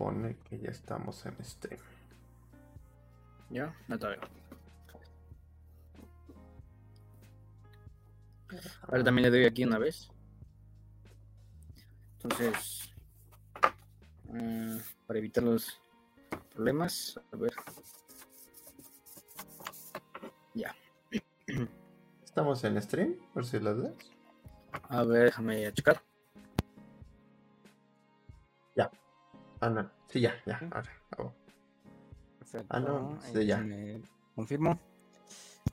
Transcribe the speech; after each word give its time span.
pone 0.00 0.38
que 0.48 0.58
ya 0.58 0.70
estamos 0.70 1.26
en 1.26 1.36
stream. 1.44 1.78
¿Ya? 3.50 3.74
No 3.86 3.98
todavía. 3.98 4.22
Ahora 8.80 9.04
también 9.04 9.24
le 9.24 9.30
doy 9.30 9.44
aquí 9.44 9.62
una 9.62 9.76
vez. 9.76 10.08
Entonces, 12.14 12.94
mm, 14.24 14.78
para 15.06 15.18
evitar 15.18 15.44
los 15.44 15.78
problemas, 16.54 17.20
a 17.30 17.36
ver. 17.36 17.52
Ya. 20.54 20.74
¿Estamos 22.24 22.64
en 22.64 22.80
stream? 22.80 23.16
Por 23.34 23.44
si 23.44 23.60
las 23.60 23.76
ves. 23.76 23.92
A 24.88 25.04
ver, 25.04 25.26
déjame 25.26 25.70
checar. 25.74 26.09
Ah, 29.60 29.68
no. 29.68 29.90
Sí, 30.08 30.20
ya, 30.20 30.34
ya. 30.46 30.58
Ahora. 30.70 31.34
Perfecto. 32.38 32.66
Ah, 32.70 32.80
no, 32.80 33.18
sí, 33.20 33.46
ya. 33.46 33.64
Confirmo. 34.34 34.78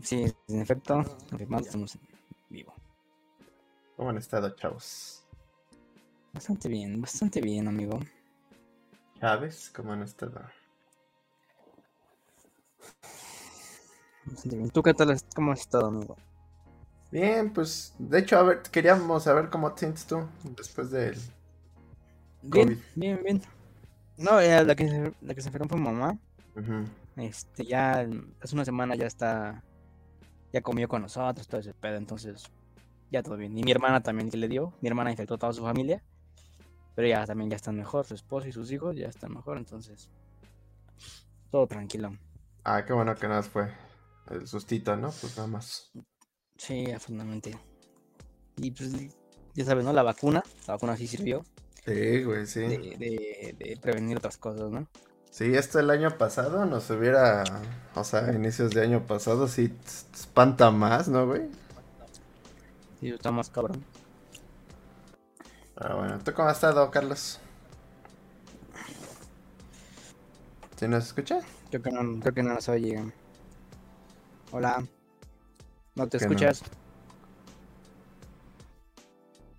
Sí, 0.04 0.26
en 0.48 0.62
efecto, 0.62 1.04
confirmado, 1.30 1.64
estamos 1.64 1.96
en 1.96 2.02
vivo. 2.50 2.74
¿Cómo 3.96 4.10
han 4.10 4.18
estado, 4.18 4.50
chavos? 4.56 5.24
Bastante 6.34 6.70
bien, 6.70 7.02
bastante 7.02 7.42
bien, 7.42 7.68
amigo. 7.68 8.00
Chávez, 9.20 9.72
¿cómo 9.76 9.94
han 9.94 10.04
estado? 10.04 10.40
Bastante 14.26 14.58
bien. 14.58 14.70
¿Tú 14.70 14.84
qué 14.84 14.94
tal? 14.94 15.18
¿Cómo 15.34 15.54
has 15.54 15.62
estado, 15.62 15.88
amigo? 15.88 16.16
Bien, 17.10 17.52
pues, 17.54 17.96
de 17.98 18.20
hecho, 18.20 18.38
a 18.38 18.44
ver, 18.44 18.62
queríamos 18.64 19.24
saber 19.24 19.50
cómo 19.50 19.72
te 19.72 19.80
sientes 19.80 20.06
tú 20.06 20.28
después 20.44 20.92
del... 20.92 21.18
Bien, 22.44 22.68
COVID. 22.68 22.78
bien, 22.96 23.24
bien. 23.24 23.42
No, 24.18 24.40
eh, 24.40 24.64
la 24.64 24.76
que 24.76 24.88
se, 24.90 25.14
la 25.22 25.36
que 25.36 25.42
se 25.42 25.50
enfermó 25.50 25.70
fue 25.70 25.80
mamá. 25.80 26.18
Este, 27.16 27.66
ya 27.66 28.08
hace 28.42 28.56
una 28.56 28.66
semana 28.66 28.96
ya 28.96 29.06
está, 29.06 29.64
ya 30.52 30.62
comió 30.62 30.88
con 30.88 31.04
nosotros, 31.04 31.48
todo 31.48 31.62
ese 31.62 31.74
pedo, 31.74 31.98
entonces 31.98 32.44
ya 33.12 33.22
todo 33.22 33.38
bien. 33.38 33.56
Y 33.58 33.64
mi 33.64 33.72
hermana 33.72 34.02
también 34.02 34.30
que 34.30 34.38
le 34.38 34.48
dio, 34.48 34.74
mi 34.82 34.90
hermana 34.90 35.12
infectó 35.12 35.36
a 35.36 35.38
toda 35.38 35.54
su 35.54 35.62
familia, 35.62 36.04
pero 36.96 37.08
ya 37.08 37.26
también 37.26 37.52
ya 37.52 37.56
están 37.56 37.76
mejor, 37.76 38.06
su 38.06 38.16
esposo 38.16 38.48
y 38.48 38.52
sus 38.52 38.72
hijos 38.72 38.96
ya 38.96 39.08
están 39.08 39.34
mejor, 39.34 39.58
entonces 39.58 40.10
todo 41.52 41.68
tranquilo. 41.68 42.12
Ah, 42.64 42.84
qué 42.86 42.94
bueno 42.94 43.16
que 43.16 43.28
nada 43.28 43.44
fue 43.44 43.72
el 44.32 44.48
sustito, 44.48 44.96
¿no? 44.96 45.12
Pues 45.12 45.38
nada 45.38 45.48
más. 45.48 45.92
Sí, 46.58 46.92
afortunadamente. 46.92 47.56
Y 48.58 48.72
pues 48.72 48.92
ya 49.54 49.64
sabes, 49.64 49.86
¿no? 49.86 49.94
La 49.94 50.04
vacuna, 50.04 50.44
la 50.68 50.74
vacuna 50.74 50.98
sí 50.98 51.06
sirvió 51.06 51.44
Sí, 51.86 52.24
güey, 52.24 52.46
sí. 52.46 52.62
de, 52.62 52.96
de- 52.98 53.56
de 53.58 53.78
prevenir 53.82 54.18
otras 54.18 54.38
cosas, 54.38 54.70
¿no? 54.72 54.88
Sí, 55.30 55.54
esto 55.56 55.80
el 55.80 55.90
año 55.90 56.18
pasado 56.18 56.66
nos 56.66 56.90
hubiera, 56.90 57.44
o 57.96 58.04
sea, 58.04 58.34
inicios 58.34 58.74
de 58.74 58.82
año 58.82 59.06
pasado, 59.06 59.48
sí, 59.48 59.74
espanta 60.14 60.72
más, 60.72 61.08
¿no, 61.08 61.28
güey? 61.28 61.50
Sí, 63.00 63.10
está 63.10 63.32
más 63.32 63.50
cabrón. 63.50 63.88
Pero 65.76 65.98
bueno, 65.98 66.20
¿tú 66.24 66.34
cómo 66.34 66.50
has 66.50 66.58
estado, 66.58 66.90
Carlos? 66.92 67.40
¿Sí 70.78 70.88
nos 70.88 71.06
escucha? 71.08 71.42
Creo 71.70 71.82
que 71.82 71.92
no, 71.92 72.20
creo 72.20 72.34
que 72.34 72.44
no 72.44 72.54
nos 72.54 72.68
oye. 72.70 73.14
Hola. 74.52 74.86
¿No 75.96 76.08
te 76.08 76.18
no. 76.20 76.26
escuchas? 76.26 76.62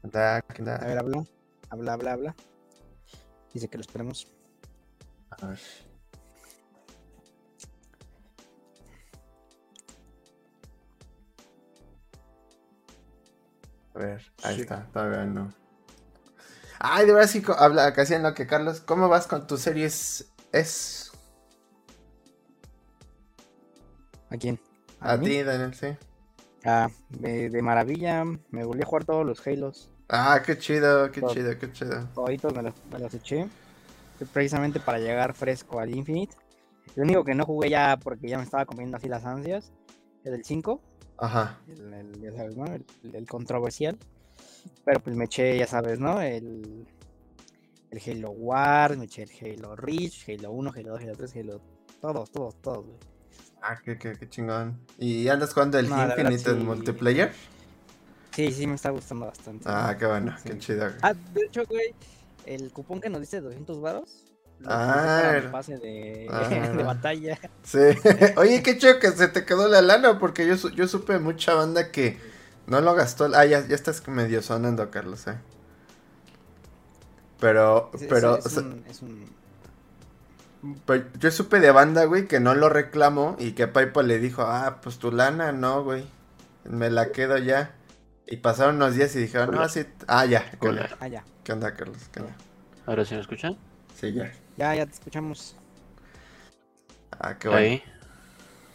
Anda, 0.03 0.42
¿qué 0.42 0.62
onda? 0.62 0.77
A 0.77 0.86
ver, 0.86 0.98
habla. 0.98 1.25
Habla, 1.70 1.92
habla, 1.94 2.12
habla. 2.12 2.34
Dice 3.52 3.69
que 3.69 3.78
lo 3.78 3.83
esperemos. 3.83 4.27
A 5.30 5.47
ver. 5.47 5.58
A 13.94 13.98
ver, 13.98 14.22
ahí 14.44 14.54
Sí. 14.56 14.60
está, 14.62 14.87
todavía 14.93 15.25
no. 15.25 15.53
Ay, 16.78 17.06
de 17.06 17.12
verdad 17.12 17.28
sí, 17.28 17.43
habla, 17.59 17.93
casi 17.93 18.14
en 18.14 18.22
lo 18.22 18.34
que 18.34 18.47
Carlos, 18.47 18.81
¿cómo 18.81 19.09
vas 19.09 19.26
con 19.26 19.47
tus 19.47 19.60
series? 19.62 20.31
Es 20.53 21.10
¿A 24.31 24.37
quién? 24.37 24.60
a 25.00 25.19
ti, 25.19 25.43
Daniel, 25.43 25.75
sí. 25.75 25.88
Ah, 26.64 26.88
de, 27.09 27.50
de 27.50 27.62
maravilla. 27.62 28.25
Me 28.50 28.64
volví 28.64 28.82
a 28.82 28.87
jugar 28.87 29.04
todos 29.04 29.25
los 29.26 29.44
Halos. 29.47 29.91
Ah, 30.08 30.42
qué 30.44 30.56
chido, 30.58 31.10
qué 31.12 31.22
chido, 31.22 31.58
qué 31.58 31.70
chido. 31.72 32.08
Toditos 32.14 32.54
me 32.54 32.62
los, 32.62 32.74
me 32.91 32.98
los 32.98 33.12
eché. 33.14 33.46
Precisamente 34.32 34.80
para 34.80 34.98
llegar 34.98 35.34
fresco 35.34 35.78
al 35.80 35.94
Infinite. 35.94 36.34
Lo 36.96 37.04
único 37.04 37.24
que 37.24 37.34
no 37.34 37.44
jugué 37.44 37.70
ya 37.70 37.96
porque 38.02 38.26
ya 38.28 38.38
me 38.38 38.44
estaba 38.44 38.64
comiendo 38.64 38.96
así 38.96 39.08
las 39.08 39.24
ansias. 39.24 39.72
Es 40.24 40.32
el 40.32 40.44
5. 40.44 40.80
Ajá. 41.19 41.58
El, 41.69 41.92
el- 41.94 42.20
ya 42.20 42.32
sabes, 42.32 42.56
¿no? 42.56 42.64
El, 42.66 42.84
el 43.12 43.26
controversial. 43.28 43.98
Pero 44.84 45.00
pues 45.00 45.14
me 45.14 45.26
eché, 45.26 45.58
ya 45.58 45.66
sabes, 45.66 46.00
¿no? 46.00 46.20
El, 46.20 46.86
el 47.90 48.00
Halo 48.06 48.30
Wars, 48.30 48.96
me 48.96 49.04
eché 49.04 49.25
el 49.25 49.30
Halo 49.60 49.76
Reach, 49.76 50.28
Halo 50.28 50.50
1, 50.52 50.72
Halo 50.75 50.88
2, 50.92 51.00
Halo 51.02 51.12
3, 51.16 51.36
Halo... 51.36 51.60
Todos, 52.00 52.30
todos, 52.30 52.54
todos, 52.62 52.86
güey. 52.86 52.98
Ah, 53.60 53.76
qué, 53.84 53.98
qué, 53.98 54.12
qué 54.12 54.28
chingón. 54.28 54.78
¿Y 54.98 55.28
andas 55.28 55.52
jugando 55.52 55.78
el 55.78 55.88
No, 55.88 55.96
la 55.96 56.06
verdad, 56.14 56.30
Infinite 56.30 56.50
en 56.52 56.64
multiplayer? 56.64 57.32
Sí, 58.38 58.53
sí, 58.53 58.69
me 58.69 58.76
está 58.76 58.91
gustando 58.91 59.26
bastante. 59.26 59.65
Ah, 59.66 59.97
qué 59.99 60.06
bueno, 60.06 60.32
Sí. 60.41 60.50
qué 60.50 60.59
chido. 60.60 60.93
Ah, 61.03 61.12
de 61.34 61.43
hecho, 61.43 61.65
güey, 61.69 61.93
el 62.47 62.71
cupón 62.71 63.00
que 63.00 63.09
nos 63.10 63.28
de 63.28 63.41
200 63.41 63.81
varos. 63.81 64.25
Ah, 64.65 65.32
era- 65.34 65.50
pase 65.50 65.76
de, 65.78 66.28
Ah. 66.31 66.49
de 66.49 66.82
batalla. 66.84 67.37
Sí. 67.65 67.78
Oye, 68.37 68.62
qué 68.62 68.78
chido 68.78 69.00
que 69.00 69.10
se 69.10 69.26
te 69.26 69.44
quedó 69.44 69.66
la 69.66 69.82
lana, 69.82 70.21
porque 70.21 70.47
yo, 70.47 70.54
yo 70.71 70.87
supe 70.87 71.19
mucha 71.19 71.54
banda 71.54 71.91
que 71.91 72.16
no 72.69 72.81
lo 72.81 72.94
gastó. 72.94 73.28
Ah, 73.34 73.44
ya, 73.44 73.66
ya 73.66 73.75
estás 73.75 74.06
medio 74.06 74.41
sonando, 74.41 74.88
Carlos, 74.93 75.26
eh. 75.26 75.34
Pero, 77.41 77.91
Es- 77.94 78.03
es- 78.03 78.09
pero, 78.09 78.37
es, 78.38 78.47
o 78.47 78.50
sea, 78.50 78.62
un, 78.62 78.84
es 78.88 79.03
un- 79.03 79.32
pero 80.87 81.05
yo 81.19 81.32
supe 81.32 81.59
de 81.59 81.72
banda, 81.72 82.05
güey, 82.05 82.28
que 82.28 82.38
no 82.38 82.55
lo 82.55 82.69
reclamó 82.69 83.34
y 83.41 83.50
que 83.53 83.66
PayPal 83.66 84.06
le 84.06 84.20
dijo, 84.20 84.43
ah, 84.43 84.78
pues 84.81 84.99
tu 85.00 85.10
lana, 85.10 85.50
no, 85.50 85.82
güey. 85.82 86.06
Me 86.70 86.88
la 86.88 87.10
quedo 87.10 87.37
ya. 87.38 87.75
Y 88.31 88.37
pasaron 88.37 88.77
unos 88.77 88.94
días 88.94 89.15
y 89.16 89.21
dijeron, 89.21 89.50
no, 89.50 89.56
Hola. 89.56 89.69
sí. 89.69 89.87
Ah, 90.06 90.27
ya. 90.27 90.50
¿Qué 90.61 90.69
onda, 90.69 90.83
Hola. 90.83 90.97
Ah, 91.00 91.09
ya. 91.09 91.25
¿Qué 91.44 91.53
onda, 91.53 91.75
Carlos? 91.75 91.97
¿Qué 92.12 92.21
onda? 92.21 92.37
¿Ahora 92.87 93.05
sí 93.05 93.15
me 93.15 93.21
escuchan? 93.22 93.56
Sí, 93.94 94.12
ya. 94.12 94.33
Ya, 94.56 94.75
ya 94.75 94.87
te 94.87 94.93
escuchamos. 94.93 95.56
Ah, 97.19 97.38
qué 97.38 97.49
bueno. 97.49 97.62
Ahí. 97.62 97.83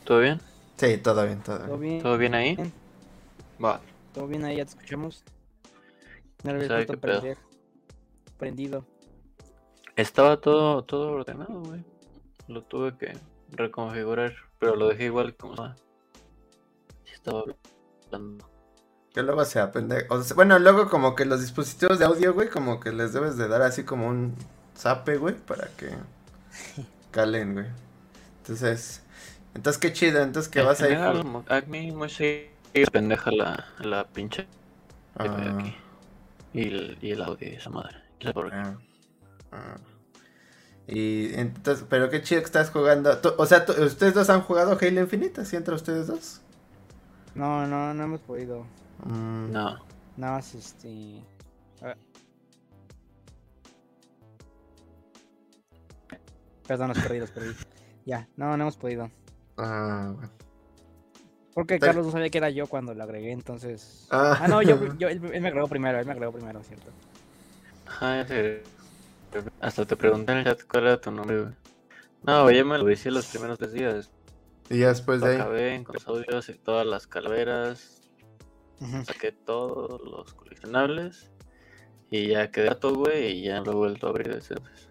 ¿Todo 0.06 0.20
bien? 0.22 0.42
Sí, 0.78 0.98
todo 0.98 1.24
bien, 1.26 1.42
todo 1.44 1.60
¿Todo 1.60 1.78
bien. 1.78 1.80
bien? 1.80 2.02
¿Todo 2.02 2.18
bien 2.18 2.36
ahí? 2.36 2.56
Bien. 2.56 2.74
Va. 3.64 3.80
¿Todo 4.14 4.28
bien 4.28 4.44
ahí? 4.44 4.58
Ya 4.58 4.66
te 4.66 4.72
escuchamos. 4.72 5.24
No 6.44 6.52
lo 6.52 6.56
habías 6.58 6.68
¿Sabe 6.68 6.86
puesto 6.86 6.94
qué 6.94 6.98
a 6.98 7.02
pedo? 7.02 7.22
prender. 7.22 7.38
Prendido. 8.38 8.86
Estaba 9.96 10.42
todo, 10.42 10.84
todo 10.84 11.12
ordenado, 11.12 11.62
güey. 11.62 11.84
Lo 12.48 12.64
tuve 12.64 12.98
que 12.98 13.14
reconfigurar, 13.52 14.34
pero 14.60 14.76
lo 14.76 14.90
dejé 14.90 15.06
igual 15.06 15.36
como 15.36 15.54
estaba. 15.54 15.76
Estaba 17.06 17.44
hablando. 18.12 18.53
Que 19.14 19.22
luego 19.22 19.46
se 19.46 19.60
aprende. 19.60 20.06
O 20.10 20.22
sea, 20.24 20.36
bueno, 20.36 20.58
luego 20.60 20.90
como 20.90 21.16
que 21.16 21.26
los 21.26 21.42
dispositivos 21.42 22.00
de 22.00 22.06
audio, 22.06 22.34
güey, 22.34 22.50
como 22.50 22.80
que 22.80 22.92
les 22.92 23.14
debes 23.14 23.38
de 23.38 23.48
dar 23.48 23.62
así 23.62 23.84
como 23.84 24.08
un 24.08 24.36
zape, 24.76 25.18
güey, 25.18 25.36
para 25.36 25.68
que 25.78 25.90
calen, 27.12 27.54
güey. 27.54 27.66
Entonces, 28.40 29.02
entonces 29.54 29.80
qué 29.80 29.94
chido, 29.94 30.22
entonces 30.22 30.52
que 30.52 30.62
vas 30.62 30.82
a 30.82 30.90
ir. 30.90 30.98
A 30.98 31.62
mí 31.68 31.92
muy 31.92 32.10
seguido 32.10 32.50
pendeja 32.92 33.32
la, 33.32 33.66
la 33.80 34.06
pinche 34.08 34.48
Ah, 35.16 35.26
aquí. 35.60 35.76
Y 36.54 36.62
el, 36.70 36.98
y 37.02 37.12
el 37.12 37.22
audio 37.22 37.48
y 37.48 37.54
esa 37.56 37.70
madre. 37.70 37.98
¿Quién 38.20 38.34
sabe 38.34 38.50
por 38.50 38.50
qué? 38.50 38.58
ah, 38.58 38.78
ah. 39.52 39.76
Y 40.88 41.34
entonces, 41.36 41.86
pero 41.88 42.10
qué 42.10 42.22
chido 42.24 42.42
que 42.42 42.46
estás 42.46 42.72
jugando. 42.72 43.16
Tú- 43.20 43.34
o 43.38 43.46
sea, 43.46 43.64
tú- 43.66 43.74
¿ustedes 43.84 44.16
dos 44.16 44.30
han 44.32 44.42
jugado 44.42 44.76
Halo 44.82 45.02
Infinite? 45.02 45.42
¿Así 45.42 45.56
entre 45.56 45.76
ustedes 45.76 46.08
dos? 46.08 46.42
No, 47.36 47.68
no, 47.68 47.94
no 47.94 48.04
hemos 48.04 48.20
podido. 48.22 48.66
Mm, 49.06 49.52
No. 49.52 49.78
Nada 50.18 50.34
más 50.34 50.54
este. 50.56 51.22
a 51.82 51.86
ver. 51.88 51.98
Perdón, 56.68 56.90
los 56.90 57.00
perdí, 57.00 57.20
los 57.20 57.32
perdí. 57.32 57.54
Ya, 58.06 58.28
no, 58.38 58.56
no 58.58 58.64
hemos 58.64 58.78
podido. 58.78 59.10
Ah, 59.58 60.12
bueno. 60.14 60.30
Porque 61.54 61.76
Está- 61.76 61.88
Carlos 61.88 62.08
no 62.08 62.12
sabía 62.12 62.30
que 62.30 62.38
era 62.40 62.50
yo 62.50 62.68
cuando 62.68 62.94
lo 62.94 63.04
agregué, 63.04 63.32
entonces. 63.32 64.08
Ah. 64.12 64.38
Ah, 64.42 64.48
no, 64.48 64.62
yo, 64.62 64.78
yo 64.98 65.08
él, 65.08 65.22
él 65.34 65.42
me 65.42 65.48
agregó 65.50 65.68
primero, 65.68 66.00
él 66.00 66.06
me 66.06 66.12
agregó 66.14 66.32
primero, 66.32 66.62
¿cierto? 66.64 66.90
Ajá, 67.86 68.26
te- 68.26 68.64
Hasta 69.62 69.86
te 69.86 69.96
pregunté 69.96 70.32
en 70.32 70.38
el 70.40 70.44
chat 70.46 70.62
cuál 70.70 70.86
era 70.88 71.00
tu 71.02 71.12
nombre, 71.12 71.42
güey. 71.42 71.54
No, 72.24 72.44
güey, 72.44 72.56
ya 72.58 72.64
me 72.64 72.78
lo 72.78 72.90
hice 72.90 73.12
los 73.12 73.26
primeros 73.28 73.60
tres 73.60 73.74
días. 73.74 74.10
Y 74.70 74.80
ya 74.80 74.88
después 74.90 75.20
Lo 75.20 75.28
de 75.28 75.36
ahí. 75.36 75.42
acabé 75.42 75.84
con 75.84 75.94
los 75.96 76.08
audios 76.08 76.50
y 76.50 76.54
todas 76.54 76.88
las 76.88 77.06
calaveras. 77.06 78.02
Saqué 79.06 79.32
todos 79.32 80.02
los 80.02 80.34
coleccionables. 80.34 81.32
Y 82.10 82.28
ya 82.28 82.52
quedé 82.52 82.76
todo, 82.76 82.96
güey, 82.96 83.40
y 83.40 83.44
ya 83.46 83.62
lo 83.62 83.72
he 83.72 83.76
vuelto 83.76 84.08
a 84.08 84.10
abrir 84.12 84.34
desde 84.34 84.56
entonces. 84.56 84.90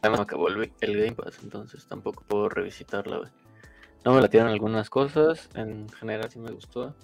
Además, 0.00 0.20
acabó 0.20 0.48
el, 0.48 0.72
el 0.80 0.96
Game 0.96 1.12
Pass, 1.12 1.40
entonces 1.42 1.86
tampoco 1.86 2.24
puedo 2.26 2.48
revisitarla, 2.48 3.18
güey. 3.18 3.30
No 4.04 4.14
me 4.14 4.20
la 4.20 4.28
tiran 4.28 4.46
algunas 4.46 4.88
cosas, 4.88 5.50
en 5.54 5.88
general 5.88 6.30
sí 6.30 6.38
me 6.38 6.52
gustó. 6.52 6.94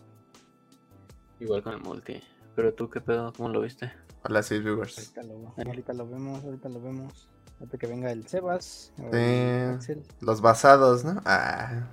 Igual 1.40 1.62
con 1.62 1.74
el 1.74 1.80
multi. 1.80 2.22
Pero 2.54 2.72
tú, 2.74 2.88
¿qué 2.88 3.00
pedo? 3.00 3.32
¿Cómo 3.36 3.48
lo 3.48 3.60
viste? 3.60 3.92
Hola, 4.24 4.42
sí, 4.42 4.60
viewers. 4.60 4.98
Ahorita 4.98 5.22
lo, 5.24 5.54
ahorita 5.56 5.92
lo 5.94 6.08
vemos, 6.08 6.44
ahorita 6.44 6.68
lo 6.68 6.80
vemos. 6.80 7.28
Hasta 7.60 7.76
que 7.76 7.86
venga 7.86 8.12
el 8.12 8.26
Sebas. 8.28 8.92
Sí. 8.96 9.02
el 9.12 10.04
Los 10.20 10.40
basados, 10.40 11.04
¿no? 11.04 11.20
Ah, 11.24 11.88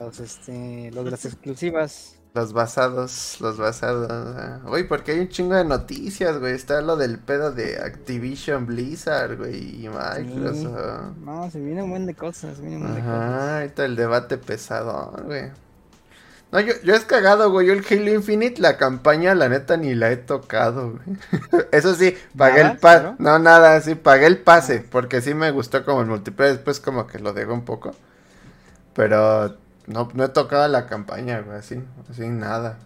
los, 0.00 0.18
este, 0.20 0.90
los 0.92 1.04
de 1.04 1.10
las 1.10 1.24
exclusivas. 1.26 2.16
los 2.34 2.52
basados, 2.52 3.36
los 3.40 3.58
basados. 3.58 4.08
ah. 4.10 4.60
Uy, 4.66 4.84
porque 4.84 5.12
hay 5.12 5.20
un 5.20 5.28
chingo 5.28 5.54
de 5.54 5.64
noticias, 5.64 6.38
güey. 6.38 6.54
Está 6.54 6.80
lo 6.80 6.96
del 6.96 7.18
pedo 7.18 7.52
de 7.52 7.78
Activision 7.78 8.66
Blizzard, 8.66 9.36
güey, 9.36 9.84
y 9.84 9.88
Microsoft. 9.88 11.16
No, 11.24 11.50
se 11.50 11.60
viene 11.60 11.82
un 11.82 11.90
buen 11.90 12.06
de 12.06 12.14
cosas, 12.14 12.56
se 12.56 12.62
viene 12.62 12.76
un 12.76 12.82
buen 12.82 12.94
de 12.94 13.00
cosas. 13.02 13.14
Ajá, 13.20 13.58
ahorita 13.60 13.84
el 13.84 13.96
debate 13.96 14.38
pesado, 14.38 15.12
güey. 15.24 15.50
No, 16.52 16.58
yo, 16.60 16.72
yo 16.82 16.94
es 16.94 17.04
cagado, 17.04 17.50
güey. 17.52 17.66
Yo 17.68 17.72
el 17.74 17.84
Halo 17.88 18.12
Infinite, 18.12 18.60
la 18.60 18.76
campaña, 18.76 19.34
la 19.36 19.48
neta, 19.48 19.76
ni 19.76 19.94
la 19.94 20.10
he 20.10 20.16
tocado, 20.16 20.92
güey. 20.92 21.18
Eso 21.72 21.94
sí, 21.94 22.16
pagué 22.36 22.62
¿Nada? 22.62 22.72
el 22.72 22.78
pase. 22.78 23.14
No, 23.18 23.38
nada, 23.38 23.80
sí, 23.82 23.94
pagué 23.94 24.26
el 24.26 24.38
pase. 24.38 24.80
Porque 24.80 25.20
sí 25.20 25.32
me 25.34 25.50
gustó 25.52 25.84
como 25.84 26.00
el 26.00 26.08
multiplayer. 26.08 26.54
Después 26.56 26.80
como 26.80 27.06
que 27.06 27.20
lo 27.20 27.32
dejó 27.32 27.52
un 27.54 27.64
poco. 27.64 27.92
Pero 28.94 29.56
no, 29.86 30.08
no 30.14 30.24
he 30.24 30.28
tocado 30.28 30.66
la 30.68 30.86
campaña, 30.86 31.40
güey, 31.40 31.58
así. 31.58 31.82
Así, 32.08 32.28
nada. 32.28 32.78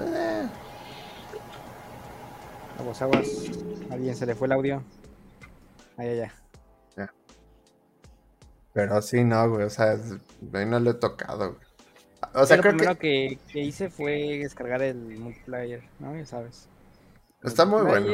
Eh, 0.00 0.48
Aguas, 2.78 3.02
aguas. 3.02 3.28
Alguien 3.90 4.14
se 4.14 4.26
le 4.26 4.34
fue 4.34 4.46
el 4.46 4.52
audio. 4.52 4.82
Ahí, 5.96 6.08
allá. 6.08 6.32
Pero 8.72 9.00
sí, 9.00 9.24
no, 9.24 9.48
güey. 9.48 9.64
O 9.64 9.70
sea, 9.70 9.98
ahí 10.52 10.66
no 10.66 10.78
lo 10.78 10.90
he 10.90 10.94
tocado, 10.94 11.54
güey. 11.54 11.66
O 12.34 12.44
sea, 12.44 12.58
lo 12.58 12.62
creo 12.62 12.76
primero 12.76 12.98
que 12.98 13.38
que... 13.46 13.52
que 13.52 13.60
hice 13.60 13.88
fue 13.88 14.38
descargar 14.38 14.82
el 14.82 15.18
multiplayer, 15.18 15.82
¿no? 15.98 16.14
Ya 16.14 16.26
sabes. 16.26 16.68
está 17.42 17.64
muy 17.64 17.82
bueno. 17.82 18.12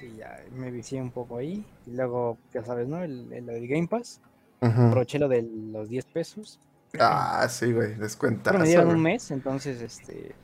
Sí, 0.00 0.16
ya 0.18 0.40
me 0.52 0.72
vicié 0.72 1.00
un 1.00 1.12
poco 1.12 1.38
ahí. 1.38 1.64
Y 1.86 1.92
luego, 1.92 2.36
ya 2.52 2.64
sabes, 2.64 2.88
¿no? 2.88 3.04
El, 3.04 3.32
el, 3.32 3.48
el 3.48 3.68
Game 3.68 3.86
Pass. 3.86 4.20
Aproveché 4.60 5.20
lo 5.20 5.28
de 5.28 5.42
los 5.42 5.88
10 5.88 6.04
pesos. 6.06 6.58
Ah, 7.00 7.46
sí, 7.48 7.72
güey, 7.72 7.88
Pero 7.90 8.02
descuentazo. 8.02 8.58
me 8.58 8.66
dieron 8.66 8.88
un 8.88 9.02
mes, 9.02 9.30
entonces, 9.30 9.80
este. 9.80 10.34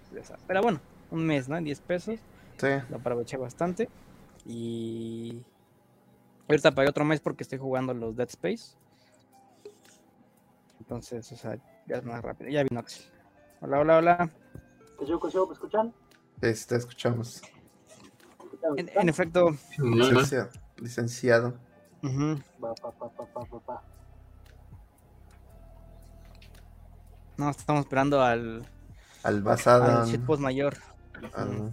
Pero 0.47 0.63
bueno, 0.63 0.81
un 1.11 1.25
mes, 1.27 1.49
¿no? 1.49 1.61
10 1.61 1.81
pesos. 1.81 2.19
Sí. 2.59 2.69
Lo 2.91 2.97
aproveché 2.97 3.37
bastante. 3.37 3.89
Y. 4.47 5.43
Ahorita 6.49 6.73
pagué 6.73 6.89
otro 6.89 7.05
mes 7.05 7.21
porque 7.21 7.43
estoy 7.45 7.59
jugando 7.59 7.95
los 7.95 8.17
Dead 8.17 8.29
Space. 8.29 8.77
Entonces, 10.81 11.31
o 11.33 11.37
sea, 11.37 11.57
ya 11.87 11.97
es 11.97 12.05
más 12.05 12.23
rápido. 12.23 12.51
Ya 12.51 12.63
vino 12.65 12.81
Axel. 12.81 13.05
Hola, 13.61 13.79
hola, 13.81 13.97
hola. 13.99 14.31
¿Que 14.99 15.07
yo, 15.07 15.21
que 15.21 15.31
yo, 15.31 15.47
¿me 15.47 15.53
escuchan? 15.55 15.93
Sí, 16.43 16.67
te 16.67 16.77
escuchamos. 16.77 17.43
¿Me 17.43 18.45
escuchan? 18.45 18.75
¿Me 18.75 18.81
En, 19.01 19.09
efecto. 19.09 19.51
Licenciado. 19.79 20.51
licenciado. 20.77 21.55
ujú, 22.03 22.41
Va, 22.63 22.75
pa, 22.75 22.91
pa, 22.93 23.09
pa, 23.11 23.83
No, 27.37 27.51
estamos 27.51 27.83
esperando 27.85 28.23
al, 28.23 28.67
Al 29.23 29.43
basado. 29.43 30.01
al 30.03 30.07
shitpost 30.09 30.41
mayor. 30.41 30.77
al- 31.35 31.73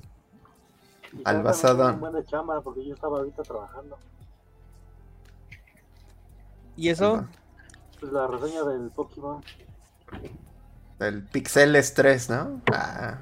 Y 1.11 1.21
Al 1.25 1.37
ya 1.37 1.41
basado. 1.43 1.77
también 1.77 1.95
Un 1.95 1.99
buen 2.01 2.13
de 2.13 2.25
chamba 2.29 2.61
porque 2.61 2.85
yo 2.85 2.93
estaba 2.93 3.17
ahorita 3.19 3.41
trabajando. 3.43 3.97
¿Y 6.75 6.89
eso? 6.89 7.15
Ajá. 7.15 7.27
Pues 7.99 8.11
la 8.13 8.27
reseña 8.27 8.63
del 8.63 8.89
Pokémon. 8.91 9.43
El 10.99 11.23
Pixel 11.23 11.75
S3, 11.75 12.29
¿no? 12.29 12.61
Ah, 12.73 13.17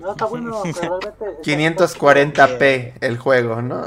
No, 0.00 0.12
está 0.12 0.26
bueno, 0.26 0.60
pero 0.62 0.98
realmente. 1.00 1.24
está- 1.42 1.42
540p 1.42 2.94
el 3.00 3.18
juego, 3.18 3.62
¿no? 3.62 3.82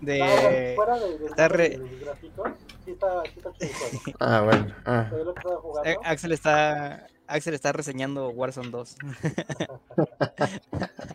De. 0.00 0.72
Fuera 0.76 0.94
de, 0.98 1.18
de, 1.18 1.68
de 1.68 1.78
los 1.78 2.00
gráficos, 2.00 2.48
sí 2.84 2.90
está, 2.92 3.22
sí 3.24 3.32
está 3.36 3.52
chido 3.52 3.70
el 3.70 3.74
juego. 3.74 4.16
ah, 4.20 4.40
bueno. 4.42 4.74
ah. 4.84 5.06
Pero 5.10 5.18
yo 5.18 5.24
lo 5.24 5.34
que 5.34 5.40
estaba 5.40 5.60
jugando. 5.60 5.90
Eh, 5.90 5.96
Axel 6.04 6.32
está. 6.32 7.06
Axel 7.26 7.54
está 7.54 7.72
reseñando 7.72 8.28
Warzone 8.30 8.70
2. 8.70 8.96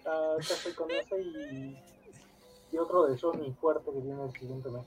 Ah, 0.06 0.31
ahorita 0.31 0.54
estoy 0.54 0.74
con 0.74 0.89
ese 0.89 1.21
y, 1.21 1.77
y 2.71 2.77
otro 2.77 3.06
de 3.07 3.18
Sony 3.18 3.54
fuerte 3.62 3.92
que 3.92 4.00
viene 4.00 4.24
el 4.24 4.31
siguiente 4.31 4.69
mes. 4.71 4.86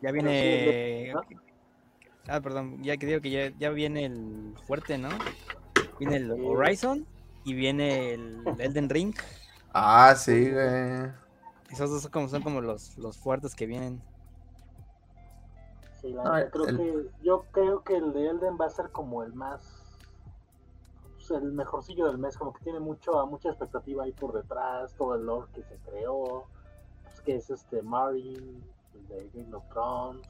Ya 0.00 0.12
viene. 0.12 1.12
sí, 1.28 1.34
Ah, 2.28 2.40
perdón, 2.42 2.82
ya 2.82 2.98
que 2.98 3.06
digo 3.06 3.20
que 3.22 3.30
ya, 3.30 3.52
ya 3.58 3.70
viene 3.70 4.04
el 4.04 4.54
fuerte, 4.66 4.98
¿no? 4.98 5.08
Viene 5.98 6.16
el. 6.16 6.30
Horizon 6.30 7.06
y 7.44 7.54
viene 7.54 8.12
el 8.12 8.42
Elden 8.58 8.90
Ring. 8.90 9.14
Ah, 9.72 10.14
sí, 10.14 10.50
güey. 10.50 11.10
Esos 11.70 11.90
dos 11.90 12.02
son 12.02 12.10
como, 12.10 12.28
son 12.28 12.42
como 12.42 12.60
los, 12.60 12.96
los 12.98 13.18
fuertes 13.18 13.54
que 13.54 13.66
vienen. 13.66 14.00
Sí, 16.00 16.12
la 16.12 16.22
Ah, 16.24 16.38
neta, 16.38 16.50
creo 16.52 16.66
el- 16.68 16.76
que, 16.76 17.10
yo 17.22 17.44
creo 17.50 17.82
que 17.82 17.96
el 17.96 18.12
de 18.12 18.28
Elden 18.30 18.56
va 18.60 18.66
a 18.66 18.70
ser 18.70 18.90
como 18.90 19.22
el 19.22 19.32
más. 19.34 19.84
pues, 21.16 21.30
el 21.42 21.52
mejorcillo 21.52 22.06
del 22.06 22.16
mes, 22.18 22.38
como 22.38 22.52
que 22.54 22.62
tiene 22.64 22.80
mucho, 22.80 23.26
mucha 23.26 23.48
expectativa 23.50 24.04
ahí 24.04 24.12
por 24.12 24.32
detrás, 24.32 24.94
todo 24.94 25.14
el 25.16 25.26
lore 25.26 25.48
que 25.52 25.62
se 25.64 25.76
creó, 25.78 26.46
pues, 27.02 27.20
que 27.20 27.36
es 27.36 27.50
este 27.50 27.82
Marine, 27.82 28.62
el 28.94 29.08
de 29.08 29.30
Game 29.34 29.54
of 29.54 29.64
Thrones, 29.68 30.26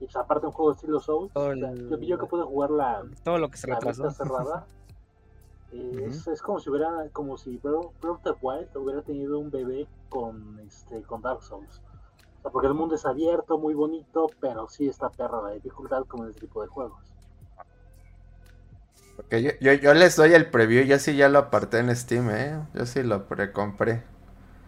y 0.00 0.04
pues 0.04 0.16
aparte 0.16 0.46
un 0.46 0.52
juego 0.52 0.72
de 0.72 0.74
estilo 0.76 1.00
Souls. 1.00 1.30
O 1.34 1.54
sea, 1.54 1.72
yo, 1.72 1.96
yo 1.96 2.18
que 2.18 2.26
pude 2.26 2.42
jugar 2.42 2.70
la, 2.70 3.02
Todo 3.22 3.38
lo 3.38 3.48
que 3.50 3.56
se 3.56 3.68
la 3.68 3.76
retrasó. 3.76 4.10
cerrada. 4.10 4.66
eh, 5.72 6.06
es, 6.08 6.26
es 6.26 6.42
como 6.42 6.60
si 6.60 6.70
hubiera, 6.70 7.08
como 7.12 7.36
si 7.38 7.56
Breath 7.58 8.04
of 8.04 8.22
the 8.22 8.34
Wild 8.40 8.76
hubiera 8.76 9.02
tenido 9.02 9.38
un 9.38 9.50
bebé 9.50 9.88
con 10.08 10.58
este 10.60 11.02
con 11.02 11.22
Dark 11.22 11.42
Souls. 11.42 11.80
O 12.38 12.42
sea, 12.42 12.50
porque 12.50 12.68
el 12.68 12.74
mundo 12.74 12.94
es 12.94 13.06
abierto, 13.06 13.58
muy 13.58 13.74
bonito, 13.74 14.26
pero 14.40 14.68
sí 14.68 14.88
está 14.88 15.08
perra 15.10 15.42
la 15.42 15.50
dificultad 15.50 16.04
como 16.06 16.24
en 16.24 16.30
ese 16.30 16.40
tipo 16.40 16.62
de 16.62 16.68
juegos. 16.68 16.98
Porque 19.16 19.42
yo, 19.42 19.50
yo, 19.60 19.72
yo 19.74 19.94
les 19.94 20.16
doy 20.16 20.34
el 20.34 20.50
preview, 20.50 20.84
yo 20.84 20.98
sí 20.98 21.16
ya 21.16 21.28
lo 21.28 21.38
aparté 21.38 21.78
en 21.78 21.94
Steam, 21.94 22.30
¿eh? 22.30 22.66
Yo 22.74 22.86
sí 22.86 23.02
lo 23.02 23.26
precompré. 23.26 24.02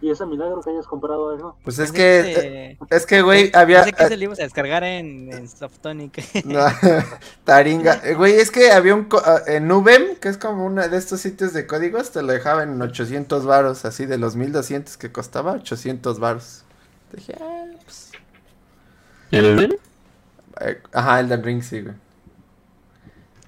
Y 0.05 0.11
ese 0.11 0.23
milagro 0.27 0.61
que 0.61 0.69
hayas 0.69 0.85
comprado 0.85 1.35
eso. 1.35 1.57
Pues 1.63 1.79
es 1.79 1.91
que, 1.91 2.19
eh, 2.19 2.77
Ese- 2.79 2.95
es 2.95 3.05
que, 3.07 3.23
güey, 3.23 3.49
había... 3.55 3.79
Pensé 3.83 3.93
que 3.93 4.07
se 4.07 4.17
le 4.17 4.25
ibas 4.25 4.39
a 4.39 4.43
descargar 4.43 4.83
en, 4.83 5.33
en 5.33 5.49
Softonic. 5.49 6.23
No, 6.45 6.63
Taringa. 7.43 7.99
Güey, 8.15 8.33
es 8.35 8.51
que 8.51 8.69
había 8.71 8.93
un... 8.93 9.05
co- 9.05 9.23
ah, 9.25 9.41
En 9.47 9.67
Nubem, 9.67 10.15
que 10.17 10.29
es 10.29 10.37
como 10.37 10.63
uno 10.63 10.87
de 10.87 10.95
estos 10.95 11.21
sitios 11.21 11.53
de 11.53 11.65
códigos, 11.65 12.11
te 12.11 12.21
lo 12.21 12.33
dejaban 12.33 12.73
en 12.73 12.81
800 12.83 13.45
varos, 13.47 13.83
así 13.83 14.05
de 14.05 14.19
los 14.19 14.35
1200 14.35 14.95
que 14.97 15.11
costaba, 15.11 15.53
800 15.53 16.19
varos. 16.19 16.65
Dije, 17.11 17.33
ah, 17.41 17.65
pues... 17.83 18.11
¿El 19.31 19.79
eh, 20.61 20.81
ajá, 20.93 21.19
Elden 21.19 21.43
Ring, 21.43 21.63
sí, 21.63 21.81
güey. 21.81 21.95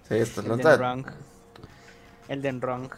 Sí, 0.10 0.16
esto 0.16 0.42
no 0.42 0.56
está... 0.56 0.76
Ring. 0.78 1.06
Elden 2.30 2.62
Ring. 2.62 2.90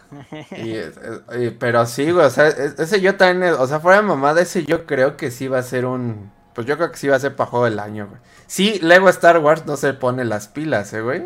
Es- 0.51 0.99
y- 1.39 1.49
pero 1.51 1.85
sí, 1.85 2.11
güey, 2.11 2.25
o 2.25 2.29
sea, 2.29 2.47
es- 2.47 2.79
ese 2.79 2.99
yo 3.01 3.15
también, 3.17 3.53
o 3.53 3.67
sea, 3.67 3.79
fuera 3.79 3.97
de 4.01 4.07
mamada, 4.07 4.41
ese 4.41 4.63
yo 4.65 4.85
creo 4.85 5.17
que 5.17 5.31
sí 5.31 5.47
va 5.47 5.59
a 5.59 5.63
ser 5.63 5.85
un... 5.85 6.31
Pues 6.55 6.65
yo 6.67 6.75
creo 6.77 6.91
que 6.91 6.97
sí 6.97 7.07
va 7.07 7.15
a 7.15 7.19
ser 7.19 7.35
para 7.35 7.49
juego 7.49 7.65
del 7.65 7.79
año, 7.79 8.07
güey. 8.07 8.19
Sí, 8.47 8.79
Lego 8.79 9.07
Star 9.09 9.37
Wars 9.39 9.65
no 9.65 9.77
se 9.77 9.93
pone 9.93 10.25
las 10.25 10.47
pilas, 10.47 10.91
eh, 10.93 11.01
güey. 11.01 11.21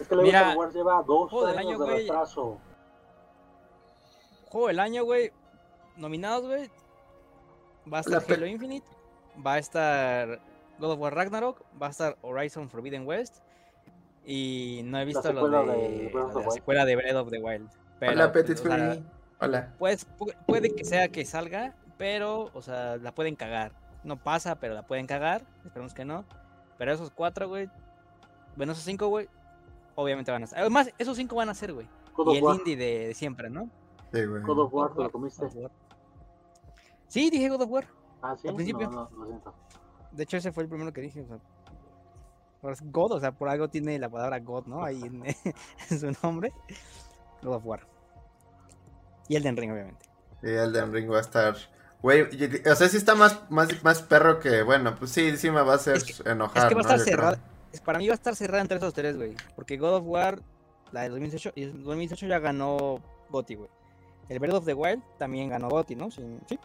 Es 0.00 0.08
que 0.08 0.14
Lego 0.16 0.22
Mira, 0.26 0.40
Star 0.40 0.56
Wars 0.56 0.74
lleva 0.74 1.02
dos 1.06 1.30
juego 1.30 1.46
del 1.46 1.58
años 1.58 1.72
año, 1.74 1.78
de 1.78 1.84
güey. 1.92 1.98
retraso. 2.02 2.58
Juego 4.46 4.68
del 4.68 4.80
año, 4.80 5.04
güey. 5.04 5.30
Nominados, 5.96 6.46
güey. 6.46 6.70
Va 7.92 7.98
a 7.98 8.00
estar 8.00 8.22
Halo 8.28 8.46
Infinite. 8.46 8.86
Va 9.46 9.54
a 9.54 9.58
estar 9.58 10.40
God 10.78 10.92
of 10.92 11.00
War 11.00 11.14
Ragnarok. 11.14 11.60
Va 11.80 11.88
a 11.88 11.90
estar 11.90 12.16
Horizon 12.22 12.68
Forbidden 12.70 13.06
West. 13.06 13.36
Y 14.30 14.82
no 14.84 14.98
he 14.98 15.06
visto 15.06 15.32
lo 15.32 15.48
de, 15.48 16.10
la 16.12 16.22
Wild. 16.26 16.50
secuela 16.50 16.84
de 16.84 16.96
Breath 16.96 17.16
of 17.16 17.30
the 17.30 17.38
Wild. 17.40 17.70
Pero, 17.98 18.12
Hola, 18.12 18.30
pues, 18.30 18.44
Petit 18.44 18.58
o 18.60 18.62
sea, 18.68 18.90
Free. 18.92 19.04
Hola. 19.40 19.74
pues, 19.78 20.06
pu- 20.18 20.34
puede 20.46 20.74
que 20.74 20.84
sea 20.84 21.08
que 21.08 21.24
salga, 21.24 21.74
pero, 21.96 22.50
o 22.52 22.60
sea, 22.60 22.98
la 22.98 23.14
pueden 23.14 23.36
cagar. 23.36 23.72
No 24.04 24.16
pasa, 24.22 24.56
pero 24.60 24.74
la 24.74 24.86
pueden 24.86 25.06
cagar. 25.06 25.46
Esperemos 25.64 25.94
que 25.94 26.04
no. 26.04 26.26
Pero 26.76 26.92
esos 26.92 27.10
cuatro, 27.10 27.48
güey. 27.48 27.70
Bueno, 28.54 28.72
esos 28.72 28.84
cinco, 28.84 29.08
güey. 29.08 29.28
Obviamente 29.94 30.30
van 30.30 30.42
a 30.44 30.46
ser. 30.46 30.58
Además, 30.58 30.90
esos 30.98 31.16
cinco 31.16 31.34
van 31.36 31.48
a 31.48 31.54
ser, 31.54 31.72
güey. 31.72 31.88
Y 32.26 32.36
el 32.36 32.42
War. 32.44 32.56
indie 32.56 32.76
de, 32.76 33.06
de 33.08 33.14
siempre, 33.14 33.48
¿no? 33.48 33.70
Sí, 34.12 34.24
güey. 34.26 34.42
God 34.42 34.58
of 34.58 34.74
War, 34.74 34.92
te 34.94 35.02
lo 35.04 35.10
comiste. 35.10 35.42
God 35.46 35.48
of 35.50 35.56
War. 35.62 35.70
Sí, 37.06 37.30
dije 37.30 37.48
God 37.48 37.62
of 37.62 37.70
War. 37.70 37.86
Ah, 38.20 38.36
sí. 38.36 38.46
al 38.46 38.54
principio. 38.54 38.90
No, 38.90 39.08
no, 39.10 39.16
lo 39.16 39.26
siento. 39.26 39.54
De 40.12 40.22
hecho, 40.24 40.36
ese 40.36 40.52
fue 40.52 40.64
el 40.64 40.68
primero 40.68 40.92
que 40.92 41.00
dije. 41.00 41.22
O 41.22 41.26
sea, 41.26 41.38
God, 42.62 43.12
o 43.12 43.20
sea, 43.20 43.32
por 43.32 43.48
algo 43.48 43.68
tiene 43.68 43.98
la 43.98 44.08
palabra 44.08 44.38
God, 44.40 44.66
¿no? 44.66 44.84
Ahí 44.84 45.00
en, 45.02 45.22
en 45.90 46.00
su 46.00 46.12
nombre. 46.22 46.52
God 47.42 47.54
of 47.54 47.66
War. 47.66 47.86
Y 49.28 49.36
Elden 49.36 49.56
Ring, 49.56 49.72
obviamente. 49.72 50.06
Y 50.42 50.48
Elden 50.50 50.92
Ring 50.92 51.10
va 51.10 51.18
a 51.18 51.20
estar. 51.20 51.56
Güey, 52.02 52.22
o 52.22 52.74
sea, 52.76 52.88
sí 52.88 52.96
está 52.96 53.14
más, 53.14 53.40
más, 53.50 53.82
más 53.82 54.02
perro 54.02 54.38
que. 54.40 54.62
Bueno, 54.62 54.94
pues 54.96 55.10
sí, 55.10 55.36
sí 55.36 55.50
me 55.50 55.62
va 55.62 55.72
a 55.72 55.76
hacer 55.76 55.96
Es 55.96 56.04
que- 56.22 56.30
enojar. 56.30 56.64
Es 56.64 56.68
que 56.68 56.74
va 56.74 56.80
a 56.80 56.84
¿no? 56.84 56.88
estar 56.90 56.96
creo. 57.04 57.04
cerrada. 57.16 57.38
es- 57.72 57.80
Para 57.80 57.98
mí 57.98 58.06
va 58.08 58.14
a 58.14 58.16
estar 58.16 58.34
cerrada 58.36 58.62
entre 58.62 58.78
esos 58.78 58.94
tres, 58.94 59.16
güey. 59.16 59.34
Porque 59.56 59.76
God 59.76 59.94
of 59.96 60.04
War, 60.06 60.40
la 60.92 61.02
de 61.02 61.08
2018, 61.10 61.52
y 61.54 61.64
2018 61.66 62.26
ya 62.26 62.38
ganó 62.38 63.00
GOTY, 63.30 63.54
güey. 63.56 63.70
El 64.28 64.38
Breath 64.38 64.54
of 64.54 64.64
the 64.64 64.74
Wild 64.74 65.02
también 65.18 65.48
ganó 65.48 65.68
GOTY, 65.68 65.94
¿no? 65.96 66.10
Sí. 66.10 66.22
sí. 66.48 66.58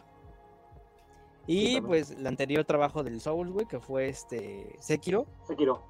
Y 1.46 1.80
pues 1.82 2.10
el 2.12 2.26
anterior 2.26 2.64
trabajo 2.64 3.02
del 3.02 3.20
Souls, 3.20 3.50
güey, 3.52 3.66
que 3.66 3.78
fue 3.80 4.08
este 4.08 4.74
Sekiro. 4.80 5.26
Sekiro. 5.46 5.82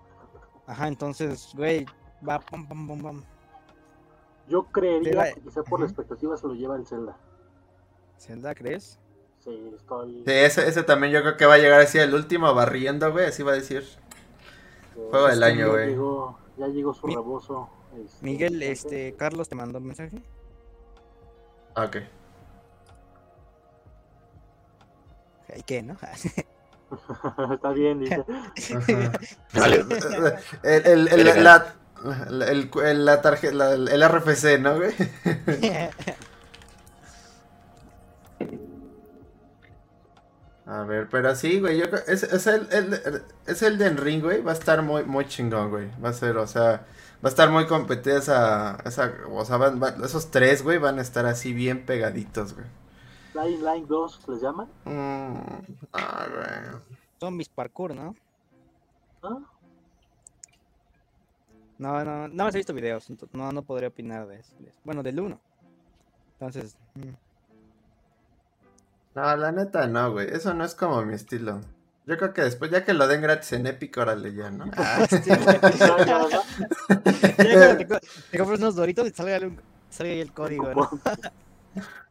Ajá, 0.67 0.89
entonces, 0.89 1.51
güey, 1.55 1.87
va 2.27 2.41
pam 2.41 2.67
pam 2.67 2.89
pam 2.89 3.03
pam. 3.03 3.25
Yo 4.49 4.65
creería 4.65 5.33
que 5.35 5.41
quizá 5.41 5.63
por 5.63 5.81
la 5.81 5.87
expectativa 5.87 6.37
se 6.37 6.47
lo 6.47 6.55
lleva 6.55 6.77
el 6.77 6.87
Zelda. 6.87 7.17
¿Zelda 8.19 8.55
crees? 8.55 8.99
Sí, 9.41 9.73
estoy. 9.77 10.23
Sí, 10.27 10.33
ese, 10.33 10.69
ese 10.69 10.83
también 10.83 11.13
yo 11.13 11.21
creo 11.23 11.37
que 11.37 11.47
va 11.47 11.55
a 11.55 11.59
llegar 11.59 11.81
así 11.81 11.99
el 11.99 12.15
último 12.15 12.53
barriendo, 12.55 13.13
güey. 13.13 13.27
Así 13.27 13.43
va 13.43 13.53
a 13.53 13.57
decir. 13.57 13.85
eh, 14.97 15.07
Juego 15.11 15.27
del 15.29 15.43
año, 15.43 15.67
ya 15.67 15.73
güey. 15.73 15.89
llegó- 15.91 16.39
Ya 16.57 16.67
llegó 16.69 16.95
su 16.95 17.07
Mi- 17.07 17.15
rebozo. 17.15 17.69
este, 18.05 18.25
Miguel, 18.25 18.63
este, 18.63 19.15
Carlos 19.17 19.49
te 19.49 19.55
mandó 19.55 19.79
un 19.79 19.87
mensaje. 19.87 20.23
Ah, 21.75 21.85
Ok. 21.87 21.97
¿Y 25.57 25.63
qué, 25.63 25.83
no? 25.83 25.97
Está 27.55 27.71
bien, 27.71 28.01
dice. 28.01 28.25
Vale. 29.53 29.85
El, 30.63 30.87
el, 30.87 31.09
el, 31.29 31.45
la, 31.45 31.75
el, 32.51 32.71
el- 32.85 33.05
la 33.05 33.23
tarjeta, 33.23 33.55
la- 33.55 33.73
el 33.75 34.09
RFC, 34.09 34.59
¿no, 34.61 34.77
güey? 34.77 34.93
A 40.67 40.83
ver, 40.85 41.09
pero 41.11 41.35
sí, 41.37 41.61
güey, 41.61 41.77
yo 41.79 41.91
creo, 41.91 42.03
es, 42.07 42.23
es 42.23 42.47
el, 42.47 42.67
el, 42.73 43.23
es 43.47 43.63
el 43.63 43.77
Den 43.77 43.99
Ring, 43.99 44.23
güey, 44.23 44.41
va 44.41 44.53
a 44.53 44.55
estar 44.55 44.81
muy, 44.83 45.05
muy 45.05 45.27
chingón, 45.29 45.69
güey, 45.69 45.91
va 46.03 46.09
a 46.09 46.13
ser, 46.15 46.39
o 46.39 46.47
sea, 46.47 46.87
va 47.23 47.25
a 47.25 47.29
estar 47.29 47.51
muy 47.51 47.67
competida 47.67 48.17
esa, 48.19 48.79
esa, 48.87 49.13
o 49.31 49.45
sea, 49.45 49.59
van- 49.59 49.79
van- 49.79 50.03
esos 50.03 50.31
tres, 50.31 50.63
güey, 50.63 50.79
van 50.79 50.99
a 50.99 51.03
estar 51.03 51.27
así 51.27 51.53
bien 51.53 51.85
pegaditos, 51.85 52.55
güey. 52.55 52.67
Line 53.35 53.59
Line 53.59 53.87
2 53.87 54.29
les 54.29 54.41
llaman. 54.43 54.69
Mm, 54.85 55.37
ah, 55.93 56.26
güey. 56.31 56.81
Zombies 57.21 57.49
parkour, 57.49 57.95
¿no? 57.95 58.14
¿Ah? 59.23 59.38
No, 61.79 62.05
no, 62.05 62.29
no 62.29 62.45
más 62.45 62.55
he 62.55 62.59
visto 62.59 62.73
videos, 62.73 63.09
no, 63.33 63.50
no 63.53 63.62
podría 63.62 63.88
opinar 63.88 64.26
de 64.29 64.38
eso. 64.38 64.55
Bueno, 64.85 65.03
del 65.03 65.19
1. 65.19 65.41
Entonces, 66.35 66.76
mm. 66.95 67.09
No, 69.17 69.37
la 69.37 69.53
neta 69.53 69.87
no, 69.87 70.12
güey, 70.12 70.29
eso 70.33 70.55
no 70.55 70.64
es 70.64 70.75
como 70.75 71.03
mi 71.05 71.14
estilo. 71.14 71.61
Yo 72.07 72.17
creo 72.19 72.33
que 72.35 72.43
después, 72.43 72.71
ya 72.71 72.85
que 72.85 72.93
lo 72.95 73.07
den 73.09 73.23
gratis 73.23 73.53
en 73.53 73.67
Epic, 73.67 73.97
órale 73.97 74.35
ya, 74.35 74.50
¿no? 74.50 74.67
Ah. 74.76 75.07
Ya, 77.38 77.76
te, 77.79 77.87
co- 77.88 78.00
te 78.31 78.38
compras 78.38 78.59
unos 78.61 78.75
doritos 78.76 79.07
y 79.09 79.11
salga, 79.11 79.38
salga 79.91 80.12
ahí 80.12 80.21
el 80.21 80.33
código, 80.33 80.73
¿no? 80.75 80.91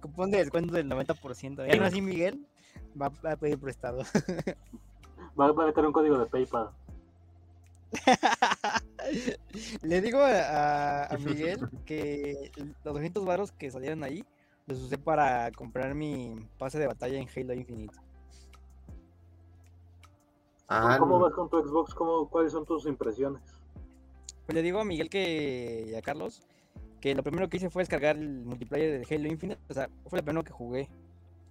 Cupón 0.00 0.30
de 0.30 0.38
descuento 0.38 0.74
del 0.74 0.88
90%. 0.88 1.66
Y 1.66 1.76
aún 1.76 1.84
así 1.84 2.00
Miguel 2.00 2.46
va, 3.00 3.12
a 3.30 3.36
pedir 3.36 3.58
prestado. 3.58 4.02
Va, 5.38 5.52
va 5.52 5.64
a 5.64 5.66
meter 5.66 5.86
un 5.86 5.92
código 5.92 6.18
de 6.18 6.26
PayPal. 6.26 6.70
Le 9.82 10.00
digo 10.00 10.18
a, 10.20 11.04
a 11.04 11.18
Miguel 11.18 11.68
que 11.84 12.50
los 12.84 12.94
200 12.94 13.24
varos 13.24 13.52
que 13.52 13.70
salieron 13.70 14.02
ahí 14.02 14.24
los 14.66 14.78
usé 14.78 14.98
para 14.98 15.50
comprar 15.52 15.94
mi 15.94 16.36
pase 16.58 16.78
de 16.78 16.86
batalla 16.86 17.18
en 17.18 17.28
Halo 17.28 17.54
Infinite. 17.54 17.94
Ah, 20.68 20.96
¿Cómo 20.98 21.18
no. 21.18 21.24
vas 21.24 21.34
con 21.34 21.50
tu 21.50 21.60
Xbox? 21.60 21.94
¿Cómo, 21.94 22.28
¿Cuáles 22.28 22.52
son 22.52 22.64
tus 22.64 22.86
impresiones? 22.86 23.42
Pues 24.46 24.54
le 24.54 24.62
digo 24.62 24.80
a 24.80 24.84
Miguel 24.84 25.10
que 25.10 25.88
y 25.90 25.94
a 25.94 26.02
Carlos 26.02 26.46
que 27.00 27.14
lo 27.14 27.22
primero 27.22 27.48
que 27.48 27.56
hice 27.56 27.70
fue 27.70 27.82
descargar 27.82 28.16
el 28.16 28.44
multiplayer 28.44 29.04
de 29.04 29.14
Halo 29.14 29.28
Infinite, 29.28 29.60
o 29.68 29.74
sea, 29.74 29.88
fue 30.06 30.18
lo 30.18 30.24
primero 30.24 30.44
que 30.44 30.52
jugué. 30.52 30.88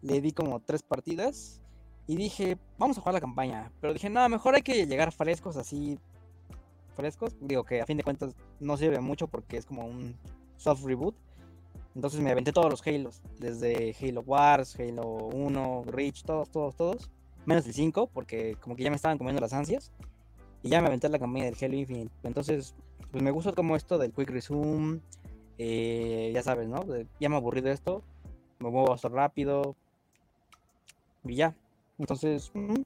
Le 0.01 0.21
di 0.21 0.31
como 0.31 0.59
tres 0.61 0.81
partidas 0.81 1.61
y 2.07 2.15
dije, 2.15 2.57
vamos 2.77 2.97
a 2.97 3.01
jugar 3.01 3.13
la 3.15 3.21
campaña, 3.21 3.71
pero 3.81 3.93
dije, 3.93 4.09
no, 4.09 4.27
mejor 4.29 4.55
hay 4.55 4.61
que 4.61 4.85
llegar 4.85 5.11
frescos 5.11 5.57
así 5.57 5.99
frescos, 6.99 7.33
digo 7.39 7.63
que 7.63 7.81
a 7.81 7.85
fin 7.85 7.95
de 7.95 8.03
cuentas 8.03 8.35
no 8.59 8.75
sirve 8.75 8.99
mucho 8.99 9.27
porque 9.27 9.55
es 9.55 9.65
como 9.65 9.85
un 9.85 10.15
soft 10.57 10.83
reboot. 10.83 11.15
Entonces 11.95 12.19
me 12.19 12.31
aventé 12.31 12.51
todos 12.51 12.69
los 12.69 12.85
Halos, 12.85 13.21
desde 13.39 13.95
Halo 14.01 14.21
Wars, 14.21 14.77
Halo 14.77 15.29
1, 15.33 15.83
Reach, 15.87 16.23
todos, 16.23 16.49
todos, 16.49 16.75
todos. 16.75 17.09
Menos 17.45 17.65
el 17.65 17.73
5, 17.73 18.07
porque 18.13 18.57
como 18.59 18.75
que 18.75 18.83
ya 18.83 18.89
me 18.89 18.97
estaban 18.97 19.17
comiendo 19.17 19.41
las 19.41 19.53
ansias. 19.53 19.91
Y 20.61 20.69
ya 20.69 20.81
me 20.81 20.87
aventé 20.87 21.07
la 21.07 21.19
campaña 21.19 21.45
del 21.45 21.55
Halo 21.59 21.75
Infinite. 21.75 22.11
Entonces, 22.23 22.75
pues 23.11 23.23
me 23.23 23.31
gusta 23.31 23.53
como 23.53 23.75
esto 23.75 23.97
del 23.97 24.11
Quick 24.11 24.29
Resume. 24.29 24.99
Eh, 25.59 26.31
ya 26.33 26.41
sabes, 26.41 26.67
¿no? 26.67 26.85
Ya 27.19 27.29
me 27.29 27.35
aburrí 27.35 27.61
de 27.61 27.71
esto. 27.71 28.01
Me 28.59 28.69
muevo 28.71 28.93
hasta 28.93 29.09
rápido. 29.09 29.75
Y 31.25 31.35
ya. 31.35 31.53
Entonces, 31.97 32.49
mm, 32.53 32.81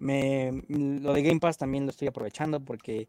me, 0.00 0.62
lo 0.68 1.14
de 1.14 1.22
Game 1.22 1.40
Pass 1.40 1.56
también 1.58 1.84
lo 1.86 1.90
estoy 1.90 2.08
aprovechando 2.08 2.60
porque 2.60 3.08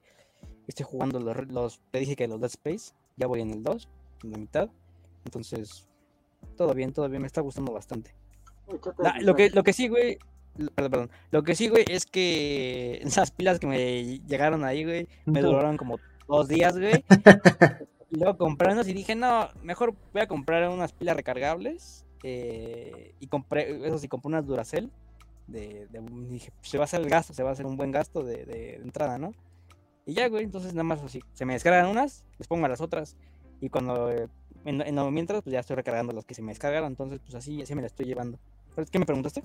estoy 0.68 0.86
jugando 0.86 1.20
los, 1.20 1.48
los 1.52 1.82
te 1.92 2.00
dije 2.00 2.16
que 2.16 2.28
los 2.28 2.40
Dead 2.40 2.52
Space. 2.52 2.94
Ya 3.18 3.26
voy 3.28 3.42
en 3.42 3.50
el 3.52 3.64
2, 3.64 3.90
en 4.24 4.32
la 4.32 4.38
mitad. 4.38 4.70
Entonces, 5.26 5.88
todo 6.56 6.74
bien, 6.74 6.94
todo 6.94 7.10
bien. 7.10 7.22
Me 7.24 7.28
está 7.28 7.42
gustando 7.42 7.74
bastante. 7.74 8.14
La- 9.00 9.20
lo 9.22 9.36
que, 9.36 9.50
lo 9.50 9.64
que 9.64 9.74
sí, 9.74 9.88
güey. 9.88 10.20
lo- 10.58 10.70
Perdón, 10.72 10.92
perdón. 10.92 11.12
Lo 11.32 11.44
que 11.44 11.56
sí, 11.56 11.68
güey, 11.68 11.84
es 11.90 12.06
que 12.06 13.00
esas 13.02 13.32
pilas 13.32 13.60
que 13.60 13.66
me 13.68 14.20
llegaron 14.28 14.64
ahí, 14.64 14.84
güey, 14.86 15.08
me 15.26 15.42
duraron 15.42 15.78
como 15.78 15.98
dos 16.28 16.48
días, 16.48 16.78
güey. 16.78 17.04
y 18.10 18.18
luego 18.18 18.38
compré 18.38 18.72
unas 18.74 18.88
y 18.88 18.94
dije, 18.94 19.16
no, 19.16 19.50
mejor 19.64 19.94
voy 20.14 20.22
a 20.22 20.28
comprar 20.28 20.68
unas 20.70 20.94
pilas 20.94 21.16
recargables. 21.16 22.06
eh, 22.24 23.14
y 23.20 23.28
compré, 23.28 23.86
eso 23.88 23.98
sí, 24.00 24.08
compré 24.08 24.28
unas 24.30 24.46
Duracell. 24.46 24.90
De, 25.48 25.88
de 25.88 26.02
dije, 26.30 26.52
"Pues, 26.58 26.70
se 26.70 26.78
va 26.78 26.84
a 26.84 26.86
hacer 26.86 27.00
el 27.00 27.10
gasto, 27.10 27.34
se 27.34 27.42
va 27.44 27.50
a 27.52 27.54
hacer 27.54 27.66
un 27.66 27.78
buen 27.78 27.92
gasto 27.92 28.22
de, 28.24 28.46
de 28.46 28.76
entrada, 28.76 29.18
¿no? 29.18 29.34
Y 30.06 30.14
ya, 30.14 30.28
güey, 30.28 30.44
entonces 30.44 30.74
nada 30.74 30.84
más 30.84 31.02
así, 31.04 31.22
se 31.34 31.46
me 31.46 31.54
descargan 31.54 31.88
unas, 31.88 32.26
les 32.38 32.48
pongo 32.48 32.66
a 32.66 32.70
las 32.70 32.82
otras. 32.82 33.16
Y 33.62 33.70
cuando, 33.70 34.12
eh, 34.12 34.28
en, 34.66 34.82
en 34.82 34.96
lo 34.96 35.10
mientras, 35.12 35.42
pues 35.44 35.54
ya 35.54 35.60
estoy 35.62 35.76
recargando 35.78 36.12
las 36.12 36.26
que 36.26 36.34
se 36.34 36.42
me 36.42 36.52
descargaron. 36.52 36.88
Entonces, 36.90 37.20
pues 37.20 37.36
así, 37.36 37.62
así 37.62 37.76
me 37.76 37.82
la 37.82 37.88
estoy 37.88 38.06
llevando. 38.08 38.40
¿Pero 38.76 38.88
¿Qué 38.92 39.00
me 39.00 39.06
preguntaste? 39.06 39.42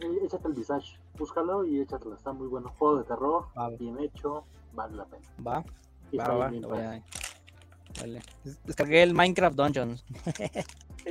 Eh, 0.00 0.18
Échate 0.24 0.48
el 0.48 0.54
Visage. 0.54 0.96
Búscalo 1.18 1.64
y 1.64 1.80
échatelo. 1.80 2.14
Está 2.14 2.32
muy 2.32 2.46
bueno. 2.48 2.72
Juego 2.78 2.98
de 2.98 3.04
terror, 3.04 3.46
Va, 3.56 3.70
bien 3.70 3.98
hecho, 4.00 4.44
vale 4.74 4.96
la 4.96 5.04
pena. 5.06 5.22
va, 5.44 5.64
Y 6.12 6.16
va, 6.18 6.28
va, 6.28 6.48
bien 6.50 6.62
lo 6.62 6.68
voy 6.68 6.78
padre. 6.78 6.96
a- 6.98 7.23
Vale. 8.00 8.22
Descargué 8.64 9.02
el 9.02 9.14
Minecraft 9.14 9.56
Dungeons. 9.56 10.04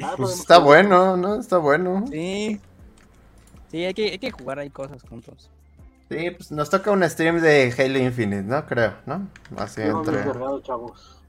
Ah, 0.02 0.16
Pues 0.18 0.40
está 0.40 0.58
bueno, 0.58 1.16
¿no? 1.18 1.40
Está 1.40 1.58
bueno. 1.58 2.06
Sí. 2.10 2.60
Sí, 3.70 3.86
hay 3.86 3.94
que, 3.94 4.12
hay 4.12 4.20
que 4.20 4.32
jugar 4.32 4.60
ahí 4.60 4.70
cosas 4.70 5.02
juntos. 5.04 5.50
Sí, 6.10 6.32
pues 6.32 6.52
nos 6.52 6.70
toca 6.70 6.92
un 6.92 7.08
stream 7.10 7.40
de 7.40 7.74
Halo 7.78 7.98
Infinite, 8.00 8.44
¿no? 8.44 8.66
Creo, 8.66 8.96
¿no? 9.06 9.28
Así 9.58 9.82
no 9.82 10.00
entre. 10.00 10.18
descargado, 10.18 10.62
chavos. 10.62 11.22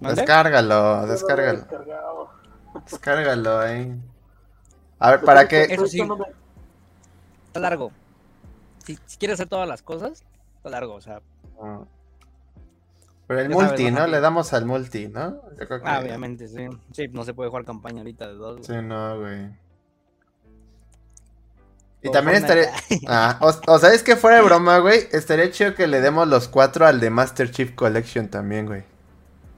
¿Mande? 0.00 0.20
Descárgalo, 0.20 1.06
descárgalo. 1.06 1.58
descargado. 1.58 2.30
Descárgalo 2.90 3.58
ahí. 3.58 4.00
A 4.98 5.10
ver, 5.12 5.20
¿para 5.22 5.46
qué? 5.46 5.64
Eso 5.64 5.86
sí. 5.86 6.00
Está 7.48 7.60
largo. 7.60 7.92
Si, 8.84 8.98
si 9.06 9.18
quieres 9.18 9.34
hacer 9.34 9.48
todas 9.48 9.68
las 9.68 9.82
cosas, 9.82 10.24
está 10.56 10.70
largo, 10.70 10.94
o 10.94 11.00
sea. 11.00 11.20
Ah. 11.60 11.80
Pero 13.28 13.40
el 13.40 13.50
multi, 13.50 13.90
¿no? 13.92 14.06
Le 14.08 14.20
damos 14.20 14.52
al 14.54 14.64
multi, 14.66 15.06
¿no? 15.06 15.42
Yo 15.60 15.68
creo 15.68 15.80
que... 15.82 15.88
Ah, 15.88 16.00
obviamente, 16.02 16.48
sí. 16.48 16.66
Sí, 16.92 17.06
no 17.12 17.22
se 17.24 17.34
puede 17.34 17.50
jugar 17.50 17.64
campaña 17.64 17.98
ahorita 17.98 18.26
de 18.26 18.34
dos. 18.34 18.66
Sí, 18.66 18.72
no, 18.82 19.20
güey. 19.20 19.50
Y 22.02 22.10
también 22.10 22.38
estaría... 22.38 22.70
Ah, 23.08 23.38
o, 23.40 23.52
o 23.72 23.78
sabes 23.78 24.02
que 24.02 24.16
fuera 24.16 24.36
de 24.38 24.42
broma, 24.42 24.78
güey, 24.78 25.08
estaría 25.12 25.50
chido 25.50 25.74
que 25.74 25.86
le 25.86 26.00
demos 26.00 26.28
los 26.28 26.48
cuatro 26.48 26.86
al 26.86 27.00
de 27.00 27.10
Master 27.10 27.50
Chief 27.50 27.74
Collection 27.74 28.28
también, 28.28 28.66
güey. 28.66 28.84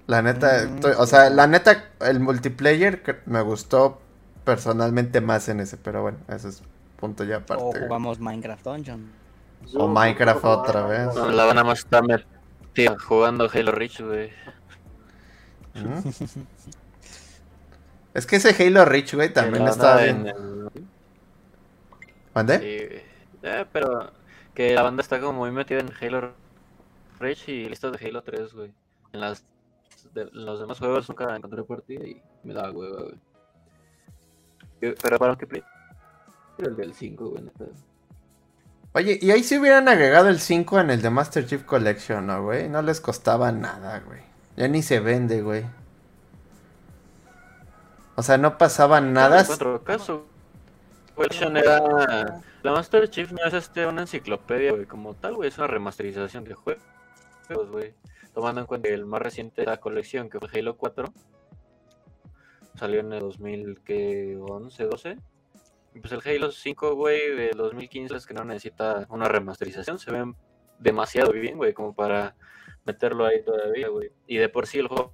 La 0.06 0.22
neta, 0.22 0.64
Mm, 0.66 0.74
estoy- 0.76 0.94
o 0.98 1.06
sea, 1.06 1.30
la 1.30 1.46
neta, 1.46 1.84
el 2.00 2.18
multiplayer 2.18 3.22
me 3.26 3.42
gustó 3.42 4.00
personalmente 4.44 5.20
más 5.20 5.48
en 5.48 5.60
ese, 5.60 5.76
pero 5.76 6.02
bueno, 6.02 6.18
eso 6.28 6.48
es 6.48 6.62
punto 6.96 7.22
ya 7.24 7.36
aparte. 7.36 7.62
O 7.62 7.68
güey. 7.68 7.82
jugamos 7.84 8.18
Minecraft 8.18 8.64
Dungeon. 8.64 9.12
O 9.74 9.86
Minecraft 9.86 10.44
otra 10.44 10.86
vez. 10.86 11.14
La 11.14 11.44
van 11.44 11.58
a 11.58 11.62
más 11.64 11.84
metida 12.74 12.98
jugando 12.98 13.48
Halo 13.52 13.72
Reach, 13.72 14.00
güey. 14.00 14.30
¿Mm? 15.74 16.08
Es 18.14 18.26
que 18.26 18.36
ese 18.36 18.50
Halo 18.66 18.84
Reach, 18.84 19.14
güey, 19.14 19.32
también 19.32 19.66
está 19.68 19.94
banda 19.96 20.02
bien. 20.04 20.16
en 20.20 20.26
el- 20.26 20.70
¿Mande? 22.34 22.58
Sí. 22.58 23.06
Eh, 23.42 23.64
pero 23.72 24.12
que 24.54 24.74
la 24.74 24.82
banda 24.82 25.02
está 25.02 25.20
como 25.20 25.38
muy 25.40 25.50
metida 25.52 25.80
en 25.80 25.90
Halo 26.00 26.32
Reach 27.18 27.48
y 27.48 27.68
listas 27.68 27.92
de 27.92 28.06
Halo 28.08 28.22
3, 28.22 28.52
güey. 28.52 28.72
En 29.12 29.20
las 29.20 29.44
de- 30.14 30.28
los 30.32 30.60
demás 30.60 30.78
juegos 30.78 31.08
nunca 31.08 31.34
encontré 31.36 31.62
partida 31.64 32.04
y 32.06 32.20
me 32.44 32.52
daba 32.54 32.70
hueva, 32.72 33.02
güey. 33.02 33.18
Pero 34.80 35.18
para 35.18 35.36
que 35.36 35.46
play. 35.46 35.62
El 36.58 36.76
del 36.76 36.94
5, 36.94 37.30
güey. 37.30 37.42
neta. 37.44 37.64
Oye, 38.92 39.18
y 39.22 39.30
ahí 39.30 39.44
si 39.44 39.56
hubieran 39.56 39.88
agregado 39.88 40.28
el 40.28 40.40
5 40.40 40.80
en 40.80 40.90
el 40.90 41.00
de 41.00 41.10
Master 41.10 41.46
Chief 41.46 41.62
Collection, 41.62 42.26
¿no, 42.26 42.42
güey? 42.42 42.68
No 42.68 42.82
les 42.82 43.00
costaba 43.00 43.52
nada, 43.52 44.00
güey. 44.00 44.20
Ya 44.56 44.66
ni 44.66 44.82
se 44.82 44.98
vende, 44.98 45.42
güey. 45.42 45.64
O 48.16 48.22
sea, 48.22 48.36
no 48.36 48.58
pasaba 48.58 49.00
nada. 49.00 49.36
No 49.36 49.42
encuentro 49.42 49.84
caso. 49.84 50.26
Collection 51.14 51.56
era. 51.56 52.42
La 52.62 52.72
Master 52.72 53.08
Chief 53.08 53.30
no 53.30 53.44
es 53.44 53.54
este, 53.54 53.86
una 53.86 54.02
enciclopedia, 54.02 54.72
güey, 54.72 54.86
como 54.86 55.14
tal, 55.14 55.36
güey. 55.36 55.48
Es 55.48 55.58
una 55.58 55.68
remasterización 55.68 56.44
de 56.44 56.54
juegos, 56.54 56.82
güey. 57.70 57.94
Tomando 58.34 58.60
en 58.60 58.66
cuenta 58.66 58.88
que 58.88 58.94
el 58.94 59.06
más 59.06 59.22
reciente 59.22 59.62
de 59.62 59.66
la 59.68 59.78
colección, 59.78 60.28
que 60.28 60.40
fue 60.40 60.48
Halo 60.52 60.76
4, 60.76 61.12
salió 62.74 63.00
en 63.00 63.12
el 63.12 63.20
2011, 63.20 64.84
12. 64.84 65.16
Y 65.94 66.00
pues 66.00 66.12
el 66.12 66.20
Halo 66.24 66.50
5, 66.52 66.94
güey, 66.94 67.34
de 67.34 67.50
2015 67.50 68.16
es 68.16 68.26
que 68.26 68.34
no 68.34 68.44
necesita 68.44 69.06
una 69.10 69.28
remasterización. 69.28 69.98
Se 69.98 70.10
ven 70.12 70.36
demasiado 70.78 71.32
bien, 71.32 71.56
güey, 71.56 71.72
como 71.74 71.94
para 71.94 72.36
meterlo 72.84 73.26
ahí 73.26 73.42
todavía, 73.44 73.88
güey. 73.88 74.10
Y 74.26 74.36
de 74.36 74.48
por 74.48 74.66
sí 74.66 74.78
el 74.78 74.88
juego 74.88 75.12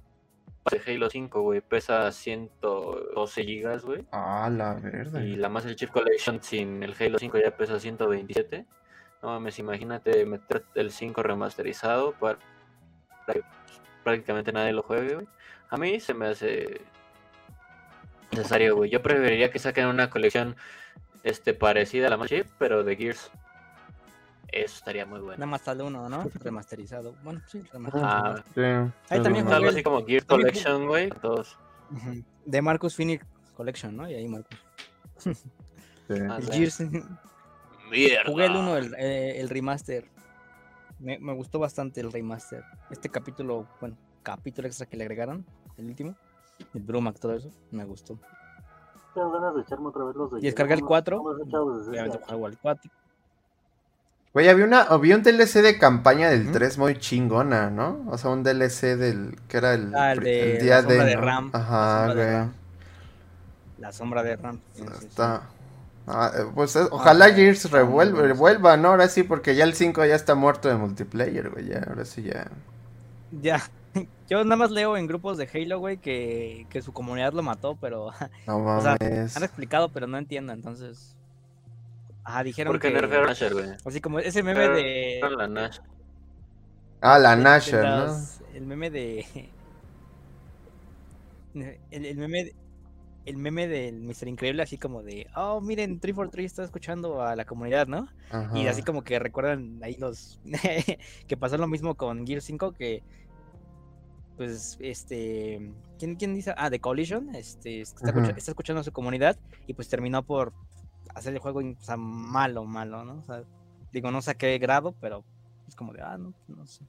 de 0.69 0.81
Halo 0.85 1.09
5, 1.09 1.41
güey, 1.41 1.61
pesa 1.61 2.11
112 2.11 3.43
gigas, 3.43 3.83
güey. 3.85 4.05
Ah, 4.11 4.49
la 4.51 4.77
Y 4.79 4.81
verdad. 4.83 5.21
la 5.21 5.49
Master 5.49 5.75
Chief 5.75 5.89
Collection 5.89 6.41
sin 6.43 6.83
el 6.83 6.93
Halo 6.99 7.17
5 7.17 7.37
ya 7.39 7.55
pesa 7.57 7.79
127. 7.79 8.65
No 9.23 9.29
mames, 9.29 9.57
imagínate 9.59 10.25
meter 10.25 10.63
el 10.75 10.91
5 10.91 11.23
remasterizado 11.23 12.11
para 12.13 12.37
para 13.25 13.39
que 13.39 13.45
prácticamente 14.03 14.53
nadie 14.53 14.71
lo 14.71 14.83
juegue, 14.83 15.15
güey. 15.15 15.27
A 15.69 15.75
mí 15.77 15.99
se 15.99 16.13
me 16.13 16.27
hace 16.27 16.81
necesario, 18.31 18.75
güey. 18.75 18.89
Yo 18.89 19.01
preferiría 19.01 19.51
que 19.51 19.59
saquen 19.59 19.87
una 19.87 20.09
colección 20.09 20.55
este 21.23 21.53
parecida 21.53 22.07
a 22.07 22.17
la 22.17 22.25
Chief, 22.27 22.47
pero 22.57 22.83
de 22.83 22.95
Gears. 22.95 23.31
Eso 24.49 24.75
estaría 24.77 25.05
muy 25.05 25.19
bueno. 25.19 25.33
Nada 25.37 25.45
más 25.47 25.61
sale 25.61 25.83
uno, 25.83 26.07
¿no? 26.07 26.25
Remasterizado. 26.35 27.15
Bueno, 27.23 27.41
sí, 27.47 27.61
Ah, 27.65 27.69
remasterizado. 27.73 28.37
Sí, 28.55 28.61
Ahí 29.09 29.17
sí, 29.17 29.23
también 29.23 29.45
no. 29.45 29.51
algo 29.51 29.67
el- 29.69 29.73
así 29.75 29.83
como 29.83 30.05
Gears 30.05 30.25
Collection, 30.25 30.87
güey. 30.87 31.09
Todos. 31.09 31.57
De 32.45 32.61
Marcus 32.61 32.95
Phoenix 32.95 33.25
Collection, 33.55 33.95
¿no? 33.97 34.09
Y 34.09 34.13
ahí 34.15 34.27
Marcus. 34.27 34.57
Sí. 35.17 35.31
Ah, 36.29 36.37
El. 36.39 36.49
Gears. 36.51 36.79
Mierda. 37.91 38.23
Jugué 38.25 38.45
el 38.45 38.55
1, 38.55 38.77
el, 38.77 38.93
eh, 38.97 39.39
el 39.41 39.49
remaster. 39.49 40.05
Me, 40.99 41.19
me 41.19 41.33
gustó 41.33 41.59
bastante 41.59 41.99
el 42.01 42.11
remaster. 42.11 42.63
Este 42.89 43.09
capítulo, 43.09 43.67
bueno, 43.81 43.97
capítulo 44.23 44.67
extra 44.67 44.85
que 44.87 44.95
le 44.97 45.03
agregaron, 45.03 45.45
el 45.77 45.85
último. 45.85 46.15
El 46.73 46.81
Brumac, 46.81 47.19
todo 47.19 47.33
eso, 47.33 47.49
me 47.71 47.85
gustó. 47.85 48.17
Tengo 49.13 49.31
ganas 49.31 49.55
de 49.55 49.61
echarme 49.61 49.87
otra 49.87 50.03
vez 50.05 50.15
los 50.15 50.31
de 50.31 50.39
Y 50.39 50.43
descargué 50.43 50.73
el 50.75 50.81
no- 50.81 50.87
4. 50.87 51.17
no 51.17 51.23
me 51.23 51.29
los 51.31 51.39
he 51.41 51.49
echado 51.49 51.77
desde 51.77 51.89
Obviamente 51.91 52.17
ese 52.17 52.25
juego 52.27 52.45
al 52.45 52.57
4. 52.57 52.91
Güey, 54.33 54.49
había, 54.49 54.65
una, 54.65 54.81
había 54.83 55.15
un 55.15 55.23
DLC 55.23 55.61
de 55.63 55.79
campaña 55.79 56.29
del 56.29 56.43
Ujú. 56.43 56.51
3 56.53 56.77
muy 56.77 56.99
chingona, 56.99 57.69
¿no? 57.71 58.03
O 58.07 58.17
sea, 58.19 58.29
un 58.29 58.43
DLC 58.43 58.95
del 58.95 59.35
que 59.47 59.57
era 59.57 59.73
el, 59.73 59.95
Ah, 59.95 60.11
el 60.13 60.19
de 60.19 60.57
el 60.57 60.61
día 60.61 60.75
la 60.75 60.81
sombra 60.83 61.03
de, 61.03 61.09
de 61.09 61.15
¿no? 61.15 61.21
Ram, 61.21 61.49
la 61.53 61.59
Ajá, 61.59 62.07
de 62.07 62.13
güey. 62.13 62.27
Ram. 62.27 62.53
La 63.79 63.91
sombra 63.91 64.23
de 64.23 64.35
Ram. 64.35 64.59
sí, 64.73 64.83
sí, 64.83 64.87
sí. 64.99 65.05
Está. 65.07 65.41
Ah, 66.05 66.31
eh, 66.37 66.43
pues 66.53 66.75
eh, 66.75 66.83
ojalá 66.91 67.25
Ah, 67.25 67.33
Gears 67.33 67.69
revuelva, 67.71 68.21
revuelva, 68.21 68.77
¿no? 68.77 68.89
Ahora 68.89 69.07
sí, 69.09 69.23
porque 69.23 69.55
ya 69.55 69.63
el 69.63 69.73
5 69.73 70.05
ya 70.05 70.15
está 70.15 70.35
muerto 70.35 70.69
de 70.69 70.75
multiplayer, 70.75 71.49
güey. 71.49 71.67
Ya, 71.67 71.83
ahora 71.87 72.05
sí 72.05 72.21
ya. 72.23 72.47
Ya. 73.41 73.61
Yo 74.29 74.43
nada 74.43 74.55
más 74.57 74.71
leo 74.71 74.97
en 74.97 75.07
grupos 75.07 75.37
de 75.37 75.47
Halo, 75.53 75.79
güey, 75.79 75.97
que, 75.97 76.67
que 76.69 76.81
su 76.81 76.91
comunidad 76.91 77.33
lo 77.33 77.43
mató, 77.43 77.77
pero 77.79 78.11
No 78.47 78.57
O 78.77 78.81
sea, 78.81 78.97
mames. 78.99 79.35
han 79.37 79.43
explicado, 79.43 79.89
pero 79.89 80.07
no 80.07 80.17
entiendo, 80.17 80.51
entonces. 80.53 81.15
Ajá, 82.23 82.43
dijeron 82.43 82.73
Porque 82.73 82.89
que. 82.89 82.93
nerfearon 82.95 83.29
a 83.29 83.31
Asher, 83.31 83.53
güey. 83.53 83.69
Así 83.85 84.01
como 84.01 84.19
ese 84.19 84.43
meme 84.43 84.59
Pero- 84.61 84.75
de. 84.75 84.83
Nerfearon 85.21 85.37
la 85.37 85.47
Nash. 85.47 85.79
ah, 87.01 87.17
la 87.19 87.29
de- 87.31 87.37
de 87.37 87.43
Nasher, 87.43 87.83
¿no? 87.85 88.15
El 88.53 88.65
meme 88.65 88.89
de. 88.89 89.25
El, 91.91 92.05
el 92.05 92.17
meme. 92.17 92.43
de- 92.45 92.55
El 93.25 93.37
meme 93.37 93.67
del 93.67 94.01
Mr. 94.03 94.27
Increíble, 94.27 94.63
así 94.63 94.77
como 94.77 95.03
de. 95.03 95.27
Oh, 95.35 95.59
miren, 95.59 95.99
343 95.99 96.45
está 96.45 96.63
escuchando 96.63 97.21
a 97.21 97.35
la 97.35 97.43
comunidad, 97.45 97.85
¿no? 97.87 98.07
Y 98.53 98.67
así 98.67 98.83
como 98.83 99.03
que 99.03 99.19
recuerdan 99.19 99.79
ahí 99.83 99.95
los. 99.97 100.39
que 101.27 101.37
pasó 101.37 101.57
lo 101.57 101.67
mismo 101.67 101.95
con 101.95 102.25
Gear 102.25 102.41
5, 102.41 102.71
que. 102.73 103.03
Pues, 104.37 104.77
este. 104.79 105.73
¿Quién, 105.99 106.15
quién 106.15 106.33
dice? 106.35 106.53
Ah, 106.55 106.69
The 106.69 106.79
Collision. 106.79 107.33
Este, 107.35 107.81
está, 107.81 108.05
escucha- 108.05 108.27
Ujú. 108.29 108.37
está 108.37 108.51
escuchando 108.51 108.81
a 108.81 108.83
su 108.83 108.91
comunidad 108.91 109.35
y 109.65 109.73
pues 109.73 109.89
terminó 109.89 110.23
por 110.23 110.53
hacer 111.15 111.33
el 111.33 111.39
juego 111.39 111.59
o 111.59 111.83
sea, 111.83 111.97
malo, 111.97 112.63
malo, 112.65 113.03
¿no? 113.03 113.15
O 113.19 113.23
sea, 113.23 113.43
digo, 113.91 114.11
no 114.11 114.21
sé 114.21 114.31
a 114.31 114.35
qué 114.35 114.57
grado, 114.59 114.93
pero 115.01 115.23
es 115.67 115.75
como 115.75 115.91
de, 115.93 116.01
ah, 116.03 116.17
no, 116.17 116.33
no 116.47 116.65
sé. 116.67 116.83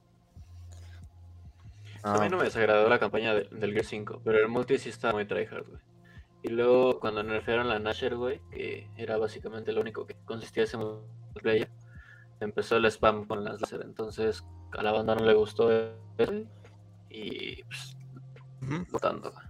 A 2.03 2.13
mí 2.13 2.19
Ah, 2.27 2.29
no 2.29 2.37
me 2.37 2.43
desagradó 2.45 2.87
la 2.87 2.99
campaña 2.99 3.33
de- 3.33 3.49
del 3.51 3.73
Gear 3.73 3.83
5, 3.85 4.21
pero 4.23 4.37
el 4.39 4.47
multi 4.47 4.77
sí 4.77 4.89
estaba 4.89 5.13
muy 5.13 5.25
tryhard, 5.25 5.67
güey. 5.67 5.81
Y 6.43 6.49
luego 6.49 6.99
cuando 7.01 7.21
nerfearon 7.23 7.67
la 7.67 7.79
Nasher, 7.79 8.15
güey, 8.15 8.39
que 8.51 8.89
era 8.95 9.17
básicamente 9.17 9.73
lo 9.73 9.81
único 9.81 10.05
que 10.05 10.15
consistía 10.25 10.63
ese 10.63 10.77
multiplayer, 10.77 11.69
empezó 12.39 12.77
el 12.77 12.85
spam 12.85 13.25
con 13.25 13.43
las 13.43 13.59
láser. 13.59 13.81
Entonces 13.83 14.45
a 14.77 14.81
la 14.83 14.93
banda 14.93 15.15
no 15.15 15.25
le 15.25 15.33
gustó 15.33 15.69
eso 15.71 16.45
y 17.09 17.63
pues 17.63 17.95
Ujú. 18.61 18.85
votando. 18.91 19.31
güey. 19.31 19.45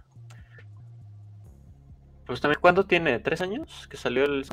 Pues 2.26 2.40
también, 2.40 2.60
¿cuánto 2.60 2.84
tiene? 2.86 3.18
¿Tres 3.18 3.40
años? 3.40 3.86
Que 3.88 3.96
salió 3.96 4.24
el... 4.24 4.44
Sí, 4.44 4.50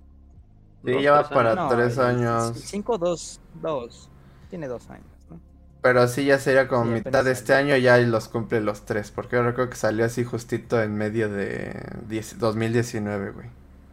dos, 0.94 1.04
ya 1.04 1.12
va 1.14 1.30
para- 1.30 1.52
años? 1.52 1.70
tres 1.70 1.98
años. 2.00 2.52
5, 2.60 2.98
2, 2.98 3.42
2. 3.62 4.10
Tiene 4.50 4.68
dos 4.68 4.90
años, 4.90 5.06
¿no? 5.30 5.40
Pero 5.82 6.08
sí, 6.08 6.26
ya 6.26 6.40
sería 6.40 6.68
como 6.68 6.86
Sí, 6.86 6.90
mitad 6.90 7.24
de 7.24 7.32
este 7.32 7.54
año, 7.54 7.76
ya 7.78 7.98
los 8.00 8.30
cumple 8.30 8.62
los 8.62 8.86
tres. 8.86 9.12
Porque 9.12 9.36
yo 9.36 9.44
recuerdo 9.44 9.70
que 9.70 9.76
salió 9.76 10.06
así 10.06 10.24
justito 10.24 10.82
en 10.82 10.96
medio 10.96 11.30
de 11.30 11.86
10 12.08 12.40
2019, 12.40 13.32
güey. 13.32 13.50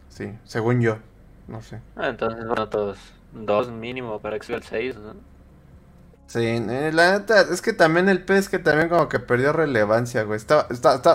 Sí, 0.09 0.33
según 0.45 0.81
yo. 0.81 0.97
No 1.47 1.61
sé. 1.61 1.79
Ah, 1.95 2.07
entonces, 2.09 2.45
bueno, 2.47 2.69
todos. 2.69 2.97
Dos 3.33 3.69
mínimo 3.69 4.19
para 4.19 4.39
que 4.39 4.45
sea 4.47 4.55
el 4.55 4.63
6, 4.63 4.95
¿no? 4.97 5.13
Sí, 6.27 6.39
eh, 6.43 6.91
la 6.93 7.11
neta, 7.19 7.41
es 7.41 7.61
que 7.61 7.71
también 7.73 8.09
el 8.09 8.23
pez 8.25 8.49
que 8.49 8.59
también 8.59 8.89
como 8.89 9.07
que 9.09 9.19
perdió 9.19 9.53
relevancia, 9.53 10.23
güey. 10.23 10.37
Estaba, 10.37 10.67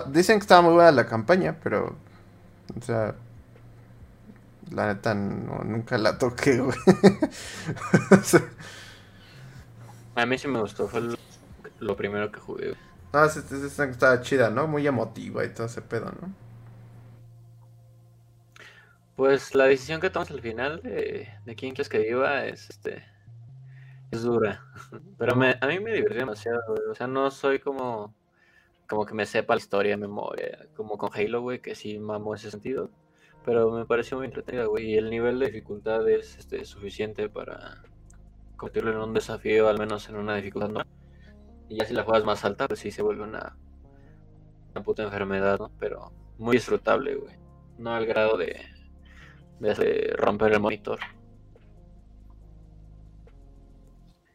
dicen 0.08 0.38
que 0.38 0.42
estaba 0.44 0.62
muy 0.62 0.74
buena 0.74 0.92
la 0.92 1.06
campaña, 1.06 1.58
pero, 1.62 1.96
o 2.78 2.82
sea, 2.82 3.16
la 4.70 4.86
neta 4.86 5.14
no, 5.14 5.58
nunca 5.64 5.98
la 5.98 6.16
toqué, 6.18 6.58
güey. 6.60 6.76
O 8.10 8.22
sea, 8.22 8.42
A 10.14 10.24
mí 10.26 10.38
sí 10.38 10.46
me 10.46 10.60
gustó, 10.60 10.86
fue 10.88 11.00
lo, 11.00 11.16
lo 11.80 11.96
primero 11.96 12.30
que 12.30 12.40
jugué. 12.40 12.66
güey. 12.68 12.78
no, 13.12 13.28
sí, 13.28 13.40
sí, 13.48 13.56
sí, 13.68 13.82
estaba 13.82 14.20
chida, 14.20 14.50
¿no? 14.50 14.66
Muy 14.66 14.86
emotiva 14.86 15.44
y 15.44 15.52
todo 15.54 15.66
ese 15.66 15.82
pedo, 15.82 16.06
¿no? 16.20 16.34
Pues 19.14 19.54
la 19.54 19.66
decisión 19.66 20.00
que 20.00 20.10
tomas 20.10 20.30
al 20.32 20.40
final 20.40 20.82
de, 20.82 21.28
de 21.44 21.54
quién 21.56 21.74
quieres 21.74 21.88
que 21.88 21.98
viva 21.98 22.44
es 22.46 22.70
este 22.70 23.04
es 24.10 24.22
dura. 24.22 24.64
Pero 25.18 25.36
me, 25.36 25.56
a 25.60 25.66
mí 25.66 25.80
me 25.80 25.92
divirtió 25.92 26.20
demasiado. 26.20 26.60
O 26.90 26.94
sea, 26.94 27.06
no 27.06 27.30
soy 27.30 27.58
como 27.58 28.14
como 28.90 29.06
que 29.06 29.14
me 29.14 29.24
sepa 29.24 29.54
la 29.54 29.60
historia 29.60 29.92
de 29.92 29.96
memoria, 29.98 30.66
como 30.74 30.98
con 30.98 31.10
Halo, 31.14 31.42
güey, 31.42 31.60
que 31.60 31.76
sí 31.76 32.00
mamo 32.00 32.34
ese 32.34 32.50
sentido. 32.50 32.90
Pero 33.44 33.70
me 33.70 33.86
pareció 33.86 34.16
muy 34.18 34.26
entretenida, 34.26 34.64
güey. 34.64 34.90
Y 34.90 34.96
el 34.96 35.10
nivel 35.10 35.38
de 35.38 35.46
dificultad 35.46 36.08
es 36.08 36.36
este, 36.38 36.64
suficiente 36.64 37.28
para 37.28 37.84
convertirlo 38.56 38.90
en 38.90 38.98
un 38.98 39.14
desafío, 39.14 39.68
al 39.68 39.78
menos 39.78 40.08
en 40.08 40.16
una 40.16 40.34
dificultad 40.34 40.70
no. 40.70 40.82
Y 41.68 41.76
ya 41.76 41.84
si 41.86 41.94
la 41.94 42.02
juegas 42.02 42.24
más 42.24 42.44
alta, 42.44 42.66
pues 42.66 42.80
sí 42.80 42.90
se 42.90 43.00
vuelve 43.00 43.22
una, 43.22 43.56
una 44.72 44.82
puta 44.82 45.04
enfermedad, 45.04 45.60
¿no? 45.60 45.70
Pero 45.78 46.12
muy 46.38 46.56
disfrutable, 46.56 47.14
güey. 47.14 47.36
No 47.78 47.94
al 47.94 48.06
grado 48.06 48.36
de, 48.36 48.60
de 49.60 50.14
romper 50.16 50.52
el 50.52 50.60
monitor. 50.60 50.98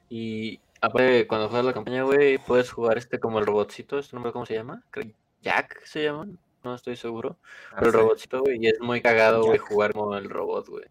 Y 0.10 0.60
aparte, 0.82 1.28
cuando 1.28 1.50
juegas 1.50 1.66
la 1.66 1.74
campaña, 1.74 2.04
güey, 2.04 2.38
puedes 2.38 2.72
jugar 2.72 2.98
este 2.98 3.20
como 3.20 3.40
el 3.40 3.46
robotcito, 3.46 4.00
este 4.00 4.16
no 4.16 4.22
me 4.22 4.32
cómo 4.32 4.46
se 4.46 4.54
llama. 4.54 4.84
Creo 4.92 5.12
Jack 5.42 5.84
se 5.86 6.04
llama, 6.04 6.28
no 6.64 6.76
estoy 6.76 6.96
seguro. 6.96 7.38
Pero 7.76 7.88
el 7.88 7.94
robotcito, 7.94 8.42
güey, 8.42 8.58
y 8.62 8.68
es 8.68 8.80
muy 8.80 9.02
cagado, 9.02 9.44
güey, 9.44 9.60
jugar 9.60 9.94
como 9.94 10.16
el 10.16 10.30
robot, 10.30 10.68
güey. 10.68 10.86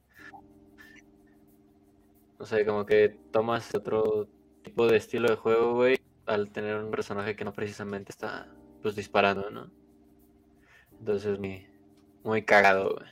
No 2.38 2.46
sé, 2.46 2.64
como 2.64 2.86
que 2.86 3.16
tomas 3.30 3.74
otro 3.74 4.28
tipo 4.62 4.86
de 4.86 4.96
estilo 4.96 5.28
de 5.28 5.36
juego, 5.36 5.74
güey, 5.74 6.00
al 6.26 6.50
tener 6.50 6.76
un 6.76 6.90
personaje 6.90 7.36
que 7.36 7.44
no 7.44 7.52
precisamente 7.52 8.12
está, 8.12 8.48
pues, 8.82 8.94
disparando, 8.94 9.50
¿no? 9.50 9.70
Entonces, 10.98 11.38
muy, 11.38 11.66
muy 12.22 12.42
cagado, 12.42 12.94
güey, 12.94 13.08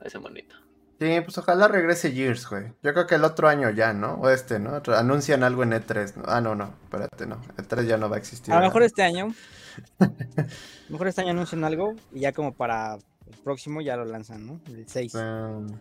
a 0.00 0.06
ese 0.06 0.18
monito. 0.18 0.63
Sí, 1.00 1.20
pues 1.22 1.36
ojalá 1.38 1.66
regrese 1.68 2.12
Gears, 2.12 2.48
güey. 2.48 2.68
Yo 2.82 2.92
creo 2.92 3.06
que 3.06 3.16
el 3.16 3.24
otro 3.24 3.48
año 3.48 3.68
ya, 3.70 3.92
¿no? 3.92 4.14
O 4.14 4.30
este, 4.30 4.58
¿no? 4.60 4.80
Anuncian 4.96 5.42
algo 5.42 5.62
en 5.64 5.72
E3. 5.72 6.16
¿no? 6.16 6.22
Ah, 6.26 6.40
no, 6.40 6.54
no, 6.54 6.74
espérate, 6.84 7.26
no. 7.26 7.40
E3 7.56 7.86
ya 7.86 7.96
no 7.96 8.08
va 8.08 8.16
a 8.16 8.18
existir. 8.20 8.54
A 8.54 8.60
lo 8.60 8.66
mejor 8.66 8.82
este 8.84 9.02
año. 9.02 9.34
A 9.98 10.06
lo 10.06 10.90
mejor 10.90 11.08
este 11.08 11.22
año 11.22 11.30
anuncian 11.30 11.64
algo 11.64 11.94
y 12.12 12.20
ya 12.20 12.32
como 12.32 12.54
para 12.54 12.94
el 12.94 13.38
próximo 13.42 13.80
ya 13.80 13.96
lo 13.96 14.04
lanzan, 14.04 14.46
¿no? 14.46 14.60
El 14.68 14.86
6. 14.88 15.14
Um, 15.16 15.68
sí, 15.68 15.74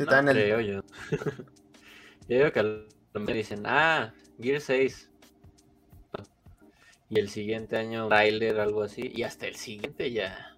No 0.00 0.06
también 0.06 0.36
el- 0.36 0.42
creo 0.42 0.60
yo. 0.60 0.82
yo 2.28 2.38
digo 2.38 2.50
que 2.52 2.60
a 2.60 2.62
lo 2.64 2.86
mejor 3.14 3.34
dicen, 3.34 3.62
ah, 3.66 4.12
Gear 4.40 4.60
6. 4.60 5.10
Y 7.08 7.20
el 7.20 7.28
siguiente 7.28 7.76
año, 7.76 8.08
trailer, 8.08 8.58
algo 8.58 8.82
así. 8.82 9.12
Y 9.14 9.22
hasta 9.22 9.46
el 9.46 9.54
siguiente 9.54 10.10
ya. 10.10 10.52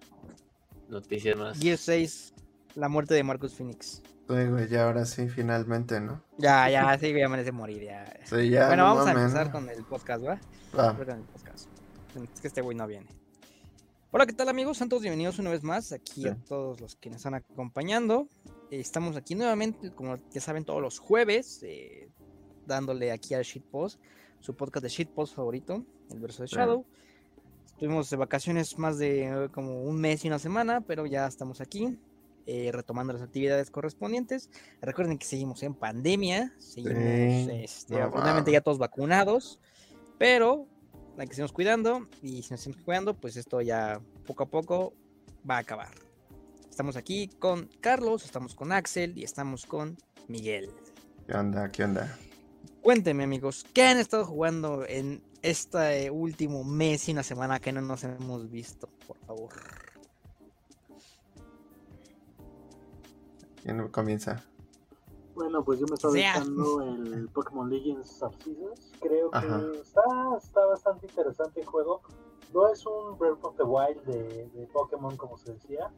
Noticias 0.87 1.37
más. 1.37 1.59
Gear 1.59 1.77
6, 1.77 2.33
la 2.79 2.87
muerte 2.89 3.13
de 3.13 3.23
Marcus 3.23 3.53
Phoenix. 3.55 4.01
Sí, 4.27 4.45
güey, 4.45 4.67
ya 4.69 4.85
ahora 4.85 5.05
sí, 5.05 5.27
finalmente, 5.27 5.99
¿no? 5.99 6.23
Ya, 6.37 6.69
ya, 6.69 6.97
sí, 6.97 7.11
ya 7.13 7.27
merece 7.27 7.51
morir. 7.51 7.83
Ya. 7.83 8.05
Sí, 8.25 8.49
ya. 8.49 8.67
bueno, 8.67 8.83
no 8.87 8.95
vamos 8.95 9.07
a 9.07 9.11
empezar 9.11 9.51
con 9.51 9.67
el 9.69 9.83
podcast, 9.83 10.23
¿va? 10.25 10.39
Empezar 10.71 11.05
con 11.05 11.17
el 11.19 11.23
podcast. 11.25 11.67
Es 12.33 12.39
que 12.41 12.47
este 12.47 12.61
güey 12.61 12.77
no 12.77 12.87
viene. 12.87 13.07
Hola, 14.11 14.25
¿qué 14.25 14.33
tal 14.33 14.49
amigos? 14.49 14.77
Santos, 14.77 15.01
bienvenidos 15.01 15.39
una 15.39 15.49
vez 15.51 15.61
más 15.63 15.91
aquí 15.91 16.27
a 16.27 16.35
todos 16.35 16.79
los 16.79 16.95
que 16.95 17.09
nos 17.09 17.17
están 17.17 17.35
acompañando. 17.35 18.27
Eh, 18.71 18.79
Estamos 18.79 19.15
aquí 19.17 19.35
nuevamente, 19.35 19.91
como 19.91 20.17
ya 20.31 20.41
saben, 20.41 20.63
todos 20.63 20.81
los 20.81 20.99
jueves, 20.99 21.61
eh, 21.63 22.09
dándole 22.65 23.11
aquí 23.11 23.33
al 23.33 23.43
Shitpost, 23.43 23.99
su 24.39 24.55
podcast 24.55 24.83
de 24.83 24.89
Shitpost 24.89 25.35
favorito, 25.35 25.83
el 26.11 26.19
verso 26.19 26.43
de 26.43 26.47
Sí. 26.47 26.55
Shadow. 26.55 26.85
Estuvimos 27.65 28.09
de 28.09 28.17
vacaciones 28.17 28.77
más 28.77 28.97
de 28.97 29.25
eh, 29.25 29.49
como 29.51 29.83
un 29.83 29.99
mes 29.99 30.23
y 30.25 30.27
una 30.27 30.39
semana, 30.39 30.81
pero 30.81 31.05
ya 31.05 31.27
estamos 31.27 31.61
aquí, 31.61 31.97
eh, 32.51 32.71
retomando 32.71 33.13
las 33.13 33.21
actividades 33.21 33.69
correspondientes. 33.69 34.49
Recuerden 34.81 35.19
que 35.19 35.27
seguimos 35.27 35.61
en 35.61 35.75
pandemia, 35.75 36.51
seguimos, 36.57 36.97
Sí, 36.97 37.47
este, 37.51 37.93
no 37.93 38.05
afortunadamente 38.05 38.51
ya 38.51 38.61
todos 38.61 38.79
vacunados, 38.79 39.59
pero 40.17 40.65
hay 41.19 41.27
que 41.27 41.35
seguirnos 41.35 41.53
cuidando 41.53 42.07
y 42.23 42.41
si 42.41 42.49
nos 42.49 42.61
seguimos 42.61 42.83
cuidando, 42.83 43.13
pues 43.13 43.37
esto 43.37 43.61
ya 43.61 44.01
poco 44.25 44.41
a 44.41 44.45
poco 44.47 44.93
va 45.47 45.57
a 45.57 45.59
acabar. 45.59 45.91
Estamos 46.67 46.95
aquí 46.95 47.27
con 47.27 47.69
Carlos, 47.81 48.25
estamos 48.25 48.55
con 48.55 48.71
Axel 48.71 49.15
y 49.15 49.23
estamos 49.23 49.67
con 49.67 49.95
Miguel. 50.27 50.71
¿Qué 51.27 51.35
onda? 51.35 51.71
¿Qué 51.71 51.83
onda? 51.83 52.17
Cuéntenme 52.81 53.25
amigos, 53.25 53.63
¿qué 53.75 53.83
han 53.83 53.99
estado 53.99 54.25
jugando 54.25 54.87
en 54.87 55.21
este 55.43 56.09
último 56.09 56.63
mes 56.63 57.07
y 57.09 57.11
una 57.11 57.21
semana 57.21 57.59
que 57.59 57.71
no 57.71 57.81
nos 57.81 58.03
hemos 58.05 58.49
visto? 58.49 58.89
Por 59.05 59.19
favor. 59.19 59.53
¿Quién 63.69 63.87
comienza? 63.89 64.43
Bueno, 65.35 65.63
pues 65.63 65.79
yo 65.79 65.85
me 65.87 65.93
estaba 65.93 66.13
Sea. 66.13 66.31
echando 66.37 66.81
el 66.81 67.29
Pokémon 67.33 67.69
Legends 67.69 68.23
Arceus. 68.23 68.91
Creo 68.99 69.29
que 69.29 69.37
Ajá. 69.37 69.61
está, 69.79 70.01
está 70.37 70.65
bastante 70.65 71.05
interesante 71.05 71.59
el 71.61 71.67
juego. 71.67 72.01
No 72.51 72.67
es 72.67 72.83
un 72.87 73.15
Breath 73.19 73.45
of 73.45 73.55
the 73.57 73.63
Wild 73.63 74.01
de, 74.05 74.47
de 74.55 74.65
Pokémon, 74.73 75.15
como 75.17 75.37
se 75.37 75.53
decía, 75.53 75.91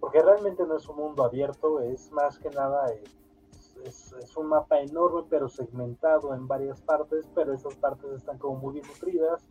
porque 0.00 0.20
realmente 0.20 0.66
no 0.66 0.76
es 0.76 0.86
un 0.86 0.96
mundo 0.96 1.24
abierto, 1.24 1.80
es 1.80 2.12
más 2.12 2.38
que 2.38 2.50
nada 2.50 2.92
eh, 2.92 3.02
es, 3.84 4.12
es 4.12 4.36
un 4.36 4.48
mapa 4.48 4.78
enorme, 4.80 5.22
pero 5.30 5.48
segmentado 5.48 6.34
en 6.34 6.46
varias 6.46 6.82
partes, 6.82 7.26
pero 7.34 7.54
esas 7.54 7.74
partes 7.76 8.10
están 8.12 8.36
como 8.36 8.58
muy 8.58 8.74
bien 8.74 8.86
nutridas. 8.86 9.48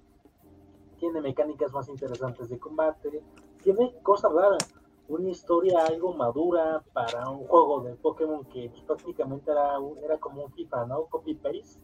Tiene 0.99 1.21
mecánicas 1.21 1.71
más 1.73 1.89
interesantes 1.89 2.49
de 2.49 2.59
combate, 2.59 3.23
tiene 3.63 3.95
cosas 4.03 4.31
raras 4.31 4.76
una 5.09 5.29
historia 5.29 5.85
algo 5.85 6.13
madura 6.13 6.83
para 6.93 7.29
un 7.29 7.47
juego 7.47 7.81
de 7.81 7.95
Pokémon 7.95 8.43
que 8.45 8.69
pues, 8.69 8.81
prácticamente 8.83 9.51
era, 9.51 9.77
era 10.03 10.17
como 10.17 10.43
un 10.45 10.51
FIFA, 10.51 10.85
¿no? 10.85 11.05
Copy-paste 11.05 11.79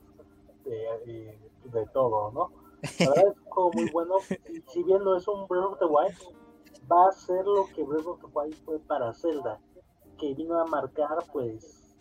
de, 0.65 0.71
de- 1.05 1.39
de 1.71 1.85
todo, 1.87 2.31
¿no? 2.31 2.51
La 2.99 3.09
verdad 3.11 3.27
es 3.31 3.37
un 3.55 3.71
muy 3.73 3.89
bueno. 3.91 4.15
si 4.67 4.83
bien 4.83 5.03
no 5.03 5.15
es 5.15 5.27
un 5.27 5.47
Breath 5.47 5.65
of 5.65 5.79
the 5.79 5.85
Wild, 5.85 6.15
va 6.91 7.07
a 7.07 7.11
ser 7.13 7.45
lo 7.45 7.65
que 7.73 7.83
Breath 7.83 8.05
of 8.05 8.19
the 8.19 8.27
Wild 8.33 8.55
fue 8.65 8.79
para 8.79 9.13
Zelda, 9.13 9.59
que 10.17 10.33
vino 10.33 10.59
a 10.59 10.65
marcar, 10.65 11.17
pues, 11.31 11.95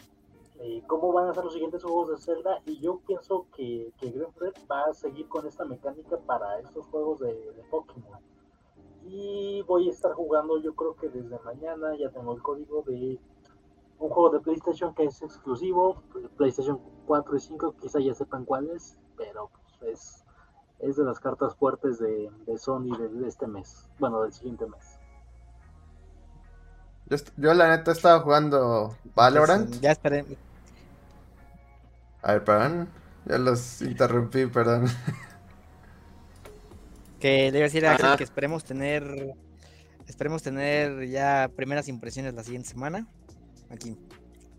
eh, 0.59 0.83
cómo 0.89 1.13
van 1.13 1.29
a 1.29 1.35
ser 1.35 1.45
los 1.45 1.53
siguientes 1.53 1.83
juegos 1.85 2.11
de 2.11 2.17
Zelda. 2.19 2.61
Y 2.67 2.81
yo 2.81 2.99
pienso 3.07 3.47
que, 3.55 3.93
que 3.99 4.11
Green 4.11 4.33
va 4.71 4.83
a 4.85 4.95
seguir 4.95 5.29
con 5.29 5.47
esta 5.47 5.65
mecánica 5.65 6.19
para 6.27 6.59
estos 6.59 6.85
juegos 6.87 7.21
de 7.21 7.65
Pokémon. 7.71 8.19
Y 9.05 9.63
voy 9.63 9.89
a 9.89 9.93
estar 9.93 10.13
jugando, 10.13 10.59
yo 10.61 10.75
creo 10.75 10.95
que 10.97 11.09
desde 11.09 11.39
mañana 11.41 11.97
ya 11.99 12.11
tengo 12.11 12.35
el 12.35 12.43
código 12.43 12.83
de 12.87 13.19
un 13.99 14.11
juego 14.11 14.31
de 14.31 14.41
PlayStation 14.41 14.95
que 14.95 15.05
es 15.05 15.23
exclusivo, 15.23 16.03
PlayStation 16.37 16.81
4 17.07 17.37
y 17.37 17.41
5, 17.41 17.75
quizá 17.81 18.01
ya 18.01 18.15
sepan 18.15 18.45
cuál 18.45 18.71
es, 18.71 18.99
pero 19.17 19.51
pues, 19.79 19.93
es, 19.93 20.25
es 20.81 20.97
de 20.97 21.05
las 21.05 21.21
cartas 21.21 21.55
fuertes 21.57 21.99
de, 21.99 22.31
de 22.47 22.59
Sony 22.59 22.97
de, 22.97 23.09
de 23.09 23.29
este 23.29 23.47
mes, 23.47 23.89
bueno, 23.99 24.23
del 24.23 24.33
siguiente 24.33 24.67
mes. 24.67 24.99
Yo, 27.37 27.53
la 27.53 27.69
neta 27.69 27.93
estaba 27.93 28.21
jugando 28.21 28.97
Valorant. 29.15 29.63
Entonces, 29.65 29.81
ya 29.83 29.91
esperé. 29.93 30.25
A 32.23 32.33
ver, 32.33 32.45
perdón. 32.45 32.89
Ya 33.27 33.39
los 33.39 33.83
interrumpí, 33.83 34.47
perdón. 34.47 34.87
Que 37.23 37.53
le 37.53 37.59
iba 37.59 37.67
a 37.67 37.69
decir 37.69 37.87
a 37.87 37.93
Axel 37.93 38.17
que 38.17 38.25
esperemos 38.25 38.65
tener. 38.65 39.35
Esperemos 40.09 40.43
tener 40.43 41.07
ya 41.09 41.49
primeras 41.55 41.87
impresiones 41.87 42.35
la 42.35 42.43
siguiente 42.43 42.69
semana. 42.69 43.07
Aquí, 43.71 43.97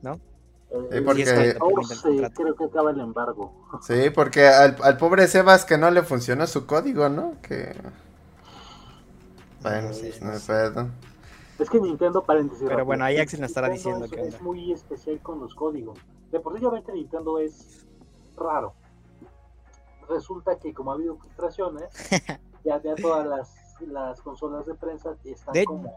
¿no? 0.02 0.14
Eh, 0.72 0.88
Sí, 0.90 0.98
el 0.98 1.04
porque- 1.04 1.24
14 1.26 1.26
Termina 1.26 1.52
el 1.52 1.60
contrato. 1.60 2.42
creo 2.42 2.56
que 2.56 2.64
acaba 2.64 2.92
el 2.92 3.00
embargo. 3.02 3.54
Sí, 3.82 4.10
porque 4.16 4.48
al, 4.48 4.78
al 4.82 4.98
pobre 4.98 5.28
Sebas 5.28 5.66
que 5.66 5.78
no 5.78 5.92
le 5.92 6.04
funcionó 6.04 6.48
su 6.48 6.66
código, 6.66 7.10
¿no? 7.10 7.34
Que. 7.42 7.76
Bueno, 9.62 9.90
pues, 9.90 10.22
no 10.22 10.34
sé. 10.40 10.48
pedo. 10.54 10.88
Es 11.60 11.70
que 11.70 11.80
Nintendo, 11.80 12.24
paréntesis. 12.24 12.60
Pero 12.64 12.70
rápido, 12.72 12.86
bueno, 12.86 13.06
ahí 13.06 13.18
Axel 13.20 13.42
nos 13.42 13.50
estará 13.52 13.70
diciendo 13.70 14.06
es, 14.06 14.12
qué 14.12 14.22
es 14.22 14.42
muy 14.42 14.72
especial 14.72 15.20
con 15.22 15.40
los 15.42 15.54
códigos. 15.54 16.00
De 16.32 16.40
por 16.40 16.54
sí, 16.58 16.66
obviamente, 16.66 16.92
Nintendo 16.94 17.40
es 17.40 17.86
raro. 18.38 18.74
Resulta 20.10 20.58
que, 20.58 20.74
como 20.74 20.92
ha 20.92 20.96
habido 20.96 21.18
filtraciones, 21.18 21.86
ya, 22.64 22.82
ya 22.82 22.96
todas 22.96 23.26
las, 23.28 23.76
las 23.88 24.22
consolas 24.22 24.66
de 24.66 24.76
prensa 24.76 25.16
están 25.24 25.54
De- 25.54 25.66
como. 25.66 25.94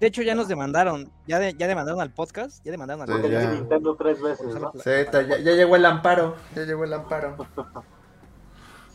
De 0.00 0.06
hecho, 0.06 0.22
ya 0.22 0.34
nos 0.34 0.48
demandaron. 0.48 1.10
Ya, 1.26 1.38
de- 1.38 1.52
ya 1.54 1.66
demandaron 1.68 2.00
al 2.00 2.10
podcast. 2.10 2.64
Ya 2.64 2.72
demandaron 2.72 3.02
al 3.02 3.08
Sí, 3.08 3.22
podcast. 3.22 3.32
ya. 3.44 3.50
Nintendo 3.52 3.96
tres 3.96 4.22
veces, 4.22 4.54
ya, 4.84 5.38
ya 5.38 5.52
llegó 5.52 5.76
el 5.76 5.84
amparo. 5.84 6.36
Ya 6.56 6.62
llegó 6.64 6.84
el 6.84 6.92
amparo. 6.94 7.36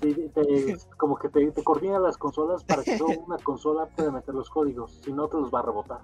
Sí, 0.01 0.13
te- 0.35 0.77
como 0.97 1.15
que 1.17 1.29
te, 1.29 1.49
te 1.51 1.63
coordina 1.63 1.97
las 1.99 2.17
consolas 2.17 2.63
para 2.65 2.83
que 2.83 2.97
solo 2.97 3.17
una 3.27 3.37
consola 3.37 3.85
pueda 3.87 4.11
meter 4.11 4.35
los 4.35 4.49
códigos, 4.49 4.91
si 5.03 5.13
no 5.13 5.27
te 5.29 5.37
los 5.37 5.49
va 5.53 5.59
a 5.59 5.63
rebotar. 5.63 5.99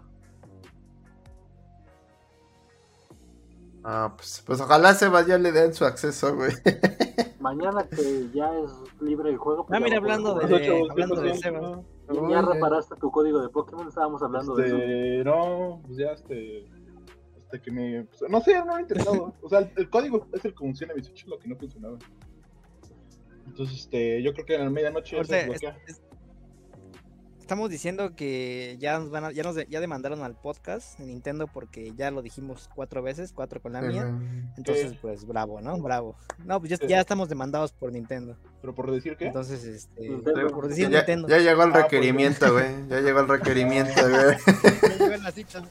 Ah, 3.83 4.13
pues, 4.15 4.43
pues 4.45 4.61
ojalá 4.61 4.93
Sebas 4.93 5.25
ya 5.25 5.37
le 5.37 5.51
den 5.51 5.73
su 5.73 5.85
acceso, 5.85 6.35
güey. 6.35 6.51
Mañana 7.39 7.87
que 7.89 8.27
ya 8.33 8.51
es 8.59 8.69
libre 9.01 9.29
el 9.31 9.37
juego. 9.37 9.65
pues 9.65 9.79
Ah, 9.79 9.83
mira, 9.83 9.97
hablando 9.97 10.35
de- 10.35 10.53
ocho, 10.53 10.91
hablando 10.91 11.15
de 11.21 11.31
100%, 11.31 11.35
Sebas. 11.41 11.61
¿no? 11.61 12.29
Ya, 12.29 12.41
reparaste 12.41 12.95
tu 12.97 13.09
código 13.09 13.41
de 13.41 13.49
Pokémon, 13.49 13.87
estábamos 13.87 14.21
hablando 14.21 14.53
de 14.55 14.67
eso. 14.67 14.75
Este, 14.77 15.23
no, 15.23 15.81
pues 15.85 15.97
ya 15.97 16.11
este. 16.11 16.65
Hasta 17.37 17.61
que 17.61 17.71
me. 17.71 18.03
pues, 18.03 18.29
no 18.29 18.39
sé, 18.41 18.63
no 18.63 18.77
he 18.77 18.81
intentado. 18.81 19.33
O 19.41 19.49
sea, 19.49 19.59
el, 19.59 19.71
el 19.75 19.89
código 19.89 20.27
es 20.33 20.45
el 20.45 20.51
que 20.51 20.57
funciona 20.59 20.93
en 20.93 20.99
mi 20.99 21.03
Switch, 21.05 21.25
lo 21.25 21.39
que 21.39 21.47
no 21.47 21.55
funcionaba. 21.55 21.97
Entonces, 23.47 23.79
este, 23.79 24.21
yo 24.21 24.33
creo 24.33 24.45
que 24.45 24.55
a 24.57 24.63
la 24.63 24.69
medianoche 24.69 25.17
ya 25.17 25.23
se 25.23 25.35
Ahorita, 25.35 25.51
desbloquea. 25.53 25.83
es- 25.87 25.95
es- 25.97 26.01
Estamos 27.51 27.69
diciendo 27.69 28.15
que 28.15 28.77
ya 28.79 28.97
nos 28.97 29.09
van 29.09 29.25
a- 29.25 29.31
ya 29.33 29.43
nos 29.43 29.55
de- 29.55 29.67
ya 29.69 29.81
demandaron 29.81 30.23
al 30.23 30.35
podcast 30.39 30.97
de 30.97 31.05
Nintendo 31.05 31.47
porque 31.47 31.91
ya 31.97 32.09
lo 32.09 32.21
dijimos 32.21 32.69
cuatro 32.73 33.01
veces, 33.03 33.33
cuatro 33.33 33.61
con 33.61 33.73
la 33.73 33.81
mía. 33.81 34.07
Entonces, 34.55 34.93
¿Qué? 34.93 34.99
pues 35.01 35.25
bravo, 35.27 35.59
¿no? 35.59 35.77
Bravo. 35.81 36.15
No, 36.45 36.61
pues 36.61 36.69
ya, 36.69 36.77
Sí. 36.77 36.87
ya 36.87 37.01
estamos 37.01 37.27
demandados 37.27 37.73
por 37.73 37.91
Nintendo. 37.91 38.37
Pero 38.61 38.73
por 38.73 38.89
decir 38.89 39.17
qué? 39.17 39.25
Entonces, 39.27 39.65
este, 39.65 40.07
Nintendo. 40.07 40.47
por 40.47 40.69
decir 40.69 40.87
Ya, 40.89 40.99
Nintendo. 40.99 41.27
ya 41.27 41.39
llegó 41.39 41.63
el 41.63 41.71
Ah, 41.71 41.73
pues, 41.73 41.83
requerimiento, 41.83 42.53
güey. 42.53 42.87
Ya 42.87 43.01
llegó 43.01 43.19
el 43.19 43.27
requerimiento, 43.27 43.91
güey. 44.09 44.37
Ya 44.81 44.97
llegó 45.09 45.21
la 45.23 45.31
cita. 45.33 45.61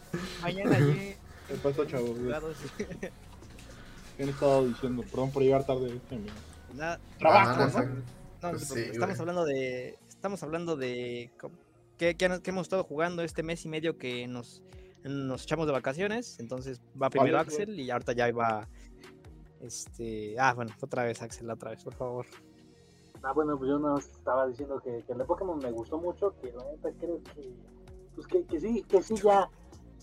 Mañana 0.43 0.79
llegué. 0.79 1.17
¿Qué 1.49 1.55
pasó, 1.63 1.87
chavo? 1.87 2.15
¿Qué 4.19 4.23
han 4.23 4.29
estado 4.29 4.69
diciendo? 4.69 5.03
Perdón 5.05 5.31
por 5.31 5.43
llegar 5.43 5.65
tarde. 5.65 5.97
este. 5.97 6.21
Nada, 6.75 7.01
Trabajo, 7.19 7.63
Ah, 7.63 7.71
¿no? 7.73 7.89
no, 8.43 8.51
Pues 8.51 8.69
sí, 8.69 8.81
estamos 8.81 9.17
güey. 9.17 9.21
hablando 9.21 9.45
de 9.47 9.99
estamos 10.11 10.43
hablando 10.43 10.77
de 10.77 11.31
qué 12.01 12.51
hemos 12.51 12.63
estado 12.63 12.85
jugando 12.85 13.23
este 13.23 13.43
mes 13.43 13.65
y 13.65 13.69
medio 13.69 13.99
que 13.99 14.27
nos 14.27 14.63
nos 15.05 15.45
echamos 15.45 15.67
de 15.67 15.73
vacaciones, 15.73 16.39
entonces 16.41 16.81
va 17.01 17.09
primero 17.09 17.37
Vale, 17.39 17.49
Axel 17.49 17.81
y 17.81 17.91
ahorita 17.91 18.13
ya 18.13 18.31
va 18.33 18.69
este, 19.61 20.39
ah, 20.39 20.53
bueno, 20.55 20.73
otra 20.81 21.05
vez 21.05 21.23
Axel, 21.23 21.51
otra 21.51 21.71
vez, 21.71 21.83
por 21.85 21.95
favor. 21.95 22.27
Ah, 23.23 23.33
bueno, 23.33 23.57
pues 23.59 23.69
yo 23.71 23.79
no 23.79 23.99
estaba 23.99 24.47
diciendo 24.47 24.81
que, 24.81 25.03
que 25.05 25.13
el 25.13 25.19
de 25.19 25.25
Pokémon 25.25 25.59
me 25.59 25.71
gustó 25.71 25.99
mucho, 25.99 26.35
que 26.41 26.53
la 26.53 26.65
neta 26.65 26.91
creo 26.99 27.23
que, 27.35 27.53
pues 28.15 28.27
que, 28.27 28.45
que 28.45 28.61
sí, 28.61 28.83
que 28.85 29.03
sí 29.03 29.15
ya, 29.17 29.49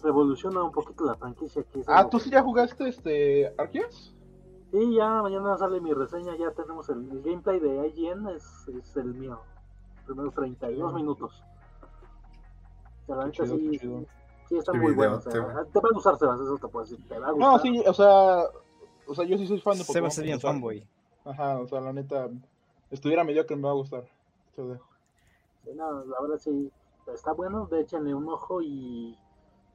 revoluciona 0.04 0.64
un 0.64 0.72
poquito 0.72 1.06
la 1.06 1.16
franquicia. 1.16 1.64
Que 1.64 1.80
es 1.80 1.90
Ah, 1.90 2.08
¿tú 2.10 2.18
que- 2.18 2.26
sí 2.26 2.30
ya 2.30 2.44
jugaste 2.44 2.88
este 2.88 3.54
Arceus? 3.58 4.16
Sí, 4.72 4.96
ya 4.96 5.22
mañana 5.24 5.58
sale 5.58 5.80
mi 5.82 5.94
reseña, 5.94 6.36
ya 6.38 6.52
tenemos 6.52 6.90
el, 6.90 7.10
el 7.12 7.22
gameplay 7.24 7.60
de 7.60 7.88
IGN, 7.88 8.28
es, 8.30 8.68
es 8.68 8.96
el 8.98 9.14
mío. 9.14 9.40
Primeros 10.06 10.34
32 10.36 10.94
minutos. 10.94 11.44
La 13.08 13.26
neta 13.26 13.32
chido, 13.32 13.58
sí, 13.58 13.80
chido. 13.80 14.74
muy 14.74 14.94
bueno. 14.94 15.16
o 15.16 15.20
videote, 15.20 15.32
sea, 15.32 15.42
güey. 15.42 15.66
te 15.72 15.80
va 15.80 15.90
a 15.90 15.94
gustar, 15.94 16.18
Sebas, 16.18 16.40
eso 16.42 16.58
te 16.58 16.68
puedo 16.68 16.86
decir. 16.86 17.08
Te 17.08 17.20
va 17.20 17.28
a 17.28 17.32
gustar. 17.32 17.52
No, 17.52 17.60
sí, 17.60 17.84
o 17.88 17.94
sea, 17.94 18.44
o 19.08 19.16
sea, 19.16 19.26
yo 19.26 19.38
sí 19.38 19.48
soy 19.48 19.62
fan 19.62 19.78
de 19.78 19.86
Pokémon. 19.86 20.08
a 20.08 20.12
ser 20.12 20.26
bien 20.26 20.40
fanboy. 20.40 20.88
Ajá, 21.26 21.60
o 21.60 21.68
sea, 21.68 21.82
la 21.82 21.94
neta, 21.94 22.30
estuviera 22.92 23.24
mediocre 23.24 23.56
me 23.56 23.64
va 23.64 23.72
a 23.72 23.76
gustar. 23.76 24.06
Te 24.56 24.62
lo 24.62 24.70
dejo. 24.70 24.88
Sí, 25.64 25.72
no, 25.76 26.06
la 26.06 26.22
verdad 26.22 26.38
sí, 26.38 26.72
está 27.14 27.34
bueno, 27.34 27.68
de 27.68 27.82
échenle 27.82 28.14
un 28.14 28.28
ojo 28.30 28.62
y... 28.62 29.18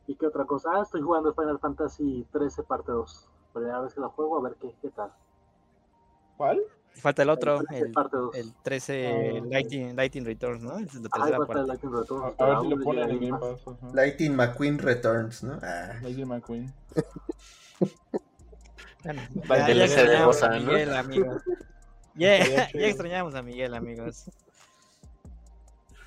¿Y 0.07 0.17
qué 0.17 0.27
otra 0.27 0.45
cosa? 0.45 0.71
Ah, 0.75 0.83
estoy 0.83 1.01
jugando 1.01 1.33
Final 1.33 1.61
Fantasy 1.61 2.27
13 2.33 2.65
parte 2.65 2.91
2. 2.91 3.29
Primera 3.53 3.81
vez 3.81 3.95
que 3.95 4.01
lo 4.01 4.11
juego, 4.11 4.39
a 4.39 4.43
ver 4.43 4.57
qué, 4.57 4.75
qué 4.83 4.91
tal. 4.91 5.13
¿Cuál? 6.37 6.61
Falta 7.01 7.23
el 7.23 7.31
otro, 7.31 7.61
El 7.61 7.67
13 7.67 7.85
el, 7.87 7.93
parte 7.93 8.17
2. 8.17 8.35
el 8.37 8.53
13 8.63 9.09
Ah. 9.09 9.45
Lighting, 9.51 9.97
Lighting 9.97 10.25
Returns, 10.25 10.63
¿no? 10.63 10.79
Es 10.79 10.95
la 10.95 11.09
Ah, 11.11 11.17
tercera 11.17 11.21
falta 11.21 11.37
el 11.37 11.47
parte. 11.47 11.67
Lightning 11.67 11.93
Returns, 11.93 12.23
A, 12.23 12.27
ver 12.29 12.37
si 12.37 12.43
aún 12.59 12.71
lo 12.71 12.77
no 12.77 12.85
ponen 12.85 13.11
en 13.11 13.21
Game 13.21 13.39
Pass. 13.41 13.95
Lightning 13.95 14.31
McQueen 14.37 14.79
Returns, 14.79 15.43
¿no? 15.43 15.59
Ah. 15.63 15.93
Lightning 16.03 16.27
McQueen. 16.29 16.73
Bueno, 19.05 19.21
ya, 19.49 19.67
de 19.67 19.75
ya 19.75 19.85
extrañamos 19.85 20.43
a 20.45 20.49
¿no? 20.51 20.61
Miguel, 20.61 20.95
amigos. 20.95 21.43
Ya, 22.15 22.37
Estaría 22.39 22.71
ya 22.73 22.87
extrañamos 22.87 23.35
a 23.35 23.43
Miguel, 23.43 23.75
amigos. 23.75 24.31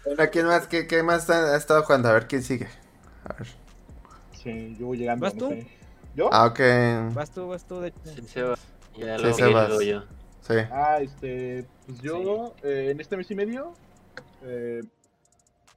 Bueno, 0.06 0.24
¿quién 0.32 0.46
más? 0.46 0.68
¿Qué, 0.68 0.88
qué 0.88 1.04
más 1.04 1.30
ha, 1.30 1.54
ha 1.54 1.58
estado 1.58 1.84
jugando? 1.84 2.08
A 2.08 2.14
ver 2.14 2.28
quién 2.28 2.42
sigue. 2.42 2.70
A 3.26 3.34
ver. 3.34 3.48
Sí, 4.32 4.78
yo 4.80 4.86
voy 4.86 4.98
llegando. 5.00 5.26
¿Vas 5.26 5.36
no 5.36 5.40
tú? 5.40 5.50
sé. 5.50 5.68
¿Yo? 6.16 6.30
Ah, 6.32 6.46
ok. 6.46 6.60
Vas 7.14 7.32
tú, 7.32 7.48
vas 7.50 7.66
tú. 7.66 7.82
De... 7.82 7.92
Sí, 8.06 8.22
se 8.28 8.44
va. 8.44 8.56
Ya 8.96 9.18
Sí, 9.18 9.24
lo 9.26 9.34
se 9.34 9.48
va. 9.54 9.68
luego 9.68 9.82
yo. 9.82 10.04
Sí. 10.48 10.54
Ah, 10.72 11.00
este, 11.02 11.66
pues 11.88 12.00
yo 12.02 12.54
eh, 12.64 12.90
en 12.92 13.00
este 13.02 13.18
mes 13.18 13.30
y 13.32 13.36
medio, 13.36 13.74
eh, 14.44 14.82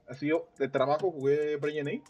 así 0.07 0.27
yo 0.27 0.47
de 0.59 0.67
trabajo 0.67 1.11
jugué 1.11 1.55
Brain 1.57 1.87
Age, 1.87 2.03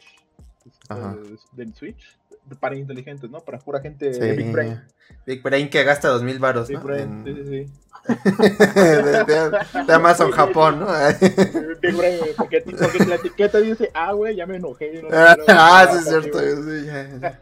este, 1.33 1.47
del 1.53 1.73
Switch, 1.73 2.17
para 2.59 2.75
inteligentes, 2.75 3.29
¿no? 3.29 3.39
Para 3.39 3.59
pura 3.59 3.79
gente 3.79 4.13
Sí. 4.13 4.31
Big 4.35 4.51
Brain. 4.51 4.81
Big 5.25 5.41
Brain 5.41 5.69
que 5.69 5.83
gasta 5.83 6.09
dos 6.09 6.21
mil 6.21 6.37
baros, 6.39 6.67
Big 6.67 6.77
¿no? 6.79 6.83
Brain, 6.83 7.23
En- 7.25 7.25
sí, 7.25 7.43
sí, 7.43 7.43
sí. 7.45 7.71
de, 8.07 9.23
de- 9.25 9.83
de 9.85 9.93
Amazon 9.93 10.31
Japón, 10.31 10.79
¿no? 10.81 10.87
Big 11.81 11.95
Brain, 11.95 12.19
porque, 12.37 12.61
porque 12.61 13.05
la 13.05 13.15
etiqueta 13.15 13.59
dice, 13.59 13.89
ah, 13.93 14.11
güey, 14.13 14.35
ya 14.35 14.45
me 14.45 14.57
enojé. 14.57 15.01
no 15.01 15.07
ah, 15.47 15.87
sí, 15.91 15.97
es 15.99 16.03
cierto. 16.05 16.39
sí, 16.39 16.85
ya. 16.85 17.39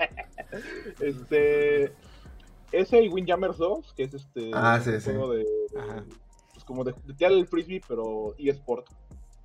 Este, 0.99 1.91
ese 2.71 3.01
y 3.01 3.09
Windjammers 3.09 3.57
2, 3.57 3.93
que 3.93 4.03
es 4.03 4.13
este 4.13 4.51
Ah, 4.53 4.79
sí, 4.83 4.89
un 4.91 5.01
sí. 5.01 5.09
juego 5.11 5.33
de, 5.33 5.45
Ajá. 5.77 6.05
pues 6.53 6.63
como 6.65 6.83
de, 6.83 6.93
de 7.05 7.13
tirar 7.13 7.31
el 7.33 7.47
frisbee, 7.47 7.81
pero 7.87 8.35
eSport. 8.37 8.87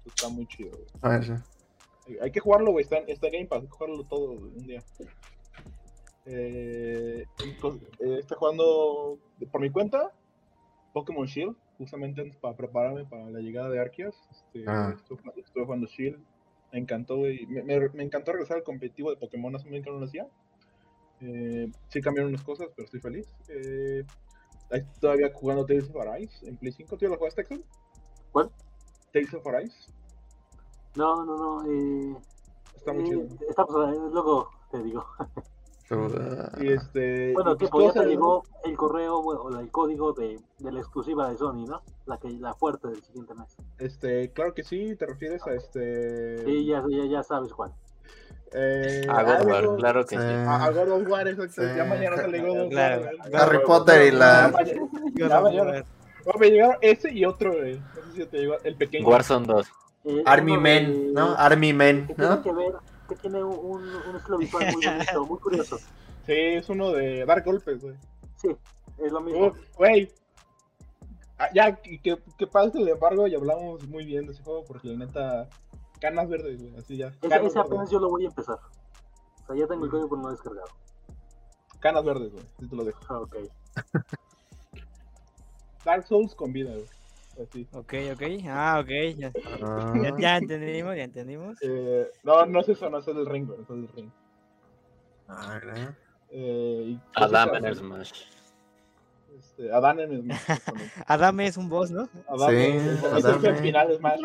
Está 0.05 0.29
muy 0.29 0.47
chido, 0.47 0.71
güey. 0.71 0.85
A 1.03 1.09
ver, 1.11 1.25
sí. 1.25 1.33
Hay- 2.09 2.19
Hay 2.23 2.31
que 2.33 2.41
jugarlo, 2.41 2.73
güey. 2.73 2.83
Está, 2.83 2.99
en- 2.99 3.09
está 3.09 3.29
en 3.29 3.33
Game 3.35 3.47
Pass. 3.47 3.61
Hay 3.61 3.67
que 3.69 3.73
jugarlo 3.73 4.05
todo 4.05 4.33
un 4.33 4.67
día. 4.67 4.83
Eh, 6.25 7.25
cos- 7.61 7.81
eh, 8.01 8.19
estoy 8.21 8.37
jugando 8.39 9.19
por 9.51 9.61
mi 9.61 9.71
cuenta 9.71 10.13
Pokémon 10.93 11.27
Shield, 11.27 11.57
justamente 11.79 12.25
para 12.41 12.57
prepararme 12.57 13.05
para 13.05 13.29
la 13.31 13.41
llegada 13.41 13.69
de 13.71 13.81
Arceus. 13.81 14.15
Este, 14.31 14.65
Ah. 14.67 14.93
estuve, 14.97 15.19
jugando- 15.21 15.41
estuve 15.41 15.65
jugando 15.65 15.87
Shield. 15.87 16.19
Me 16.73 16.79
encantó, 16.79 17.17
güey. 17.17 17.47
Me, 17.47 17.63
me- 17.63 17.89
me 17.91 18.03
encantó 18.05 18.33
regresar 18.33 18.59
al 18.59 18.63
competitivo 18.63 19.11
de 19.11 19.17
Pokémon. 19.17 19.55
Hace 19.57 19.69
mucho 19.69 19.83
que 19.83 19.91
no 19.91 19.99
lo 19.99 20.07
hacía. 20.07 20.27
Eh, 21.23 21.71
sí 21.89 22.01
cambiaron 22.01 22.33
unas 22.33 22.43
cosas, 22.45 22.69
pero 22.75 22.85
estoy 22.87 23.01
feliz. 23.01 23.27
Eh, 23.49 24.05
ahí 24.71 24.83
todavía 25.01 25.31
jugando 25.33 25.65
Tales 25.65 25.89
of 25.91 25.97
Arise 25.97 26.47
en 26.47 26.57
Play 26.57 26.73
5. 26.73 26.97
¿Tú 26.97 27.05
ya 27.05 27.09
lo 27.11 27.17
jugaste, 27.17 27.43
Axel? 27.43 27.65
¿Cuál? 28.33 28.51
Tales 29.13 29.33
of 29.35 29.47
Arise. 29.47 29.77
No, 30.97 31.25
no, 31.25 31.37
no. 31.37 31.71
Eh, 31.71 32.17
Está 32.77 32.93
muy 32.93 33.05
eh, 33.05 33.07
chido. 33.07 33.23
estamos, 33.49 33.95
eh, 33.95 33.99
luego 34.13 34.49
te 34.71 34.83
digo. 34.83 35.07
Y 36.61 36.73
este. 36.73 37.35
Bueno, 37.35 37.55
pues 37.57 37.71
ya 37.95 38.01
te 38.01 38.07
llegó 38.07 38.45
el 38.65 38.77
correo 38.77 39.19
o 39.19 39.59
el 39.59 39.71
código 39.71 40.15
de, 40.15 40.41
de 40.59 40.73
la 40.73 40.81
exclusiva 40.81 41.29
de 41.29 41.37
Sony, 41.37 41.67
¿no? 41.67 41.83
La 42.07 42.17
que 42.17 42.31
la 42.31 42.55
fuerte 42.55 42.89
del 42.89 43.03
siguiente 43.03 43.35
mes. 43.35 43.55
Este, 43.79 44.31
claro 44.31 44.55
que 44.55 44.65
sí, 44.65 44.97
te 44.97 45.05
refieres 45.05 45.47
a 45.47 45.53
este. 45.53 46.45
Sí, 46.47 46.65
ya, 46.65 46.83
ya, 46.89 47.05
ya 47.05 47.23
sabes 47.23 47.53
cuál. 47.53 47.75
Eh, 48.55 49.07
A 49.09 49.23
God 49.23 49.41
of 49.41 49.47
War, 49.47 49.77
claro 49.77 50.05
que 50.05 50.17
sí. 50.17 50.23
A, 50.23 50.65
a 50.65 50.71
God 50.71 50.89
of 50.91 51.09
War, 51.09 51.27
exacto. 51.29 51.63
Sí. 51.63 51.69
Ya 51.77 51.85
mañana 51.85 52.17
sale 52.17 52.41
God 52.41 52.61
of 52.61 52.73
War. 52.75 53.11
Harry 53.35 53.59
Potter 53.67 54.07
y 54.07 54.11
la- 54.17 54.53
Ya 55.15 55.29
no 55.29 55.43
mañana. 55.43 55.85
me 56.39 56.51
llegaron 56.51 56.77
ese 56.83 57.11
y 57.13 57.25
otro, 57.25 57.53
güey. 57.53 57.79
No 57.79 58.13
sé 58.13 58.23
si 58.23 58.27
te 58.27 58.39
llegó 58.39 58.57
el 58.63 58.77
pequeño. 58.77 59.09
Warzone 59.09 59.47
2. 59.47 59.67
Eh, 60.05 60.23
Army 60.27 60.57
Men, 60.59 61.15
¿no? 61.15 61.35
Army 61.37 61.73
Men, 61.73 62.07
Que 62.09 62.15
tiene 62.15 62.31
¿no? 62.31 62.43
que 62.43 62.53
ver, 62.53 62.73
que 63.09 63.15
tiene 63.17 63.43
un, 63.45 63.83
un 64.11 64.17
estilo 64.17 64.39
visual 64.39 64.67
muy 64.73 64.85
bonito, 64.87 65.27
muy 65.27 65.39
curioso. 65.39 65.79
Sí, 66.27 66.33
es 66.35 66.69
uno 66.69 66.91
de 66.93 67.25
dar 67.25 67.43
golpes, 67.43 67.81
güey. 67.83 67.95
Sí, 68.37 68.49
es 68.99 69.13
lo 69.13 69.21
mismo. 69.21 69.53
Güey. 69.77 70.11
Ah, 71.39 71.49
ya, 71.55 71.75
que, 71.75 72.01
que, 72.01 72.19
que 72.39 72.47
pase 72.47 72.79
el 72.79 72.89
embargo 72.89 73.27
y 73.27 73.35
hablamos 73.35 73.87
muy 73.89 74.05
bien 74.05 74.27
de 74.27 74.33
ese 74.33 74.43
juego 74.43 74.65
porque 74.65 74.89
la 74.89 75.07
neta. 75.07 75.49
Canas 76.03 76.29
verdes, 76.29 76.61
güey. 76.61 76.77
Así 76.77 76.97
ya. 76.99 77.13
Ese, 77.23 77.47
ese 77.47 77.59
apenas 77.61 77.89
yo 77.91 77.99
lo 78.01 78.11
voy 78.11 78.25
a 78.25 78.29
empezar. 78.29 78.57
O 78.57 79.47
sea, 79.47 79.57
ya 79.57 79.67
tengo 79.69 79.85
el 79.85 79.91
código 79.91 80.09
pero 80.11 80.23
no 80.23 80.31
descargado. 80.31 80.67
Canas 81.81 82.05
verdes, 82.05 82.33
güey. 82.33 82.45
Sí 82.61 82.69
te 82.69 82.77
lo 82.77 82.85
dejo. 82.85 83.01
Ah, 83.09 83.21
ok. 83.21 83.37
Dark 85.85 86.07
Souls 86.07 86.35
con 86.35 86.53
vida, 86.53 86.73
güey. 86.73 86.87
Así. 87.43 87.67
Ok, 87.73 87.95
ok. 88.13 88.23
Ah, 88.49 88.79
ok. 88.83 88.91
Ya, 89.17 89.33
Ah. 89.63 89.95
ya, 90.03 90.17
ya 90.19 90.37
entendimos, 90.37 90.97
ya 90.97 91.05
entendimos. 91.05 91.59
Eh, 91.63 92.11
no, 92.25 92.45
no 92.47 92.61
es 92.61 92.69
eso, 92.69 92.91
no 92.91 92.99
es 92.99 93.09
el 93.09 93.27
ring, 93.27 93.47
güey. 93.47 93.59
No 93.59 93.65
es 93.65 93.71
el 93.71 93.89
ring. 93.89 94.11
Ah, 95.29 95.61
¿no? 95.65 95.95
Eh, 96.31 96.85
y 96.89 97.01
Adam 97.15 97.49
cosas 97.49 97.59
en 97.59 97.65
el 97.65 97.73
así. 97.73 97.81
Smash. 97.81 98.13
Este, 99.39 99.73
Adán 99.73 100.01
en 100.01 100.23
Smash. 100.23 100.39
Adame 101.07 101.47
es 101.47 101.57
un 101.57 101.69
boss, 101.69 101.91
¿no? 101.91 102.09
Adán 102.29 102.51
Sí, 102.51 102.57
es 102.57 103.05
el 103.05 103.15
Adán 103.15 103.35
jefe 103.41 103.49
en- 103.49 103.57
final 103.63 103.89
de 103.89 103.97
Smash. 103.97 104.21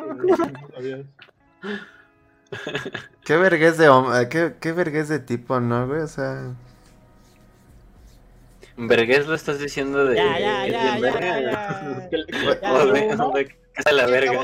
Qué 3.24 3.36
vergüenza 3.38 3.84
de 3.84 4.22
eh, 4.24 4.30
qué, 4.30 4.56
qué 4.60 4.72
vergüenza 4.72 5.13
de 5.13 5.20
tipo, 5.20 5.60
¿no, 5.60 5.88
güey? 5.88 6.02
O 6.02 6.08
sea, 6.08 6.56
Vergués 8.78 9.26
lo 9.28 9.34
estás 9.34 9.60
diciendo 9.60 10.06
de. 10.06 10.15
Ya, 10.15 10.39
ya, 10.39 10.67
ya, 10.67 10.98
la 13.91 14.06
verga. 14.08 14.41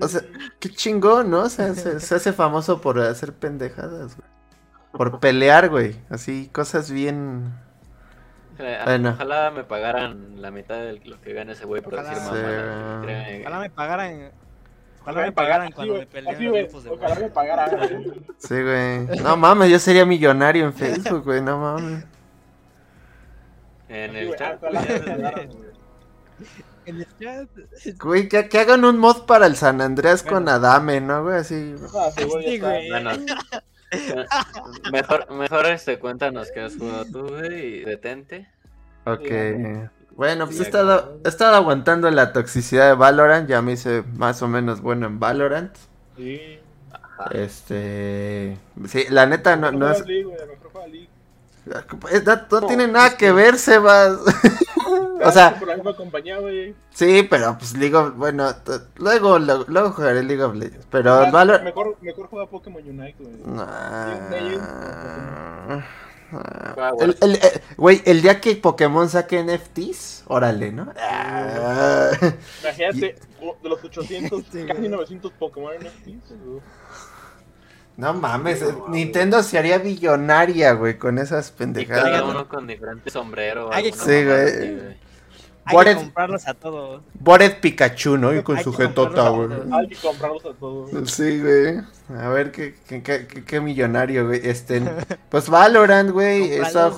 O 0.00 0.08
sea, 0.08 0.20
qué 0.58 0.68
chingón, 0.70 1.30
¿no? 1.30 1.40
O 1.44 1.48
sea, 1.48 1.74
se, 1.74 2.00
se 2.00 2.14
hace 2.14 2.32
famoso 2.32 2.80
por 2.80 2.98
hacer 2.98 3.32
pendejadas, 3.32 4.16
güey. 4.16 4.28
Por 4.92 5.20
pelear, 5.20 5.68
güey. 5.70 5.96
Así, 6.10 6.48
cosas 6.52 6.90
bien... 6.90 7.52
Eh, 8.58 8.80
Bueno. 8.84 9.10
Ojalá 9.10 9.50
me 9.50 9.64
pagaran 9.64 10.40
la 10.42 10.50
mitad 10.50 10.76
de 10.76 11.00
lo 11.04 11.20
que 11.20 11.32
gana 11.32 11.52
ese 11.52 11.64
güey 11.64 11.80
por 11.82 11.94
Ojalá. 11.94 12.10
decir 12.10 12.22
Sí. 12.22 12.34
mamá. 12.34 13.00
Créeme. 13.02 13.40
Ojalá 13.40 13.58
me 13.60 13.70
pagaran. 13.70 14.32
Ojalá 15.02 15.22
me 15.22 15.32
pagaran 15.32 15.72
cuando 15.72 15.94
me 15.94 16.22
güey, 16.22 16.62
grupos 16.62 16.84
de 16.84 16.90
Ojalá 16.90 17.14
me 17.16 17.28
pagaran. 17.28 18.14
Sí, 18.38 18.54
güey. 18.62 19.20
No 19.20 19.36
mames, 19.36 19.68
yo 19.70 19.78
sería 19.80 20.06
millonario 20.06 20.64
en 20.64 20.72
Facebook, 20.72 21.24
güey. 21.24 21.42
No 21.42 21.58
mames. 21.58 22.04
En 23.88 24.16
el 24.16 24.36
chat. 24.36 24.62
En 26.86 26.96
el 26.96 27.06
chat. 27.20 27.48
Güey, 28.00 28.28
que, 28.28 28.48
que 28.48 28.60
hagan 28.60 28.84
un 28.84 28.98
mod 28.98 29.26
para 29.26 29.46
el 29.46 29.56
San 29.56 29.80
Andreas 29.80 30.22
con. 30.22 30.48
Adame, 30.48 31.00
¿no, 31.00 31.24
güey? 31.24 31.36
Así... 31.36 31.74
Ah, 31.94 32.10
sí, 32.16 32.58
güey. 32.58 32.88
Bueno, 32.88 33.10
mejor, 34.92 35.30
mejor 35.32 35.66
este, 35.66 35.98
cuéntanos 35.98 36.50
qué 36.52 36.60
has 36.60 36.76
jugado 36.76 37.04
tú, 37.06 37.28
güey, 37.28 37.80
y 37.80 37.84
detente. 37.84 38.48
Ok. 39.04 39.26
Sí. 39.26 40.01
Bueno, 40.16 40.44
pues 40.46 40.56
Sí, 40.58 40.62
he 40.62 40.66
estado, 40.66 41.18
he 41.24 41.28
estado 41.28 41.54
aguantando 41.56 42.10
la 42.10 42.32
toxicidad 42.32 42.88
de 42.88 42.94
Valorant. 42.94 43.48
Ya 43.48 43.62
me 43.62 43.72
hice 43.72 44.04
más 44.14 44.42
o 44.42 44.48
menos 44.48 44.80
bueno 44.80 45.06
en 45.06 45.18
Valorant. 45.20 45.74
Sí. 46.16 46.58
Este... 47.30 48.58
Sí, 48.88 49.04
la 49.10 49.26
neta 49.26 49.56
no, 49.56 49.70
no 49.72 49.90
es... 49.90 50.04
League, 50.06 50.24
güey, 50.24 50.36
mejor 50.46 50.70
juega 50.72 50.86
League. 50.88 51.08
No, 51.64 52.60
no 52.60 52.66
tiene 52.66 52.88
nada 52.88 53.16
que 53.16 53.30
ver, 53.32 53.56
Sebas. 53.56 54.18
o 55.24 55.30
sea, 55.30 55.54
Por 55.58 55.68
la 55.68 55.76
misma 55.76 55.94
compañía, 55.94 56.38
güey. 56.38 56.74
sí, 56.90 57.22
pero 57.30 57.56
pues 57.56 57.76
League 57.76 57.94
of... 57.94 58.14
Bueno, 58.16 58.52
luego, 58.96 59.38
luego, 59.38 59.64
luego 59.68 59.90
jugaré 59.92 60.22
League 60.24 60.42
of 60.42 60.54
Legends. 60.56 60.86
Pero 60.90 61.12
Ah, 61.14 61.30
Valorant... 61.30 61.64
Mejor, 61.64 61.96
mejor 62.00 62.26
juega 62.26 62.46
Pokémon 62.46 62.82
Unite, 62.82 63.16
güey. 63.20 63.32
Ah, 66.32 66.74
Ah, 66.78 66.90
El, 67.00 67.16
el, 67.20 67.34
eh, 67.36 67.60
güey, 67.76 68.02
el 68.06 68.22
día 68.22 68.40
que 68.40 68.56
Pokémon 68.56 69.08
saque 69.08 69.42
NFTs, 69.44 70.24
órale, 70.26 70.72
¿no? 70.72 70.92
Ah, 70.98 72.10
Imagínate, 72.62 73.16
de 73.62 73.68
los 73.68 73.84
800, 73.84 74.44
Sí, 74.52 74.64
casi 74.66 74.78
güey. 74.80 74.88
900 74.88 75.32
Pokémon 75.32 75.72
NFTs. 75.74 76.30
güey. 76.44 76.60
No 77.96 78.14
mames, 78.14 78.62
eh, 78.62 78.74
Nintendo 78.88 79.42
se 79.42 79.58
haría 79.58 79.76
billonaria, 79.78 80.72
güey, 80.72 80.98
con 80.98 81.18
esas 81.18 81.50
Y 81.50 81.52
pendejadas. 81.58 82.04
cada 82.04 82.16
Hay 82.18 82.24
que- 82.24 82.30
uno 82.30 82.48
con 82.48 82.66
diferente 82.66 83.10
sombrero. 83.10 83.70
Hay 83.72 83.82
que- 83.84 83.88
alguna 83.90 84.04
Sí, 84.06 84.24
güey. 84.24 84.96
Hay 85.64 85.76
What 85.76 85.84
que 85.84 85.94
comprarlos 85.94 86.48
a 86.48 86.54
todos. 86.54 87.02
Bored 87.14 87.60
Pikachu, 87.60 88.16
¿no? 88.16 88.34
Y 88.34 88.42
con 88.42 88.60
su 88.64 88.72
jetota, 88.72 89.28
güey. 89.28 89.48
Hay 89.72 89.88
que 89.88 89.96
comprarlos 89.96 90.44
a 90.46 90.52
todos. 90.54 90.90
Sí, 91.12 91.40
güey. 91.40 91.80
A 92.18 92.28
ver 92.28 92.50
qué, 92.52 92.74
qué, 92.88 93.02
qué, 93.02 93.26
qué- 93.26 93.44
qué 93.44 93.60
millonario, 93.60 94.26
güey. 94.26 94.40
Este, 94.44 94.80
pues 95.30 95.48
Valorant, 95.48 96.10
güey. 96.10 96.52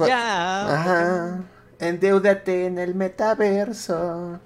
ya. 0.06 0.74
Ajá. 0.74 1.40
Endeudate 1.78 2.66
en 2.66 2.78
el 2.78 2.94
metaverso. 2.94 4.40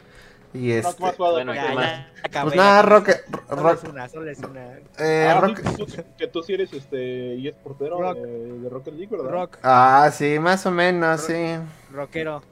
Y 0.54 0.72
este. 0.72 0.94
¿qué 0.96 1.02
más 1.02 1.16
jugado? 1.16 1.34
Bueno, 1.34 1.54
Ya, 1.54 1.74
ya, 1.74 2.12
acabé, 2.24 2.44
Pues 2.46 2.56
nada. 2.56 2.80
Solo 2.82 2.96
Rock, 2.98 3.08
es 3.82 3.88
una, 3.90 4.08
solo 4.08 4.30
es 4.30 4.38
una. 4.38 4.78
eh, 4.98 5.28
Ah, 5.30 5.40
Rock- 5.40 5.62
tú- 5.76 5.86
tú- 5.86 6.04
que 6.16 6.26
tú 6.26 6.42
sí 6.42 6.54
eres 6.54 6.72
este 6.72 7.34
y 7.34 7.48
es 7.48 7.54
portero 7.56 8.00
Rock. 8.00 8.16
de, 8.16 8.58
de 8.60 8.68
Rocket 8.70 8.94
League, 8.94 9.14
¿verdad? 9.14 9.30
Rock, 9.30 9.58
Ah, 9.62 10.10
sí, 10.12 10.38
más 10.38 10.64
o 10.66 10.70
menos, 10.70 11.20
sí. 11.20 11.56
rockero. 11.92 12.42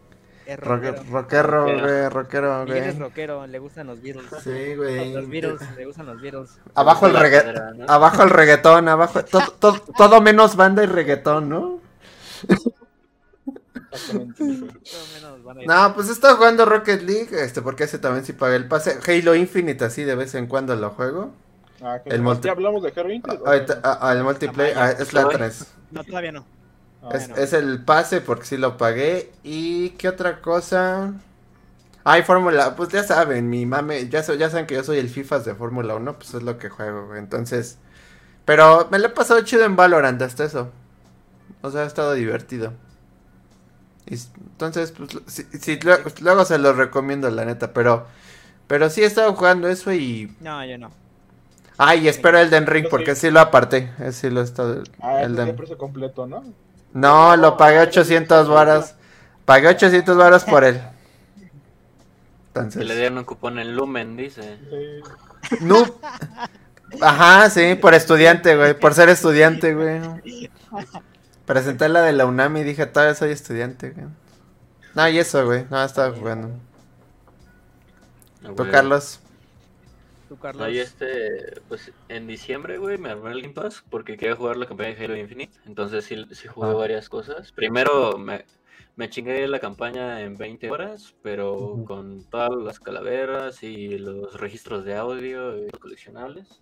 Es 0.47 0.61
rockero. 0.61 1.03
rockero, 1.11 1.67
Rockero. 1.67 1.81
güey, 1.83 2.09
rockero, 2.09 2.65
Miguel 2.65 2.77
es 2.85 2.97
güey. 2.97 3.09
rockero, 3.09 3.47
le 3.49 3.59
gustan 3.59 3.87
los 3.89 4.01
Beatles. 4.01 4.27
Sí, 4.45 4.75
Los 4.75 4.77
güey. 4.77 5.27
Beatles, 5.27 5.61
le 5.77 5.87
gustan 5.87 6.07
los 6.07 6.21
Beatles. 6.21 6.51
Abajo 6.75 7.07
el 7.09 7.15
reggaetón. 7.19 7.91
Abajo 7.91 8.23
el 8.23 8.31
reggaetón, 8.31 8.89
abajo. 8.89 9.25
Todo, 9.25 9.43
todo, 9.59 9.81
todo 9.97 10.21
menos 10.21 10.55
banda 10.55 10.85
y 10.85 10.87
reggaetón, 10.87 11.49
¿no? 11.49 11.81
No, 15.67 15.95
pues 15.95 16.09
estado 16.11 16.37
jugando 16.37 16.65
Rocket 16.67 17.03
League, 17.03 17.29
este, 17.33 17.63
porque 17.63 17.85
ese 17.85 17.99
también 17.99 18.25
sí 18.25 18.33
pagué 18.33 18.57
el 18.57 18.69
pase. 18.69 18.99
Halo 19.07 19.35
Infinite, 19.35 19.85
así 19.85 20.05
de 20.05 20.15
vez 20.15 20.35
en 20.35 20.47
cuando 20.47 20.75
lo 20.77 20.91
juego. 20.91 21.33
Ah, 21.83 21.99
¿qué 22.03 22.11
El 22.11 22.23
multi- 22.23 22.47
¿Ya 22.47 22.53
hablamos 22.53 22.83
de 22.83 22.93
Halo 22.95 23.11
Infinite? 23.11 23.43
Ah, 23.83 23.99
ah, 24.03 24.13
el 24.13 24.23
multiplayer, 24.23 24.77
ah, 24.79 24.91
es 24.91 25.13
la 25.13 25.23
Soy. 25.23 25.35
3. 25.35 25.67
No, 25.93 26.05
todavía 26.05 26.33
no. 26.33 26.45
Ah, 27.03 27.11
Es, 27.15 27.29
es 27.31 27.53
el 27.53 27.85
pase 27.85 28.21
porque 28.21 28.45
sí 28.47 28.57
lo 28.57 28.77
pagué. 28.77 29.33
¿Y 29.45 29.91
qué 29.91 30.09
otra 30.09 30.41
cosa? 30.41 31.15
Ay, 32.05 32.23
Fórmula, 32.23 32.77
pues 32.77 32.91
ya 32.91 33.03
saben, 33.05 33.51
mi 33.51 33.67
mame, 33.67 34.09
ya, 34.09 34.23
so- 34.23 34.35
ya 34.35 34.49
saben 34.51 34.67
que 34.67 34.75
yo 34.77 34.85
soy 34.85 34.99
el 34.99 35.09
FIFAs 35.09 35.45
de 35.45 35.55
Fórmula 35.55 35.95
1, 35.97 36.15
pues 36.19 36.35
es 36.35 36.43
lo 36.43 36.59
que 36.59 36.69
juego. 36.71 37.15
Entonces, 37.17 37.79
pero 38.45 38.89
me 38.91 38.99
lo 38.99 39.07
he 39.07 39.11
pasado 39.11 39.41
chido 39.43 39.65
en 39.65 39.77
Valorant 39.77 40.21
hasta 40.23 40.45
eso. 40.45 40.71
O 41.63 41.71
sea, 41.71 41.83
ha 41.83 41.87
estado 41.87 42.13
divertido. 42.15 42.73
Y 44.07 44.15
entonces, 44.53 44.93
pues, 44.93 45.15
lo- 45.15 45.23
sí, 45.27 45.79
luego, 45.83 46.11
luego 46.21 46.45
se 46.45 46.59
los 46.59 46.77
recomiendo, 46.77 47.29
la 47.31 47.45
neta, 47.45 47.73
pero, 47.73 48.07
pero 48.69 48.89
sí 48.89 49.03
he 49.03 49.07
estado 49.07 49.35
jugando 49.35 49.69
eso 49.69 49.93
y... 49.93 50.33
No, 50.41 50.65
yo 50.65 50.79
no. 50.79 50.91
Ay, 51.79 52.09
espero 52.09 52.39
Elden 52.39 52.67
Ring 52.67 52.85
Yo 52.85 52.91
porque 52.91 53.15
sí. 53.17 53.31
lo 53.31 53.41
aparté, 53.41 53.91
ese 53.99 54.13
sí 54.13 54.31
lo 54.31 54.41
he 54.41 54.45
estado... 54.45 54.83
Ah, 55.01 55.23
Elden- 55.25 55.49
el 55.49 55.57
precio 55.57 55.77
completo, 55.77 56.27
¿no? 56.27 56.45
No, 56.97 57.37
lo 57.37 57.59
pagué 57.59 57.79
800 57.81 58.49
varas. 58.49 58.95
Pagué 59.45 59.69
800 59.69 60.17
varas 60.17 60.45
por 60.45 60.65
él. 60.65 60.81
Que 61.37 61.41
le 61.43 61.49
Entonces, 62.55 62.97
dieron 62.97 63.19
un 63.19 63.25
cupón 63.25 63.59
en 63.59 63.77
Lumen, 63.77 64.17
dice. 64.17 64.59
No. 65.61 65.85
Ajá, 67.03 67.51
sí, 67.51 67.75
por 67.75 67.93
estudiante, 67.93 68.57
güey, 68.57 68.73
por 68.73 68.95
ser 68.95 69.11
estudiante, 69.11 69.75
güey. 69.75 70.01
Presenté 71.45 71.91
la 71.91 72.01
de 72.01 72.15
la 72.15 72.25
UNAM 72.25 72.57
y 72.57 72.65
dije, 72.65 72.87
todavía 72.87 73.15
soy 73.15 73.31
estudiante, 73.31 73.91
güey. 73.91 74.07
No, 74.95 75.07
y 75.07 75.19
eso, 75.19 75.45
güey, 75.45 75.67
no, 75.69 75.85
estaba 75.85 76.17
jugando. 76.17 76.49
Ah, 78.43 78.53
¿Tú. 78.57 78.71
Carlos? 78.71 79.21
Tú, 80.29 80.37
Carlos. 80.39 80.63
No, 80.67 80.73
y 80.73 80.79
este, 80.79 81.61
pues 81.69 81.93
en 82.09 82.27
diciembre, 82.27 82.79
güey, 82.79 82.99
me 82.99 83.11
armé 83.11 83.31
el 83.33 83.43
Game 83.43 83.55
Pass 83.55 83.85
porque 83.89 84.17
quería 84.17 84.35
jugar 84.35 84.57
la 84.57 84.67
campaña 84.67 84.95
de 84.95 85.05
Halo 85.05 85.17
Infinite. 85.17 85.57
Entonces 85.67 86.05
sí, 86.05 86.17
sí 86.33 86.49
jugué 86.49 86.71
Ah. 86.71 86.75
varias 86.75 87.09
cosas. 87.09 87.53
Primero 87.53 88.19
me, 88.19 88.45
me 88.97 89.09
chingué 89.09 89.47
la 89.47 89.61
campaña 89.61 90.23
en 90.23 90.37
20 90.37 90.71
horas, 90.71 91.15
pero 91.23 91.85
con 91.87 92.25
todas 92.29 92.51
las 92.61 92.81
calaveras 92.81 93.63
y 93.63 93.99
los 93.99 94.35
registros 94.41 94.85
de 94.85 94.97
audio 94.97 95.57
y 95.57 95.63
los 95.71 95.81
coleccionables. 95.81 96.61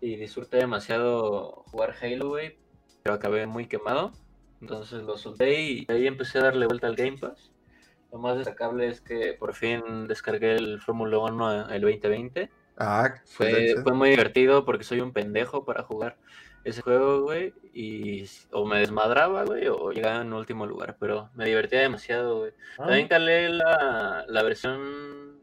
Y 0.00 0.16
disfruté 0.16 0.58
demasiado 0.58 1.64
jugar 1.70 1.94
Halo, 2.02 2.28
güey, 2.28 2.58
pero 3.02 3.14
acabé 3.14 3.46
muy 3.46 3.66
quemado. 3.66 4.12
Entonces 4.60 5.02
lo 5.02 5.16
solté 5.16 5.62
y 5.62 5.86
ahí 5.88 6.06
empecé 6.06 6.38
a 6.38 6.44
darle 6.44 6.66
vuelta 6.66 6.86
al 6.88 6.96
Game 6.96 7.18
Pass. 7.18 7.52
Lo 8.14 8.20
más 8.20 8.36
destacable 8.36 8.86
es 8.86 9.00
que 9.00 9.32
por 9.32 9.54
fin 9.54 10.06
descargué 10.06 10.54
el 10.54 10.80
Fórmula 10.80 11.18
1 11.18 11.70
el 11.70 11.80
2020. 11.82 12.48
Ah, 12.78 13.12
Fue, 13.24 13.74
fue 13.82 13.92
muy 13.92 14.10
divertido 14.10 14.64
porque 14.64 14.84
soy 14.84 15.00
un 15.00 15.12
pendejo 15.12 15.64
para 15.64 15.82
jugar 15.82 16.16
ese 16.62 16.80
juego, 16.80 17.22
güey. 17.22 17.52
Y 17.72 18.24
o 18.52 18.66
me 18.66 18.78
desmadraba, 18.78 19.42
güey, 19.44 19.66
o 19.66 19.90
llegaba 19.90 20.20
en 20.20 20.32
último 20.32 20.64
lugar. 20.64 20.96
Pero 21.00 21.28
me 21.34 21.44
divertía 21.46 21.80
demasiado, 21.80 22.38
güey. 22.38 22.52
Ah, 22.78 22.84
También 22.86 23.08
calé 23.08 23.48
la, 23.48 24.24
la 24.28 24.42
versión 24.44 25.40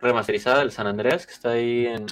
remasterizada 0.00 0.58
del 0.58 0.72
San 0.72 0.88
Andreas 0.88 1.28
que 1.28 1.32
está 1.32 1.50
ahí 1.50 1.86
en, 1.86 2.06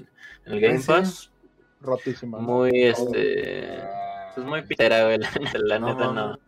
en 0.44 0.52
el 0.52 0.60
Game 0.60 0.78
sí. 0.78 0.86
Pass. 0.86 1.32
rotísima. 1.80 2.38
Muy, 2.38 2.84
este. 2.84 3.80
Pues 4.36 4.46
muy 4.46 4.62
pitera, 4.62 5.06
güey. 5.06 5.18
La, 5.18 5.28
la 5.54 5.78
No, 5.80 5.88
neta, 5.88 6.12
no. 6.12 6.38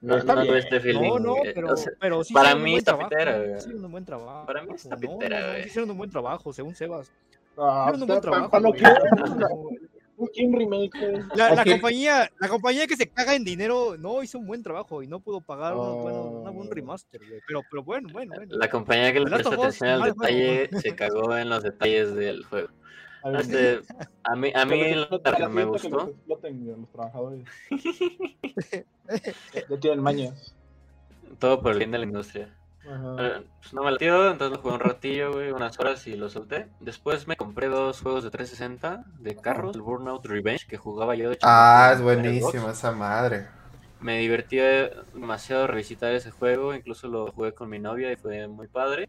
No. 0.00 0.14
No, 0.14 0.16
Está 0.18 0.34
no 0.34 0.42
bien. 0.42 0.56
este 0.56 0.80
feeling. 0.80 1.02
No, 1.08 1.18
no, 1.18 1.34
pero, 1.54 1.72
O 1.72 1.76
sea, 1.76 1.92
pero 2.00 2.22
sí 2.24 2.32
para 2.34 2.54
un 2.54 2.62
mí 2.62 2.76
está 2.76 2.98
pitera. 2.98 3.56
Hicieron 3.58 3.84
un 3.84 3.90
buen 3.92 4.04
trabajo. 4.04 4.46
Para 4.46 4.62
mí 4.62 4.74
está 4.74 4.96
pitera, 4.96 5.52
no, 5.52 5.58
Hicieron 5.58 5.90
un 5.90 5.98
buen 5.98 6.10
trabajo, 6.10 6.52
según 6.52 6.74
Sebas. 6.74 7.10
Ah, 7.58 7.86
Hicieron 7.88 8.02
un 8.02 8.08
buen 8.08 8.20
trabajo. 8.20 8.50
pa- 8.50 8.60
no 8.60 8.68
güey. 8.68 8.80
quiero 8.80 8.94
un 10.18 10.28
King 10.28 10.52
remake. 10.56 10.98
güey. 10.98 11.22
La, 11.34 11.54
la 11.54 11.62
Ok. 11.62 11.68
compañía, 11.72 12.30
la 12.40 12.48
compañía 12.48 12.86
que 12.86 12.96
se 12.96 13.06
caga 13.08 13.34
en 13.34 13.44
dinero 13.44 13.96
no 13.98 14.22
hizo 14.22 14.38
un 14.38 14.46
buen 14.46 14.62
trabajo 14.62 15.02
y 15.02 15.06
no 15.06 15.20
pudo 15.20 15.40
pagar 15.42 15.74
unos 15.74 15.96
buenos- 16.02 16.26
una 16.40 16.50
Oh. 16.50 16.52
buen 16.54 16.70
remaster. 16.70 17.20
Pero, 17.46 17.60
pero 17.70 17.82
bueno, 17.82 18.08
bueno, 18.12 18.32
bueno. 18.34 18.56
La 18.56 18.70
compañía 18.70 19.12
que 19.12 19.20
le 19.20 19.26
Us, 19.26 19.46
atención 19.46 19.90
al 19.90 20.12
detalle 20.14 20.70
se 20.80 20.94
cagó 20.94 21.36
en 21.36 21.48
los 21.50 21.62
detalles 21.62 22.14
del 22.14 22.44
juego. 22.44 22.68
A 23.26 23.30
ver, 23.30 23.40
Este, 23.40 23.80
a 24.22 24.36
mí, 24.36 24.52
a 24.54 24.64
mí 24.64 24.70
que 24.78 25.08
que 25.10 25.18
para 25.18 25.48
me 25.48 25.60
que 25.60 25.66
los 25.66 25.82
gustó. 25.82 26.08
exploten, 26.08 26.64
güey, 26.64 26.76
los 26.80 26.92
trabajadores. 26.92 27.44
Ya 29.70 29.76
tienen 29.80 30.02
mañas. 30.02 30.54
Todo 31.38 31.60
por 31.60 31.72
el 31.72 31.78
bien 31.78 31.90
de 31.90 31.98
la 31.98 32.04
industria. 32.04 32.48
Ajá. 32.88 33.42
Pues 33.60 33.72
no 33.74 33.82
me 33.82 33.90
latió, 33.90 34.30
entonces 34.30 34.56
lo 34.56 34.62
jugué 34.62 34.74
un 34.74 34.80
ratillo, 34.80 35.32
güey, 35.32 35.50
unas 35.50 35.78
horas 35.80 36.06
y 36.06 36.16
lo 36.16 36.28
solté. 36.28 36.68
Después 36.80 37.26
me 37.26 37.36
compré 37.36 37.66
dos 37.68 38.00
juegos 38.00 38.22
de 38.24 38.30
360 38.30 39.04
de 39.18 39.34
carros, 39.36 39.74
el 39.74 39.82
Burnout 39.82 40.24
Revenge, 40.24 40.66
que 40.68 40.76
jugaba 40.76 41.14
yo 41.16 41.30
de 41.30 41.38
Ah, 41.42 41.92
chamaco 41.92 41.94
es 41.94 42.02
buenísima 42.02 42.70
esa 42.70 42.92
madre. 42.92 43.46
Me 44.00 44.18
divertí 44.18 44.58
demasiado 45.14 45.66
revisitar 45.66 46.12
ese 46.14 46.30
juego, 46.30 46.74
incluso 46.74 47.08
lo 47.08 47.32
jugué 47.32 47.52
con 47.52 47.68
mi 47.68 47.78
novia 47.78 48.12
y 48.12 48.16
fue 48.16 48.46
muy 48.46 48.68
padre. 48.68 49.08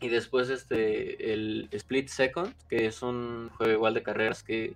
Y 0.00 0.08
después 0.08 0.50
este 0.50 1.32
el 1.32 1.68
Split 1.72 2.08
Second, 2.08 2.54
que 2.68 2.86
es 2.86 3.02
un 3.02 3.50
juego 3.56 3.72
igual 3.72 3.94
de 3.94 4.02
carreras 4.02 4.42
que 4.42 4.74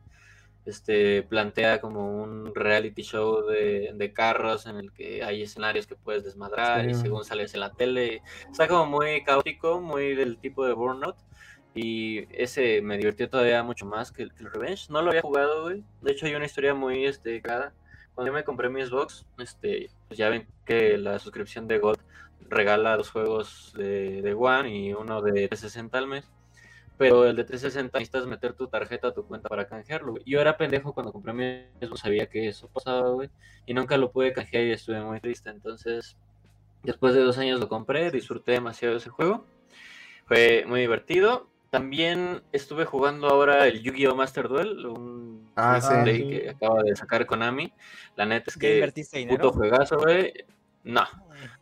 este 0.66 1.22
plantea 1.22 1.80
como 1.80 2.22
un 2.22 2.54
reality 2.54 3.02
show 3.02 3.46
de, 3.46 3.92
de 3.94 4.12
carros 4.12 4.66
en 4.66 4.76
el 4.76 4.92
que 4.92 5.22
hay 5.22 5.42
escenarios 5.42 5.86
que 5.86 5.96
puedes 5.96 6.24
desmadrar 6.24 6.88
y 6.88 6.94
según 6.94 7.24
sales 7.24 7.54
en 7.54 7.60
la 7.60 7.72
tele, 7.72 8.22
está 8.50 8.68
como 8.68 8.86
muy 8.86 9.22
caótico, 9.24 9.80
muy 9.80 10.14
del 10.14 10.38
tipo 10.38 10.66
de 10.66 10.72
Burnout. 10.72 11.16
Y 11.74 12.26
ese 12.36 12.82
me 12.82 12.96
divirtió 12.96 13.28
todavía 13.28 13.62
mucho 13.62 13.86
más 13.86 14.10
que 14.10 14.24
el, 14.24 14.32
que 14.34 14.42
el 14.42 14.50
Revenge. 14.50 14.90
No 14.90 15.02
lo 15.02 15.10
había 15.10 15.22
jugado, 15.22 15.62
güey. 15.64 15.84
De 16.00 16.12
hecho, 16.12 16.26
hay 16.26 16.34
una 16.34 16.46
historia 16.46 16.74
muy 16.74 17.04
este, 17.06 17.40
clara. 17.40 17.72
Cuando 18.14 18.32
yo 18.32 18.34
me 18.34 18.44
compré 18.44 18.68
mi 18.68 18.84
Xbox, 18.84 19.24
este, 19.38 19.88
pues 20.08 20.18
ya 20.18 20.28
ven 20.28 20.48
que 20.64 20.98
la 20.98 21.18
suscripción 21.20 21.68
de 21.68 21.78
God 21.78 21.98
regala 22.50 22.96
dos 22.96 23.10
juegos 23.10 23.72
de, 23.76 24.20
de 24.22 24.34
One 24.34 24.74
y 24.76 24.92
uno 24.92 25.22
de 25.22 25.48
360 25.48 25.96
al 25.98 26.06
mes. 26.06 26.28
Pero 26.98 27.24
el 27.26 27.34
de 27.36 27.44
360 27.44 27.98
necesitas 27.98 28.26
meter 28.26 28.52
tu 28.52 28.66
tarjeta 28.68 29.08
a 29.08 29.14
tu 29.14 29.24
cuenta 29.24 29.48
para 29.48 29.66
canjearlo. 29.66 30.12
güey. 30.12 30.22
Yo 30.26 30.38
era 30.40 30.58
pendejo 30.58 30.92
cuando 30.92 31.12
compré 31.12 31.32
mi 31.32 31.64
Xbox, 31.80 32.00
sabía 32.00 32.26
que 32.26 32.48
eso 32.48 32.68
pasaba, 32.68 33.08
güey. 33.10 33.30
Y 33.64 33.72
nunca 33.72 33.96
lo 33.96 34.12
pude 34.12 34.34
canjear 34.34 34.64
y 34.64 34.72
estuve 34.72 35.00
muy 35.00 35.18
triste. 35.20 35.48
Entonces, 35.48 36.18
después 36.82 37.14
de 37.14 37.20
dos 37.22 37.38
años 37.38 37.58
lo 37.58 37.68
compré, 37.70 38.10
disfruté 38.10 38.52
demasiado 38.52 38.92
de 38.94 38.98
ese 38.98 39.08
juego. 39.08 39.46
Fue 40.26 40.64
muy 40.66 40.80
divertido. 40.80 41.48
También 41.70 42.42
estuve 42.52 42.84
jugando 42.84 43.28
ahora 43.28 43.66
el 43.66 43.80
Yu-Gi-Oh! 43.80 44.16
Master 44.16 44.48
Duel, 44.48 44.84
un 44.86 45.50
Ah, 45.56 45.80
sí. 45.80 46.28
que 46.28 46.50
acaba 46.50 46.82
de 46.82 46.96
sacar 46.96 47.24
Konami. 47.26 47.72
La 48.16 48.26
neta 48.26 48.50
es 48.50 48.56
¿Ya 48.56 48.60
que 48.60 48.92
puto 48.92 49.16
dinero? 49.18 49.52
juegazo, 49.52 49.96
güey. 49.98 50.32
No, 50.84 51.06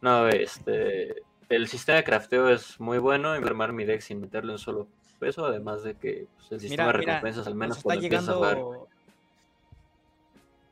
no, 0.01 0.29
este 0.29 1.23
el 1.49 1.67
sistema 1.69 1.97
de 1.97 2.05
crafteo 2.05 2.51
es 2.51 2.79
muy 2.79 2.99
bueno 2.99 3.35
y 3.35 3.43
armar 3.43 3.73
mi 3.73 3.85
deck 3.85 4.01
sin 4.03 4.21
meterle 4.21 4.53
un 4.53 4.59
solo 4.59 4.87
peso, 5.19 5.47
además 5.47 5.83
de 5.83 5.95
que 5.95 6.27
pues, 6.37 6.53
el 6.53 6.61
sistema 6.61 6.85
Mira, 6.87 6.93
de 6.93 6.99
mira, 6.99 7.13
recompensas 7.15 7.47
al 7.47 7.55
menos 7.55 7.69
nos 7.69 7.79
está 7.79 7.85
cuando 7.85 8.05
empiezas 8.05 8.29
a 8.29 8.35
jugar. 8.35 8.57
llegando 8.57 8.89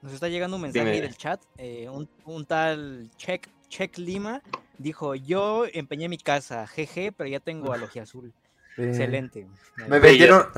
nos 0.03 0.13
está 0.13 0.29
llegando 0.29 0.57
un 0.57 0.63
mensaje 0.63 0.91
Dime. 0.93 1.01
del 1.01 1.17
chat 1.17 1.41
eh, 1.57 1.89
un, 1.89 2.09
un 2.27 2.45
tal 2.45 3.11
check 3.17 3.49
check 3.69 3.97
lima 3.99 4.43
dijo 4.79 5.15
yo 5.15 5.65
empeñé 5.73 6.09
mi 6.09 6.19
casa 6.19 6.67
jeje 6.67 7.11
pero 7.13 7.29
ya 7.29 7.41
tengo 7.41 7.73
a 7.73 7.79
azul 8.03 8.33
Sí. 8.77 8.83
Excelente. 8.83 9.47
Me 9.89 9.99
vendieron, 9.99 10.49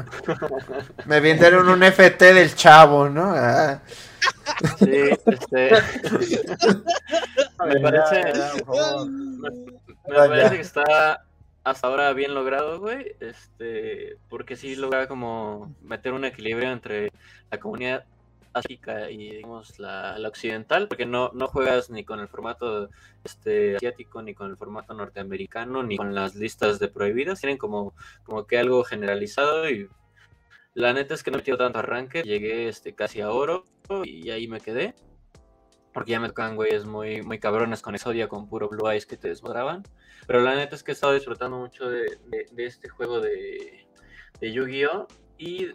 me 1.07 1.21
vendieron 1.21 1.69
un 1.69 1.85
FT 1.85 2.35
del 2.35 2.53
chavo, 2.57 3.09
¿no? 3.09 3.33
Ah, 3.33 3.81
Sí, 4.79 5.11
este. 5.27 5.71
me 7.67 7.81
parece. 7.81 8.33
Me, 8.67 9.51
me 9.51 10.29
parece 10.29 10.57
que 10.57 10.61
está 10.63 11.25
hasta 11.65 11.87
ahora 11.87 12.13
bien 12.13 12.35
logrado, 12.35 12.81
güey. 12.81 13.17
Este, 13.21 14.17
porque 14.29 14.57
sí 14.57 14.77
logra 14.77 15.07
como 15.07 15.75
meter 15.83 16.13
un 16.13 16.25
equilibrio 16.25 16.71
entre 16.71 17.13
la 17.51 17.59
comunidad 17.59 18.05
asiática 18.53 19.11
y 19.11 19.37
digamos 19.37 19.79
la, 19.79 20.19
la 20.19 20.29
occidental, 20.29 20.89
porque 20.89 21.07
no, 21.07 21.31
no 21.35 21.47
juegas 21.47 21.91
ni 21.91 22.05
con 22.05 22.21
el 22.21 22.29
formato 22.29 22.89
este 23.25 23.77
asiático, 23.77 24.23
ni 24.23 24.35
con 24.35 24.51
el 24.51 24.57
formato 24.57 24.95
norteamericano, 24.95 25.83
ni 25.83 25.97
con 25.97 26.15
las 26.15 26.35
listas 26.35 26.79
de 26.79 26.89
prohibidas. 26.89 27.41
Tienen 27.41 27.59
como, 27.59 27.95
como 28.25 28.47
que 28.47 28.59
algo 28.59 28.83
generalizado 28.85 29.69
y 29.69 29.89
la 30.79 30.93
neta 30.93 31.15
es 31.15 31.23
que 31.23 31.31
no 31.31 31.37
he 31.37 31.41
metido 31.41 31.57
tanto 31.59 31.79
arranque. 31.79 32.23
Llegué 32.23 32.69
este 32.69 32.95
casi 32.95 33.21
a 33.21 33.31
oro 33.31 33.65
y 34.05 34.31
ahí 34.31 34.49
me 34.49 34.61
quedé. 34.61 34.95
Porque 35.93 36.13
ya 36.13 36.21
me 36.21 36.29
tocan 36.29 36.55
güeyes 36.57 36.85
muy, 36.85 37.23
muy 37.23 37.39
cabrones 37.41 37.83
con 37.83 37.95
Exodia, 37.95 38.29
con 38.29 38.49
puro 38.49 38.69
Blue 38.69 38.89
Eyes 38.89 39.07
que 39.07 39.17
te 39.17 39.29
desmadraban. 39.29 39.83
Pero 40.27 40.41
la 40.41 40.55
neta 40.55 40.77
es 40.77 40.83
que 40.83 40.93
he 40.93 40.95
estado 40.95 41.15
disfrutando 41.15 41.59
mucho 41.59 41.89
de, 41.91 42.03
de- 42.27 42.47
de 42.53 42.67
este 42.67 42.89
juego 42.89 43.21
de, 43.21 43.87
de 44.41 44.53
Yu-Gi-Oh! 44.53 45.09
Y 45.39 45.69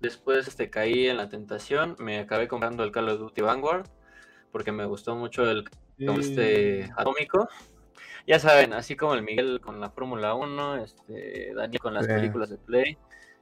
después 0.00 0.48
este, 0.48 0.68
caí 0.68 1.08
en 1.08 1.16
la 1.16 1.28
tentación. 1.28 1.96
Me 1.98 2.18
acabé 2.18 2.48
comprando 2.48 2.84
el 2.84 2.92
Call 2.92 3.08
of 3.08 3.18
Duty 3.20 3.40
Vanguard. 3.42 3.86
Porque 4.52 4.72
me 4.72 4.84
gustó 4.86 5.14
mucho 5.14 5.48
el 5.50 5.64
como 6.06 6.20
este 6.20 6.90
atómico. 6.96 7.48
Ya 8.26 8.38
saben, 8.38 8.72
así 8.74 8.96
como 8.96 9.14
el 9.14 9.22
Miguel 9.22 9.60
con 9.60 9.80
la 9.80 9.90
Fórmula 9.90 10.34
1, 10.34 10.76
este, 10.84 11.52
Daniel 11.54 11.80
con 11.80 11.94
las 11.94 12.04
Sí. 12.06 12.12
películas 12.12 12.50
de 12.50 12.58
Play, 12.58 12.98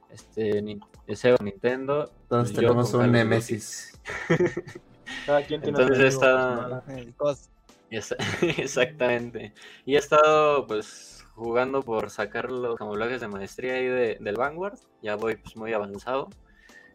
este, 0.09 0.61
Ni- 0.61 0.79
Sega 1.15 1.37
Nintendo. 1.41 2.11
Entonces 2.23 2.55
yo 2.55 2.61
tenemos 2.61 2.93
un. 2.93 3.11
Nemesis. 3.11 3.99
Cada 5.25 5.43
quien 5.45 5.61
tiene 5.61 5.79
Entonces 5.81 6.17
amigo 6.21 7.31
está- 7.31 7.43
Exactamente. 8.57 9.53
Y 9.85 9.95
he 9.95 9.97
estado 9.97 10.67
pues 10.67 11.25
jugando 11.35 11.81
por 11.81 12.09
sacar 12.09 12.51
los 12.51 12.75
camuflajes 12.75 13.21
de 13.21 13.27
maestría 13.27 13.73
ahí 13.75 13.85
de- 13.85 14.17
del 14.19 14.35
Vanguard. 14.35 14.77
Ya 15.01 15.15
voy 15.15 15.37
pues 15.37 15.55
muy 15.55 15.73
avanzado. 15.73 16.29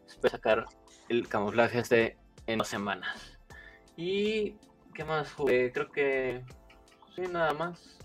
Espero 0.07 0.31
sacar 0.31 0.65
el 1.09 1.27
camuflaje 1.27 1.79
este 1.79 2.17
en 2.45 2.59
dos 2.59 2.67
semanas. 2.67 3.37
Y 3.95 4.55
¿qué 4.93 5.03
más 5.05 5.31
jugué? 5.31 5.71
Creo 5.71 5.91
que 5.91 6.43
sí, 7.15 7.21
nada 7.31 7.53
más. 7.53 7.97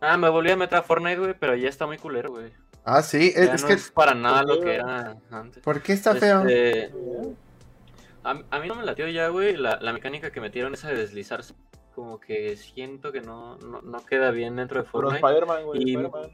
Ah, 0.00 0.16
me 0.18 0.28
volví 0.28 0.50
a 0.50 0.56
meter 0.56 0.78
a 0.78 0.82
Fortnite, 0.82 1.18
güey, 1.18 1.34
pero 1.38 1.54
ya 1.56 1.68
está 1.68 1.86
muy 1.86 1.96
culero, 1.96 2.30
güey. 2.30 2.52
Ah, 2.86 3.02
sí, 3.02 3.32
es, 3.34 3.46
Ya 3.48 3.54
es 3.54 3.62
no 3.62 3.68
que. 3.68 3.74
es 3.74 3.90
para 3.90 4.14
nada 4.14 4.42
¿por 4.42 4.48
lo 4.54 4.60
qué, 4.60 4.64
que 4.66 4.74
era 4.76 5.16
antes. 5.30 5.62
¿Por 5.62 5.82
qué 5.82 5.92
está 5.92 6.14
feo? 6.14 6.42
Este, 6.46 6.92
a, 8.22 8.42
a 8.50 8.58
mí 8.60 8.68
no 8.68 8.76
me 8.76 8.84
latió 8.84 9.08
ya, 9.08 9.28
güey, 9.28 9.56
la, 9.56 9.78
la 9.80 9.92
mecánica 9.92 10.30
que 10.30 10.40
metieron 10.40 10.72
esa 10.74 10.88
de 10.88 10.96
deslizarse. 10.96 11.54
Como 11.94 12.20
que 12.20 12.56
siento 12.56 13.10
que 13.10 13.20
no, 13.22 13.56
no, 13.58 13.80
no 13.82 14.04
queda 14.04 14.30
bien 14.30 14.56
dentro 14.56 14.78
de 14.82 14.88
Pero 14.90 15.10
Fortnite. 15.10 15.16
Spider-Man, 15.26 15.64
güey. 15.64 15.80
Y- 15.82 15.94
Spider-Man. 15.96 16.30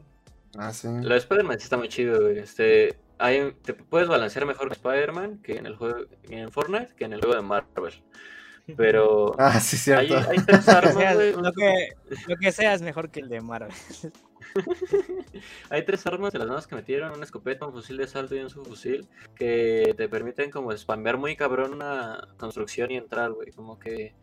Ah, 0.59 0.73
sí. 0.73 0.89
Lo 1.01 1.09
de 1.11 1.17
Spider-Man 1.17 1.59
sí 1.59 1.65
está 1.65 1.77
muy 1.79 1.89
chido, 1.89 2.21
güey. 2.21 2.39
Este, 2.39 2.99
hay, 3.19 3.53
te 3.65 3.73
puedes 3.73 4.09
balancear 4.09 4.45
mejor 4.45 4.65
con 4.69 4.73
Spider-Man 4.73 5.39
que 5.43 5.57
en 5.57 5.65
el 5.67 5.77
juego 5.77 6.01
en 6.29 6.51
Fortnite 6.51 6.95
que 6.97 7.05
en 7.07 7.13
el 7.15 7.21
juego 7.21 7.37
de 7.37 7.43
Marvel. 7.43 7.95
Pero 8.77 9.35
Ah, 9.39 9.59
sí, 9.61 9.77
cierto. 9.77 10.17
hay 10.29 10.39
tres 10.47 10.65
sea, 10.65 10.79
armas, 10.79 11.15
güey. 11.15 11.33
lo, 11.33 11.53
que, 11.53 11.89
lo 12.29 12.37
que 12.37 12.53
sea 12.53 12.75
es 12.75 12.83
mejor 12.83 13.11
que 13.11 13.21
el 13.21 13.29
de 13.29 13.41
Marvel. 13.41 13.73
Hay 15.71 15.85
tres 15.85 16.07
armas 16.07 16.33
de 16.33 16.39
las 16.39 16.47
nuevas 16.47 16.67
que 16.67 16.75
metieron, 16.75 17.13
una 17.13 17.25
escopeta, 17.25 17.67
un 17.67 17.73
fusil 17.73 17.97
de 17.97 18.05
asalto 18.05 18.35
y 18.35 18.41
un 18.41 18.51
subfusil, 18.51 19.09
que 19.35 19.95
te 19.97 20.09
permiten 20.09 20.51
como 20.51 20.77
spambear 20.77 21.17
muy 21.17 21.37
cabrón 21.37 21.73
una 21.73 22.29
construcción 22.37 22.91
y 22.91 22.97
entrar, 22.99 23.33
güey. 23.33 23.51
Como 23.53 23.79
que 23.79 24.15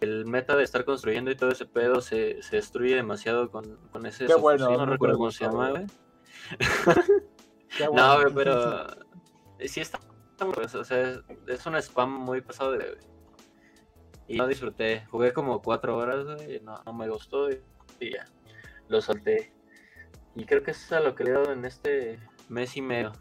el 0.00 0.24
meta 0.24 0.56
de 0.56 0.64
estar 0.64 0.84
construyendo 0.84 1.30
y 1.30 1.36
todo 1.36 1.50
ese 1.50 1.66
pedo 1.66 2.00
se, 2.00 2.42
se 2.42 2.56
destruye 2.56 2.94
demasiado 2.94 3.50
con, 3.50 3.76
con 3.92 4.06
ese 4.06 4.24
Qué 4.26 4.34
bueno, 4.34 4.60
subfusil, 4.66 4.78
no 4.78 4.86
recuerdo 4.92 5.16
cómo 5.18 5.30
se 5.30 5.44
llama, 5.44 5.70
güey. 5.70 5.86
No, 7.92 8.16
pero 8.34 8.86
sí 9.66 9.80
está, 9.82 10.00
o 10.40 10.84
sea, 10.84 11.02
es, 11.02 11.20
es 11.46 11.66
un 11.66 11.76
spam 11.76 12.10
muy 12.10 12.40
pasado 12.40 12.72
de. 12.72 12.96
Y 14.28 14.36
no 14.38 14.46
disfruté, 14.48 15.04
jugué 15.10 15.32
como 15.32 15.62
cuatro 15.62 15.96
horas, 15.96 16.24
güey, 16.24 16.56
y 16.56 16.60
no, 16.60 16.80
no 16.84 16.92
me 16.92 17.08
gustó 17.08 17.50
y, 17.50 17.60
y 18.00 18.12
ya, 18.14 18.26
lo 18.88 19.00
solté. 19.00 19.52
Y 20.34 20.44
creo 20.44 20.62
que 20.62 20.72
eso 20.72 20.80
es 20.84 20.92
a 20.92 21.00
lo 21.00 21.14
que 21.14 21.24
le 21.24 21.30
he 21.30 21.34
dado 21.34 21.52
en 21.52 21.64
este 21.64 22.18
mes 22.48 22.76
y 22.76 22.82
medio. 22.82 23.12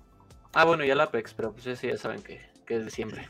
Ah, 0.53 0.65
bueno, 0.65 0.83
y 0.83 0.89
el 0.89 0.99
Apex, 0.99 1.33
pero 1.33 1.53
pues 1.53 1.67
ese 1.67 1.89
ya 1.89 1.97
saben 1.97 2.21
que, 2.23 2.41
que 2.65 2.77
es 2.77 2.85
de 2.85 2.91
siempre. 2.91 3.27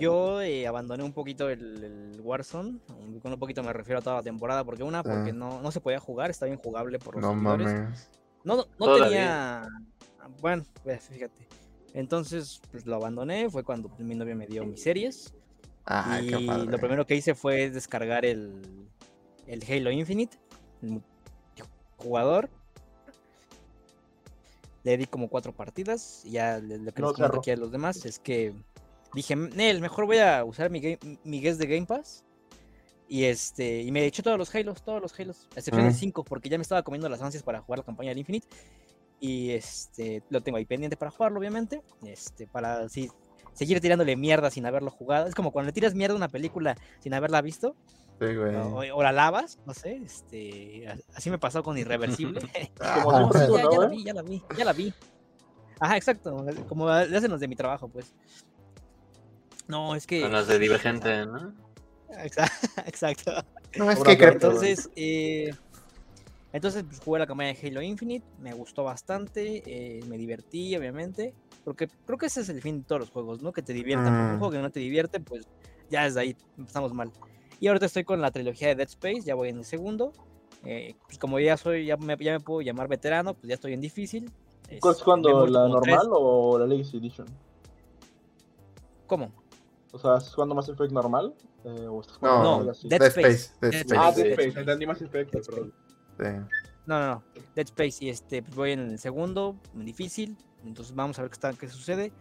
Yo 0.00 0.40
eh, 0.42 0.66
abandoné 0.66 1.04
un 1.04 1.12
poquito 1.12 1.48
el, 1.48 1.84
el 2.14 2.20
Warzone. 2.20 2.80
Con 3.22 3.32
un 3.32 3.38
poquito 3.38 3.62
me 3.62 3.72
refiero 3.72 4.00
a 4.00 4.02
toda 4.02 4.16
la 4.16 4.22
temporada. 4.22 4.64
Porque 4.64 4.82
una, 4.82 5.04
porque 5.04 5.30
Ah. 5.30 5.34
no, 5.34 5.62
no 5.62 5.70
se 5.70 5.80
podía 5.80 6.00
jugar, 6.00 6.30
estaba 6.30 6.50
injugable 6.50 6.98
por 6.98 7.14
los 7.14 7.22
No 7.22 7.30
servidores. 7.30 7.80
mames. 7.80 8.10
No, 8.42 8.56
no, 8.56 8.64
no 8.78 8.86
Todavía. 8.86 9.06
tenía. 9.08 9.68
Bueno, 10.40 10.64
pues 10.82 11.08
fíjate. 11.08 11.46
Entonces, 11.98 12.60
pues 12.70 12.86
lo 12.86 12.94
abandoné. 12.94 13.50
Fue 13.50 13.64
cuando 13.64 13.90
mi 13.98 14.14
novia 14.14 14.36
me 14.36 14.46
dio 14.46 14.64
mis 14.64 14.80
series. 14.80 15.34
Ah, 15.84 16.20
y 16.22 16.28
qué 16.28 16.46
padre. 16.46 16.70
lo 16.70 16.78
primero 16.78 17.04
que 17.04 17.16
hice 17.16 17.34
fue 17.34 17.70
descargar 17.70 18.24
el, 18.24 18.62
el 19.48 19.64
Halo 19.68 19.90
Infinite, 19.90 20.38
el 20.82 21.02
jugador. 21.96 22.48
Le 24.84 24.96
di 24.96 25.06
como 25.06 25.28
cuatro 25.28 25.52
partidas. 25.52 26.22
Y 26.24 26.32
ya 26.32 26.58
lo 26.60 26.92
que 26.92 27.02
No, 27.02 27.08
les 27.08 27.16
comento 27.16 27.38
aquí 27.40 27.50
a 27.50 27.56
los 27.56 27.72
demás 27.72 28.04
es 28.04 28.20
que 28.20 28.54
dije, 29.14 29.34
Nel, 29.34 29.80
mejor 29.80 30.06
voy 30.06 30.18
a 30.18 30.44
usar 30.44 30.70
mi, 30.70 30.80
game- 30.80 31.18
mi 31.24 31.40
guest 31.40 31.58
de 31.60 31.66
Game 31.66 31.86
Pass. 31.86 32.22
Y 33.08 33.24
este, 33.24 33.80
y 33.82 33.90
me 33.90 34.04
eché 34.04 34.22
todos 34.22 34.38
los 34.38 34.54
Halos, 34.54 34.82
todos 34.82 35.00
los 35.02 35.18
Halos, 35.18 35.48
a 35.56 35.58
excepción 35.58 35.84
del 35.84 35.94
5, 35.94 36.22
porque 36.24 36.48
ya 36.50 36.58
me 36.58 36.62
estaba 36.62 36.82
comiendo 36.82 37.08
las 37.08 37.22
ansias 37.22 37.42
para 37.42 37.60
jugar 37.62 37.78
la 37.78 37.84
campaña 37.86 38.10
del 38.10 38.18
Infinite. 38.18 38.46
Y 39.20 39.50
este, 39.50 40.22
lo 40.30 40.40
tengo 40.42 40.58
ahí 40.58 40.64
pendiente 40.64 40.96
para 40.96 41.10
jugarlo, 41.10 41.38
obviamente. 41.40 41.82
Este, 42.04 42.46
para 42.46 42.80
así 42.82 43.10
seguir 43.52 43.80
tirándole 43.80 44.14
mierda 44.16 44.50
sin 44.50 44.64
haberlo 44.66 44.90
jugado. 44.90 45.26
Es 45.26 45.34
como 45.34 45.50
cuando 45.50 45.66
le 45.68 45.72
tiras 45.72 45.94
mierda 45.94 46.14
a 46.14 46.16
una 46.16 46.28
película 46.28 46.76
sin 47.00 47.14
haberla 47.14 47.40
visto, 47.42 47.74
Sí, 48.20 48.34
güey. 48.34 48.54
o, 48.54 48.96
o 48.96 49.02
la 49.02 49.10
lavas, 49.12 49.58
no 49.66 49.74
sé. 49.74 49.96
Este, 50.04 50.86
así 51.14 51.30
me 51.30 51.38
pasó 51.38 51.62
con 51.64 51.76
Irreversible. 51.78 52.40
Como 53.02 53.10
Ah, 53.10 53.30
No, 53.32 53.32
ya, 53.34 53.62
¿no, 53.64 53.72
ya 53.72 53.78
la 53.80 53.86
vi, 53.88 54.04
ya 54.04 54.14
la 54.14 54.22
vi, 54.22 54.42
ya 54.56 54.64
la 54.64 54.72
vi. 54.72 54.94
Ajá, 55.80 55.96
exacto. 55.96 56.44
Como 56.68 56.86
le 56.88 57.16
hacen 57.16 57.30
los 57.30 57.40
de 57.40 57.48
mi 57.48 57.56
trabajo, 57.56 57.88
pues. 57.88 58.12
No, 59.66 59.94
es 59.94 60.06
que. 60.06 60.22
Con 60.22 60.32
las 60.32 60.46
de 60.46 60.58
Divergente, 60.58 61.26
¿no? 61.26 61.52
Exa- 62.10 62.50
Exacto. 62.86 63.32
No, 63.76 63.90
es 63.90 63.98
que. 64.02 64.12
Entonces, 64.12 64.90
eh, 64.96 65.54
entonces 66.52 66.84
pues, 66.84 67.00
jugué 67.00 67.18
la 67.20 67.26
campaña 67.26 67.52
de 67.54 67.68
Halo 67.68 67.82
Infinite, 67.82 68.24
me 68.40 68.52
gustó 68.54 68.84
bastante, 68.84 69.62
eh, 69.66 70.00
me 70.06 70.16
divertí, 70.16 70.74
obviamente, 70.76 71.34
porque 71.64 71.88
creo 72.06 72.18
que 72.18 72.26
ese 72.26 72.40
es 72.40 72.48
el 72.48 72.62
fin 72.62 72.78
de 72.80 72.84
todos 72.86 73.00
los 73.00 73.10
juegos, 73.10 73.42
¿no? 73.42 73.52
Que 73.52 73.62
te 73.62 73.72
diviertan. 73.72 74.06
porque 74.06 74.22
Mm. 74.22 74.32
Un 74.32 74.38
juego 74.38 74.52
que 74.52 74.58
no 74.58 74.70
te 74.70 74.80
divierte, 74.80 75.20
pues 75.20 75.46
ya 75.90 76.04
desde 76.04 76.20
ahí 76.20 76.36
empezamos 76.56 76.92
mal. 76.94 77.10
Y 77.60 77.66
ahorita 77.68 77.86
estoy 77.86 78.04
con 78.04 78.20
la 78.20 78.30
trilogía 78.30 78.68
de 78.68 78.76
Dead 78.76 78.88
Space, 78.88 79.22
ya 79.22 79.34
voy 79.34 79.48
en 79.50 79.58
el 79.58 79.64
segundo. 79.64 80.12
eh, 80.64 80.96
pues 81.06 81.18
como 81.18 81.38
ya 81.38 81.56
soy, 81.56 81.86
ya 81.86 81.96
me, 81.96 82.16
ya 82.18 82.32
me 82.32 82.40
puedo 82.40 82.60
llamar 82.62 82.88
veterano, 82.88 83.34
pues 83.34 83.46
ya 83.48 83.54
estoy 83.54 83.74
en 83.74 83.80
difícil. 83.80 84.30
¿Cuál 84.80 84.92
es 84.92 84.98
Este, 84.98 85.04
cuando 85.04 85.46
la 85.46 85.68
normal 85.68 85.82
tres- 86.00 86.08
o 86.10 86.58
la 86.58 86.66
Legacy 86.66 86.96
Edition? 86.96 87.26
¿Cómo? 89.06 89.32
O 89.92 89.98
sea, 89.98 90.16
¿estás 90.16 90.34
jugando 90.34 90.54
Mass 90.54 90.68
Effect 90.68 90.92
normal? 90.92 91.34
Eh, 91.64 91.86
¿O 91.88 92.00
estás 92.00 92.20
No, 92.20 92.28
jugando 92.28 92.64
No? 92.64 92.72
Dead 92.88 92.98
Dead 92.98 93.02
Space. 93.08 93.30
Space. 93.30 93.52
Dead 93.60 93.70
Dead 93.70 93.80
Space. 93.80 93.96
Ah, 93.96 94.08
Space. 94.08 94.22
Dead 94.22 94.36
Dead 94.36 94.40
Space, 94.46 94.60
entendí 94.60 94.86
Mass 94.86 95.02
Effect, 95.02 95.30
perdón. 95.46 95.72
Sí. 96.18 96.24
No, 96.86 96.98
no, 97.00 97.06
no. 97.06 97.22
Dead 97.54 97.66
Space 97.66 98.04
y 98.04 98.08
este, 98.08 98.42
pues, 98.42 98.54
voy 98.56 98.72
en 98.72 98.80
el 98.80 98.98
segundo, 98.98 99.56
muy 99.74 99.84
difícil. 99.84 100.36
Entonces 100.64 100.94
vamos 100.94 101.18
a 101.18 101.22
ver 101.22 101.30
qué, 101.30 101.34
está, 101.34 101.52
qué 101.52 101.68
sucede. 101.68 102.12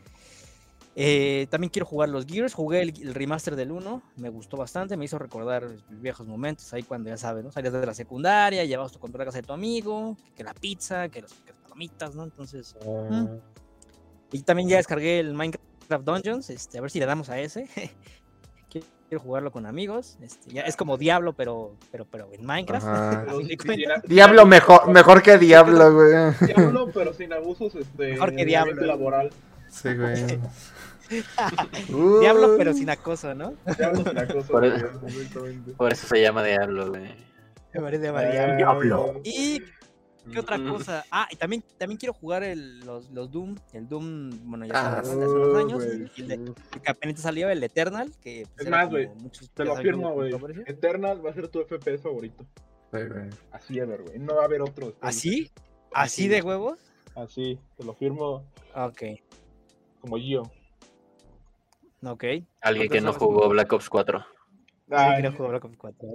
Eh, 1.00 1.48
también 1.52 1.70
quiero 1.70 1.86
jugar 1.86 2.10
los 2.10 2.26
Gears. 2.26 2.54
Jugué 2.54 2.82
el, 2.82 2.90
el 3.02 3.14
remaster 3.14 3.56
del 3.56 3.72
1. 3.72 4.02
Me 4.18 4.30
gustó 4.30 4.58
bastante. 4.58 4.98
Me 4.98 5.06
hizo 5.06 5.18
recordar 5.20 5.68
mis 5.90 6.02
viejos 6.02 6.28
momentos. 6.28 6.74
Ahí 6.74 6.84
cuando 6.84 7.10
ya 7.10 7.18
sabes, 7.18 7.44
¿no? 7.44 7.52
Salías 7.52 7.74
de 7.74 7.86
la 7.86 7.94
secundaria, 7.94 8.66
llevabas 8.66 8.92
tu 8.92 9.00
control 9.00 9.22
a 9.22 9.26
casa 9.26 9.38
de 9.40 9.44
tu 9.48 9.54
amigo. 9.54 10.18
Que 10.36 10.44
la 10.44 10.54
pizza, 10.54 11.08
que, 11.10 11.22
los- 11.22 11.34
que 11.34 11.52
las 11.52 11.62
palomitas, 11.62 12.16
¿no? 12.16 12.24
Entonces. 12.24 12.76
mm. 12.84 13.26
Y 14.34 14.42
también 14.42 14.68
ya 14.70 14.78
descargué 14.78 15.20
el 15.20 15.34
Minecraft 15.34 16.04
Dungeons. 16.04 16.50
Este, 16.50 16.78
a 16.80 16.82
ver 16.82 16.92
si 16.92 17.00
le 17.00 17.06
damos 17.06 17.30
a 17.30 17.40
ese. 17.40 17.70
quiero 19.10 19.24
jugarlo 19.24 19.52
con 19.52 19.66
amigos. 19.66 20.18
Este, 20.22 20.52
ya 20.54 20.62
es 20.64 20.76
como 20.76 20.98
Diablo, 20.98 21.34
pero, 21.34 21.74
pero, 21.92 22.06
pero 22.10 22.30
en 22.34 22.46
Minecraft. 22.46 22.86
Pero 23.26 23.40
sí, 23.42 23.58
Diablo 24.08 24.46
mejor, 24.46 24.88
mejor 24.90 25.22
que 25.22 25.38
Diablo, 25.38 25.94
güey. 25.94 26.14
Diablo, 26.54 26.90
pero 26.94 27.14
sin 27.14 27.34
abusos 27.34 27.76
este, 27.76 28.12
Mejor 28.12 28.36
que 28.36 28.46
Diablo. 28.46 28.86
laboral. 28.86 29.30
Sí, 29.70 29.94
güey. 29.96 30.40
Diablo, 32.20 32.56
pero 32.58 32.72
Uh. 32.72 32.74
sin 32.74 32.90
acoso, 32.90 33.34
¿no? 33.34 33.54
Diablo 33.78 34.04
sin 34.04 34.18
acoso. 34.18 34.48
Por 34.52 34.68
güey, 34.70 34.76
eso- 34.78 35.02
exactamente. 35.08 35.72
Por 35.72 35.94
eso 35.94 36.08
se 36.08 36.22
llama 36.22 36.44
Diablo, 36.44 36.90
güey. 36.90 37.16
Me 37.74 37.82
parece 37.82 38.12
variable. 38.12 38.56
Diablo. 38.58 39.22
Y 39.24 39.62
¿Qué 40.32 40.40
otra 40.40 40.58
cosa? 40.64 41.06
Ah, 41.12 41.28
y 41.32 41.36
también, 41.36 41.64
también 41.78 41.98
quiero 41.98 42.14
jugar 42.14 42.44
el, 42.44 42.80
los, 42.82 43.10
los 43.12 43.32
Doom. 43.32 43.56
El 43.74 43.88
Doom, 43.88 44.30
bueno, 44.50 44.66
ya 44.66 44.74
Ah, 44.76 45.04
sabes, 45.04 45.10
hace 45.10 45.18
unos 45.18 45.58
años. 45.58 45.84
el, 45.84 46.12
que 46.84 46.92
apenas 46.92 47.20
salió, 47.22 47.50
el 47.50 47.64
Eternal. 47.64 48.12
Que 48.22 48.46
pues, 48.56 48.66
Es 48.66 48.70
más, 48.72 48.90
güey, 48.90 49.10
Te 49.54 49.64
lo 49.64 49.72
saben 49.72 49.84
firmo, 49.84 50.04
cómo- 50.04 50.16
güey. 50.16 50.32
Eternal 50.66 51.26
va 51.26 51.30
a 51.32 51.34
ser 51.34 51.48
tu 51.48 51.60
FPS 51.62 52.02
favorito. 52.02 52.46
Sí, 52.92 53.00
güey. 53.10 53.30
Así 53.52 53.80
ever, 53.80 54.02
güey. 54.04 54.20
No 54.20 54.36
va 54.36 54.42
a 54.44 54.46
haber 54.46 54.62
otro. 54.62 54.94
¿Así? 55.02 55.52
¿Así 55.94 56.28
de 56.28 56.42
huevos? 56.42 56.78
Así, 57.16 57.60
te 57.78 57.84
lo 57.84 57.94
firmo 57.96 58.44
Ok, 58.76 59.02
como 60.02 60.18
yo. 60.18 60.44
ok. 62.04 62.24
Alguien 62.62 62.90
que 62.90 63.02
no 63.02 63.12
¿Cuántas 63.12 63.16
horas 63.16 63.18
jugó 63.18 63.50
Black 63.50 63.74
Ops 63.74 63.90
4. 63.90 64.20
Sí, 64.20 64.26
Ay, 64.92 65.22
quiero 65.22 65.36
jugar 65.36 65.52
Black 65.52 65.66
Ops 65.66 65.78
4. 65.80 66.08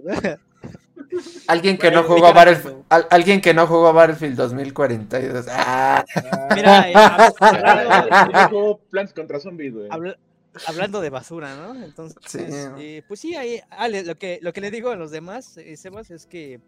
Alguien 1.47 1.77
que 1.79 1.91
no 1.91 2.03
jugó 2.05 2.27
a 2.27 2.33
mira, 2.33 2.33
Battlefield, 2.33 2.85
al- 2.89 3.07
alguien 3.11 3.41
que 3.41 3.53
no 3.55 3.67
jugó 3.67 3.89
a 3.89 3.93
Battlefield 3.93 4.37
2042. 4.37 5.47
Ah, 5.51 6.05
Mira, 6.55 6.91
eh, 6.91 6.95
hab- 6.95 7.35
hablando, 7.41 8.81
Plants 8.91 9.13
contra 9.13 9.39
Zombies, 9.41 9.75
güey. 9.75 9.89
habla- 9.91 10.17
hablando 10.67 11.01
de 11.01 11.11
basura, 11.11 11.55
¿no? 11.57 11.75
Entonces, 11.85 12.19
Sí. 12.27 12.39
eh, 12.79 13.03
pues 13.09 13.21
sí, 13.21 13.35
ahí, 13.37 13.61
ah, 13.71 13.89
lo, 13.89 14.17
que, 14.17 14.39
lo 14.43 14.53
que 14.53 14.61
le 14.61 14.71
digo 14.71 14.91
a 14.91 14.97
los 14.97 15.11
demás, 15.11 15.57
eh, 15.59 15.77
Sebas, 15.77 16.11
es 16.11 16.27
que 16.27 16.61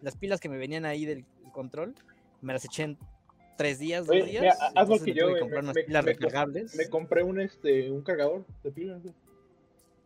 las 0.00 0.16
pilas 0.16 0.40
que 0.40 0.48
me 0.48 0.58
venían 0.58 0.84
ahí 0.84 1.04
del 1.04 1.24
control, 1.52 1.94
me 2.40 2.52
las 2.52 2.64
eché 2.64 2.84
en 2.84 2.98
tres 3.56 3.78
días, 3.78 4.06
dos 4.06 4.16
Oye, 4.16 4.24
días. 4.26 4.42
mira, 4.42 4.56
haz 4.74 4.88
lo 4.88 4.98
que 4.98 5.12
me 5.12 5.18
yo, 5.18 5.26
me-. 5.30 6.64
Me 6.76 6.88
compré 6.88 7.22
un, 7.22 7.40
este, 7.40 7.90
un 7.90 8.02
cargador 8.02 8.44
de 8.64 8.70
pilas, 8.72 9.02
güey. 9.02 9.14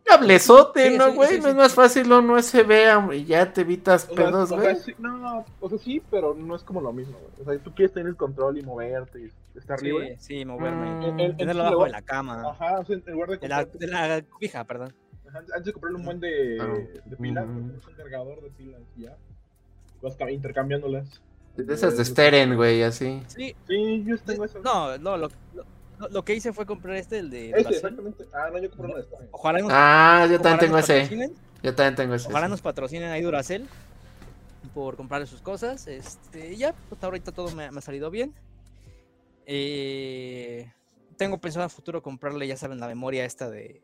Cablezote, 0.07 0.91
Sí, 0.93 0.99
¿no, 0.99 1.13
güey? 1.13 1.29
sí, 1.31 1.37
no 1.39 1.43
sí. 1.45 1.49
es 1.51 1.55
más 1.57 1.75
fácil 1.75 2.13
un 2.13 2.31
USB, 2.31 3.13
y 3.15 3.25
ya 3.25 3.53
te 3.53 3.63
evitas 3.63 4.05
O 4.05 4.15
sea, 4.15 4.17
pedos, 4.27 4.53
o 4.53 4.61
sea, 4.61 4.71
güey. 4.73 4.83
sí- 4.83 4.95
no, 4.99 5.17
no, 5.19 5.45
o 5.61 5.69
sea, 5.69 5.79
sí, 5.79 6.01
pero 6.11 6.35
no 6.35 6.55
es 6.55 6.63
como 6.63 6.81
lo 6.81 6.93
mismo, 6.93 7.19
güey. 7.19 7.33
O 7.41 7.45
sea, 7.53 7.59
tú 7.63 7.75
quieres 7.75 7.93
tener 7.93 8.09
el 8.09 8.17
control 8.17 8.57
y 8.59 8.63
moverte 8.63 9.21
y 9.21 9.59
estar 9.59 9.79
Sí, 9.81 9.87
libre. 9.87 10.17
sí, 10.19 10.45
moverme. 10.45 10.87
Mm, 10.87 11.03
En- 11.03 11.21
en- 11.21 11.37
Tenerlo 11.37 11.63
en- 11.63 11.67
abajo 11.69 11.85
de 11.85 11.91
la 11.91 12.03
cama. 12.03 12.51
Ajá, 12.51 12.79
o 12.81 12.85
sea, 12.85 12.97
en 12.97 13.13
lugar 13.13 13.31
de 13.31 13.37
De 13.39 13.49
la, 13.49 13.65
comprar, 13.67 13.81
de 13.81 13.87
la 13.87 14.23
cobija, 14.23 14.65
perdón. 14.65 14.95
ajá, 15.29 15.39
antes 15.39 15.65
de 15.65 15.73
comprarle 15.73 15.99
un 15.99 16.05
buen 16.05 16.21
de, 16.21 16.59
Ah. 16.61 17.01
de 17.05 17.17
pilas, 17.17 17.47
Mm. 17.47 17.57
un 17.57 17.81
cargador 17.97 18.41
de 18.43 18.51
pilas 18.51 18.81
y 18.97 19.03
ya. 19.03 19.17
Vas 20.03 20.15
ca- 20.17 20.31
intercambiándolas. 20.31 21.21
De 21.57 21.73
esas 21.75 21.97
de 21.97 22.05
Steren, 22.05 22.55
güey, 22.55 22.83
así. 22.83 23.23
Sí, 23.29 23.57
Sí, 23.67 24.05
yo 24.07 24.19
tengo 24.19 24.45
eso. 24.45 24.61
no, 24.63 24.99
no, 24.99 25.17
lo, 25.17 25.29
lo, 25.55 25.65
lo 26.11 26.25
que 26.25 26.35
hice 26.35 26.53
fue 26.53 26.67
comprar 26.67 26.97
este, 26.97 27.19
el 27.19 27.31
de 27.31 27.51
exactamente. 27.51 28.25
Ah, 28.33 28.49
no, 28.53 28.59
yo 28.59 28.71
compré 28.71 28.87
uno 28.87 28.97
de. 28.97 29.07
Ojalá 29.31 29.59
nos, 29.61 29.71
Ah, 29.73 30.27
yo 30.29 30.37
ojalá 30.37 30.43
también 30.43 30.59
tengo 30.59 30.79
ese. 30.79 31.33
Yo 31.63 31.75
también 31.75 31.95
tengo 31.95 32.15
ese. 32.15 32.29
Ojalá 32.29 32.47
sí. 32.47 32.51
nos 32.51 32.61
patrocinen 32.61 33.11
ahí 33.11 33.23
Duracell 33.23 33.67
por 34.75 34.97
comprarle 34.97 35.27
sus 35.27 35.43
cosas. 35.43 35.87
Este, 35.87 36.57
ya, 36.57 36.75
pues 36.89 37.03
ahorita 37.03 37.33
todo 37.33 37.51
me, 37.53 37.71
me 37.71 37.79
ha 37.79 37.83
salido 37.83 38.11
bien. 38.11 38.35
Eh, 39.47 40.71
tengo 41.17 41.39
pensado 41.39 41.65
a 41.65 41.69
futuro 41.69 42.03
comprarle, 42.03 42.47
ya 42.47 42.57
saben, 42.57 42.81
la 42.81 42.89
memoria 42.89 43.25
esta 43.25 43.49
de 43.49 43.81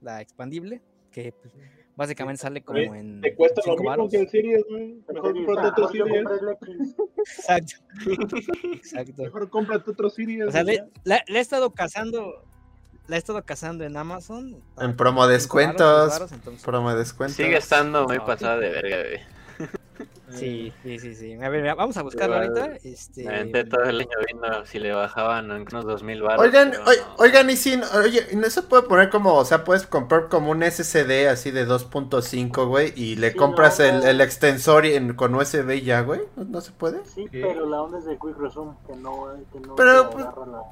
la 0.00 0.20
expandible, 0.20 0.80
que 1.10 1.32
pues, 1.32 1.52
básicamente 1.96 2.42
sale 2.42 2.62
como 2.62 2.78
en 2.94 3.20
Te 3.20 3.34
cuesta 3.34 3.62
lo 3.66 3.76
mismo 3.76 4.08
que 4.08 4.18
el 4.18 4.28
Series, 4.28 4.64
güey. 4.68 5.02
Mejor 5.12 5.58
ah, 5.58 5.68
otro 5.68 5.88
Series. 5.88 6.24
Exacto. 7.38 7.74
Exacto. 8.72 9.22
Mejor 9.22 9.50
cómprate 9.50 9.90
otro 9.90 10.10
Series. 10.10 10.46
O 10.46 10.52
sea, 10.52 10.62
le, 10.62 10.84
la, 11.04 11.22
la 11.26 11.38
he 11.38 11.40
estado 11.42 11.70
cazando. 11.70 12.44
La 13.08 13.16
he 13.16 13.18
estado 13.18 13.42
cazando 13.44 13.84
en 13.84 13.96
Amazon. 13.96 14.56
En 14.78 14.96
promo 14.96 15.26
descuentos. 15.28 16.08
seis 16.08 16.12
varos, 16.18 16.32
entonces- 16.32 16.64
Promo 16.64 16.90
de 16.90 16.96
descuento. 16.98 17.34
Sigue 17.36 17.56
estando 17.56 18.04
muy 18.06 18.18
pasada 18.18 18.58
de 18.58 18.68
verga, 18.70 18.96
güey. 19.08 19.35
Sí, 20.28 20.72
sí, 20.82 20.98
sí, 20.98 21.14
sí. 21.14 21.34
A 21.34 21.48
ver, 21.48 21.62
mira, 21.62 21.76
vamos 21.76 21.96
a 21.96 22.02
buscarlo 22.02 22.42
Igual, 22.42 22.58
ahorita. 22.58 22.78
Este, 22.82 23.22
Me 23.24 23.34
aventé 23.36 23.64
todo 23.64 23.84
el 23.84 24.00
año 24.00 24.08
viendo 24.26 24.66
si 24.66 24.80
le 24.80 24.92
bajaban 24.92 25.52
en 25.52 25.62
unos 25.62 25.84
2000 25.84 26.20
baros. 26.20 26.44
Oigan, 26.44 26.72
no. 26.72 26.78
oigan, 27.18 27.48
y 27.48 27.56
si, 27.56 27.80
oye, 27.94 28.26
¿y 28.32 28.36
no 28.36 28.50
se 28.50 28.62
puede 28.62 28.82
poner 28.82 29.08
como, 29.08 29.34
o 29.34 29.44
sea, 29.44 29.62
puedes 29.62 29.86
comprar 29.86 30.28
como 30.28 30.50
un 30.50 30.64
SSD 30.64 31.28
así 31.28 31.52
de 31.52 31.64
2.5, 31.64 32.66
güey, 32.66 32.92
y 32.96 33.14
le 33.16 33.30
Sí, 33.30 33.36
compras 33.36 33.78
no, 33.78 33.84
el, 33.86 34.02
el 34.04 34.20
extensor 34.20 34.84
y 34.84 34.94
en- 34.94 35.14
con 35.14 35.32
USB 35.34 35.76
y 35.76 35.82
ya, 35.82 36.00
güey? 36.00 36.22
¿No, 36.34 36.44
no 36.44 36.60
se 36.60 36.72
puede? 36.72 37.04
Sí, 37.06 37.26
¿Qué? 37.30 37.42
pero 37.42 37.66
la 37.68 37.82
onda 37.82 37.98
es 37.98 38.04
de 38.06 38.18
Quick 38.18 38.36
Resume, 38.36 38.72
que 38.86 38.96
no, 38.96 39.28
que 39.52 39.60
no 39.60 39.76
Pero, 39.76 40.10
pues- 40.10 40.24
agarra 40.26 40.46
la... 40.46 40.62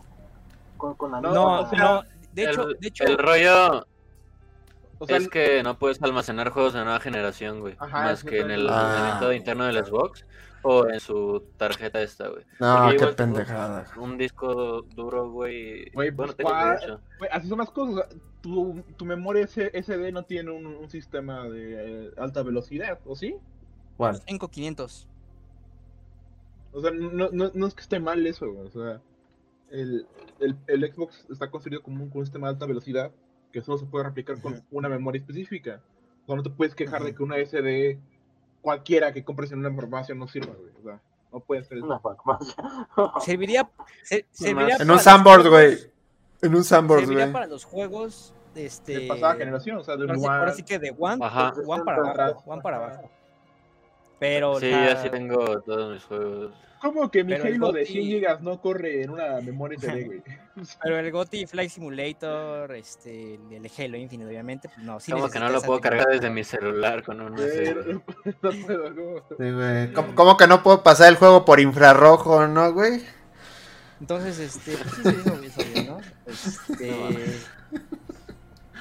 Con, 0.77 0.95
con 0.95 1.13
la 1.13 1.21
No, 1.21 1.33
No, 1.33 1.61
o 1.61 1.71
sea, 1.71 1.79
no. 1.79 2.03
De 2.33 2.43
hecho, 2.43 2.69
el, 2.69 2.77
de 2.81 2.89
hecho, 2.89 3.05
el 3.05 3.17
rollo 3.17 3.87
O 4.99 5.07
sea, 5.07 5.17
es 5.17 5.29
que 5.29 5.63
no 5.63 5.79
puedes 5.79 6.03
almacenar 6.03 6.51
juegos 6.51 6.73
de 6.75 6.85
nueva 6.85 7.01
generación, 7.01 7.61
güey. 7.61 7.75
Ajá, 7.79 8.05
más 8.05 8.25
que 8.25 8.41
en 8.41 8.51
el 8.51 8.69
Ah. 8.69 8.81
almacenamiento 8.81 9.33
interno 9.33 9.65
del 9.65 9.85
Xbox 9.85 10.25
o 10.63 10.89
en 10.89 11.01
su 11.01 11.43
tarjeta 11.57 12.01
esta, 12.01 12.29
güey. 12.29 12.45
No, 12.61 12.85
Porque 12.85 12.97
qué 12.99 13.07
pendejada. 13.09 13.87
Un 13.97 14.17
disco 14.17 14.83
duro, 14.95 15.31
güey. 15.31 15.91
Güey, 15.91 16.11
bueno, 16.11 16.33
pues, 16.35 16.37
tengo 16.37 16.99
güey, 17.19 17.31
así 17.33 17.49
son 17.49 17.59
las 17.59 17.71
cosas. 17.71 18.07
Tu, 18.41 18.83
tu 18.97 19.05
memoria 19.05 19.45
S- 19.45 19.71
SD 19.75 20.13
no 20.13 20.23
tiene 20.25 20.51
un, 20.51 20.67
un 20.67 20.89
sistema 20.91 21.49
de 21.49 22.07
eh, 22.07 22.11
alta 22.19 22.43
velocidad, 22.43 22.99
¿o 23.07 23.17
sí? 23.17 23.37
¿Cuál? 23.97 24.17
5500. 24.17 25.09
O 26.73 26.81
sea, 26.81 26.91
no, 26.91 27.29
no, 27.33 27.51
no 27.55 27.67
es 27.67 27.75
que 27.75 27.83
esté 27.83 28.01
mal 28.01 28.27
eso, 28.27 28.51
güey, 28.53 28.67
O 28.67 28.71
sea, 28.71 29.01
el, 29.71 30.07
el, 30.41 30.57
el 30.67 30.93
Xbox 30.93 31.27
está 31.31 31.51
construido 31.51 31.83
como 31.83 32.03
un, 32.03 32.11
con 32.11 32.21
un 32.21 32.27
sistema 32.27 32.49
de 32.49 32.53
alta 32.55 32.67
velocidad 32.67 33.13
que 33.55 33.63
solo 33.63 33.79
se 33.79 33.87
puede 33.87 34.05
replicar 34.05 34.41
con 34.43 34.61
una 34.73 34.89
memoria 34.89 35.21
específica. 35.21 35.81
O 36.25 36.27
sea, 36.27 36.35
no 36.37 36.43
te 36.43 36.51
puedes 36.51 36.75
quejar 36.75 37.05
de 37.05 37.15
que 37.15 37.23
una 37.23 37.37
SD 37.39 37.99
cualquiera 38.61 39.13
que 39.13 39.23
compres 39.25 39.53
en 39.53 39.61
una 39.61 39.73
farmacia 39.73 40.13
no 40.13 40.27
sirva, 40.27 40.55
güey. 40.55 40.71
O 40.81 40.83
sea, 40.83 41.01
no 41.33 41.39
puede 41.39 41.63
ser. 41.63 41.81
Una 41.81 42.01
farmacia. 42.01 42.55
Serviría, 43.25 43.71
se- 44.03 44.27
serviría. 44.33 44.77
En 44.81 44.91
un 44.91 44.99
Sandboard, 44.99 45.49
güey. 45.49 45.79
En 46.43 46.53
un 46.55 46.65
Sandboard, 46.65 47.01
Serviría 47.03 47.27
güey. 47.27 47.33
para 47.33 47.47
los 47.47 47.65
juegos 47.65 48.35
este, 48.57 48.99
De 48.99 49.07
pasada 49.07 49.35
generación, 49.37 49.77
o 49.77 49.85
sea, 49.85 49.97
de 49.97 50.03
Ahora 50.03 50.15
un 50.15 50.21
sí, 50.21 50.27
ahora 50.27 50.53
sí 50.53 50.63
que 50.65 50.79
de 50.81 50.93
One, 50.99 51.25
Ajá. 51.25 51.53
one 51.65 51.85
para 51.85 52.11
abajo, 52.11 52.43
One 52.51 52.61
para 52.63 52.77
abajo. 52.79 53.11
Pero, 54.25 54.59
Sí, 54.59 54.71
la- 54.71 54.95
yo 54.95 55.03
sí 55.03 55.11
tengo 55.11 55.61
todos 55.61 55.93
mis 55.93 56.03
juegos. 56.05 56.51
¿Cómo 56.81 57.11
que 57.11 57.25
mi 57.25 57.33
Pero 57.35 57.45
de 57.45 57.59
GOTY 57.59 57.85
100 57.85 58.23
GB 58.23 58.41
no 58.41 58.59
corre 58.59 59.03
en 59.03 59.11
una 59.11 59.41
memoria 59.43 59.79
SD, 59.79 60.05
güey? 60.05 60.23
pero 60.83 60.99
el 60.99 61.13
GOTY 61.13 61.47
Flight 61.47 61.71
Simulator, 61.71 62.75
este, 62.75 63.35
el 63.35 63.71
Halo 63.79 63.99
Infinite, 63.99 64.27
obviamente, 64.27 64.71
pues 64.71 64.81
no. 64.87 64.99
sí 64.99 65.13
Como 65.13 65.29
que 65.29 65.39
no 65.39 65.51
lo 65.51 65.61
puedo 65.61 65.79
cargar 65.79 66.09
desde 66.09 66.31
mi 66.31 66.43
celular 66.43 67.03
con 67.03 67.21
un 67.21 67.35
USB. 67.35 68.01
no 68.41 68.67
puedo, 68.67 68.95
¿cómo? 68.95 69.19
Sí, 69.39 69.51
güey. 69.53 69.93
¿Cómo, 69.93 70.15
cómo 70.15 70.37
que 70.39 70.47
no 70.47 70.63
puedo 70.63 70.83
pasar 70.83 71.11
el 71.11 71.17
juego 71.17 71.45
por 71.45 71.61
infrarrojo, 71.61 72.47
no, 72.47 72.73
güey? 72.73 73.03
Entonces, 74.01 74.39
este, 74.39 74.77
pues 74.79 74.95
sí 74.95 75.47
hizo 75.47 75.65
bien, 75.71 75.87
¿no? 75.87 75.99
Este... 76.27 77.41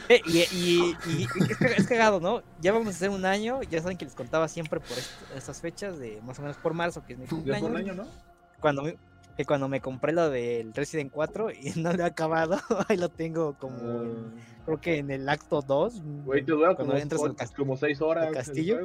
Eh, 0.10 0.22
y, 0.26 0.39
y- 0.39 0.97
y- 1.08 1.28
y 1.36 1.51
es, 1.51 1.58
ca- 1.58 1.68
es 1.68 1.88
cagado, 1.88 2.20
¿no? 2.20 2.41
Ya 2.60 2.72
vamos 2.74 2.88
a 2.88 2.89
hacer 2.91 3.10
un 3.10 3.26
año, 3.26 3.62
ya 3.64 3.82
saben 3.82 3.97
que 3.97 4.06
les 4.06 4.16
contaba 4.16 4.47
siempre 4.47 4.80
por 4.80 4.97
est- 4.97 5.12
estas 5.36 5.62
fechas, 5.62 5.97
de 5.99 6.22
más 6.24 6.38
o 6.39 6.41
menos 6.41 6.58
por 6.58 6.74
marzo, 6.74 7.04
que 7.06 7.14
es 7.14 7.20
mi 7.20 7.26
cumpleaños, 7.26 7.70
un 7.70 7.78
año, 7.78 7.93
¿no? 7.93 8.06
cuando, 8.60 8.84
me- 8.84 8.97
que 9.38 9.45
cuando 9.45 9.68
me 9.68 9.80
compré 9.82 10.12
lo 10.14 10.30
del 10.30 10.74
Resident 10.74 11.12
4 11.12 11.51
y 11.51 11.72
no 11.78 11.93
lo 11.93 12.04
he 12.04 12.06
acabado, 12.06 12.58
ahí 12.89 12.97
lo 12.97 13.10
tengo 13.10 13.54
como, 13.58 13.78
en- 14.04 14.34
creo 14.66 14.80
que 14.82 14.97
en 14.97 15.10
el 15.12 15.28
acto 15.30 15.62
2. 15.62 16.01
Güey, 16.26 16.43
te 16.43 16.51
dura 16.51 16.76
como, 16.76 16.93
entras 16.93 17.22
al 17.22 17.30
ocho- 17.30 17.38
cas- 17.38 17.51
como 17.51 17.78
6 17.78 18.01
horas. 18.01 18.28
el 18.28 18.34
castillo. 18.34 18.80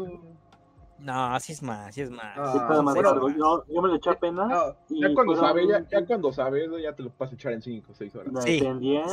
No, 1.00 1.26
así 1.32 1.52
es 1.52 1.62
más, 1.62 1.88
así 1.88 2.00
es 2.00 2.10
más. 2.10 2.36
Ah, 2.36 2.50
Sí, 2.52 2.58
pero 2.68 2.82
más 2.82 2.94
bueno, 2.96 3.10
largo. 3.12 3.28
yo, 3.30 3.64
yo 3.72 3.82
me 3.82 3.88
lo 3.88 3.94
eché 3.96 4.10
apenas. 4.10 4.48
No, 4.48 4.74
y 4.88 5.00
ya 5.00 5.14
cuando 5.14 5.36
sabes, 5.36 5.68
ya, 5.68 5.86
ya 5.88 6.04
cuando 6.06 6.32
sabes, 6.32 6.68
ya 6.82 6.92
te 6.92 7.02
lo 7.04 7.12
vas 7.16 7.30
a 7.30 7.34
echar 7.36 7.52
en 7.52 7.62
5 7.62 7.92
o 7.92 7.94
6 7.94 8.14
horas. 8.16 8.32
Sí. 8.44 8.60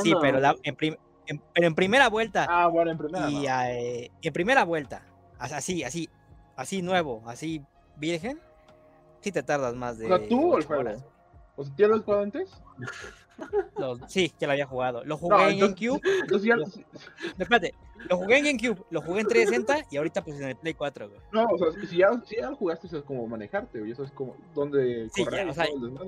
Sí, 0.02 0.14
pero, 0.20 0.40
la- 0.40 0.56
en, 0.64 0.74
prim- 0.74 0.96
en- 1.26 1.42
pero 1.54 1.66
en 1.66 1.74
primera 1.74 2.08
vuelta. 2.08 2.46
Ah, 2.48 2.66
bueno, 2.68 2.90
en 2.90 2.98
primera. 2.98 3.30
y 3.30 3.46
no. 3.46 3.62
eh, 3.64 4.10
en 4.22 4.32
primera 4.32 4.64
vuelta, 4.64 5.02
as- 5.38 5.52
así, 5.52 5.82
así, 5.84 6.08
así 6.56 6.82
nuevo, 6.82 7.22
así 7.26 7.62
virgen, 7.96 8.40
sí 9.20 9.32
te 9.32 9.42
tardas 9.42 9.74
más 9.74 9.98
de. 9.98 10.06
O 10.06 10.08
sea, 10.18 10.28
tú 10.28 10.54
o 10.54 10.58
el 10.58 10.64
juego. 10.64 10.82
horas. 10.82 11.04
O 11.56 11.64
sea, 11.64 11.72
¿ya 11.76 11.88
lo 11.88 11.94
has 11.96 12.02
jugado 12.02 12.22
antes? 12.22 12.50
Lo- 13.76 13.96
sí, 14.08 14.32
ya 14.38 14.46
lo 14.46 14.52
había 14.54 14.66
jugado. 14.66 15.04
Lo 15.04 15.18
jugué 15.18 15.36
No, 15.36 15.48
en 15.48 15.58
GameCube. 15.58 16.00
Ya. 16.42 16.56
No. 16.56 16.64
No, 16.64 16.72
espérate, 17.38 17.74
lo 18.08 18.16
jugué 18.16 18.38
en 18.38 18.44
GameCube, 18.46 18.82
lo 18.90 19.02
jugué 19.02 19.20
en 19.20 19.26
360 19.28 19.88
y 19.90 19.96
ahorita 19.98 20.24
pues 20.24 20.40
en 20.40 20.48
el 20.48 20.56
Play 20.56 20.72
4, 20.72 21.08
güey. 21.10 21.20
No, 21.32 21.44
o 21.44 21.58
sea, 21.58 21.68
si 21.86 21.98
ya, 21.98 22.08
si 22.24 22.36
ya 22.36 22.48
lo 22.50 22.56
jugaste, 22.56 22.86
eso 22.86 22.96
es 22.98 23.04
como 23.04 23.26
manejarte, 23.26 23.78
güey. 23.80 23.92
Eso 23.92 24.04
es 24.04 24.10
como 24.12 24.36
dónde 24.54 25.10
Sí, 25.14 25.22
correr 25.24 25.44
ya, 25.46 25.50
o 25.50 25.54
sea. 25.54 25.66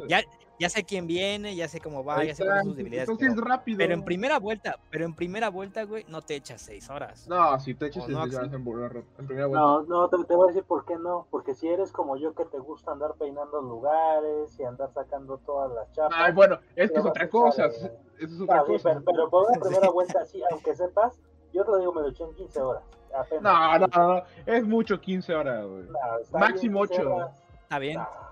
Ya, 0.08 0.22
ya 0.58 0.68
sé 0.68 0.84
quién 0.84 1.06
viene, 1.06 1.54
ya 1.54 1.68
sé 1.68 1.80
cómo 1.80 2.04
va, 2.04 2.18
Ahí 2.18 2.28
ya 2.28 2.34
sé 2.34 2.44
cuáles 2.44 2.60
son 2.62 2.70
sus 2.70 2.76
debilidades. 2.76 3.08
Entonces 3.08 3.28
Pero, 3.34 3.42
es 3.42 3.48
rápido. 3.48 3.78
pero 3.78 3.94
en 3.94 4.04
primera 4.04 4.38
vuelta, 4.38 4.76
pero 4.90 5.04
en 5.04 5.14
primera 5.14 5.48
vuelta, 5.50 5.84
güey, 5.84 6.04
no 6.08 6.22
te 6.22 6.34
echas 6.36 6.60
6 6.62 6.90
horas. 6.90 7.26
No, 7.28 7.58
si 7.60 7.74
te 7.74 7.86
echas 7.86 8.08
no, 8.08 8.18
ya 8.26 8.38
Axel. 8.40 8.44
en, 8.54 8.54
en- 8.66 9.04
en 9.18 9.26
primera 9.26 9.46
vuelta. 9.46 9.66
No, 9.66 9.82
no, 9.82 10.08
te, 10.08 10.16
te 10.24 10.34
voy 10.34 10.46
a 10.46 10.52
decir 10.52 10.64
por 10.64 10.84
qué 10.84 10.96
no. 10.96 11.26
Porque 11.30 11.54
si 11.54 11.68
eres 11.68 11.92
como 11.92 12.16
yo 12.16 12.34
que 12.34 12.44
te 12.46 12.58
gusta 12.58 12.92
andar 12.92 13.14
peinando 13.18 13.60
lugares 13.60 14.58
y 14.58 14.64
andar 14.64 14.90
sacando 14.92 15.38
todas 15.38 15.72
las 15.72 15.90
chapas. 15.92 16.14
Ay, 16.18 16.32
bueno, 16.32 16.58
es 16.76 16.90
que 16.90 16.98
es 16.98 17.04
otra 17.06 17.28
cosa. 17.28 17.66
Eso 17.66 17.88
es 18.18 18.40
otra 18.40 18.64
cosa. 18.64 18.90
pero, 18.90 19.02
pero 19.04 19.30
por 19.30 19.48
una 19.48 19.58
primera 19.60 19.90
vuelta, 19.90 20.24
sí, 20.24 20.42
aunque 20.50 20.74
sepas, 20.74 21.18
Yo 21.52 21.64
te 21.64 21.70
lo 21.70 21.78
digo, 21.78 21.92
me 21.92 22.02
lo 22.02 22.08
eché 22.08 22.24
en 22.24 22.34
15 22.34 22.60
horas. 22.60 22.82
Apenas. 23.16 23.42
No, 23.42 23.78
no, 23.86 24.14
no, 24.16 24.22
es 24.44 24.64
mucho 24.64 25.00
15 25.00 25.34
horas, 25.34 25.64
güey. 25.66 25.84
No, 25.84 26.38
Máximo 26.38 26.80
bien, 26.80 26.88
15 26.88 27.02
ocho. 27.02 27.14
horas. 27.14 27.30
Está 27.62 27.78
bien. 27.78 27.96
No. 27.98 28.27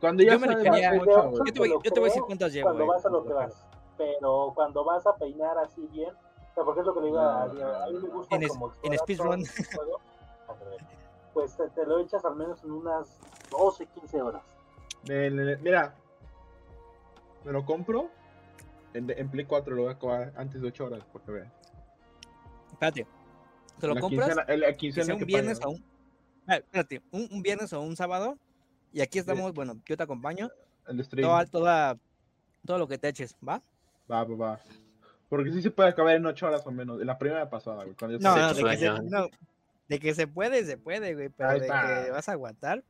Cuando 0.00 0.22
ya 0.22 0.32
Yo 0.34 0.38
me 0.40 0.46
sabes 0.46 0.66
ocho 1.00 1.28
güey. 1.30 1.42
Yo 1.46 1.52
te 1.52 1.58
voy- 1.60 1.70
yo 1.70 1.80
te 1.92 2.00
voy 2.00 2.02
a 2.02 2.04
decir 2.12 2.22
cuántas 2.22 2.52
llevo, 2.52 2.64
Cuando 2.66 2.84
güey. 2.84 2.96
vas 2.96 3.06
a 3.06 3.10
lo 3.10 3.24
que 3.24 3.32
vas. 3.32 3.64
Pero 3.96 4.52
cuando 4.54 4.84
vas 4.84 5.06
a 5.06 5.16
peinar 5.16 5.58
así 5.58 5.86
bien, 5.92 6.10
o 6.10 6.54
sea, 6.54 6.64
porque 6.64 6.80
es 6.80 6.86
lo 6.86 6.94
que 6.94 7.00
le 7.00 7.06
digo 7.06 7.18
a, 7.18 7.42
a 7.44 7.46
mí 7.48 7.98
me 8.00 8.08
gusta 8.08 8.36
En 8.36 8.42
es- 8.44 8.48
como 8.50 8.72
en 8.82 8.92
explorar 8.92 9.40
speedrun. 9.42 9.66
juego, 9.74 10.00
Pues 11.34 11.56
te, 11.56 11.68
te 11.70 11.84
lo 11.86 11.98
echas 12.00 12.24
al 12.24 12.36
menos 12.36 12.62
en 12.64 12.70
unas 12.72 13.18
12, 13.50 13.86
15 13.86 14.22
horas. 14.22 14.42
Mira, 15.04 15.94
me 17.44 17.52
lo 17.52 17.64
compro. 17.64 18.08
En, 18.94 19.10
en 19.10 19.28
Play 19.30 19.44
4 19.44 19.74
lo 19.74 19.82
voy 19.82 19.92
a 19.92 19.94
acabar 19.94 20.32
antes 20.36 20.60
de 20.62 20.68
8 20.68 20.86
horas, 20.86 21.04
porque 21.12 21.30
vean. 21.30 21.52
Espérate. 22.72 23.06
¿Te 23.78 23.86
lo 23.86 23.94
la 23.94 24.00
compras? 24.00 24.28
Quincena, 24.28 24.52
en 24.52 24.60
la 24.60 24.66
que 24.68 24.76
quincena 24.76 25.04
sea 25.06 25.14
un 25.14 25.18
que 25.20 25.24
viernes 25.26 25.58
paga. 25.60 25.70
o 25.70 25.74
un. 25.74 25.84
Ah, 26.48 26.56
espérate, 26.56 27.02
un, 27.12 27.28
un 27.30 27.42
viernes 27.42 27.72
o 27.72 27.80
un 27.80 27.94
sábado. 27.96 28.36
Y 28.92 29.00
aquí 29.00 29.18
estamos, 29.18 29.52
bueno, 29.52 29.74
yo 29.86 29.96
te 29.96 30.02
acompaño. 30.02 30.48
El 30.86 31.02
stream. 31.04 31.28
Toda, 31.28 31.46
toda, 31.46 31.98
todo 32.64 32.78
lo 32.78 32.88
que 32.88 32.98
te 32.98 33.08
eches, 33.08 33.36
¿va? 33.46 33.62
Va, 34.10 34.24
va, 34.24 34.36
va. 34.36 34.60
Porque 35.28 35.52
sí 35.52 35.60
se 35.60 35.70
puede 35.70 35.90
acabar 35.90 36.16
en 36.16 36.24
8 36.24 36.46
horas 36.46 36.66
o 36.66 36.70
menos. 36.70 37.00
En 37.00 37.06
la 37.06 37.18
primera 37.18 37.48
pasada, 37.50 37.84
güey. 37.84 37.94
Cuando 37.96 38.16
yo 38.18 38.22
No, 38.22 38.34
no, 38.36 38.54
de 38.54 38.64
que, 38.64 38.76
se, 38.78 38.88
no, 39.02 39.28
de 39.88 39.98
que 40.00 40.14
se 40.14 40.26
puede, 40.26 40.64
se 40.64 40.78
puede, 40.78 41.14
güey. 41.14 41.28
Pero 41.28 41.50
Ahí 41.50 41.60
de 41.60 41.66
está. 41.66 42.04
que 42.04 42.10
vas 42.10 42.28
a 42.28 42.32
aguantar. 42.32 42.82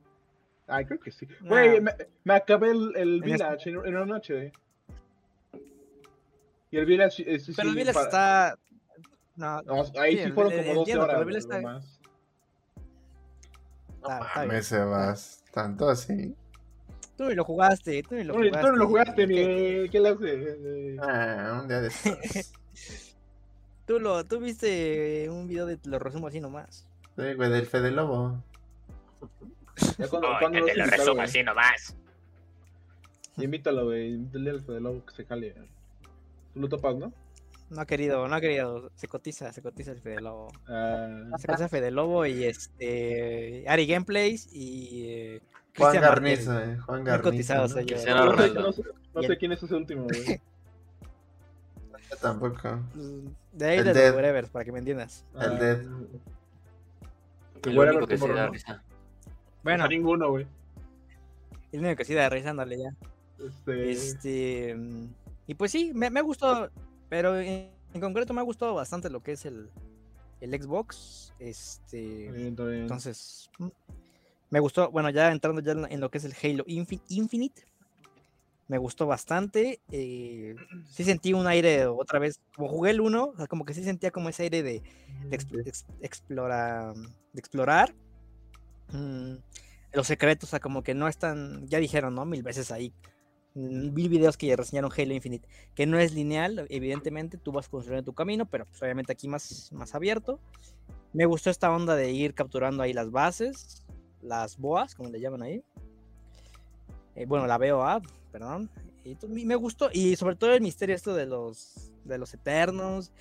Ay, 0.67 0.85
creo 0.85 0.99
que 0.99 1.11
sí. 1.11 1.27
Güey, 1.41 1.81
me, 1.81 1.91
me 2.23 2.33
acabé 2.35 2.71
el, 2.71 2.95
el 2.95 3.15
En 3.15 3.21
Village 3.21 3.69
en, 3.69 3.75
en 3.85 3.95
una 3.95 4.05
noche. 4.05 4.53
Y 6.71 6.77
el 6.77 6.85
Village. 6.85 7.23
eh, 7.27 7.39
sí, 7.39 7.51
Pero 7.55 7.69
el 7.69 7.75
Village 7.75 7.93
para- 7.93 8.05
está. 8.05 8.59
No, 9.35 9.61
No, 9.63 9.83
ahí 9.99 10.17
Sí, 10.23 10.31
fueron 10.31 10.51
como 10.53 10.63
12 10.63 10.69
entiendo, 10.69 10.85
pero 10.85 11.03
horas. 11.03 11.19
el 11.19 11.25
Village 11.25 11.47
güey, 11.47 11.57
está- 11.57 11.61
nomás. 11.61 11.99
está, 13.95 14.17
está 14.19 14.39
bien. 14.41 14.47
Mames, 14.47 14.67
Sebas. 14.67 15.43
Tanto 15.61 15.89
así. 15.89 16.33
Tú 17.17 17.25
ni 17.25 17.35
lo 17.35 17.43
jugaste, 17.43 18.01
tú 18.03 18.15
ni 18.15 18.23
lo 18.23 18.33
jugaste. 18.33 18.61
tú 18.61 18.67
no 18.67 18.75
lo 18.77 18.87
jugaste, 18.87 19.27
ni. 19.27 19.35
¿Qué- 19.35 19.89
¿Qué 19.91 19.99
le 19.99 20.09
hace? 20.09 20.97
Ah, 21.01 21.59
un 21.61 21.67
día 21.67 21.81
después. 21.81 22.53
Tú, 23.85 23.99
lo, 23.99 24.23
tú 24.23 24.39
viste 24.39 25.27
un 25.31 25.47
video 25.47 25.65
de 25.65 25.79
lo 25.85 25.97
resumo 25.97 26.27
así 26.27 26.39
nomás. 26.39 26.85
Sí, 27.17 27.33
güey, 27.33 27.49
del 27.49 27.65
Fede 27.65 27.89
Lobo. 27.89 28.41
Ya 29.97 30.07
cuando, 30.07 30.27
cuando 30.39 30.63
te 30.63 30.75
lo 30.75 30.85
resumo 30.85 31.13
güey. 31.15 31.25
así 31.25 31.41
nomás. 31.43 31.95
Invítalo, 33.37 33.85
güey. 33.85 34.13
Invítale 34.13 34.51
al 34.51 34.61
Fede 34.61 34.79
Lobo 34.79 35.03
que 35.05 35.15
se 35.15 35.25
cale. 35.25 35.55
Tú 36.53 36.59
lo 36.61 36.69
topas, 36.69 36.95
¿no? 36.97 37.11
No 37.69 37.81
ha 37.81 37.85
querido, 37.85 38.27
no 38.27 38.35
ha 38.35 38.41
querido. 38.41 38.89
Se 38.95 39.07
cotiza, 39.07 39.51
se 39.53 39.61
cotiza 39.61 39.91
el 39.91 40.01
Fede 40.01 40.21
Lobo. 40.21 40.51
Ah, 40.67 41.07
Se 41.37 41.47
cotiza 41.47 41.69
Fede 41.69 41.91
Lobo 41.91 42.25
y 42.25 42.43
este. 42.45 43.63
Ari 43.67 43.85
Gameplays 43.85 44.49
y. 44.53 45.05
eh, 45.07 45.41
Juan 45.77 45.91
Cristian 45.91 46.01
Garnizo, 46.03 46.59
eh. 46.59 46.77
Juan 46.79 47.03
Garnizo. 47.03 47.29
cotizados 47.29 47.75
¿no? 47.75 47.81
ellos. 47.81 48.03
No, 48.05 48.37
sé, 48.37 48.53
no 48.53 48.71
sé- 48.73 48.83
no 49.13 49.23
sé 49.23 49.37
quién 49.37 49.51
es 49.51 49.61
ese 49.63 49.75
último, 49.75 50.03
güey. 50.05 50.41
Yo 52.09 52.17
tampoco. 52.21 52.79
De 53.53 53.65
ahí 53.67 53.77
El 53.79 53.85
de 53.85 53.93
Dead. 53.93 54.15
Whatever, 54.15 54.47
para 54.47 54.65
que 54.65 54.71
me 54.71 54.79
entiendas. 54.79 55.25
El 55.35 55.41
Ah, 55.41 55.49
Dead. 55.49 55.81
El 57.65 57.75
Bueno, 57.75 57.91
único 57.91 58.07
que 58.07 58.17
sí 58.17 58.27
da 58.27 58.47
risa. 58.47 58.83
Bueno, 59.63 59.83
A 59.83 59.87
ninguno, 59.87 60.29
güey. 60.31 60.47
el 61.71 61.79
único 61.81 61.95
que 61.97 62.05
sí 62.05 62.13
da 62.15 62.29
risa, 62.29 62.49
ándale 62.49 62.77
ya. 62.79 62.89
Este. 63.45 63.91
Este. 63.91 64.75
mm, 64.75 65.05
Y 65.47 65.53
pues 65.53 65.71
sí, 65.71 65.91
me, 65.93 66.09
me 66.09 66.19
ha 66.19 66.23
gustado. 66.23 66.71
Pero 67.09 67.39
en, 67.39 67.71
en 67.93 68.01
concreto 68.01 68.33
me 68.33 68.41
ha 68.41 68.43
gustado 68.43 68.73
bastante 68.75 69.09
lo 69.09 69.21
que 69.21 69.33
es 69.33 69.45
el, 69.45 69.69
el 70.41 70.61
Xbox. 70.61 71.33
Este. 71.39 72.31
bien, 72.31 72.47
está 72.49 72.65
bien. 72.65 72.81
Entonces, 72.83 73.49
mm, 73.57 73.67
me 74.51 74.59
gustó, 74.59 74.89
bueno, 74.91 75.09
ya 75.09 75.31
entrando 75.31 75.61
ya 75.61 75.71
en 75.71 75.99
lo 75.99 76.09
que 76.11 76.17
es 76.19 76.25
el 76.25 76.33
Halo 76.33 76.65
Infi- 76.65 77.01
Infinite, 77.09 77.63
me 78.67 78.77
gustó 78.77 79.07
bastante. 79.07 79.79
eh, 79.91 80.55
sí 80.91 81.03
sentí 81.03 81.33
un 81.33 81.47
aire 81.47 81.87
otra 81.87 82.19
vez, 82.19 82.39
como 82.55 82.67
jugué 82.69 82.91
el 82.91 83.01
1, 83.01 83.25
o 83.25 83.35
sea, 83.37 83.47
como 83.47 83.65
que 83.65 83.73
sí 83.73 83.83
sentía 83.83 84.11
como 84.11 84.29
ese 84.29 84.43
aire 84.43 84.61
de, 84.63 84.81
de 85.29 85.37
exp- 85.37 85.63
ex- 85.67 85.85
explora- 86.01 86.93
de 86.93 87.39
explorar. 87.39 87.93
mm, 88.91 89.33
los 89.93 90.05
secretos, 90.05 90.49
o 90.49 90.51
sea, 90.51 90.59
como 90.59 90.83
que 90.83 90.93
no 90.93 91.07
están, 91.07 91.67
ya 91.67 91.79
dijeron, 91.79 92.13
¿no? 92.13 92.23
Mil 92.25 92.43
veces 92.43 92.71
ahí. 92.71 92.93
Mm, 93.55 93.93
Vi 93.93 94.07
videos 94.07 94.37
que 94.37 94.47
ya 94.47 94.55
reseñaron 94.55 94.91
Halo 94.95 95.13
Infinite, 95.13 95.47
que 95.75 95.85
no 95.85 95.99
es 95.99 96.13
lineal, 96.13 96.65
evidentemente, 96.69 97.37
tú 97.37 97.51
vas 97.51 97.69
construyendo 97.69 98.05
tu 98.11 98.13
camino, 98.13 98.45
pero 98.45 98.65
pues, 98.65 98.81
obviamente 98.81 99.11
aquí 99.11 99.27
más, 99.27 99.71
más 99.73 99.95
abierto. 99.95 100.39
Me 101.13 101.25
gustó 101.25 101.49
esta 101.49 101.71
onda 101.71 101.95
de 101.95 102.11
ir 102.11 102.33
capturando 102.33 102.83
ahí 102.83 102.93
las 102.93 103.11
bases, 103.11 103.83
las 104.21 104.57
boas, 104.57 104.95
como 104.95 105.09
le 105.09 105.19
llaman 105.19 105.41
ahí. 105.41 105.63
Eh, 107.15 107.25
bueno, 107.25 107.47
la 107.47 107.57
BOA, 107.57 108.01
perdón. 108.31 108.69
Y 109.03 109.45
me 109.45 109.55
gustó, 109.55 109.89
y 109.91 110.15
sobre 110.15 110.35
todo 110.35 110.53
el 110.53 110.61
misterio 110.61 110.95
esto 110.95 111.15
de 111.15 111.25
los, 111.25 111.91
de 112.03 112.17
los 112.17 112.33
eternos, 112.33 113.11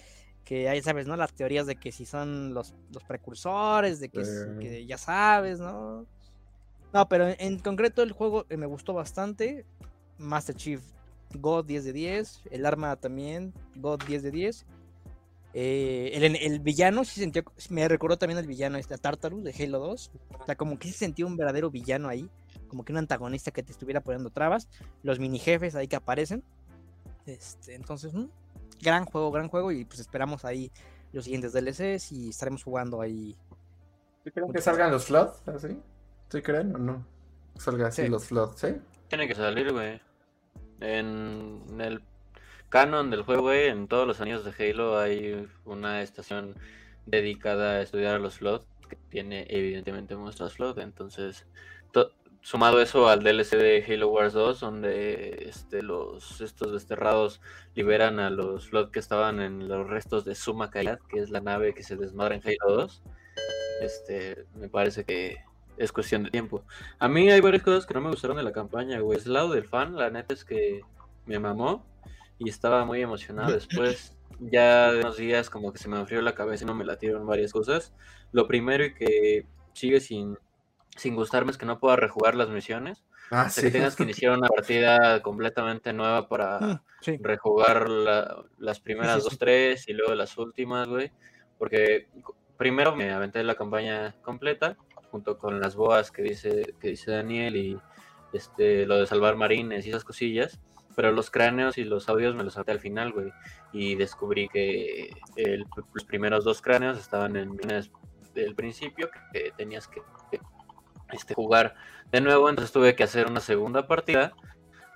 que 0.44 0.68
ahí 0.68 0.82
sabes, 0.82 1.06
¿no? 1.06 1.16
Las 1.16 1.32
teorías 1.32 1.66
de 1.66 1.76
que 1.76 1.92
si 1.92 2.04
son 2.04 2.52
los, 2.52 2.74
los 2.92 3.04
precursores, 3.04 4.00
de 4.00 4.08
que, 4.08 4.22
que 4.60 4.86
ya 4.86 4.98
sabes, 4.98 5.60
¿no? 5.60 6.06
No, 6.92 7.08
pero 7.08 7.28
en, 7.28 7.36
en 7.38 7.58
concreto 7.58 8.02
el 8.02 8.12
juego 8.12 8.46
eh, 8.48 8.56
me 8.56 8.66
gustó 8.66 8.92
bastante. 8.92 9.66
Master 10.18 10.54
Chief 10.54 10.82
God 11.34 11.66
10 11.66 11.84
de 11.84 11.92
10, 11.92 12.42
el 12.50 12.66
arma 12.66 12.96
también 12.96 13.52
God 13.76 14.02
10 14.06 14.22
de 14.22 14.30
10. 14.30 14.66
Eh, 15.54 16.10
el, 16.14 16.36
el 16.36 16.60
villano 16.60 17.04
sí 17.04 17.20
sentía, 17.20 17.42
me 17.70 17.88
recordó 17.88 18.18
también 18.18 18.38
el 18.38 18.46
villano 18.46 18.78
este 18.78 18.94
a 18.94 18.98
Tartarus 18.98 19.42
de 19.44 19.52
Halo 19.58 19.78
2. 19.78 20.10
O 20.40 20.44
sea, 20.46 20.56
como 20.56 20.78
que 20.78 20.88
sí 20.88 20.94
sentía 20.94 21.26
un 21.26 21.36
verdadero 21.36 21.70
villano 21.70 22.08
ahí, 22.08 22.28
como 22.68 22.84
que 22.84 22.92
un 22.92 22.98
antagonista 22.98 23.50
que 23.50 23.62
te 23.62 23.72
estuviera 23.72 24.00
poniendo 24.02 24.30
trabas. 24.30 24.68
Los 25.02 25.18
mini 25.18 25.38
jefes 25.38 25.74
ahí 25.74 25.88
que 25.88 25.96
aparecen. 25.96 26.42
Este, 27.26 27.74
entonces, 27.74 28.12
mm, 28.14 28.26
gran 28.82 29.04
juego, 29.06 29.30
gran 29.32 29.48
juego. 29.48 29.72
Y 29.72 29.84
pues 29.84 30.00
esperamos 30.00 30.44
ahí 30.44 30.70
los 31.12 31.24
siguientes 31.24 31.52
DLCs 31.52 32.12
y 32.12 32.28
estaremos 32.28 32.62
jugando 32.62 33.00
ahí. 33.00 33.36
¿Sí 34.24 34.30
creen 34.30 34.52
que 34.52 34.60
salgan 34.60 34.90
los 34.90 35.06
floods? 35.06 35.42
¿Así? 35.48 35.78
¿Sí 36.30 36.42
creen 36.42 36.74
o 36.74 36.78
no? 36.78 37.06
Salga 37.56 37.88
así 37.88 38.02
Sí. 38.02 38.08
los 38.08 38.26
floods, 38.26 38.60
¿sí? 38.60 38.68
Tiene 39.08 39.26
que 39.26 39.34
salir, 39.34 39.72
güey. 39.72 40.00
En 40.80 41.62
el 41.80 42.02
canon 42.68 43.10
del 43.10 43.22
juego, 43.22 43.52
en 43.52 43.88
todos 43.88 44.06
los 44.06 44.20
años 44.20 44.44
de 44.44 44.52
Halo 44.70 44.98
hay 44.98 45.48
una 45.64 46.02
estación 46.02 46.54
dedicada 47.06 47.72
a 47.76 47.82
estudiar 47.82 48.16
a 48.16 48.18
los 48.18 48.38
Flood, 48.38 48.62
que 48.88 48.96
tiene 49.10 49.46
evidentemente 49.50 50.16
muestras 50.16 50.54
Flood, 50.54 50.78
entonces 50.80 51.46
to- 51.92 52.12
sumado 52.42 52.80
eso 52.80 53.08
al 53.08 53.22
DLC 53.24 53.56
de 53.56 53.84
Halo 53.88 54.08
Wars 54.08 54.32
2, 54.34 54.60
donde 54.60 55.46
este, 55.48 55.82
los 55.82 56.40
estos 56.40 56.72
desterrados 56.72 57.40
liberan 57.74 58.20
a 58.20 58.30
los 58.30 58.68
Flood 58.68 58.90
que 58.90 59.00
estaban 59.00 59.40
en 59.40 59.68
los 59.68 59.88
restos 59.88 60.24
de 60.24 60.34
Suma 60.34 60.70
que 60.70 60.98
es 61.20 61.30
la 61.30 61.40
nave 61.40 61.74
que 61.74 61.82
se 61.82 61.96
desmadra 61.96 62.36
en 62.36 62.42
Halo 62.44 62.76
2, 62.76 63.02
este, 63.82 64.44
me 64.54 64.68
parece 64.68 65.04
que 65.04 65.38
es 65.78 65.92
cuestión 65.92 66.24
de 66.24 66.30
tiempo. 66.30 66.64
A 66.98 67.08
mí 67.08 67.30
hay 67.30 67.40
varias 67.40 67.62
cosas 67.62 67.86
que 67.86 67.94
no 67.94 68.00
me 68.00 68.10
gustaron 68.10 68.36
de 68.36 68.42
la 68.42 68.52
campaña, 68.52 69.00
güey. 69.00 69.18
Es 69.18 69.26
el 69.26 69.32
lado 69.34 69.50
del 69.52 69.64
fan, 69.64 69.96
la 69.96 70.10
neta 70.10 70.34
es 70.34 70.44
que 70.44 70.80
me 71.26 71.38
mamó 71.38 71.86
y 72.38 72.48
estaba 72.48 72.84
muy 72.84 73.00
emocionado. 73.02 73.52
Después, 73.52 74.16
ya 74.40 74.92
de 74.92 75.00
unos 75.00 75.16
días, 75.16 75.50
como 75.50 75.72
que 75.72 75.78
se 75.78 75.88
me 75.88 75.98
enfrió 75.98 76.20
la 76.22 76.34
cabeza 76.34 76.64
y 76.64 76.66
no 76.66 76.74
me 76.74 76.84
latieron 76.84 77.26
varias 77.26 77.52
cosas. 77.52 77.92
Lo 78.32 78.46
primero 78.46 78.84
y 78.84 78.94
que 78.94 79.46
sigue 79.72 80.00
sin, 80.00 80.36
sin 80.96 81.14
gustarme 81.14 81.50
es 81.52 81.58
que 81.58 81.66
no 81.66 81.78
pueda 81.80 81.96
rejugar 81.96 82.34
las 82.34 82.48
misiones. 82.48 83.04
Ah, 83.30 83.44
O 83.46 83.50
sea, 83.50 83.62
sí. 83.62 83.62
que 83.62 83.70
tengas 83.70 83.94
que 83.94 84.02
iniciar 84.04 84.36
una 84.36 84.48
partida 84.48 85.20
completamente 85.22 85.92
nueva 85.92 86.28
para 86.28 86.82
sí. 87.02 87.18
rejugar 87.20 87.88
la- 87.88 88.44
las 88.58 88.80
primeras 88.80 89.22
dos, 89.24 89.38
tres 89.38 89.88
y 89.88 89.92
luego 89.92 90.14
las 90.14 90.36
últimas, 90.38 90.88
güey. 90.88 91.12
Porque 91.58 92.08
primero 92.56 92.94
me 92.96 93.12
aventé 93.12 93.42
la 93.44 93.54
campaña 93.54 94.14
completa, 94.22 94.76
junto 95.10 95.38
con 95.38 95.60
las 95.60 95.74
boas 95.76 96.10
que 96.10 96.22
dice, 96.22 96.74
que 96.80 96.88
dice 96.88 97.10
Daniel 97.10 97.56
y 97.56 97.78
este 98.32 98.86
lo 98.86 98.96
de 98.98 99.06
salvar 99.06 99.36
marines 99.36 99.86
y 99.86 99.90
esas 99.90 100.04
cosillas. 100.04 100.60
Pero 100.96 101.12
los 101.12 101.30
cráneos 101.30 101.78
y 101.78 101.84
los 101.84 102.08
audios 102.08 102.34
me 102.34 102.42
los 102.42 102.54
salté 102.54 102.72
al 102.72 102.80
final, 102.80 103.12
güey. 103.12 103.32
Y 103.72 103.94
descubrí 103.94 104.48
que 104.48 105.10
el- 105.36 105.64
los 105.94 106.04
primeros 106.04 106.44
dos 106.44 106.60
cráneos 106.60 106.98
estaban 106.98 107.36
en 107.36 107.52
misiones 107.52 107.90
del 108.34 108.54
principio, 108.56 109.08
que 109.32 109.52
tenías 109.56 109.86
que 109.86 110.02
este, 111.12 111.34
jugar 111.34 111.74
de 112.10 112.20
nuevo. 112.20 112.48
Entonces 112.48 112.72
tuve 112.72 112.96
que 112.96 113.04
hacer 113.04 113.28
una 113.28 113.40
segunda 113.40 113.86
partida 113.86 114.34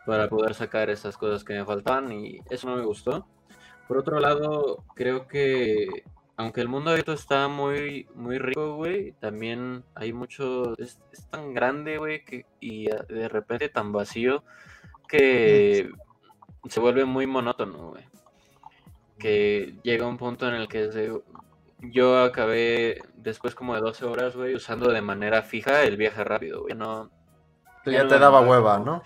para 0.04 0.28
poder 0.28 0.54
sacar 0.54 0.90
esas 0.90 1.16
cosas 1.16 1.44
que 1.44 1.54
me 1.54 1.64
faltaban 1.64 2.10
y 2.12 2.40
eso 2.50 2.68
no 2.68 2.76
me 2.76 2.84
gustó. 2.84 3.28
Por 3.86 3.98
otro 3.98 4.18
lado, 4.18 4.84
creo 4.96 5.28
que 5.28 5.86
aunque 6.42 6.60
el 6.60 6.68
mundo 6.68 6.90
abierto 6.90 7.12
está 7.12 7.48
muy 7.48 8.06
muy 8.14 8.38
rico, 8.38 8.76
güey, 8.76 9.12
también 9.12 9.84
hay 9.94 10.12
mucho 10.12 10.74
es, 10.78 11.00
es 11.12 11.26
tan 11.30 11.54
grande, 11.54 11.98
güey, 11.98 12.24
que 12.24 12.44
y 12.60 12.90
ah, 12.90 13.04
de 13.08 13.28
repente 13.28 13.68
tan 13.68 13.92
vacío 13.92 14.44
que 15.08 15.90
se 16.68 16.80
vuelve 16.80 17.04
muy 17.04 17.26
monótono, 17.26 17.90
güey. 17.90 18.04
Que 19.18 19.74
llega 19.82 20.06
un 20.06 20.18
punto 20.18 20.48
en 20.48 20.54
el 20.54 20.68
que 20.68 20.90
se- 20.90 21.22
yo 21.80 22.22
acabé 22.22 23.02
después 23.14 23.54
como 23.54 23.74
de 23.74 23.80
12 23.80 24.04
horas, 24.04 24.36
güey, 24.36 24.54
usando 24.54 24.90
de 24.90 25.00
manera 25.02 25.42
fija 25.42 25.82
el 25.82 25.96
viaje 25.96 26.22
rápido, 26.24 26.62
güey. 26.62 26.74
No, 26.74 27.10
Ya, 27.86 28.02
no 28.04 28.08
te 28.08 28.18
daba 28.18 28.40
hueva, 28.40 28.78
¿no? 28.78 29.02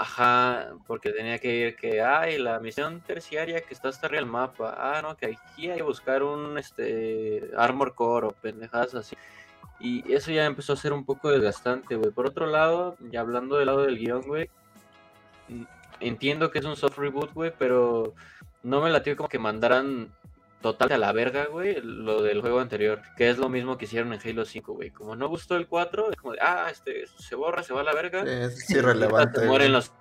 Ajá, 0.00 0.72
porque 0.86 1.12
tenía 1.12 1.38
que 1.38 1.54
ir 1.54 1.76
que, 1.76 2.00
ay, 2.00 2.38
la 2.38 2.58
misión 2.58 3.02
terciaria 3.02 3.60
que 3.60 3.74
está 3.74 3.90
hasta 3.90 4.06
arriba 4.06 4.22
del 4.22 4.30
mapa. 4.30 4.74
Ah, 4.78 5.02
no, 5.02 5.14
que 5.14 5.26
aquí 5.26 5.68
hay 5.68 5.76
que 5.76 5.82
buscar 5.82 6.22
un 6.22 6.56
este 6.56 7.50
Armor 7.54 7.94
Core 7.94 8.28
o 8.28 8.30
pendejadas 8.30 8.94
así. 8.94 9.14
Y 9.78 10.10
eso 10.10 10.30
ya 10.30 10.46
empezó 10.46 10.72
a 10.72 10.76
ser 10.76 10.94
un 10.94 11.04
poco 11.04 11.30
desgastante, 11.30 11.96
güey. 11.96 12.12
Por 12.12 12.26
otro 12.26 12.46
lado, 12.46 12.96
ya 13.10 13.20
hablando 13.20 13.58
del 13.58 13.66
lado 13.66 13.82
del 13.82 13.98
guion, 13.98 14.22
güey, 14.22 14.48
mm, 15.48 15.64
entiendo 16.00 16.50
que 16.50 16.60
es 16.60 16.64
un 16.64 16.76
soft 16.76 16.96
reboot, 16.96 17.34
güey, 17.34 17.52
pero 17.58 18.14
no 18.62 18.80
me 18.80 18.88
latió 18.88 19.14
como 19.18 19.28
que 19.28 19.38
mandaran 19.38 20.10
total 20.60 20.92
a 20.92 20.98
la 20.98 21.12
verga, 21.12 21.46
güey, 21.46 21.80
lo 21.82 22.22
del 22.22 22.40
juego 22.40 22.60
anterior, 22.60 23.00
que 23.16 23.30
es 23.30 23.38
lo 23.38 23.48
mismo 23.48 23.78
que 23.78 23.86
hicieron 23.86 24.12
en 24.12 24.20
Halo 24.22 24.44
5, 24.44 24.74
güey. 24.74 24.90
Como 24.90 25.16
no 25.16 25.28
gustó 25.28 25.56
el 25.56 25.66
4, 25.66 26.10
es 26.10 26.16
como 26.16 26.32
de, 26.34 26.40
ah, 26.42 26.68
este, 26.70 27.06
se 27.18 27.34
borra, 27.34 27.62
se 27.62 27.72
va 27.72 27.80
a 27.80 27.84
la 27.84 27.94
verga. 27.94 28.22
Es 28.22 28.68
irrelevante. 28.70 29.46
mueren 29.46 29.72
los. 29.72 29.92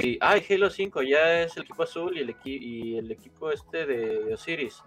Y, 0.00 0.18
ay, 0.20 0.44
Halo 0.48 0.70
5 0.70 1.02
ya 1.02 1.42
es 1.42 1.56
el 1.56 1.64
equipo 1.64 1.82
azul 1.82 2.16
y 2.16 2.20
el, 2.20 2.28
equi- 2.34 2.60
y 2.60 2.96
el 2.98 3.10
equipo 3.10 3.50
este 3.50 3.86
de 3.86 4.32
Osiris. 4.34 4.82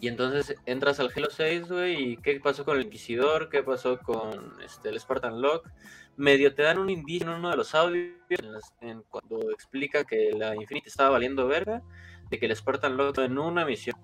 Y 0.00 0.06
entonces 0.08 0.54
entras 0.66 1.00
al 1.00 1.10
Halo 1.14 1.28
6, 1.30 1.68
güey, 1.68 2.12
y 2.12 2.16
qué 2.18 2.38
pasó 2.40 2.64
con 2.64 2.76
el 2.76 2.84
Inquisidor, 2.84 3.48
qué 3.48 3.62
pasó 3.64 3.98
con 3.98 4.54
este, 4.64 4.90
el 4.90 5.00
Spartan 5.00 5.40
Lock. 5.40 5.68
Medio 6.16 6.54
te 6.54 6.62
dan 6.62 6.78
un 6.78 6.90
indicio 6.90 7.28
en 7.28 7.34
uno 7.38 7.50
de 7.50 7.56
los 7.56 7.74
audios 7.74 8.12
en 8.28 8.52
las- 8.52 8.74
en 8.80 9.02
cuando 9.08 9.50
explica 9.52 10.04
que 10.04 10.32
la 10.36 10.54
Infinity 10.54 10.88
estaba 10.88 11.10
valiendo 11.10 11.46
verga, 11.48 11.82
de 12.30 12.38
que 12.38 12.46
el 12.46 12.56
Spartan 12.56 12.96
Lock 12.96 13.18
en 13.18 13.38
una 13.38 13.64
misión. 13.64 13.96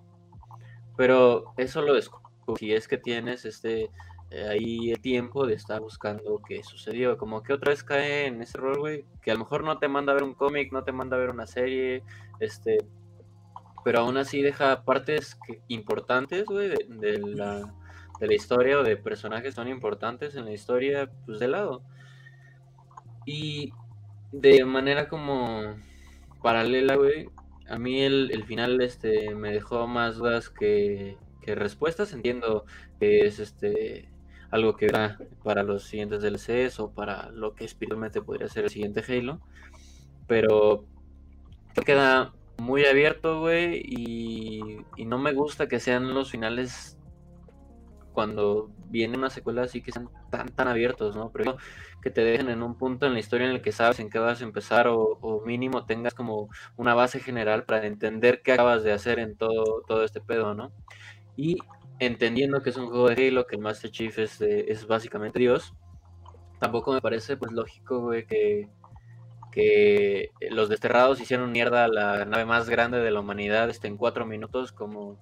Pero 0.96 1.54
eso 1.56 1.82
lo 1.82 1.94
descubrí 1.94 2.24
si 2.58 2.74
es 2.74 2.88
que 2.88 2.98
tienes 2.98 3.44
este 3.44 3.90
eh, 4.30 4.48
ahí 4.48 4.90
el 4.90 5.00
tiempo 5.00 5.46
de 5.46 5.54
estar 5.54 5.80
buscando 5.80 6.40
qué 6.46 6.62
sucedió. 6.62 7.16
Como 7.16 7.42
que 7.42 7.52
otra 7.52 7.70
vez 7.70 7.84
cae 7.84 8.26
en 8.26 8.42
ese 8.42 8.58
rol, 8.58 8.78
güey, 8.78 9.04
que 9.22 9.30
a 9.30 9.34
lo 9.34 9.40
mejor 9.40 9.64
no 9.64 9.78
te 9.78 9.88
manda 9.88 10.12
a 10.12 10.14
ver 10.14 10.24
un 10.24 10.34
cómic, 10.34 10.72
no 10.72 10.84
te 10.84 10.92
manda 10.92 11.16
a 11.16 11.20
ver 11.20 11.30
una 11.30 11.46
serie, 11.46 12.02
este, 12.40 12.78
pero 13.84 14.00
aún 14.00 14.16
así 14.16 14.42
deja 14.42 14.84
partes 14.84 15.38
importantes, 15.68 16.44
güey, 16.46 16.68
de, 16.68 16.86
de 16.88 17.18
la, 17.18 17.74
de 18.20 18.26
la 18.26 18.34
historia 18.34 18.78
o 18.78 18.82
de 18.82 18.96
personajes 18.96 19.54
son 19.54 19.68
importantes 19.68 20.34
en 20.34 20.46
la 20.46 20.52
historia, 20.52 21.10
pues 21.26 21.38
de 21.38 21.48
lado. 21.48 21.82
Y 23.26 23.72
de 24.32 24.64
manera 24.64 25.08
como 25.08 25.76
paralela, 26.42 26.96
güey, 26.96 27.28
a 27.68 27.78
mí 27.78 28.02
el, 28.02 28.30
el 28.32 28.44
final 28.44 28.80
este, 28.80 29.34
me 29.34 29.52
dejó 29.52 29.86
más 29.86 30.16
dudas 30.16 30.50
que, 30.50 31.16
que 31.42 31.54
respuestas. 31.54 32.12
Entiendo 32.12 32.64
que 33.00 33.20
es 33.26 33.38
este 33.38 34.08
algo 34.50 34.76
que 34.76 34.86
va 34.88 35.18
para 35.42 35.64
los 35.64 35.84
siguientes 35.84 36.22
DLCs 36.22 36.78
o 36.78 36.92
para 36.92 37.30
lo 37.30 37.54
que 37.54 37.64
espiritualmente 37.64 38.22
podría 38.22 38.48
ser 38.48 38.64
el 38.64 38.70
siguiente 38.70 39.02
Halo. 39.06 39.40
Pero 40.26 40.86
queda 41.84 42.32
muy 42.58 42.84
abierto, 42.84 43.40
güey, 43.40 43.82
y, 43.84 44.78
y 44.96 45.04
no 45.06 45.18
me 45.18 45.32
gusta 45.32 45.66
que 45.66 45.80
sean 45.80 46.14
los 46.14 46.30
finales 46.30 46.93
cuando 48.14 48.70
viene 48.88 49.18
una 49.18 49.28
secuela 49.30 49.62
así 49.62 49.82
que 49.82 49.92
sean 49.92 50.08
tan 50.30 50.48
tan 50.48 50.68
abiertos, 50.68 51.16
¿no? 51.16 51.30
Pero 51.32 51.58
que 52.02 52.10
te 52.10 52.24
dejen 52.24 52.48
en 52.48 52.62
un 52.62 52.76
punto 52.78 53.06
en 53.06 53.14
la 53.14 53.20
historia 53.20 53.46
en 53.46 53.52
el 53.54 53.62
que 53.62 53.72
sabes 53.72 54.00
en 54.00 54.10
qué 54.10 54.18
vas 54.18 54.40
a 54.40 54.44
empezar 54.44 54.88
o, 54.88 55.18
o 55.20 55.44
mínimo 55.44 55.84
tengas 55.86 56.14
como 56.14 56.48
una 56.76 56.94
base 56.94 57.20
general 57.20 57.64
para 57.64 57.86
entender 57.86 58.42
qué 58.42 58.52
acabas 58.52 58.82
de 58.84 58.92
hacer 58.92 59.18
en 59.18 59.36
todo, 59.36 59.82
todo 59.86 60.04
este 60.04 60.20
pedo, 60.20 60.54
¿no? 60.54 60.72
Y 61.36 61.58
entendiendo 61.98 62.62
que 62.62 62.70
es 62.70 62.76
un 62.76 62.88
juego 62.88 63.08
de 63.08 63.28
Halo, 63.28 63.46
que 63.46 63.56
el 63.56 63.62
Master 63.62 63.90
Chief 63.90 64.18
es, 64.18 64.40
eh, 64.40 64.66
es 64.68 64.86
básicamente 64.86 65.38
Dios, 65.38 65.74
tampoco 66.60 66.92
me 66.92 67.00
parece 67.00 67.36
pues 67.36 67.52
lógico, 67.52 68.10
que, 68.28 68.68
que 69.52 70.30
los 70.50 70.68
desterrados 70.68 71.20
hicieron 71.20 71.52
mierda 71.52 71.84
a 71.84 71.88
la 71.88 72.24
nave 72.24 72.44
más 72.44 72.68
grande 72.68 72.98
de 72.98 73.10
la 73.10 73.20
humanidad 73.20 73.70
este, 73.70 73.88
en 73.88 73.96
cuatro 73.96 74.26
minutos, 74.26 74.72
como 74.72 75.20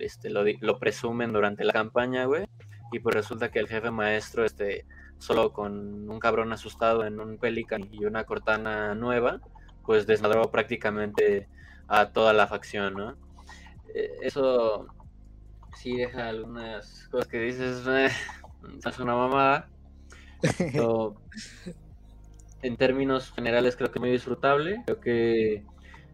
este, 0.00 0.30
lo, 0.30 0.42
lo 0.60 0.78
presumen 0.78 1.32
durante 1.32 1.64
la 1.64 1.72
campaña, 1.72 2.24
güey. 2.24 2.46
Y 2.92 2.98
pues 3.00 3.14
resulta 3.14 3.50
que 3.50 3.60
el 3.60 3.68
jefe 3.68 3.90
maestro, 3.90 4.44
este, 4.44 4.84
solo 5.18 5.52
con 5.52 6.10
un 6.10 6.18
cabrón 6.18 6.52
asustado 6.52 7.04
en 7.04 7.20
un 7.20 7.38
Pelican 7.38 7.88
y 7.92 8.04
una 8.04 8.24
cortana 8.24 8.94
nueva, 8.94 9.40
pues 9.84 10.06
desmadró 10.06 10.50
prácticamente 10.50 11.48
a 11.88 12.10
toda 12.10 12.32
la 12.32 12.46
facción, 12.46 12.94
¿no? 12.94 13.16
Eh, 13.94 14.18
Eso 14.22 14.86
sí 15.76 15.96
deja 15.96 16.28
algunas 16.28 17.08
cosas 17.08 17.28
que 17.28 17.40
dices, 17.40 17.86
"Eh, 17.86 18.08
es 18.86 18.98
una 18.98 19.14
mamada. 19.14 19.68
Pero 20.72 21.14
en 22.62 22.76
términos 22.76 23.32
generales 23.32 23.76
creo 23.76 23.90
que 23.90 24.00
muy 24.00 24.10
disfrutable. 24.10 24.82
Creo 24.86 25.00
que 25.00 25.64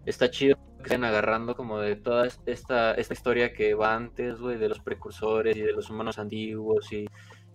está 0.05 0.31
chido 0.31 0.57
que 0.87 0.95
estén 0.95 1.05
agarrando 1.05 1.57
como 1.57 1.81
de 1.81 1.97
toda 1.97 2.27
es- 2.27 2.41
esta, 2.47 2.93
esta 2.95 3.13
historia 3.13 3.53
que 3.53 3.75
va 3.75 3.95
antes, 3.95 4.39
güey, 4.39 4.57
de 4.57 4.69
los 4.69 4.79
precursores 4.79 5.57
y 5.57 5.61
de 5.61 5.73
los 5.73 5.91
humanos 5.91 6.19
antiguos 6.19 6.93
y, 6.93 7.07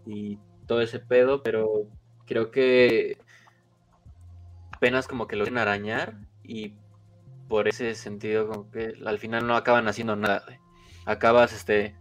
y 0.06 0.38
todo 0.68 0.82
ese 0.82 1.00
pedo, 1.00 1.42
pero 1.42 1.88
creo 2.26 2.52
que 2.52 3.18
apenas 4.74 5.08
como 5.08 5.28
que 5.28 5.36
lo 5.38 5.44
quieren 5.46 5.60
arañar 5.60 6.16
y 6.44 6.76
por 7.48 7.68
ese 7.68 7.96
sentido 7.96 8.48
como 8.48 8.70
que 8.70 8.94
al 9.06 9.20
final 9.20 9.48
no 9.48 9.56
acaban 9.56 9.88
haciendo 9.88 10.16
nada, 10.16 10.44
güey. 10.46 10.60
Acabas 11.06 11.54
este 11.54 11.96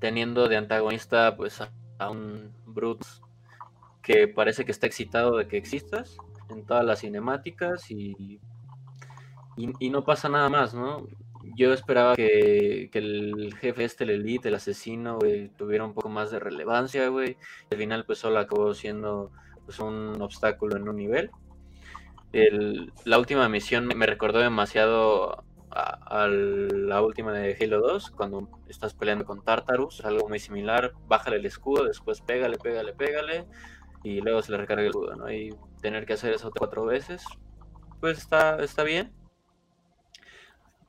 teniendo 0.00 0.48
de 0.48 0.56
antagonista 0.56 1.36
pues 1.36 1.60
a, 1.60 1.72
a 1.98 2.10
un 2.10 2.52
Brutus 2.66 3.22
que 4.02 4.28
parece 4.28 4.64
que 4.64 4.72
está 4.72 4.86
excitado 4.86 5.36
de 5.36 5.48
que 5.48 5.56
existas 5.56 6.16
en 6.50 6.64
todas 6.64 6.84
las 6.84 7.00
cinemáticas 7.00 7.90
y, 7.90 8.38
y, 9.56 9.70
y 9.86 9.90
no 9.90 10.04
pasa 10.04 10.28
nada 10.28 10.48
más, 10.48 10.74
¿no? 10.74 11.06
Yo 11.56 11.72
esperaba 11.72 12.16
que, 12.16 12.88
que 12.92 12.98
el 12.98 13.54
jefe 13.60 13.84
este, 13.84 14.04
el 14.04 14.10
elite, 14.10 14.48
el 14.48 14.54
asesino, 14.54 15.18
güey, 15.18 15.50
tuviera 15.50 15.84
un 15.84 15.94
poco 15.94 16.08
más 16.08 16.30
de 16.30 16.40
relevancia, 16.40 17.08
güey. 17.08 17.36
Al 17.70 17.78
final 17.78 18.04
pues 18.06 18.18
solo 18.18 18.38
acabó 18.38 18.72
siendo 18.74 19.30
pues 19.66 19.78
un 19.78 20.20
obstáculo 20.22 20.76
en 20.76 20.88
un 20.88 20.96
nivel. 20.96 21.30
El- 22.32 22.92
la 23.04 23.18
última 23.18 23.48
misión 23.48 23.86
me, 23.86 24.06
recordó 24.06 24.40
demasiado 24.40 25.44
a, 25.70 26.24
a 26.24 26.28
la 26.28 27.02
última 27.02 27.32
de 27.32 27.56
Halo 27.60 27.80
2, 27.80 28.10
cuando 28.10 28.48
estás 28.68 28.94
peleando 28.94 29.24
con 29.24 29.42
Tartarus, 29.42 30.00
algo 30.04 30.28
muy 30.28 30.38
similar, 30.38 30.92
bájale 31.06 31.36
el 31.36 31.46
escudo, 31.46 31.84
después 31.84 32.20
pégale, 32.20 32.58
pégale, 32.58 32.92
pégale, 32.92 33.46
y 34.02 34.20
luego 34.20 34.42
se 34.42 34.52
le 34.52 34.58
recarga 34.58 34.82
el 34.82 34.88
escudo, 34.88 35.14
¿no? 35.16 35.30
Y 35.32 35.54
tener 35.80 36.06
que 36.06 36.14
hacer 36.14 36.32
eso 36.34 36.50
cuatro 36.56 36.84
veces, 36.86 37.24
pues 38.00 38.18
está, 38.18 38.56
está 38.62 38.82
bien. 38.84 39.12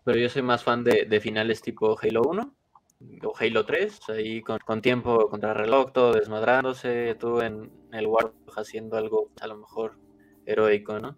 Pero 0.05 0.17
yo 0.19 0.29
soy 0.29 0.41
más 0.43 0.63
fan 0.63 0.83
de, 0.83 1.05
de 1.05 1.19
finales 1.19 1.61
tipo 1.61 1.97
Halo 2.01 2.21
1 2.21 2.55
o 3.23 3.33
Halo 3.37 3.65
3, 3.65 3.99
ahí 4.09 4.41
con, 4.41 4.59
con 4.59 4.81
tiempo 4.81 5.29
contra 5.29 5.53
reloj, 5.53 5.91
todo 5.91 6.13
desmadrándose, 6.13 7.15
tú 7.19 7.41
en 7.41 7.71
el 7.91 8.07
War 8.07 8.31
haciendo 8.55 8.97
algo 8.97 9.31
a 9.41 9.47
lo 9.47 9.57
mejor 9.57 9.97
heroico, 10.45 10.99
¿no? 10.99 11.17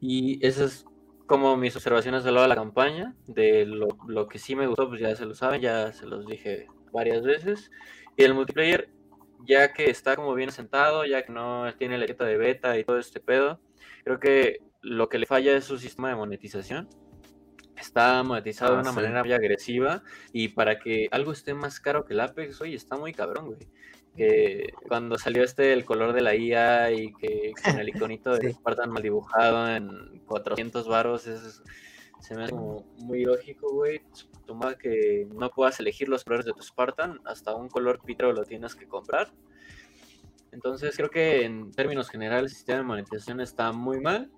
Y 0.00 0.44
esas 0.46 0.72
es 0.72 0.86
como 1.26 1.56
mis 1.56 1.76
observaciones 1.76 2.24
de 2.24 2.32
lo 2.32 2.42
de 2.42 2.48
la 2.48 2.54
campaña, 2.54 3.14
de 3.26 3.66
lo, 3.66 3.88
lo 4.06 4.28
que 4.28 4.38
sí 4.38 4.56
me 4.56 4.66
gustó, 4.66 4.88
pues 4.88 5.00
ya 5.00 5.14
se 5.14 5.26
lo 5.26 5.34
saben, 5.34 5.60
ya 5.60 5.92
se 5.92 6.06
los 6.06 6.26
dije 6.26 6.66
varias 6.92 7.22
veces. 7.22 7.70
Y 8.16 8.24
el 8.24 8.34
multiplayer, 8.34 8.90
ya 9.46 9.72
que 9.72 9.90
está 9.90 10.16
como 10.16 10.34
bien 10.34 10.50
sentado, 10.50 11.04
ya 11.04 11.22
que 11.24 11.32
no 11.32 11.72
tiene 11.76 11.98
la 11.98 12.04
etiqueta 12.04 12.24
de 12.24 12.38
beta 12.38 12.78
y 12.78 12.84
todo 12.84 12.98
este 12.98 13.20
pedo, 13.20 13.60
creo 14.04 14.18
que 14.18 14.60
lo 14.80 15.08
que 15.08 15.18
le 15.18 15.26
falla 15.26 15.54
es 15.56 15.64
su 15.64 15.78
sistema 15.78 16.08
de 16.08 16.16
monetización. 16.16 16.88
Está 17.80 18.22
monetizado 18.22 18.72
de 18.72 18.78
Ah, 18.78 18.82
una 18.82 18.90
sí. 18.90 18.96
manera 18.96 19.22
muy 19.22 19.32
agresiva 19.32 20.02
y 20.32 20.48
para 20.48 20.78
que 20.78 21.08
algo 21.10 21.32
esté 21.32 21.54
más 21.54 21.80
caro 21.80 22.04
que 22.04 22.14
el 22.14 22.20
Apex, 22.20 22.60
oye, 22.60 22.74
está 22.74 22.96
muy 22.96 23.12
cabrón, 23.12 23.46
güey. 23.46 23.58
Que 24.16 24.72
cuando 24.88 25.16
salió 25.16 25.44
este 25.44 25.72
el 25.72 25.84
color 25.84 26.12
de 26.12 26.22
la 26.22 26.34
IA 26.34 26.90
y 26.90 27.12
que 27.14 27.52
con 27.64 27.78
el 27.78 27.88
iconito 28.10 28.36
de 28.36 28.48
Sí. 28.48 28.54
Spartan 28.54 28.90
mal 28.90 29.02
dibujado 29.02 29.68
en 29.74 30.20
400 30.26 30.88
varos, 30.88 31.26
es, 31.28 31.62
se 32.20 32.34
me 32.34 32.44
hace 32.44 32.52
como 32.52 32.84
muy 32.98 33.24
lógico, 33.24 33.72
güey. 33.72 34.00
Suma 34.46 34.76
que 34.76 35.28
no 35.32 35.50
puedas 35.50 35.78
elegir 35.78 36.08
los 36.08 36.24
colores 36.24 36.46
de 36.46 36.52
tu 36.52 36.62
Spartan, 36.62 37.20
hasta 37.26 37.54
un 37.54 37.68
color 37.68 38.00
pitro 38.04 38.32
lo 38.32 38.42
tienes 38.44 38.74
que 38.74 38.86
comprar. 38.88 39.30
Entonces 40.50 40.96
creo 40.96 41.10
que 41.10 41.44
en 41.44 41.70
términos 41.72 42.08
generales 42.10 42.50
el 42.52 42.56
sistema 42.56 42.78
de 42.78 42.84
monetización 42.84 43.40
está 43.40 43.70
muy 43.72 44.00
mal. 44.00 44.30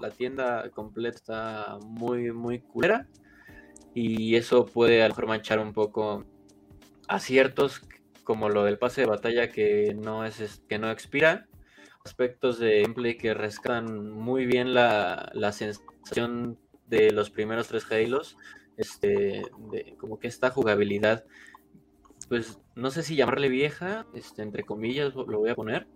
La 0.00 0.10
tienda 0.10 0.70
completa 0.70 1.16
está 1.16 1.78
muy, 1.84 2.32
muy 2.32 2.60
culera. 2.60 3.06
Y 3.94 4.36
eso 4.36 4.66
puede 4.66 5.02
a 5.02 5.08
lo 5.08 5.14
mejor 5.14 5.26
manchar 5.26 5.58
un 5.58 5.72
poco 5.72 6.24
aciertos 7.08 7.82
como 8.22 8.48
lo 8.48 8.64
del 8.64 8.78
pase 8.78 9.00
de 9.02 9.08
batalla 9.08 9.50
que 9.50 9.94
no 9.94 10.24
es- 10.24 10.62
que 10.68 10.78
no 10.78 10.90
expira. 10.90 11.48
Aspectos 12.04 12.58
de 12.58 12.82
gameplay 12.82 13.16
que 13.16 13.34
rescatan 13.34 14.08
muy 14.10 14.46
bien 14.46 14.72
la, 14.72 15.30
la 15.34 15.52
sensación 15.52 16.58
de 16.86 17.10
los 17.10 17.30
primeros 17.30 17.68
tres 17.68 17.90
Halos. 17.90 18.36
este, 18.76 19.42
de, 19.70 19.94
como 19.98 20.18
que 20.18 20.26
esta 20.28 20.48
jugabilidad, 20.50 21.24
pues 22.28 22.58
no 22.74 22.90
sé 22.90 23.02
si 23.02 23.14
llamarle 23.14 23.50
vieja, 23.50 24.06
este, 24.14 24.40
entre 24.40 24.62
comillas 24.62 25.14
lo 25.14 25.38
voy 25.38 25.50
a 25.50 25.54
poner, 25.54 25.86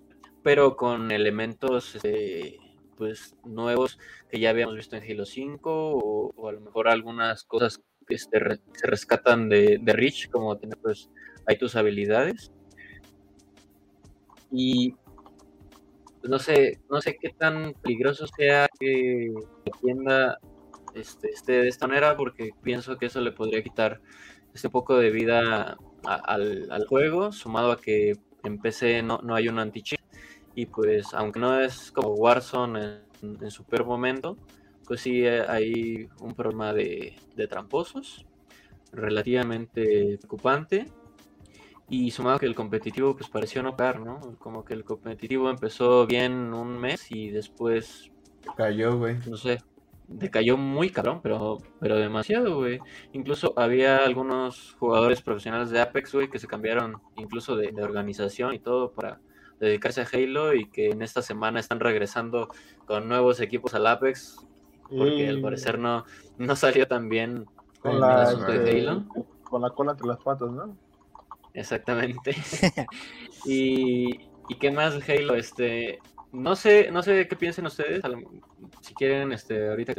pero 0.43 0.77
con 0.77 1.11
elementos 1.11 1.95
este, 1.95 2.59
pues 2.97 3.35
nuevos 3.45 3.99
que 4.31 4.39
ya 4.39 4.51
habíamos 4.51 4.77
visto 4.77 4.97
en 4.97 5.03
Halo 5.03 5.25
5 5.25 5.71
o, 5.71 6.49
a 6.49 6.53
lo 6.53 6.61
mejor 6.61 6.89
algunas 6.89 7.45
cosas 7.45 7.83
que 8.07 8.15
este, 8.15 8.39
se 8.73 8.87
rescatan 8.87 9.49
de, 9.49 9.79
de 9.81 9.93
Rich, 9.93 10.31
como 10.31 10.57
tener 10.59 10.79
pues 10.79 11.11
ahí 11.47 11.57
tus 11.57 11.77
habilidades. 11.77 12.53
Y 14.51 14.95
pues, 16.21 16.31
no 16.31 16.39
sé, 16.39 16.81
no 16.91 17.01
sé 17.01 17.17
qué 17.21 17.31
tan 17.31 17.75
peligroso 17.75 18.27
sea 18.27 18.69
que 18.79 19.33
la 19.67 19.79
tienda 19.81 20.39
este, 20.95 21.31
esté 21.31 21.53
de 21.53 21.69
esta 21.69 21.87
manera, 21.87 22.17
porque 22.17 22.53
pienso 22.63 22.97
que 22.97 23.07
eso 23.07 23.21
le 23.21 23.33
podría 23.33 23.63
quitar 23.63 24.01
este 24.55 24.71
poco 24.71 24.97
de 24.97 25.11
vida 25.11 25.77
al, 26.05 26.71
al, 26.71 26.87
juego, 26.87 27.33
sumado 27.33 27.73
a 27.73 27.81
que 27.81 28.17
en 28.45 28.59
PC 28.59 29.03
no, 29.03 29.19
no 29.23 29.35
hay 29.35 29.49
un 29.49 29.59
anti-cheat 29.59 30.04
y 30.55 30.67
pues 30.67 31.13
aunque 31.15 31.41
no 31.41 31.61
es 31.61 31.91
como 31.91 32.11
Warzone 32.11 33.01
en, 33.23 33.51
su 33.51 33.65
peor 33.65 33.87
momento, 33.87 34.37
pues 34.87 35.01
sí 35.01 35.27
hay 35.27 36.09
un 36.21 36.35
problema 36.35 36.73
de, 36.73 37.17
tramposos 37.49 38.27
relativamente 38.93 40.19
preocupante 40.19 40.87
y 41.89 42.11
sumado 42.13 42.39
que 42.39 42.47
el 42.47 42.55
competitivo 42.55 43.17
pues 43.17 43.29
pareció 43.29 43.63
no 43.63 43.77
caer, 43.77 44.01
¿no? 44.01 44.21
Como 44.39 44.65
que 44.65 44.75
el 44.75 44.85
competitivo 44.85 45.51
empezó 45.51 46.07
bien 46.07 46.55
un 46.55 46.79
mes 46.79 47.11
y 47.11 47.31
después 47.31 48.11
cayó, 48.57 48.97
güey. 48.97 49.17
No 49.27 49.37
sé, 49.37 49.59
decayó 50.07 50.57
muy 50.57 50.91
cabrón, 50.91 51.21
pero, 51.23 51.59
pero 51.81 51.97
demasiado, 51.97 52.57
güey. 52.57 52.79
Incluso 53.13 53.53
había 53.57 53.99
algunos 53.99 54.75
jugadores 54.79 55.21
profesionales 55.23 55.71
de 55.71 55.81
Apex, 55.81 56.15
güey, 56.15 56.31
que 56.31 56.39
se 56.39 56.47
cambiaron 56.47 57.03
incluso 57.17 57.57
de 57.57 57.71
organización 57.83 58.55
y 58.55 58.61
todo 58.61 58.93
para 58.93 59.21
dedicarse 59.61 60.03
a 60.03 60.09
Halo 60.13 60.55
y 60.55 60.69
que 60.69 60.91
en 60.91 61.03
esta 61.03 61.23
semana 61.23 61.61
están 61.61 61.81
regresando 61.81 62.49
con 62.87 63.09
nuevos 63.09 63.41
equipos 63.41 63.75
al 63.75 63.87
Apex 63.87 64.45
porque 64.89 65.29
al 65.29 65.41
parecer 65.41 65.79
no, 65.79 66.05
no 66.39 66.57
salió 66.57 66.87
tan 66.87 67.09
bien 67.09 67.47
con 67.81 68.01
la, 68.01 68.35
de 68.35 68.71
Halo. 68.71 69.05
Con 69.43 69.63
la 69.63 69.71
cola 69.71 69.93
entre 69.93 70.07
las 70.07 70.19
patas, 70.19 70.51
¿no? 70.51 70.77
Exactamente. 71.55 72.35
y, 73.45 74.29
y 74.49 74.55
qué 74.59 74.71
más 74.71 74.99
Halo, 75.09 75.35
este, 75.35 76.01
no 76.33 76.57
sé, 76.57 76.91
no 76.91 77.03
sé 77.03 77.29
qué 77.29 77.37
piensen 77.37 77.67
ustedes, 77.67 78.03
si 78.81 78.95
quieren, 78.95 79.33
este, 79.33 79.69
ahorita 79.69 79.95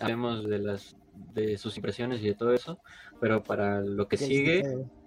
hablemos 0.00 0.48
de 0.48 0.58
las 0.58 0.96
de 1.34 1.58
sus 1.58 1.76
impresiones 1.76 2.22
y 2.22 2.28
de 2.28 2.34
todo 2.34 2.52
eso, 2.52 2.80
pero 3.20 3.42
para 3.42 3.80
lo 3.80 4.08
que 4.08 4.16
sigue, 4.16 4.62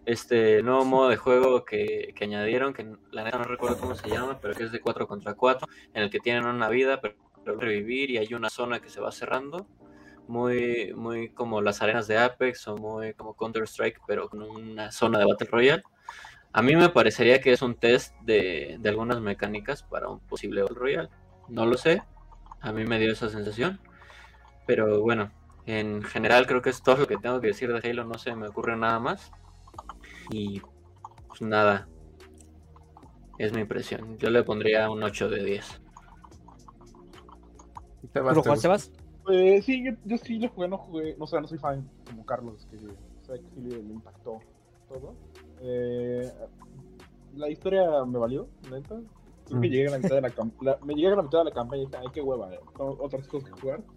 este 0.06 0.62
nuevo 0.64 0.86
modo 0.86 1.10
de 1.10 1.18
juego 1.18 1.64
que, 1.66 2.14
añadieron, 2.22 2.74
que 2.74 2.86
la 3.12 3.24
neta 3.24 3.38
no 3.38 3.46
recuerdo 3.46 3.78
cómo 3.78 3.96
se 3.96 4.10
llama, 4.10 4.40
pero 4.42 4.54
que 4.54 4.64
es 4.64 4.72
de 4.72 4.82
4 4.82 5.08
contra 5.08 5.34
4, 5.34 5.68
en 5.94 6.04
el 6.04 6.10
que 6.10 6.20
tienen 6.20 6.46
una 6.46 6.70
vida, 6.70 7.02
pero 7.02 7.16
revivir 7.46 8.12
y 8.12 8.18
hay 8.18 8.34
una 8.34 8.50
zona 8.50 8.80
que 8.80 8.90
se 8.90 9.02
va 9.02 9.12
cerrando, 9.12 9.68
muy, 10.28 10.94
muy 10.94 11.30
como 11.30 11.62
las 11.62 11.82
arenas 11.82 12.08
de 12.08 12.18
Apex 12.18 12.68
o 12.68 12.78
muy 12.78 13.14
como 13.14 13.36
Counter-Strike, 13.36 14.02
pero 14.08 14.30
con 14.30 14.42
una 14.42 14.92
zona 14.92 15.20
de 15.20 15.26
Battle 15.26 15.48
Royale. 15.52 15.84
A 16.54 16.62
mí 16.62 16.76
me 16.76 16.90
parecería 16.90 17.42
que 17.42 17.52
es 17.52 17.62
un 17.62 17.76
test 17.76 18.16
de, 18.22 18.78
de 18.80 18.90
algunas 18.90 19.20
mecánicas 19.20 19.84
para 19.84 20.08
un 20.08 20.20
posible 20.20 20.62
Battle 20.62 20.78
Royale. 20.80 21.10
No 21.50 21.66
lo 21.66 21.78
sé, 21.78 22.04
a 22.62 22.72
mí 22.72 22.86
me 22.86 23.00
dio 23.00 23.12
esa 23.12 23.30
sensación, 23.30 23.82
pero 24.66 25.02
bueno, 25.02 25.32
en 25.66 26.04
general 26.04 26.48
creo 26.48 26.62
que 26.62 26.70
es 26.70 26.82
todo 26.82 26.98
lo 26.98 27.08
que 27.08 27.18
tengo 27.18 27.42
que 27.42 27.48
decir 27.48 27.72
de 27.72 27.90
Halo, 27.90 28.06
no 28.06 28.18
se 28.18 28.36
me 28.36 28.48
ocurre 28.48 28.76
nada 28.78 29.00
más. 29.00 29.32
Y 30.36 30.62
pues 31.28 31.42
nada, 31.44 31.88
es 33.38 33.54
mi 33.54 33.62
impresión. 33.62 34.18
Yo 34.18 34.32
le 34.32 34.44
pondría 34.44 34.90
un 34.90 35.04
8 35.04 35.30
de 35.30 35.44
10. 35.44 35.82
¿Te 38.12 38.20
vas, 38.20 38.38
Juan 38.40 38.58
Sebas? 38.58 38.92
Eh, 39.30 39.62
sí, 39.62 39.86
yo, 39.86 39.92
yo, 40.06 40.18
sí 40.18 40.40
lo 40.40 40.50
jugué, 40.50 40.68
no 40.68 40.78
jugué, 40.80 41.16
no 41.18 41.28
sé, 41.28 41.40
no 41.40 41.48
soy 41.48 41.60
fan 41.60 41.88
como 42.06 42.26
Carlos, 42.26 42.68
que 42.70 42.80
sé 42.80 42.88
que 42.88 43.50
sí 43.54 43.62
le, 43.62 43.78
impactó 43.78 44.40
todo. 44.90 45.14
Eh, 45.62 46.32
la 47.36 47.50
historia 47.50 48.04
me 48.06 48.18
valió, 48.18 48.48
neta. 48.72 49.00
Creo 49.46 49.62
que 49.62 49.68
mm. 49.68 49.72
llegué 49.72 49.88
a 49.88 49.92
la 49.92 49.98
mitad 50.00 50.16
de 50.16 50.22
la, 50.62 50.80
me 50.84 50.96
llegué 50.96 51.08
a 51.10 51.16
la 51.16 51.22
mitad 51.22 51.40
de 51.40 51.46
la 51.46 51.52
campaña 51.52 51.84
y 51.84 51.86
dije, 51.86 51.98
ay, 52.00 52.08
qué 52.12 52.22
hueva, 52.22 52.52
eh. 52.54 52.60
otras 52.80 53.28
cosas 53.28 53.52
que 53.52 53.62
jugar. 53.62 53.84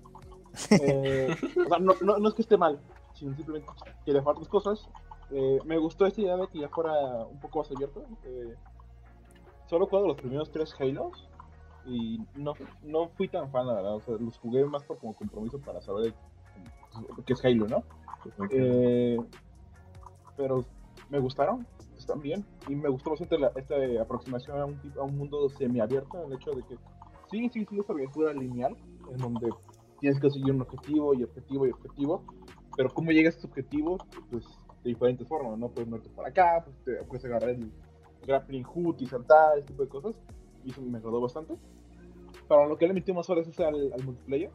Eh, 0.71 1.37
o 1.67 1.69
sea, 1.69 1.79
no, 1.79 1.93
no, 2.01 2.17
no, 2.17 2.29
es 2.31 2.35
que 2.35 2.41
esté 2.41 2.57
mal, 2.57 2.81
sino 3.13 3.35
simplemente 3.37 3.69
que 4.07 4.13
le 4.13 4.23
faltan 4.23 4.47
cosas. 4.47 4.89
Eh, 5.31 5.59
me 5.65 5.79
gustó 5.79 6.07
esta 6.07 6.21
idea 6.21 6.37
de 6.37 6.47
que 6.49 6.61
ya 6.61 6.69
fuera 6.69 7.25
un 7.27 7.41
poco 7.41 7.59
más 7.61 7.71
abierto. 7.71 8.05
Eh, 8.25 8.55
solo 9.67 9.87
jugado 9.87 10.09
los 10.09 10.17
primeros 10.17 10.51
tres 10.51 10.75
Halos 10.79 11.29
y 11.85 12.21
no, 12.35 12.55
no 12.83 13.09
fui 13.09 13.29
tan 13.29 13.51
fan, 13.51 13.67
la 13.67 13.75
verdad. 13.75 13.97
O 13.97 14.01
sea, 14.01 14.15
los 14.19 14.39
jugué 14.39 14.65
más 14.65 14.85
por 14.85 14.99
como 14.99 15.15
compromiso 15.15 15.59
para 15.59 15.81
saber 15.81 16.15
qué 17.25 17.33
es 17.33 17.45
Halo, 17.45 17.67
¿no? 17.67 17.83
Eh, 18.51 19.19
pero 20.37 20.65
me 21.11 21.19
gustaron, 21.19 21.67
están 21.97 22.21
bien. 22.21 22.45
Y 22.69 22.75
me 22.75 22.89
gustó 22.89 23.11
bastante 23.11 23.39
la, 23.39 23.53
esta 23.57 23.75
aproximación 24.01 24.61
a 24.61 24.65
un, 24.65 24.81
a 24.99 25.03
un 25.03 25.17
mundo 25.17 25.49
semiabierto, 25.49 26.25
el 26.25 26.33
hecho 26.35 26.53
de 26.53 26.63
que 26.63 26.77
sí, 27.31 27.49
sí, 27.49 27.67
sí, 27.69 27.79
es 27.79 27.91
aventura 27.91 28.33
lineal, 28.33 28.77
en 29.11 29.19
donde 29.19 29.51
tienes 30.01 30.21
que 30.21 30.31
seguir 30.31 30.53
un 30.53 30.63
objetivo 30.63 31.15
y 31.15 31.25
objetivo 31.25 31.67
y 31.67 31.71
objetivo, 31.71 32.23
pero 32.77 32.93
cómo 32.93 33.11
llegas 33.11 33.35
a 33.35 33.39
ese 33.39 33.47
objetivo, 33.47 33.99
pues 34.31 34.45
de 34.87 34.91
diferentes 34.91 35.27
formas, 35.27 35.59
¿no? 35.59 35.69
Puedes 35.69 35.89
moverte 35.89 36.09
por 36.11 36.27
acá, 36.27 36.63
pues 36.65 36.77
te 36.85 37.05
puedes 37.05 37.25
agarrar 37.25 37.51
el 37.51 37.73
grappling 38.25 38.63
hook 38.63 38.97
y 39.01 39.07
saltar, 39.07 39.59
ese 39.59 39.67
tipo 39.67 39.83
de 39.83 39.89
cosas, 39.89 40.17
y 40.65 40.71
eso 40.71 40.81
me 40.81 40.99
agradó 40.99 41.21
bastante. 41.21 41.57
Para 42.47 42.67
lo 42.67 42.79
que 42.79 42.87
le 42.87 42.95
metí 42.95 43.13
más 43.13 43.29
horas 43.29 43.49
es 43.49 43.59
al, 43.59 43.93
multiplayer. 44.05 44.51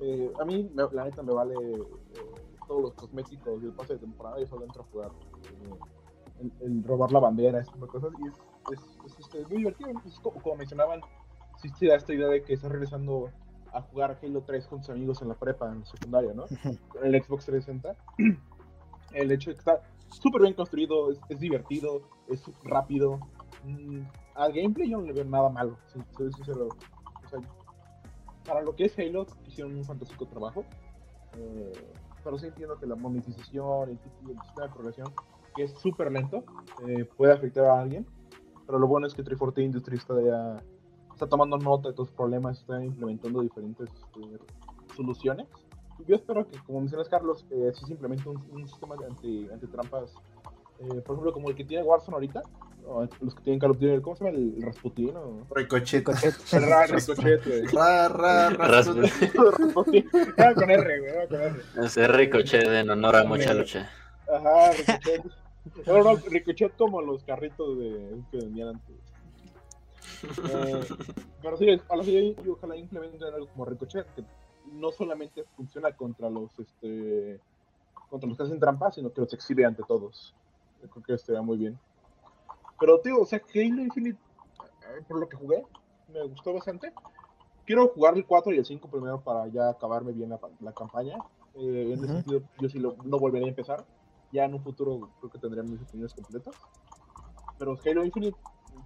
Eh, 0.00 0.32
a 0.40 0.44
mí, 0.44 0.70
la 0.74 1.04
neta, 1.04 1.22
me 1.22 1.32
vale 1.32 1.54
eh, 1.54 1.82
todos 2.68 2.82
los 2.82 2.94
cosméticos 2.94 3.62
y 3.62 3.66
el 3.66 3.72
pase 3.72 3.94
de 3.94 4.00
temporada, 4.00 4.38
yo 4.38 4.46
solo 4.46 4.64
entro 4.64 4.82
a 4.82 4.86
jugar. 4.86 5.10
Eh, 6.40 6.48
el, 6.60 6.84
robar 6.84 7.10
la 7.10 7.20
bandera, 7.20 7.60
ese 7.60 7.72
tipo 7.72 7.86
de 7.86 7.92
cosas, 7.92 8.12
y 8.22 8.28
es, 8.28 8.80
es, 9.06 9.18
este, 9.18 9.44
muy 9.46 9.58
divertido. 9.58 9.90
Es 10.06 10.20
como, 10.20 10.40
como 10.40 10.56
mencionaban, 10.56 11.00
sí 11.58 11.86
da 11.86 11.96
esta 11.96 12.14
idea 12.14 12.28
de 12.28 12.42
que 12.42 12.54
está 12.54 12.68
regresando 12.68 13.30
a 13.72 13.82
jugar 13.82 14.18
Halo 14.22 14.42
3 14.42 14.66
con 14.68 14.80
sus 14.80 14.90
amigos 14.90 15.20
en 15.20 15.28
la 15.28 15.34
prepa, 15.34 15.68
en 15.68 15.80
la 15.80 15.86
secundaria, 15.86 16.32
¿no? 16.32 16.44
En 17.02 17.14
el 17.14 17.22
Xbox 17.22 17.46
360. 17.46 17.96
El 19.14 19.32
hecho 19.32 19.50
de 19.50 19.56
que 19.56 19.60
está 19.60 19.82
súper 20.08 20.42
bien 20.42 20.54
construido, 20.54 21.10
es, 21.10 21.40
divertido, 21.40 22.02
es 22.28 22.44
rápido. 22.64 23.20
Mm, 23.64 24.02
al 24.34 24.52
gameplay 24.52 24.90
yo 24.90 24.98
no 24.98 25.06
le 25.06 25.12
veo 25.12 25.24
nada 25.24 25.48
malo, 25.48 25.78
soy 26.16 26.32
sincero. 26.32 26.68
Para 28.44 28.60
lo 28.60 28.76
que 28.76 28.84
es 28.84 28.98
Halo, 28.98 29.26
hicieron 29.46 29.74
un 29.74 29.84
fantástico 29.84 30.26
trabajo. 30.26 30.64
Eh, 31.36 31.72
pero 32.22 32.38
sí 32.38 32.46
entiendo 32.46 32.78
que 32.78 32.86
la 32.86 32.94
monetización, 32.94 33.90
el, 33.90 33.98
el 34.28 34.40
sistema 34.42 34.66
de 34.66 34.72
progresión, 34.72 35.12
que 35.54 35.64
es 35.64 35.72
súper 35.78 36.12
lento, 36.12 36.44
eh, 36.86 37.04
puede 37.16 37.32
afectar 37.32 37.64
a 37.66 37.80
alguien. 37.80 38.06
Pero 38.66 38.78
lo 38.78 38.86
bueno 38.86 39.06
es 39.06 39.14
que 39.14 39.22
340 39.22 39.60
Industries 39.62 40.00
está 40.00 40.20
ya 40.22 40.62
está 41.14 41.28
tomando 41.28 41.56
nota 41.56 41.90
de 41.90 41.94
tus 41.94 42.10
problemas, 42.10 42.60
está 42.60 42.84
implementando 42.84 43.40
diferentes 43.40 43.88
este, 43.88 44.38
soluciones. 44.96 45.46
Yo 46.06 46.16
espero 46.16 46.46
que, 46.48 46.58
como 46.66 46.80
mencionas, 46.80 47.08
Carlos, 47.08 47.46
eh, 47.50 47.72
sí 47.74 47.86
simplemente 47.86 48.28
un, 48.28 48.42
un 48.52 48.68
sistema 48.68 48.96
de 48.96 49.06
anti, 49.06 49.48
antitrampas, 49.52 50.12
eh, 50.80 51.00
por 51.00 51.14
ejemplo, 51.14 51.32
como 51.32 51.50
el 51.50 51.56
que 51.56 51.64
tiene 51.64 51.84
Warzone 51.84 52.14
ahorita, 52.14 52.42
o 52.86 53.06
los 53.20 53.34
que 53.34 53.42
tienen 53.42 53.60
Call 53.60 53.70
of 53.70 53.78
Duty, 53.78 54.02
¿cómo 54.02 54.16
se 54.16 54.24
llama? 54.24 54.36
¿El, 54.36 54.62
Rasputin? 54.62 55.16
O... 55.16 55.46
Ricochet. 55.54 56.06
El 56.52 56.62
ra, 56.62 56.86
Ricochet, 56.86 57.44
güey. 57.44 57.66
Ra, 57.66 58.08
ra, 58.08 58.50
Rasputin. 58.50 60.08
Ah, 60.38 60.52
con 60.54 60.70
R, 60.70 61.00
güey, 61.00 61.28
con 61.28 61.40
R. 61.40 61.60
Es 61.82 61.96
Ricochet 61.96 62.66
en 62.66 62.90
honor 62.90 63.16
a 63.16 63.24
mucha 63.24 63.54
lucha. 63.54 63.90
Ajá, 64.28 64.72
Ricochet. 64.72 65.24
No, 65.86 66.02
no, 66.02 66.16
Ricochet 66.16 66.76
como 66.76 67.00
los 67.00 67.24
carritos 67.24 67.78
de, 67.78 68.20
que 68.30 68.36
vendían 68.38 68.68
antes. 68.68 68.96
Eh, 70.24 70.80
pero 71.42 71.56
sí, 71.56 71.66
ojalá 72.50 72.76
implementen 72.76 73.34
algo 73.34 73.46
como 73.48 73.64
Ricochet, 73.64 74.06
que 74.14 74.24
no 74.72 74.90
solamente 74.92 75.44
funciona 75.56 75.92
contra 75.92 76.30
los 76.30 76.58
este 76.58 77.40
contra 78.08 78.28
los 78.28 78.36
que 78.36 78.44
hacen 78.44 78.60
trampas, 78.60 78.94
sino 78.94 79.12
que 79.12 79.20
los 79.20 79.32
exhibe 79.32 79.64
ante 79.64 79.82
todos. 79.82 80.34
Yo 80.82 80.88
creo 80.88 81.04
que 81.04 81.14
estaría 81.14 81.42
muy 81.42 81.56
bien. 81.56 81.78
Pero, 82.78 83.00
tío, 83.00 83.20
o 83.20 83.26
sea, 83.26 83.40
Halo 83.54 83.82
Infinite, 83.82 84.18
eh, 84.82 85.02
por 85.08 85.18
lo 85.18 85.28
que 85.28 85.36
jugué, 85.36 85.64
me 86.12 86.22
gustó 86.28 86.52
bastante. 86.52 86.92
Quiero 87.64 87.88
jugar 87.88 88.14
el 88.14 88.26
4 88.26 88.52
y 88.52 88.58
el 88.58 88.64
5 88.64 88.88
primero 88.88 89.20
para 89.20 89.48
ya 89.48 89.70
acabarme 89.70 90.12
bien 90.12 90.30
la, 90.60 90.72
campaña. 90.72 91.16
Eh, 91.54 91.92
en 91.92 92.04
ese 92.04 92.06
sentido, 92.06 92.42
yo 92.60 92.68
sí 92.68 92.78
lo, 92.78 92.96
no 93.04 93.18
volveré 93.18 93.46
a 93.46 93.48
empezar. 93.48 93.84
Ya 94.32 94.44
en 94.44 94.54
un 94.54 94.62
futuro 94.62 95.10
creo 95.18 95.30
que 95.30 95.38
tendré 95.38 95.62
mis 95.62 95.80
opiniones 95.80 96.12
completas. 96.14 96.54
Pero 97.58 97.78
Halo 97.84 98.04
Infinite 98.04 98.36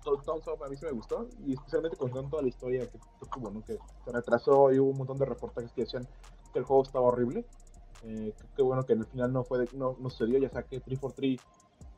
todo, 0.05 0.65
a 0.65 0.69
mí 0.69 0.77
sí 0.77 0.85
me 0.85 0.93
gustó, 0.93 1.29
y 1.47 1.55
especialmente 1.55 1.97
con 1.97 2.11
toda 2.11 2.43
la 2.43 2.49
historia 2.49 2.87
que, 2.87 2.99
tuvo, 3.33 3.51
¿no? 3.51 3.63
que 3.65 3.79
se 4.05 4.13
retrasó 4.13 4.73
y 4.73 4.79
hubo 4.79 4.91
un 4.91 4.99
montón 4.99 5.19
de 5.19 5.25
reportajes 5.25 5.73
que 5.73 5.83
decían 5.83 6.07
que 6.53 6.59
el 6.59 6.65
juego 6.65 6.83
estaba 6.83 7.07
horrible. 7.07 7.45
Eh, 8.05 8.33
qué 8.57 8.63
bueno 8.63 8.87
que 8.87 8.93
en 8.93 9.01
el 9.01 9.07
final 9.07 9.33
no 9.33 9.43
fue 9.45 9.59
de- 9.59 9.69
no, 9.77 9.97
no 9.99 10.09
sucedió, 10.11 10.39
ya 10.39 10.49
sea 10.51 10.63
que 10.63 10.81
343, 10.81 11.41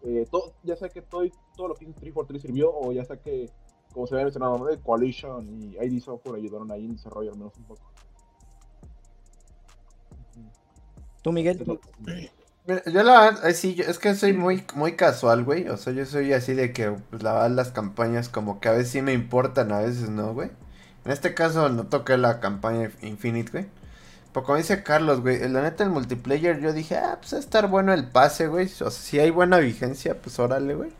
eh, 0.02 0.26
todo, 0.30 0.52
ya 0.62 0.76
sea 0.76 0.88
que 0.88 1.02
todo, 1.02 1.22
todo 1.56 1.68
lo 1.68 1.74
que 1.74 1.84
hizo 1.84 1.92
343 2.00 2.42
sirvió, 2.42 2.72
o 2.74 2.90
ya 2.92 3.04
sea 3.04 3.16
que, 3.18 3.50
como 3.92 4.06
se 4.06 4.14
había 4.14 4.24
mencionado, 4.24 4.58
¿no? 4.58 4.64
de 4.64 4.80
Coalition 4.80 5.46
y 5.46 5.76
ID 5.76 6.00
Software 6.00 6.36
ayudaron 6.36 6.70
ahí 6.70 6.84
en 6.84 6.90
el 6.90 6.96
desarrollo 6.96 7.32
al 7.32 7.38
menos 7.38 7.56
un 7.56 7.64
poco. 7.64 7.82
¿Tú, 11.22 11.32
Miguel? 11.32 11.58
Yo 12.66 13.02
la 13.02 13.20
verdad, 13.20 13.46
eh, 13.48 13.54
sí, 13.54 13.74
yo- 13.74 13.84
es 13.84 13.98
que 13.98 14.14
soy 14.14 14.32
muy, 14.32 14.64
muy 14.74 14.92
casual, 14.94 15.44
güey. 15.44 15.68
O 15.68 15.76
sea, 15.76 15.92
yo 15.92 16.06
soy 16.06 16.32
así 16.32 16.54
de 16.54 16.72
que 16.72 16.90
pues, 16.90 17.22
la 17.22 17.32
verdad 17.32 17.50
las 17.50 17.70
campañas 17.72 18.28
como 18.28 18.60
que 18.60 18.68
a 18.68 18.72
veces 18.72 18.90
sí 18.92 19.02
me 19.02 19.12
importan, 19.12 19.72
a 19.72 19.80
veces 19.80 20.08
no, 20.10 20.32
güey. 20.34 20.50
En 21.04 21.10
este 21.12 21.34
caso 21.34 21.68
no 21.70 21.86
toqué 21.86 22.16
la 22.18 22.40
campaña 22.40 22.90
Infinite, 23.02 23.50
güey. 23.52 23.66
Pero 24.32 24.46
como 24.46 24.58
dice 24.58 24.82
Carlos, 24.84 25.20
güey, 25.22 25.48
la 25.48 25.62
neta 25.62 25.84
el 25.84 25.90
multiplayer 25.90 26.60
yo 26.60 26.72
dije, 26.72 26.96
ah, 26.98 27.18
pues 27.20 27.34
va 27.34 27.38
a 27.38 27.40
estar 27.40 27.68
bueno 27.68 27.92
el 27.94 28.08
pase, 28.08 28.46
güey. 28.48 28.66
O 28.66 28.68
sea, 28.70 28.90
si 28.90 29.18
hay 29.20 29.30
buena 29.30 29.58
vigencia, 29.58 30.20
pues 30.22 30.38
órale, 30.38 30.74
güey. 30.74 30.92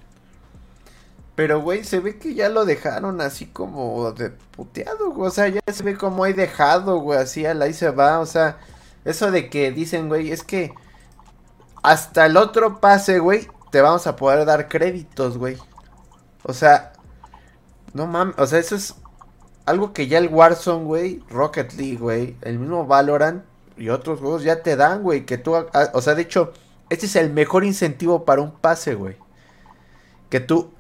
Pero, 1.35 1.61
güey, 1.63 1.85
se 1.85 2.01
ve 2.01 2.19
que 2.19 2.35
ya 2.35 2.49
lo 2.49 2.65
dejaron 2.65 3.21
así 3.21 3.47
como 3.47 4.13
de 4.13 4.31
puteado, 4.31 5.11
güey. 5.13 5.29
O 5.29 5.31
sea, 5.31 5.49
ya 5.49 5.61
se 5.73 5.83
ve 5.85 5.97
como 5.97 6.25
hay 6.25 6.33
dejado, 6.35 6.99
güey, 7.01 7.19
así 7.19 7.47
al 7.47 7.63
ahí 7.63 7.73
se 7.73 7.91
va. 7.91 8.19
O 8.21 8.27
sea, 8.27 8.59
eso 9.05 9.31
de 9.31 9.49
que 9.49 9.73
dicen, 9.73 10.09
güey, 10.09 10.33
es 10.33 10.43
que 10.43 10.75
hasta 11.83 12.27
el 12.27 12.37
otro 12.37 12.81
pase, 12.81 13.19
güey, 13.19 13.49
te 13.71 13.81
vamos 13.81 14.07
a 14.07 14.17
poder 14.17 14.45
dar 14.45 14.69
créditos, 14.69 15.39
güey. 15.39 15.57
O 16.43 16.53
sea, 16.53 16.93
no 17.95 18.07
mames, 18.07 18.35
o 18.39 18.47
sea, 18.47 18.59
eso 18.59 18.77
es 18.77 18.95
algo 19.67 19.93
que 19.93 20.07
ya 20.09 20.19
el 20.19 20.29
Warzone, 20.29 20.85
güey, 20.85 21.25
Rocket 21.31 21.73
League, 21.75 21.99
güey, 21.99 22.37
el 22.43 22.59
mismo 22.59 22.87
Valorant 22.87 23.45
y 23.77 23.89
otros 23.91 24.21
juegos 24.21 24.43
ya 24.43 24.63
te 24.63 24.77
dan, 24.77 25.03
güey, 25.03 25.25
que 25.27 25.39
tú, 25.39 25.57
ha- 25.57 25.67
o 25.95 26.03
sea, 26.03 26.15
de 26.15 26.23
hecho, 26.23 26.53
este 26.89 27.07
es 27.07 27.17
el 27.17 27.33
mejor 27.33 27.65
incentivo 27.65 28.25
para 28.25 28.43
un 28.43 28.53
pase, 28.53 28.95
güey. 28.95 29.17
Que 30.29 30.41
tú 30.41 30.73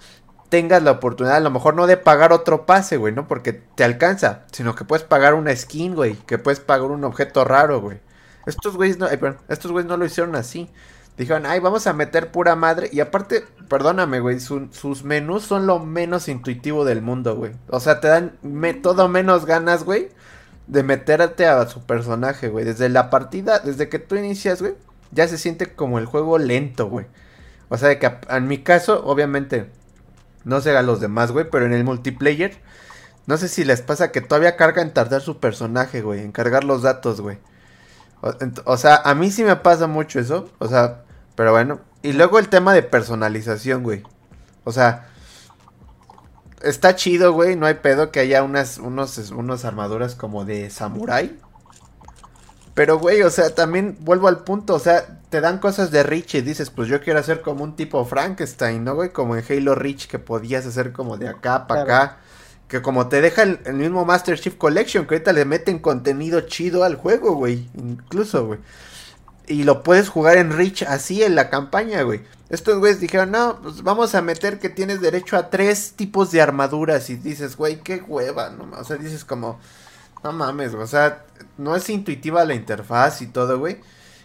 tengas 0.48 0.82
la 0.82 0.92
oportunidad, 0.92 1.36
a 1.36 1.40
lo 1.40 1.50
mejor 1.50 1.74
no 1.74 1.86
de 1.86 1.96
pagar 1.96 2.32
otro 2.32 2.66
pase, 2.66 2.96
güey, 2.96 3.14
¿no? 3.14 3.28
Porque 3.28 3.52
te 3.52 3.84
alcanza, 3.84 4.44
sino 4.52 4.74
que 4.74 4.84
puedes 4.84 5.04
pagar 5.04 5.34
una 5.34 5.54
skin, 5.54 5.94
güey, 5.94 6.14
que 6.26 6.38
puedes 6.38 6.60
pagar 6.60 6.90
un 6.90 7.04
objeto 7.04 7.44
raro, 7.44 7.80
güey. 7.80 8.00
Estos 8.46 8.76
güeyes 8.76 8.98
no, 8.98 9.06
perdón, 9.08 9.38
estos 9.48 9.70
güeyes 9.72 9.88
no 9.88 9.96
lo 9.96 10.04
hicieron 10.04 10.34
así. 10.36 10.70
Dijeron, 11.16 11.44
ay, 11.44 11.60
vamos 11.60 11.86
a 11.86 11.92
meter 11.92 12.30
pura 12.32 12.56
madre. 12.56 12.88
Y 12.92 13.00
aparte, 13.00 13.44
perdóname, 13.68 14.20
güey, 14.20 14.40
su- 14.40 14.68
sus 14.72 15.04
menús 15.04 15.42
son 15.44 15.66
lo 15.66 15.78
menos 15.78 16.28
intuitivo 16.28 16.84
del 16.84 17.02
mundo, 17.02 17.36
güey. 17.36 17.52
O 17.68 17.78
sea, 17.80 18.00
te 18.00 18.08
dan 18.08 18.38
todo 18.82 19.08
menos 19.08 19.44
ganas, 19.44 19.84
güey, 19.84 20.08
de 20.66 20.82
meterte 20.82 21.46
a 21.46 21.66
su 21.68 21.82
personaje, 21.84 22.48
güey. 22.48 22.64
Desde 22.64 22.88
la 22.88 23.10
partida, 23.10 23.58
desde 23.58 23.88
que 23.90 23.98
tú 23.98 24.16
inicias, 24.16 24.62
güey, 24.62 24.74
ya 25.10 25.28
se 25.28 25.36
siente 25.36 25.74
como 25.74 25.98
el 25.98 26.06
juego 26.06 26.38
lento, 26.38 26.88
güey. 26.88 27.06
O 27.68 27.76
sea, 27.76 27.88
de 27.88 27.98
que 27.98 28.10
en 28.30 28.48
mi 28.48 28.58
caso, 28.62 29.04
obviamente, 29.04 29.70
no 30.44 30.60
sé 30.60 30.74
a 30.76 30.82
los 30.82 31.00
demás, 31.00 31.32
güey, 31.32 31.50
pero 31.50 31.66
en 31.66 31.72
el 31.74 31.84
multiplayer, 31.84 32.56
no 33.26 33.36
sé 33.36 33.48
si 33.48 33.64
les 33.64 33.82
pasa 33.82 34.10
que 34.10 34.20
todavía 34.22 34.56
carga 34.56 34.80
en 34.82 34.94
tardar 34.94 35.20
su 35.20 35.38
personaje, 35.38 36.00
güey, 36.02 36.20
en 36.20 36.32
cargar 36.32 36.64
los 36.64 36.82
datos, 36.82 37.20
güey. 37.20 37.38
O, 38.64 38.76
sea, 38.76 38.96
a 38.96 39.14
mí 39.14 39.30
sí 39.30 39.44
me 39.44 39.56
pasa 39.56 39.86
mucho 39.86 40.20
eso. 40.20 40.48
O 40.58 40.68
sea, 40.68 41.02
pero 41.34 41.52
bueno. 41.52 41.80
Y 42.02 42.12
luego 42.12 42.38
el 42.38 42.48
tema 42.48 42.74
de 42.74 42.82
personalización, 42.82 43.82
güey. 43.82 44.02
O 44.64 44.72
sea, 44.72 45.08
está 46.62 46.94
chido, 46.96 47.32
güey. 47.32 47.56
No 47.56 47.66
hay 47.66 47.74
pedo 47.74 48.10
que 48.10 48.20
haya 48.20 48.42
unas, 48.42 48.78
unos, 48.78 49.16
unos 49.30 49.64
armaduras 49.64 50.14
como 50.14 50.44
de 50.44 50.70
samurai. 50.70 51.38
Pero, 52.74 52.98
güey, 52.98 53.22
o 53.22 53.30
sea, 53.30 53.54
también 53.54 53.96
vuelvo 54.00 54.28
al 54.28 54.44
punto. 54.44 54.74
O 54.74 54.78
sea, 54.78 55.20
te 55.28 55.40
dan 55.40 55.58
cosas 55.58 55.90
de 55.90 56.02
Rich 56.02 56.36
y 56.36 56.40
dices, 56.40 56.70
pues 56.70 56.88
yo 56.88 57.00
quiero 57.02 57.18
hacer 57.18 57.42
como 57.42 57.64
un 57.64 57.76
tipo 57.76 58.04
Frankenstein, 58.04 58.84
¿no, 58.84 58.94
güey? 58.94 59.10
Como 59.10 59.36
en 59.36 59.44
Halo 59.48 59.74
Reach 59.74 60.06
que 60.06 60.18
podías 60.18 60.66
hacer 60.66 60.92
como 60.92 61.16
de 61.16 61.28
acá 61.28 61.66
para 61.66 61.84
Claro. 61.84 62.04
acá. 62.04 62.16
Que 62.70 62.80
como 62.80 63.08
te 63.08 63.20
deja 63.20 63.42
el, 63.42 63.74
mismo 63.74 64.04
Master 64.04 64.38
Chief 64.38 64.54
Collection, 64.54 65.06
que 65.06 65.16
ahorita 65.16 65.32
le 65.32 65.44
meten 65.44 65.80
contenido 65.80 66.42
chido 66.42 66.84
al 66.84 66.94
juego, 66.94 67.34
güey. 67.34 67.68
Incluso, 67.74 68.46
güey. 68.46 68.60
Y 69.48 69.64
lo 69.64 69.82
puedes 69.82 70.08
jugar 70.08 70.36
en 70.36 70.52
Reach 70.52 70.84
así 70.84 71.24
en 71.24 71.34
la 71.34 71.50
campaña, 71.50 72.02
güey. 72.02 72.20
Estos 72.48 72.78
güeyes 72.78 73.00
dijeron, 73.00 73.32
no, 73.32 73.60
pues 73.60 73.82
vamos 73.82 74.14
a 74.14 74.22
meter 74.22 74.60
que 74.60 74.68
tienes 74.68 75.00
derecho 75.00 75.36
a 75.36 75.50
tres 75.50 75.94
tipos 75.96 76.30
de 76.30 76.40
armaduras. 76.40 77.10
Y 77.10 77.16
dices, 77.16 77.56
güey, 77.56 77.80
qué 77.80 77.96
hueva, 78.06 78.50
no 78.50 78.70
O 78.78 78.84
sea, 78.84 78.96
dices 78.96 79.24
como, 79.24 79.58
no 80.22 80.32
mames, 80.32 80.72
o 80.74 80.86
sea, 80.86 81.24
no 81.58 81.74
es 81.74 81.90
intuitiva 81.90 82.44
la 82.44 82.54
interfaz 82.54 83.20
y 83.20 83.26
todo, 83.26 83.58
güey. 83.58 83.80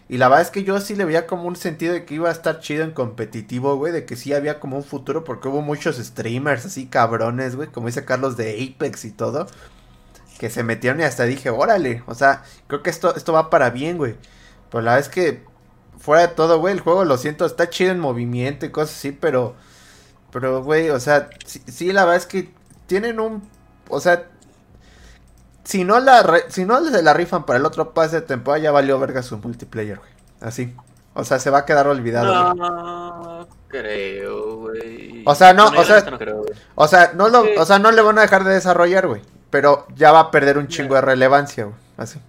Y 0.08 0.18
la 0.18 0.28
verdad 0.28 0.43
es 0.43 0.51
que 0.51 0.64
yo 0.64 0.80
sí 0.80 0.95
le 0.95 1.06
veía 1.06 1.26
como 1.26 1.45
un 1.45 1.56
sentido 1.56 1.93
de 1.93 2.06
que 2.06 2.14
iba 2.14 2.30
a 2.30 2.32
estar 2.32 2.60
chido 2.60 2.84
en 2.84 2.91
competitivo, 2.91 3.76
güey, 3.76 3.91
de 3.91 4.06
que 4.06 4.16
sí 4.16 4.34
había 4.34 4.60
como 4.60 4.78
un 4.78 4.84
futuro 4.84 5.24
porque 5.24 5.47
hubo 5.47 5.62
muchos 5.62 5.97
streamers 5.97 6.66
así 6.66 6.86
cabrones, 6.86 7.56
güey, 7.56 7.70
como 7.70 7.88
dice 7.88 8.06
Carlos 8.06 8.38
de 8.38 8.76
Apex 8.76 9.06
y 9.06 9.12
todo, 9.12 9.47
que 10.39 10.49
se 10.51 10.64
metieron 10.64 10.99
y 11.01 11.03
hasta 11.03 11.24
dije, 11.24 11.49
órale, 11.49 12.03
o 12.06 12.14
sea, 12.14 12.43
creo 12.68 12.84
que 12.84 12.91
esto, 12.91 13.16
esto 13.16 13.34
va 13.34 13.49
para 13.49 13.72
bien, 13.72 13.97
güey. 13.97 14.16
Pero 14.70 14.84
la 14.84 14.95
verdad 14.95 15.10
es 15.10 15.14
que, 15.14 15.43
fuera 15.97 16.28
de 16.28 16.34
todo, 16.36 16.60
güey, 16.60 16.74
el 16.74 16.82
juego, 16.82 17.03
lo 17.06 17.18
siento, 17.18 17.45
está 17.45 17.70
chido 17.70 17.91
en 17.91 17.99
movimiento 17.99 18.66
y 18.66 18.72
cosas 18.72 18.95
así, 18.97 19.12
pero, 19.12 19.56
pero, 20.32 20.64
güey, 20.64 20.89
o 20.91 20.99
sea, 20.99 21.30
sí, 21.45 21.62
sí, 21.68 21.91
la 21.93 22.06
verdad 22.06 22.18
es 22.18 22.28
que 22.28 22.53
tienen 22.88 23.20
un, 23.20 23.43
o 23.89 23.99
sea, 23.99 24.30
si 25.66 25.84
no 25.84 25.99
la 25.99 26.24
re- 26.24 26.45
si 26.49 26.63
no 26.63 26.82
se 26.86 27.03
la 27.03 27.13
rifan 27.13 27.45
para 27.45 27.59
el 27.59 27.66
otro 27.66 27.93
pase 27.93 28.18
de 28.18 28.22
temporada 28.22 28.63
ya 28.63 28.72
valió 28.72 28.97
verga 28.99 29.22
su 29.22 29.38
multiplayer, 29.38 29.97
güey. 29.97 30.09
Así. 30.39 30.74
O 31.13 31.24
sea, 31.26 31.39
se 31.39 31.49
va 31.49 31.59
a 31.59 31.66
quedar 31.66 31.88
olvidado. 31.88 32.53
güey. 32.55 32.70
No 32.70 33.47
creo, 33.68 34.57
güey. 34.57 35.24
O 35.26 35.36
sea, 35.36 35.53
no, 35.53 35.68
o 35.68 35.84
sea- 35.84 36.01
no 36.09 36.18
creo. 36.18 36.45
O 36.76 36.88
sea, 36.88 37.11
no 37.13 37.28
lo, 37.30 37.43
Sí. 37.43 37.49
o 37.57 37.66
sea, 37.66 37.80
no 37.80 37.91
le 37.91 38.01
van 38.01 38.18
a 38.18 38.22
dejar 38.22 38.43
de 38.45 38.53
desarrollar, 38.53 39.07
güey. 39.07 39.22
Pero 39.49 39.86
ya 39.95 40.11
va 40.11 40.20
a 40.22 40.32
perder 40.32 40.57
un 40.57 40.68
chingo 40.68 40.95
de 40.95 41.01
relevancia, 41.01 41.66
güey. 41.66 41.76
Así. 41.97 42.20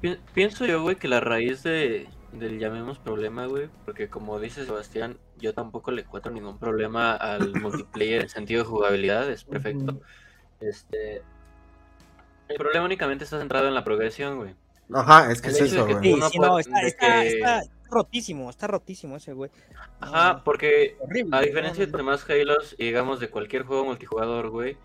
Pi- 0.00 0.18
Pienso 0.34 0.64
yo, 0.66 0.82
güey, 0.82 0.96
que 0.96 1.08
la 1.08 1.20
raíz 1.20 1.62
de, 1.64 2.08
del 2.32 2.58
llamemos 2.58 2.98
problema, 2.98 3.46
güey, 3.46 3.68
porque 3.84 4.08
como 4.08 4.38
dice 4.38 4.64
Sebastián, 4.64 5.16
yo 5.38 5.52
tampoco 5.54 5.90
le 5.90 6.02
encuentro 6.02 6.30
ningún 6.32 6.58
problema 6.58 7.14
al 7.14 7.52
multiplayer 7.60 8.22
en 8.22 8.28
sentido 8.28 8.62
de 8.62 8.68
jugabilidad, 8.70 9.28
es 9.28 9.42
perfecto. 9.44 10.00
Este. 10.60 11.22
El 12.48 12.56
problema 12.56 12.84
únicamente 12.84 13.24
está 13.24 13.38
centrado 13.38 13.68
en 13.68 13.74
la 13.74 13.84
progresión, 13.84 14.36
güey. 14.38 14.54
Ajá, 14.92 15.32
es 15.32 15.42
que 15.42 15.48
es 15.48 15.60
eso, 15.60 15.84
güey. 15.86 15.96
Sí, 16.02 16.20
sí, 16.30 16.38
no, 16.38 16.58
está, 16.58 16.80
de 16.80 16.86
está, 16.86 17.20
que- 17.22 17.28
está 17.28 17.62
rotísimo, 17.90 18.50
está 18.50 18.66
rotísimo 18.66 19.16
ese 19.16 19.32
güey. 19.32 19.50
Ajá, 20.00 20.34
No, 20.34 20.44
porque 20.44 20.96
horrible. 21.00 21.36
a 21.36 21.40
diferencia 21.40 21.84
no, 21.86 21.90
de 21.90 21.96
demás 21.98 22.28
Halos 22.30 22.74
y 22.78 22.84
digamos 22.86 23.18
de 23.20 23.28
cualquier 23.30 23.62
juego 23.64 23.84
multijugador, 23.84 24.50
güey, 24.50 24.76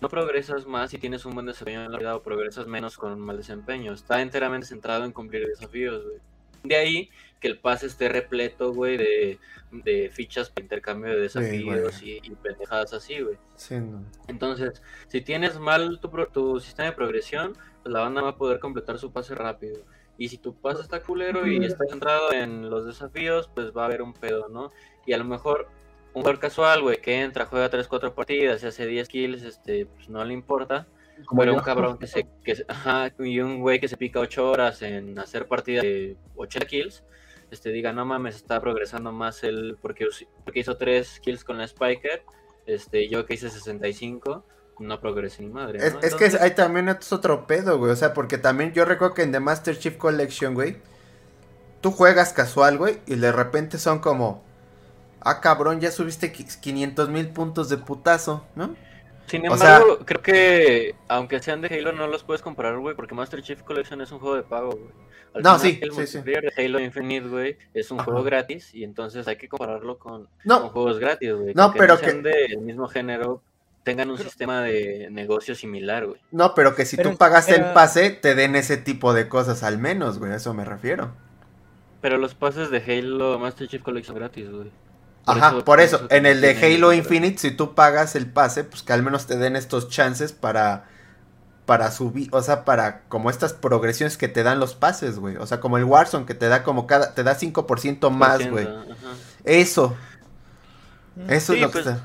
no 0.00 0.08
progresas 0.08 0.66
más 0.66 0.90
si 0.90 0.98
tienes 0.98 1.24
un 1.24 1.34
buen 1.34 1.46
desempeño 1.46 1.84
en 1.84 1.90
la 1.92 1.98
vida 1.98 2.14
o 2.14 2.22
progresas 2.22 2.66
menos 2.68 2.96
con 2.96 3.12
un 3.12 3.20
mal 3.20 3.36
desempeño. 3.36 3.92
Está 3.92 4.20
enteramente 4.22 4.66
centrado 4.66 5.04
en 5.04 5.12
cumplir 5.12 5.44
desafíos, 5.46 6.04
güey. 6.04 6.18
De 6.62 6.76
ahí 6.76 7.10
que 7.40 7.48
el 7.48 7.58
pase 7.58 7.86
esté 7.86 8.08
repleto, 8.08 8.72
güey, 8.72 8.96
de, 8.96 9.38
de 9.70 10.10
fichas 10.10 10.50
para 10.50 10.64
intercambio 10.64 11.12
de 11.14 11.20
desafíos 11.20 12.02
y, 12.02 12.18
y 12.22 12.30
pendejadas 12.30 12.92
así, 12.92 13.20
güey. 13.20 13.36
Sí, 13.56 13.76
no. 13.78 14.04
Entonces, 14.26 14.82
si 15.08 15.20
tienes 15.20 15.58
mal 15.58 16.00
tu, 16.00 16.08
tu 16.32 16.60
sistema 16.60 16.90
de 16.90 16.96
progresión, 16.96 17.52
pues 17.82 17.92
la 17.92 18.00
banda 18.00 18.22
va 18.22 18.30
a 18.30 18.36
poder 18.36 18.58
completar 18.58 18.98
su 18.98 19.12
pase 19.12 19.34
rápido. 19.34 19.80
Y 20.16 20.28
si 20.30 20.38
tu 20.38 20.52
pase 20.54 20.82
está 20.82 21.00
culero 21.02 21.46
y 21.46 21.64
está 21.64 21.84
centrado 21.88 22.32
en 22.32 22.68
los 22.70 22.84
desafíos, 22.86 23.48
pues 23.54 23.70
va 23.70 23.82
a 23.82 23.86
haber 23.86 24.02
un 24.02 24.14
pedo, 24.14 24.48
¿no? 24.48 24.72
Y 25.06 25.12
a 25.12 25.18
lo 25.18 25.24
mejor 25.24 25.68
un 26.12 26.22
jugador 26.22 26.40
casual, 26.40 26.82
güey, 26.82 27.00
que 27.00 27.20
entra, 27.20 27.46
juega 27.46 27.68
3, 27.70 27.86
4 27.86 28.14
partidas 28.16 28.60
y 28.62 28.66
hace 28.66 28.84
10 28.86 29.08
kills, 29.08 29.42
este, 29.44 29.86
pues 29.86 30.08
no 30.08 30.24
le 30.24 30.34
importa. 30.34 30.88
Como 31.26 31.40
Pero 31.42 31.54
un 31.54 31.60
cabrón 31.60 31.98
que 31.98 32.06
se, 32.08 32.26
que 32.44 32.56
se- 32.56 32.64
ajá, 32.66 33.12
y 33.20 33.38
un 33.40 33.60
güey 33.60 33.78
que 33.78 33.86
se 33.88 33.96
pica 33.96 34.18
8 34.18 34.50
horas 34.50 34.82
en 34.82 35.16
hacer 35.20 35.46
partidas 35.46 35.82
de 35.84 36.16
80 36.34 36.66
kills, 36.66 37.04
este, 37.50 37.70
diga, 37.70 37.92
no 37.92 38.04
mames, 38.04 38.36
está 38.36 38.60
progresando 38.60 39.12
más 39.12 39.42
él 39.44 39.78
porque, 39.80 40.06
porque 40.44 40.60
hizo 40.60 40.76
3 40.76 41.20
kills 41.20 41.44
con 41.44 41.58
la 41.58 41.66
Spiker, 41.66 42.22
este, 42.66 43.08
yo 43.08 43.24
que 43.26 43.34
hice 43.34 43.50
65, 43.50 44.44
no 44.78 45.00
progresé 45.00 45.42
ni 45.42 45.48
madre, 45.48 45.78
Es, 46.02 46.14
que 46.14 46.30
hay 46.38 46.52
también 46.52 46.88
es 46.88 47.12
otro 47.12 47.46
pedo, 47.46 47.78
güey. 47.78 47.90
O 47.90 47.96
sea, 47.96 48.14
porque 48.14 48.38
también 48.38 48.72
yo 48.72 48.84
recuerdo 48.84 49.14
que 49.14 49.22
en 49.22 49.32
The 49.32 49.40
Master 49.40 49.78
Chief 49.78 49.96
Collection, 49.96 50.54
güey, 50.54 50.76
tú 51.80 51.90
juegas 51.90 52.32
casual, 52.32 52.78
güey, 52.78 53.00
y 53.06 53.16
de 53.16 53.32
repente 53.32 53.78
son 53.78 53.98
como, 54.00 54.44
ah, 55.20 55.40
cabrón, 55.40 55.80
ya 55.80 55.90
subiste 55.90 56.32
500 56.32 57.08
mil 57.08 57.28
puntos 57.30 57.68
de 57.68 57.78
putazo, 57.78 58.46
¿no? 58.54 58.76
Sin 59.26 59.46
o 59.48 59.56
sea- 59.58 59.76
embargo, 59.76 59.98
creo 60.06 60.22
que 60.22 60.94
aunque 61.08 61.40
sean 61.42 61.60
de 61.60 61.68
Halo 61.68 61.92
no 61.92 62.06
los 62.06 62.24
puedes 62.24 62.40
comparar, 62.40 62.78
güey, 62.78 62.96
porque 62.96 63.14
Master 63.14 63.42
Chief 63.42 63.62
Collection 63.62 64.00
es 64.00 64.10
un 64.10 64.20
juego 64.20 64.36
de 64.36 64.42
pago, 64.42 64.70
güey. 64.70 65.07
Al 65.34 65.42
No, 65.42 65.58
final, 65.58 65.60
sí, 65.60 65.78
el 65.82 65.90
sí, 65.92 66.06
sí. 66.06 66.16
multiplayer 66.18 66.52
de 66.54 66.64
Halo 66.64 66.80
Infinite, 66.80 67.28
güey, 67.28 67.56
es 67.74 67.90
un 67.90 67.98
Ajá. 68.00 68.04
juego 68.06 68.22
gratis 68.24 68.74
y 68.74 68.82
entonces 68.84 69.28
hay 69.28 69.36
que 69.36 69.48
compararlo 69.48 69.98
con, 69.98 70.28
con 70.46 70.68
juegos 70.70 70.98
gratis, 70.98 71.32
güey. 71.34 71.54
No, 71.54 71.72
que 71.72 71.78
pero 71.78 71.94
no 71.94 72.00
sean 72.00 72.22
que- 72.22 72.28
del 72.30 72.58
mismo 72.58 72.88
género, 72.88 73.42
tengan 73.84 74.10
un 74.10 74.18
sistema 74.18 74.62
de 74.62 75.08
negocio 75.10 75.54
similar, 75.54 76.06
güey. 76.06 76.20
no, 76.30 76.54
pero 76.54 76.74
que 76.74 76.84
si 76.84 76.96
Pero- 76.96 77.10
tú 77.12 77.16
pagaste 77.16 77.54
el 77.56 77.72
pase, 77.72 78.10
te 78.10 78.34
den 78.34 78.56
ese 78.56 78.76
tipo 78.76 79.14
de 79.14 79.28
cosas 79.28 79.62
al 79.62 79.78
menos, 79.78 80.18
güey. 80.18 80.32
A 80.32 80.36
eso 80.36 80.52
me 80.54 80.64
refiero. 80.64 81.12
Pero 82.00 82.16
los 82.18 82.34
pases 82.34 82.70
de 82.70 82.78
Halo 82.78 83.38
Master 83.38 83.66
Chief 83.68 83.82
Collection 83.82 84.16
gratis, 84.16 84.50
güey. 84.50 84.70
Ajá, 85.26 85.62
por 85.64 85.80
eso, 85.80 86.06
en 86.10 86.24
el 86.26 86.40
de 86.40 86.50
Halo 86.56 86.92
Infinite, 86.94 87.36
si 87.38 87.50
tú 87.50 87.74
pagas 87.74 88.14
el 88.16 88.26
pase, 88.30 88.64
pues 88.64 88.82
que 88.82 88.94
al 88.94 89.02
menos 89.02 89.26
te 89.26 89.36
den 89.36 89.56
estos 89.56 89.88
chances 89.90 90.32
para 90.32 90.88
para 91.68 91.90
subir, 91.90 92.30
o 92.32 92.40
sea, 92.40 92.64
para 92.64 93.02
como 93.08 93.28
estas 93.28 93.52
progresiones 93.52 94.16
que 94.16 94.26
te 94.26 94.42
dan 94.42 94.58
los 94.58 94.74
pases, 94.74 95.18
güey. 95.18 95.36
O 95.36 95.46
sea, 95.46 95.60
como 95.60 95.76
el 95.76 95.84
Warzone 95.84 96.24
que 96.24 96.32
te 96.32 96.48
da 96.48 96.62
como 96.62 96.86
cada 96.86 97.12
te 97.14 97.22
da 97.22 97.36
5% 97.36 98.08
más, 98.08 98.50
güey. 98.50 98.66
Eso, 99.44 99.94
eso 101.28 101.52
Sí, 101.52 101.58
es 101.58 101.62
lo 101.66 101.70
pues, 101.70 101.84
que 101.84 101.90
está. 101.90 102.04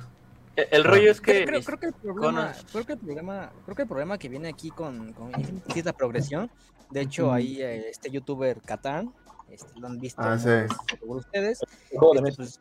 El- 0.57 0.67
El 0.71 0.83
rollo 0.83 1.09
es 1.11 1.21
que. 1.21 1.45
Creo, 1.45 1.61
creo- 1.61 1.63
creo 1.63 1.79
que 1.79 1.85
el 1.87 1.93
problema, 1.93 2.53
creo 2.73 2.85
que 2.85 2.93
el 2.93 2.99
problema, 2.99 3.51
creo 3.63 3.75
que 3.77 3.81
el 3.83 3.87
problema 3.87 4.17
que 4.17 4.27
viene 4.27 4.49
aquí 4.49 4.69
con, 4.69 5.13
con 5.13 5.29
Infinity 5.39 5.71
sí 5.73 5.79
es 5.79 5.85
la 5.85 5.93
progresión. 5.93 6.51
De 6.91 6.99
hecho, 6.99 7.31
ahí 7.31 7.61
eh, 7.61 7.87
este 7.89 8.11
youtuber 8.11 8.59
Catán, 8.61 9.13
este, 9.49 9.79
lo 9.79 9.87
han 9.87 9.97
visto 9.97 10.21
Ah, 10.21 10.37
sí. 10.37 10.49
seguro 10.89 11.19
ustedes, 11.21 11.59
este, 11.61 12.35
pues, 12.35 12.59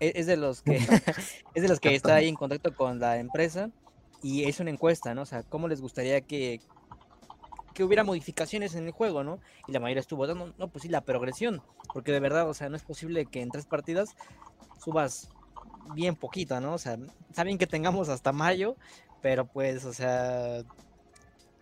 es, 0.00 0.16
es 0.16 0.26
de 0.26 0.36
los 0.36 0.62
que 0.62 0.76
es 1.54 1.62
de 1.62 1.68
los 1.68 1.78
que 1.78 1.94
está 1.94 2.16
ahí 2.16 2.28
en 2.28 2.34
contacto 2.34 2.74
con 2.74 2.98
la 2.98 3.18
empresa 3.18 3.70
y 4.22 4.44
es 4.44 4.60
una 4.60 4.70
encuesta, 4.70 5.14
¿no? 5.14 5.22
O 5.22 5.26
sea, 5.26 5.42
cómo 5.42 5.68
les 5.68 5.80
gustaría 5.80 6.20
que 6.20 6.60
que 7.74 7.84
hubiera 7.84 8.04
modificaciones 8.04 8.74
en 8.74 8.86
el 8.86 8.92
juego, 8.92 9.22
¿no? 9.24 9.38
Y 9.66 9.72
la 9.72 9.80
mayoría 9.80 10.00
estuvo 10.00 10.26
dando, 10.26 10.52
no, 10.58 10.68
pues 10.68 10.82
sí, 10.82 10.88
la 10.88 11.02
progresión, 11.02 11.62
porque 11.92 12.12
de 12.12 12.20
verdad, 12.20 12.48
o 12.48 12.54
sea, 12.54 12.68
no 12.68 12.76
es 12.76 12.82
posible 12.82 13.26
que 13.26 13.42
en 13.42 13.50
tres 13.50 13.66
partidas 13.66 14.16
subas 14.82 15.30
bien 15.94 16.16
poquito, 16.16 16.60
¿no? 16.60 16.74
O 16.74 16.78
sea, 16.78 16.98
saben 17.32 17.58
que 17.58 17.66
tengamos 17.66 18.08
hasta 18.08 18.32
mayo, 18.32 18.76
pero 19.22 19.46
pues, 19.46 19.84
o 19.84 19.92
sea, 19.92 20.62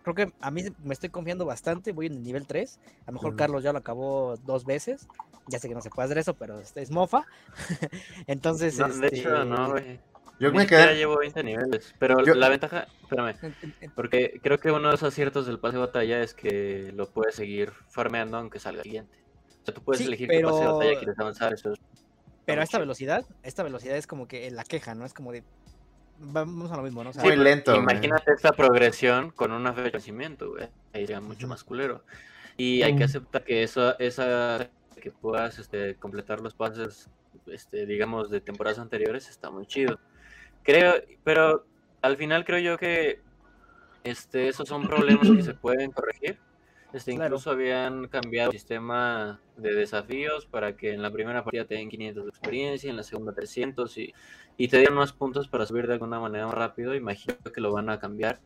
creo 0.03 0.15
que 0.15 0.33
a 0.41 0.51
mí 0.51 0.63
me 0.83 0.93
estoy 0.93 1.09
confiando 1.09 1.45
bastante, 1.45 1.91
voy 1.91 2.07
en 2.07 2.13
el 2.13 2.23
nivel 2.23 2.47
3, 2.47 2.79
a 3.05 3.11
lo 3.11 3.13
mejor. 3.13 3.35
Carlos 3.35 3.63
ya 3.63 3.71
lo 3.71 3.79
acabó 3.79 4.35
dos 4.45 4.65
veces, 4.65 5.07
ya 5.47 5.59
sé 5.59 5.67
que 5.67 5.75
no 5.75 5.81
se 5.81 5.89
puede 5.89 6.07
hacer 6.07 6.17
eso, 6.17 6.33
pero 6.33 6.59
este 6.59 6.81
es 6.81 6.91
mofa, 6.91 7.25
entonces, 8.27 8.77
No, 8.77 8.87
de 8.87 9.07
hecho, 9.07 9.35
este, 9.35 9.45
no, 9.45 9.71
güey. 9.71 9.99
Yo 10.39 10.51
me 10.53 10.65
quedé 10.67 10.95
llevo 10.95 11.17
20 11.17 11.43
niveles. 11.43 11.93
Pero 11.99 12.23
Yo- 12.25 12.33
la 12.35 12.49
ventaja. 12.49 12.87
Espérame. 13.01 13.35
Porque 13.95 14.39
creo 14.41 14.57
que 14.59 14.71
uno 14.71 14.87
de 14.87 14.91
los 14.93 15.03
aciertos 15.03 15.45
del 15.47 15.59
pase 15.59 15.75
de 15.77 15.81
batalla 15.81 16.21
es 16.21 16.33
que 16.33 16.91
lo 16.95 17.09
puedes 17.09 17.35
seguir 17.35 17.71
farmeando 17.89 18.37
aunque 18.37 18.59
salga 18.59 18.79
el 18.81 18.83
siguiente. 18.83 19.17
O 19.61 19.65
sea, 19.65 19.73
tú 19.73 19.81
puedes 19.83 19.99
Sí, 20.01 20.07
elegir 20.07 20.29
qué 20.29 20.41
pase 20.41 20.53
de 20.55 20.59
pero- 20.61 20.77
batalla 20.77 20.97
quieres 20.99 21.19
avanzar. 21.19 21.53
Eso 21.53 21.73
es- 21.73 21.79
Pero 22.45 22.61
a 22.61 22.63
esta 22.63 22.79
velocidad, 22.79 23.25
esta 23.43 23.63
velocidad 23.63 23.97
es 23.97 24.07
como 24.07 24.27
que 24.27 24.49
la 24.51 24.63
queja, 24.63 24.95
¿no? 24.95 25.05
Es 25.05 25.13
como 25.13 25.31
de. 25.31 25.43
Vamos 26.21 26.71
a 26.71 26.77
lo 26.77 26.83
mismo, 26.83 27.03
¿no? 27.03 27.11
O 27.11 27.13
sea, 27.13 27.23
Muy 27.23 27.35
lento. 27.37 27.75
Imagínate 27.75 28.33
esta 28.33 28.51
progresión 28.51 29.31
con 29.31 29.51
una 29.51 29.71
fecha 29.71 29.83
de 29.85 29.91
vencimiento, 29.91 30.49
güey. 30.51 30.63
Ahí 30.93 31.01
sería 31.05 31.21
mucho 31.21 31.47
más 31.47 31.63
culero. 31.63 32.03
Y 32.57 32.81
hay 32.81 32.93
que 32.95 33.03
Mm. 33.03 33.09
aceptar 33.09 33.43
que 33.45 33.63
eso, 33.63 33.97
esa 33.99 34.69
que 35.01 35.11
puedas 35.11 35.59
este, 35.59 35.95
completar 35.95 36.41
los 36.41 36.53
pases, 36.53 37.09
este, 37.47 37.85
digamos, 37.85 38.29
de 38.29 38.41
temporadas 38.41 38.79
anteriores 38.79 39.29
está 39.29 39.49
muy 39.49 39.65
chido. 39.65 39.97
Creo, 40.69 40.93
pero 41.23 41.65
al 42.03 42.15
final 42.15 42.45
creo 42.45 42.59
yo 42.59 42.77
que 42.77 43.21
este, 44.03 44.49
esos 44.49 44.69
son 44.69 44.87
problemas 44.87 45.27
que 45.27 45.41
se 45.41 45.55
pueden 45.55 45.89
corregir. 45.91 46.37
Este, 46.93 47.15
Claro. 47.15 47.25
incluso 47.25 47.49
habían 47.49 48.07
cambiado 48.07 48.51
el 48.51 48.57
sistema 48.57 49.39
de 49.57 49.73
desafíos 49.73 50.45
para 50.45 50.77
que 50.77 50.93
en 50.93 51.01
la 51.01 51.09
primera 51.09 51.43
partida 51.43 51.65
te 51.65 51.73
den 51.73 51.89
500 51.89 52.23
de 52.23 52.29
experiencia, 52.29 52.87
en 52.87 52.97
la 52.97 53.01
segunda 53.01 53.33
300 53.33 53.97
y, 53.97 54.13
y 54.57 54.67
te 54.67 54.77
dieran 54.77 54.95
más 54.95 55.11
puntos 55.11 55.47
para 55.47 55.65
subir 55.65 55.87
de 55.87 55.93
alguna 55.93 56.19
manera 56.19 56.45
más 56.45 56.53
rápido. 56.53 56.93
Imagino 56.93 57.35
que 57.51 57.61
lo 57.61 57.71
van 57.71 57.89
a 57.89 57.99
cambiar. 57.99 58.39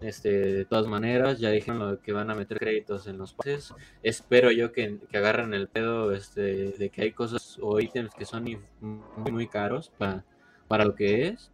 Este, 0.00 0.30
de 0.30 0.64
todas 0.64 0.88
maneras, 0.88 1.38
ya 1.38 1.50
dijeron 1.50 1.96
que 2.02 2.12
van 2.12 2.28
a 2.28 2.34
meter 2.34 2.58
créditos 2.58 3.06
en 3.06 3.18
los 3.18 3.34
pases. 3.34 3.72
Espero 4.02 4.50
yo 4.50 4.72
que, 4.72 4.98
que 5.08 5.16
agarren 5.16 5.54
el 5.54 5.68
pedo 5.68 6.10
este, 6.10 6.72
de 6.72 6.90
que 6.90 7.02
hay 7.02 7.12
cosas 7.12 7.56
o 7.62 7.78
ítems 7.78 8.12
que 8.12 8.24
son 8.24 8.42
muy, 8.80 9.30
muy 9.30 9.46
caros 9.46 9.92
para, 9.96 10.24
para 10.72 10.86
lo 10.86 10.94
que 10.94 11.28
es. 11.28 11.50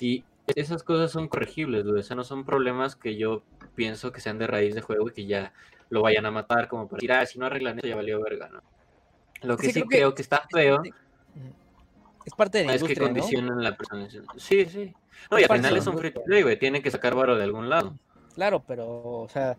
Y 0.00 0.24
esas 0.56 0.82
cosas 0.82 1.10
son 1.12 1.28
corregibles, 1.28 1.84
güey. 1.84 2.00
O 2.00 2.02
sea, 2.02 2.16
no 2.16 2.24
son 2.24 2.46
problemas 2.46 2.96
que 2.96 3.14
yo 3.16 3.42
pienso 3.74 4.10
que 4.10 4.22
sean 4.22 4.38
de 4.38 4.46
raíz 4.46 4.74
de 4.74 4.80
juego 4.80 5.06
y 5.10 5.12
que 5.12 5.26
ya 5.26 5.52
lo 5.90 6.00
vayan 6.00 6.24
a 6.24 6.30
matar 6.30 6.66
como 6.66 6.88
para 6.88 6.96
decir, 6.96 7.12
ah, 7.12 7.26
si 7.26 7.38
no 7.38 7.44
arreglan 7.44 7.78
eso 7.78 7.86
ya 7.86 7.94
valió 7.94 8.22
verga, 8.22 8.48
¿no? 8.48 8.62
Lo 9.42 9.58
que 9.58 9.66
Sí, 9.66 9.72
sí, 9.74 9.80
creo 9.80 9.88
que- 9.90 9.96
creo 9.98 10.14
que 10.14 10.22
está 10.22 10.46
feo 10.50 10.80
es 12.24 12.34
parte 12.34 12.56
de 12.58 12.64
la 12.64 12.74
es 12.74 12.82
que 12.82 12.92
industria, 12.92 13.08
¿no? 13.08 13.14
condicionan 13.20 13.62
la 13.62 13.76
personalización. 13.76 14.26
Sí, 14.38 14.64
sí. 14.64 14.94
No, 15.30 15.38
y 15.38 15.42
al 15.42 15.56
final 15.56 15.76
es 15.76 15.86
un 15.86 15.98
free 15.98 16.10
to 16.10 16.22
play, 16.24 16.42
güey. 16.42 16.58
Tienen 16.58 16.82
que 16.82 16.90
sacar 16.90 17.14
varo 17.14 17.36
de 17.36 17.44
algún 17.44 17.68
lado. 17.68 17.98
Claro, 18.34 18.64
pero, 18.66 18.86
o 18.88 19.28
sea, 19.28 19.58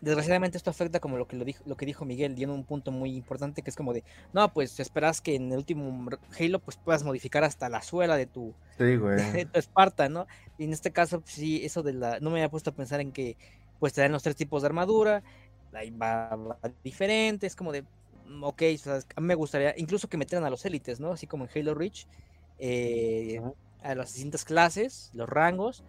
desgraciadamente 0.00 0.58
esto 0.58 0.70
afecta 0.70 1.00
como 1.00 1.16
lo 1.16 1.26
que, 1.26 1.36
lo 1.36 1.44
dijo, 1.44 1.62
lo 1.66 1.76
que 1.76 1.86
dijo 1.86 2.04
Miguel, 2.04 2.34
tiene 2.34 2.52
un 2.52 2.64
punto 2.64 2.90
muy 2.92 3.16
importante 3.16 3.62
que 3.62 3.70
es 3.70 3.76
como 3.76 3.92
de, 3.92 4.04
no, 4.32 4.52
pues 4.52 4.78
esperas 4.80 5.20
que 5.20 5.34
en 5.34 5.52
el 5.52 5.58
último 5.58 6.08
Halo 6.38 6.58
pues 6.60 6.76
puedas 6.76 7.04
modificar 7.04 7.44
hasta 7.44 7.68
la 7.68 7.82
suela 7.82 8.16
de 8.16 8.26
tu, 8.26 8.54
Sí, 8.78 8.96
güey. 8.96 9.16
de 9.32 9.46
tu 9.46 9.58
Esparta, 9.58 10.08
¿no? 10.08 10.26
Y 10.58 10.64
en 10.64 10.72
este 10.72 10.90
caso, 10.90 11.20
pues, 11.20 11.32
sí, 11.32 11.64
eso 11.64 11.82
de 11.82 11.94
la, 11.94 12.20
no 12.20 12.30
me 12.30 12.38
había 12.38 12.50
puesto 12.50 12.70
a 12.70 12.74
pensar 12.74 13.00
en 13.00 13.12
que 13.12 13.36
pues 13.78 13.92
te 13.92 14.00
dan 14.00 14.12
los 14.12 14.22
tres 14.22 14.36
tipos 14.36 14.62
de 14.62 14.66
armadura, 14.66 15.22
ahí 15.72 15.90
va, 15.90 16.34
va 16.34 16.58
diferente, 16.82 17.46
es 17.46 17.56
como 17.56 17.72
de, 17.72 17.82
mm, 18.26 18.44
ok, 18.44 18.62
o 18.74 18.78
sea, 18.78 19.00
a 19.14 19.20
mí 19.20 19.26
me 19.26 19.34
gustaría, 19.34 19.74
incluso 19.76 20.08
que 20.08 20.16
metieran 20.16 20.46
a 20.46 20.50
los 20.50 20.64
élites, 20.64 21.00
¿no? 21.00 21.12
Así 21.12 21.26
como 21.26 21.44
en 21.44 21.50
Halo 21.54 21.74
Reach, 21.74 22.06
eh, 22.58 23.40
a 23.82 23.94
las 23.94 24.14
distintas 24.14 24.44
clases, 24.44 25.10
los 25.14 25.28
rangos, 25.28 25.84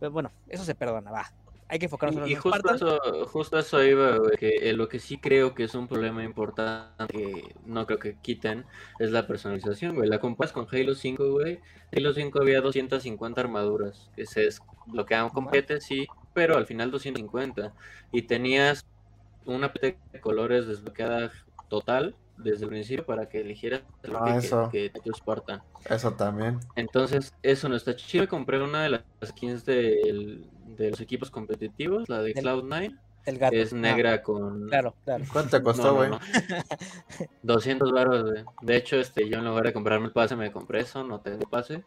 pero 0.00 0.12
bueno, 0.12 0.30
eso 0.48 0.64
se 0.64 0.74
perdona, 0.74 1.10
va. 1.10 1.32
Hay 1.68 1.78
que 1.78 1.86
enfocarnos 1.86 2.14
solo 2.16 2.26
Y, 2.26 2.30
y 2.30 2.34
en 2.34 2.40
justo, 2.40 2.74
eso, 2.74 2.98
justo 3.26 3.58
eso 3.58 3.84
iba, 3.84 4.16
güey, 4.16 4.36
que 4.38 4.48
eh, 4.70 4.72
lo 4.72 4.88
que 4.88 4.98
sí 4.98 5.18
creo 5.18 5.54
que 5.54 5.64
es 5.64 5.74
un 5.74 5.86
problema 5.86 6.24
importante 6.24 7.06
que 7.08 7.54
no 7.66 7.84
creo 7.86 7.98
que 7.98 8.16
quiten 8.22 8.64
es 8.98 9.10
la 9.10 9.26
personalización, 9.26 9.94
güey. 9.94 10.08
La 10.08 10.18
comparas 10.18 10.52
con 10.52 10.66
Halo 10.70 10.94
5, 10.94 11.30
güey. 11.32 11.60
Halo 11.94 12.12
5 12.14 12.40
había 12.40 12.60
250 12.60 13.40
armaduras 13.40 14.10
que 14.16 14.24
se 14.26 14.42
desbloqueaban 14.42 15.30
con 15.30 15.48
pete, 15.48 15.80
sí, 15.80 16.06
pero 16.32 16.56
al 16.56 16.66
final 16.66 16.90
250. 16.90 17.74
Y 18.12 18.22
tenías 18.22 18.86
una 19.44 19.72
pete 19.72 19.98
de 20.12 20.20
colores 20.20 20.66
desbloqueada 20.66 21.30
total 21.68 22.16
desde 22.38 22.64
el 22.64 22.70
principio 22.70 23.04
para 23.04 23.28
que 23.28 23.40
eligieras 23.40 23.82
lo 24.04 24.18
Ah, 24.24 24.32
que, 24.32 24.46
eso. 24.46 24.68
que, 24.70 24.90
que 24.90 25.00
tu 25.00 25.12
Spartan. 25.12 25.60
Eso 25.90 26.12
también. 26.14 26.60
Entonces, 26.76 27.34
eso 27.42 27.68
no 27.68 27.74
está 27.76 27.96
chido. 27.96 28.28
Compré 28.28 28.62
una 28.62 28.82
de 28.84 28.90
las 28.90 29.02
skins 29.24 29.64
del- 29.64 30.48
de 30.78 30.90
los 30.90 31.00
equipos 31.00 31.30
competitivos, 31.30 32.08
la 32.08 32.22
de 32.22 32.32
Del- 32.32 32.44
Cloud9. 32.44 32.98
El 33.26 33.38
gato. 33.38 33.56
Es 33.56 33.74
ah, 33.74 33.76
negra 33.76 34.22
con... 34.22 34.68
claro, 34.68 34.94
claro. 35.04 35.24
¿Cuánto 35.30 35.58
te 35.58 35.62
costó, 35.62 35.88
no, 35.88 35.94
güey? 35.96 36.10
no. 36.10 36.18
200 37.42 37.92
baros, 37.92 38.22
güey. 38.30 38.44
De 38.62 38.76
hecho, 38.76 38.96
este, 38.96 39.28
yo 39.28 39.38
en 39.38 39.44
lugar 39.44 39.64
de 39.64 39.72
comprarme 39.74 40.06
el 40.06 40.12
pase 40.12 40.34
me 40.34 40.50
compré 40.50 40.80
eso, 40.80 41.04
no 41.04 41.20
tengo 41.20 41.46
pase. 41.50 41.84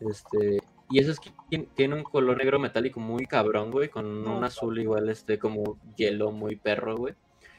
Este, 0.00 0.60
y 0.90 1.00
esa 1.00 1.14
skin 1.14 1.66
tiene 1.74 1.96
un 1.96 2.04
color 2.04 2.36
negro 2.36 2.60
metálico 2.60 3.00
muy 3.00 3.26
cabrón, 3.26 3.72
güey, 3.72 3.88
con 3.88 4.28
un 4.28 4.44
azul 4.44 4.78
igual, 4.78 5.08
este, 5.08 5.38
como 5.38 5.78
hielo 5.96 6.30
muy 6.30 6.54
perro, 6.54 6.96
güey. 6.96 7.14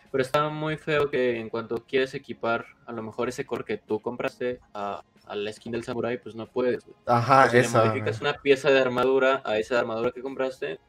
Pero 0.10 0.22
está 0.22 0.48
muy 0.48 0.78
feo 0.78 1.10
que 1.10 1.38
en 1.38 1.50
cuanto 1.50 1.84
quieres 1.86 2.14
equipar 2.14 2.66
a 2.86 2.94
lo 2.94 3.04
mejor 3.04 3.28
ese 3.28 3.46
color 3.46 3.66
que 3.66 3.78
tú 3.78 4.00
compraste 4.00 4.62
a, 4.74 5.04
a 5.28 5.36
la 5.36 5.52
skin 5.54 5.72
del 5.72 5.84
samurai, 5.84 6.22
pues 6.22 6.36
no 6.36 6.48
puedes. 6.50 6.84
Ajá, 7.06 7.46
O 7.46 7.50
si 7.50 7.58
esa. 7.58 7.80
modificas 7.84 8.22
una 8.22 8.34
pieza 8.34 8.70
de 8.70 8.80
armadura 8.80 9.42
a 9.46 9.58
esa 9.58 9.80
armadura 9.80 10.12
que 10.12 10.22
compraste, 10.22 10.80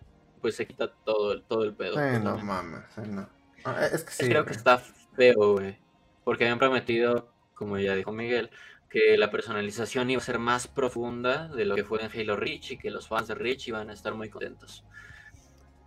pues 0.41 0.57
se 0.57 0.67
quita 0.67 0.93
todo, 1.05 1.33
el- 1.33 1.43
todo 1.45 1.65
el 1.65 1.75
pedo. 1.75 1.95
Sí, 1.95 2.23
no 2.23 2.37
mames. 2.39 2.83
sí, 2.95 3.01
no. 3.07 3.29
Ah, 3.65 3.87
Es 3.93 4.05
que 4.05 4.13
sí. 4.13 4.29
Creo 4.29 4.45
que 4.45 4.53
está 4.53 4.79
feo, 4.79 5.53
güey. 5.55 5.79
Porque 6.25 6.45
habían 6.45 6.59
prometido, 6.59 7.33
como 7.55 7.79
ya 7.79 7.95
dijo 7.95 8.13
Miguel, 8.13 8.51
que 8.89 9.17
la 9.19 9.31
personalización 9.31 10.09
iba 10.11 10.21
a 10.23 10.25
ser 10.25 10.39
más 10.39 10.67
profunda 10.69 11.49
de 11.49 11.65
lo 11.67 11.75
que 11.75 11.85
fue 11.85 12.01
en 12.03 12.11
Halo 12.11 12.37
Reach 12.37 12.71
y 12.73 12.79
que 12.79 12.91
los 12.91 13.09
fans 13.09 13.29
de 13.29 13.35
Reach 13.35 13.69
iban 13.69 13.91
a 13.91 13.93
estar 13.93 14.15
muy 14.15 14.31
contentos. 14.31 14.85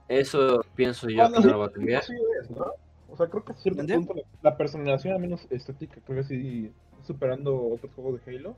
Eso 0.07 0.61
pienso 0.75 1.09
yo 1.09 1.23
Bueno, 1.23 1.41
que 1.41 1.47
no 1.47 1.51
lo 1.53 1.59
va 1.59 1.65
a 1.67 1.71
cambiar. 1.71 2.03
sí 2.03 2.13
es, 2.41 2.49
¿no? 2.51 2.65
O 3.09 3.17
sea, 3.17 3.27
creo 3.27 3.43
que 3.43 3.53
a 3.53 3.55
cierto 3.55 3.85
punto 3.85 4.13
la, 4.13 4.21
la 4.51 4.57
personalización, 4.57 5.13
al 5.15 5.19
menos 5.21 5.47
estética, 5.49 5.99
creo 6.05 6.17
que 6.21 6.23
sí 6.27 6.73
superando 7.05 7.55
otros 7.73 7.91
juegos 7.95 8.23
de 8.25 8.35
Halo. 8.37 8.55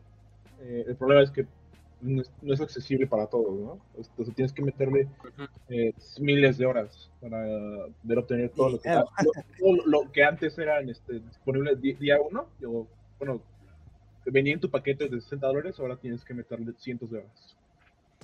Eh, 0.62 0.86
el 0.88 0.96
problema 0.96 1.22
es 1.24 1.32
que 1.32 1.46
no 2.02 2.22
es, 2.22 2.32
no 2.42 2.54
es 2.54 2.62
accesible 2.62 3.08
para 3.08 3.28
todos, 3.28 3.60
¿no? 3.60 3.80
Entonces 3.98 4.36
tienes 4.36 4.52
que 4.54 4.62
meterle 4.62 5.08
eh, 5.70 5.94
miles 6.20 6.58
de 6.58 6.66
horas 6.66 7.10
para 7.22 7.46
poder 8.02 8.18
obtener 8.20 8.50
todo, 8.50 8.68
Sí, 8.68 8.74
lo, 8.74 8.78
que, 8.82 8.90
claro. 8.90 9.08
lo, 9.24 9.32
todo 9.58 9.86
lo 10.06 10.12
que 10.12 10.24
antes 10.24 10.58
eran 10.58 10.90
este, 10.90 11.14
disponible 11.20 11.76
di- 11.76 11.94
día 11.94 12.18
uno. 12.20 12.48
o, 12.66 12.88
bueno, 13.20 13.42
venía 14.26 14.54
en 14.54 14.60
tu 14.60 14.70
paquete 14.70 15.08
de 15.08 15.22
60 15.22 15.48
dólares, 15.48 15.80
ahora 15.80 15.98
tienes 15.98 16.24
que 16.26 16.34
meterle 16.34 16.74
cientos 16.78 17.10
de 17.12 17.20
horas. 17.20 17.56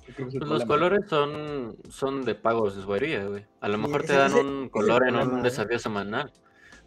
Yo 0.08 0.40
Pues 0.40 0.50
los 0.50 0.66
colores 0.66 1.02
son, 1.08 1.76
son 1.90 2.26
de 2.26 2.34
pagos 2.36 2.76
de 2.76 2.82
suería, 2.82 3.26
güey. 3.26 3.46
A 3.62 3.68
lo 3.68 3.78
Sí, 3.78 3.84
mejor 3.84 4.04
te 4.04 4.14
dan 4.14 4.32
ese- 4.32 4.41
un 4.41 4.70
color 4.70 5.08
en 5.08 5.16
un 5.16 5.40
¿eh? 5.40 5.44
desafío 5.44 5.78
semanal. 5.78 6.32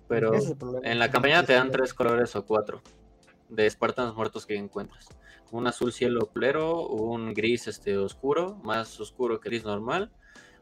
Pero 0.09 0.35
en 0.83 0.99
la 0.99 1.11
campaña 1.11 1.45
te 1.45 1.53
dan 1.55 1.71
tres 1.71 1.95
colores 1.95 2.35
o 2.37 2.45
cuatro 2.45 2.83
de 3.53 3.69
Spartans 3.71 4.15
muertos 4.15 4.47
que 4.47 4.57
encuentras. 4.57 5.09
Un 5.51 5.67
azul 5.67 5.93
cielo 5.93 6.27
culero, 6.27 6.87
un 6.89 7.35
gris 7.35 7.69
este 7.69 7.97
oscuro, 7.99 8.57
más 8.65 8.99
oscuro 9.01 9.39
que 9.41 9.51
gris 9.51 9.65
normal, 9.65 10.11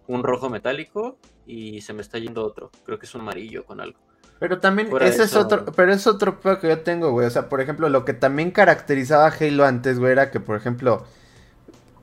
un 0.08 0.24
rojo 0.24 0.50
metálico 0.50 1.16
y 1.46 1.80
se 1.82 1.92
me 1.92 2.02
está 2.02 2.18
yendo 2.18 2.44
otro. 2.44 2.70
Creo 2.84 2.98
que 2.98 3.06
es 3.06 3.14
un 3.14 3.20
amarillo 3.20 3.64
con 3.64 3.80
algo. 3.80 3.98
Pero 4.40 4.58
también, 4.58 4.88
Fuera 4.88 5.06
ese 5.06 5.24
es 5.24 5.30
eso- 5.30 5.40
otro, 5.40 5.66
pero 5.66 5.92
es 5.92 6.06
otro 6.06 6.40
pedo 6.40 6.58
que 6.58 6.68
yo 6.68 6.80
tengo, 6.80 7.12
güey. 7.12 7.26
O 7.26 7.30
sea, 7.30 7.48
por 7.48 7.60
ejemplo, 7.60 7.88
lo 7.88 8.04
que 8.04 8.14
también 8.14 8.50
caracterizaba 8.50 9.26
a 9.26 9.32
Halo 9.38 9.64
antes, 9.66 9.98
güey, 9.98 10.12
era 10.12 10.30
que, 10.30 10.40
por 10.40 10.56
ejemplo, 10.56 11.04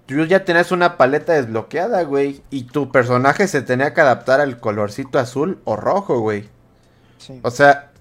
tú 0.06 0.24
ya 0.24 0.46
tenías 0.46 0.72
una 0.72 0.98
paleta 0.98 1.34
desbloqueada, 1.34 2.04
güey, 2.04 2.42
y 2.50 2.64
tu 2.66 2.92
personaje 2.92 3.48
se 3.48 3.62
tenía 3.64 3.94
que 3.94 4.02
adaptar 4.02 4.40
al 4.40 4.60
colorcito 4.60 5.20
azul 5.20 5.60
o 5.66 5.76
rojo, 5.76 6.20
güey. 6.20 6.48
Sí. 7.18 7.40
O 7.44 7.50
sea, 7.52 7.92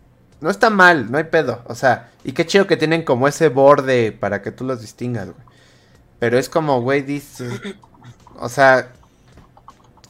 no 0.41 0.51
está 0.51 0.71
mal, 0.71 1.11
no 1.11 1.19
hay 1.19 1.25
pedo. 1.25 1.63
O 1.67 1.75
sea, 1.75 2.11
y 2.25 2.33
qué 2.33 2.47
chido 2.47 2.67
que 2.67 2.77
tienen 2.77 3.05
como 3.05 3.29
ese 3.29 3.49
borde 3.49 4.13
para 4.13 4.43
que 4.43 4.53
tú 4.53 4.65
los 4.65 4.81
distingas, 4.81 5.27
güey. 5.27 5.47
Pero 6.19 6.39
es 6.39 6.49
como, 6.49 6.81
güey, 6.81 7.03
dices. 7.03 7.61
O 8.39 8.49
sea, 8.51 8.93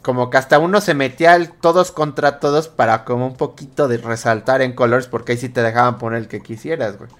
como 0.02 0.30
que 0.30 0.36
hasta 0.36 0.58
uno 0.58 0.80
se 0.80 0.94
metía 0.94 1.38
todos 1.60 1.92
contra 1.92 2.40
todos 2.40 2.68
para 2.68 3.04
como 3.04 3.26
un 3.26 3.36
poquito 3.36 3.88
de 3.88 3.98
resaltar 3.98 4.62
en 4.62 4.72
colores, 4.72 5.06
porque 5.06 5.32
ahí 5.32 5.38
sí 5.38 5.48
te 5.48 5.62
dejaban 5.62 5.98
poner 5.98 6.20
el 6.20 6.28
que 6.28 6.40
quisieras, 6.40 6.96
güey. 6.96 7.10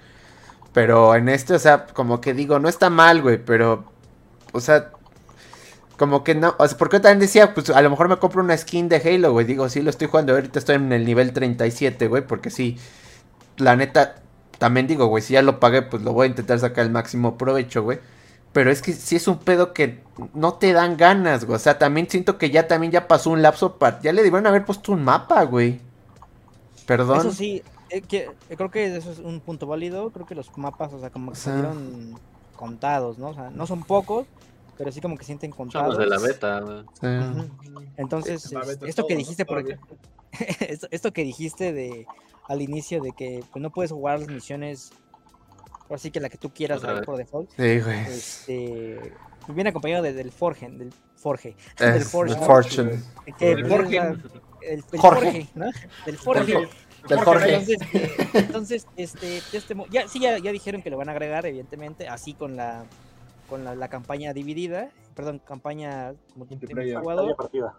Pero 0.73 1.15
en 1.15 1.29
este, 1.29 1.53
o 1.53 1.59
sea, 1.59 1.85
como 1.87 2.21
que 2.21 2.33
digo, 2.33 2.59
no 2.59 2.69
está 2.69 2.89
mal, 2.89 3.21
güey, 3.21 3.43
pero. 3.43 3.91
O 4.51 4.59
sea. 4.59 4.91
Como 5.97 6.23
que 6.23 6.35
no, 6.35 6.55
o 6.59 6.67
sea, 6.67 6.77
porque 6.77 6.97
yo 6.97 7.01
también 7.01 7.19
decía, 7.19 7.53
pues 7.55 7.69
a 7.71 7.81
lo 7.81 7.89
mejor 7.89 8.07
me 8.07 8.17
compro 8.17 8.41
una 8.43 8.55
skin 8.55 8.87
de 8.87 8.97
Halo, 8.97 9.31
güey. 9.31 9.45
Digo, 9.45 9.67
sí, 9.67 9.81
lo 9.81 9.89
estoy 9.89 10.07
jugando, 10.07 10.33
ahorita 10.33 10.59
estoy 10.59 10.75
en 10.75 10.91
el 10.93 11.05
nivel 11.05 11.33
37, 11.33 12.07
güey, 12.07 12.25
porque 12.25 12.51
sí, 12.51 12.77
la 13.57 13.75
neta, 13.75 14.15
también 14.59 14.85
digo, 14.87 15.07
güey, 15.07 15.23
si 15.23 15.33
ya 15.33 15.41
lo 15.41 15.59
pagué, 15.59 15.81
pues 15.81 16.03
lo 16.03 16.13
voy 16.13 16.25
a 16.25 16.29
intentar 16.29 16.59
sacar 16.59 16.85
el 16.85 16.91
máximo 16.91 17.37
provecho, 17.37 17.81
güey. 17.83 17.99
Pero 18.53 18.71
es 18.71 18.81
que 18.81 18.93
sí 18.93 19.15
es 19.15 19.27
un 19.27 19.39
pedo 19.39 19.73
que 19.73 20.01
no 20.33 20.53
te 20.53 20.71
dan 20.73 20.97
ganas, 20.97 21.45
güey. 21.45 21.55
O 21.57 21.59
sea, 21.59 21.77
también 21.79 22.07
siento 22.09 22.37
que 22.37 22.49
ya 22.49 22.67
también 22.67 22.91
ya 22.91 23.07
pasó 23.07 23.29
un 23.31 23.41
lapso 23.41 23.77
para... 23.77 23.99
Ya 24.01 24.13
le 24.13 24.23
debieron 24.23 24.47
haber 24.47 24.65
puesto 24.65 24.91
un 24.93 25.03
mapa, 25.03 25.43
güey. 25.43 25.79
Perdón. 26.85 27.19
Eso 27.19 27.31
sí, 27.31 27.61
eh, 27.89 28.01
que- 28.01 28.29
eh, 28.49 28.55
creo 28.55 28.71
que 28.71 28.95
eso 28.95 29.11
es 29.11 29.19
un 29.19 29.41
punto 29.41 29.67
válido. 29.67 30.09
Creo 30.11 30.25
que 30.25 30.33
los 30.35 30.55
mapas, 30.57 30.93
o 30.93 30.99
sea, 30.99 31.09
como 31.09 31.31
que 31.33 31.37
O 31.37 31.41
sea- 31.41 31.53
salieron 31.53 32.19
contados, 32.55 33.17
¿no? 33.19 33.29
O 33.29 33.33
sea, 33.33 33.49
no 33.51 33.67
son 33.67 33.83
pocos, 33.83 34.25
pero 34.77 34.91
sí 34.91 35.01
como 35.01 35.17
que 35.17 35.23
sienten 35.25 35.51
contados. 35.51 35.95
los 35.95 35.97
de 35.97 36.05
la 36.07 36.19
beta. 36.19 36.85
Sí. 36.99 37.07
Entonces, 37.97 38.51
La 38.51 38.61
es- 38.61 38.67
beta 38.67 38.85
es 38.85 38.89
esto 38.89 39.01
todo, 39.01 39.07
que 39.07 39.13
¿no? 39.15 39.17
dijiste, 39.19 39.45
por 39.45 39.63
esto, 40.69 40.87
esto 40.91 41.11
que 41.13 41.23
dijiste 41.23 41.73
de 41.73 42.05
al 42.47 42.61
inicio 42.61 43.01
de 43.01 43.11
que 43.13 43.43
pues, 43.51 43.61
no 43.61 43.71
puedes 43.71 43.91
jugar 43.91 44.19
las 44.19 44.29
misiones, 44.29 44.91
así 45.89 46.11
que 46.11 46.19
la 46.19 46.29
que 46.29 46.37
tú 46.37 46.51
quieras 46.51 46.81
por 47.05 47.17
default, 47.17 47.49
Sí, 47.51 47.79
güey. 47.79 47.99
este, 48.07 49.13
viene 49.49 49.69
acompañado 49.69 50.03
de- 50.03 50.13
del 50.13 50.31
Forge, 50.31 50.69
del 50.69 50.93
Forge, 51.15 51.55
del 51.79 52.03
Forge, 52.03 52.33
the 52.35 52.39
¿no? 52.39 52.45
Fortune. 52.45 52.99
que, 53.37 53.51
El 53.51 53.61
pues, 53.61 53.73
Forge. 53.73 53.95
la- 53.95 54.07
el, 54.61 54.83
el 54.91 54.99
Jorge. 54.99 55.21
Forge, 55.31 55.47
¿no? 55.55 55.65
Del 56.05 56.17
Forge. 56.17 56.53
Jorge. 56.53 56.69
Del 57.07 57.19
Jorge. 57.19 57.53
Entonces, 57.55 57.77
entonces, 58.33 58.87
este, 58.97 59.37
este 59.53 59.75
mo- 59.75 59.85
ya, 59.89 60.07
sí, 60.09 60.19
ya, 60.19 60.37
ya 60.39 60.51
dijeron 60.51 60.81
que 60.81 60.89
lo 60.89 60.97
van 60.97 61.07
a 61.09 61.11
agregar, 61.13 61.45
evidentemente, 61.45 62.07
así 62.07 62.33
con 62.33 62.55
la 62.57 62.85
con 63.47 63.63
la, 63.63 63.75
la 63.75 63.87
campaña 63.89 64.33
dividida, 64.33 64.89
perdón, 65.15 65.39
campaña. 65.39 66.13
Pantalla 66.37 67.35
partida. 67.35 67.75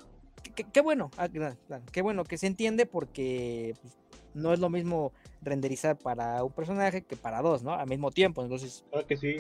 Qué, 0.55 0.65
qué 0.65 0.81
bueno, 0.81 1.11
ah, 1.17 1.29
claro, 1.29 1.57
claro, 1.67 1.85
qué 1.93 2.03
bueno 2.03 2.25
que 2.25 2.39
se 2.39 2.47
entiende 2.47 2.87
porque 2.87 3.75
pues, 3.81 3.99
no 4.35 4.53
es 4.53 4.61
lo 4.61 4.71
mismo 4.71 5.13
renderizar 5.43 5.97
para 5.99 6.43
un 6.45 6.53
personaje 6.53 7.03
que 7.03 7.17
para 7.17 7.43
dos, 7.43 7.63
¿no? 7.63 7.73
Al 7.75 7.89
mismo 7.89 8.11
tiempo, 8.11 8.43
entonces, 8.43 8.85
Claro 8.91 9.07
que 9.07 9.17
sí, 9.17 9.37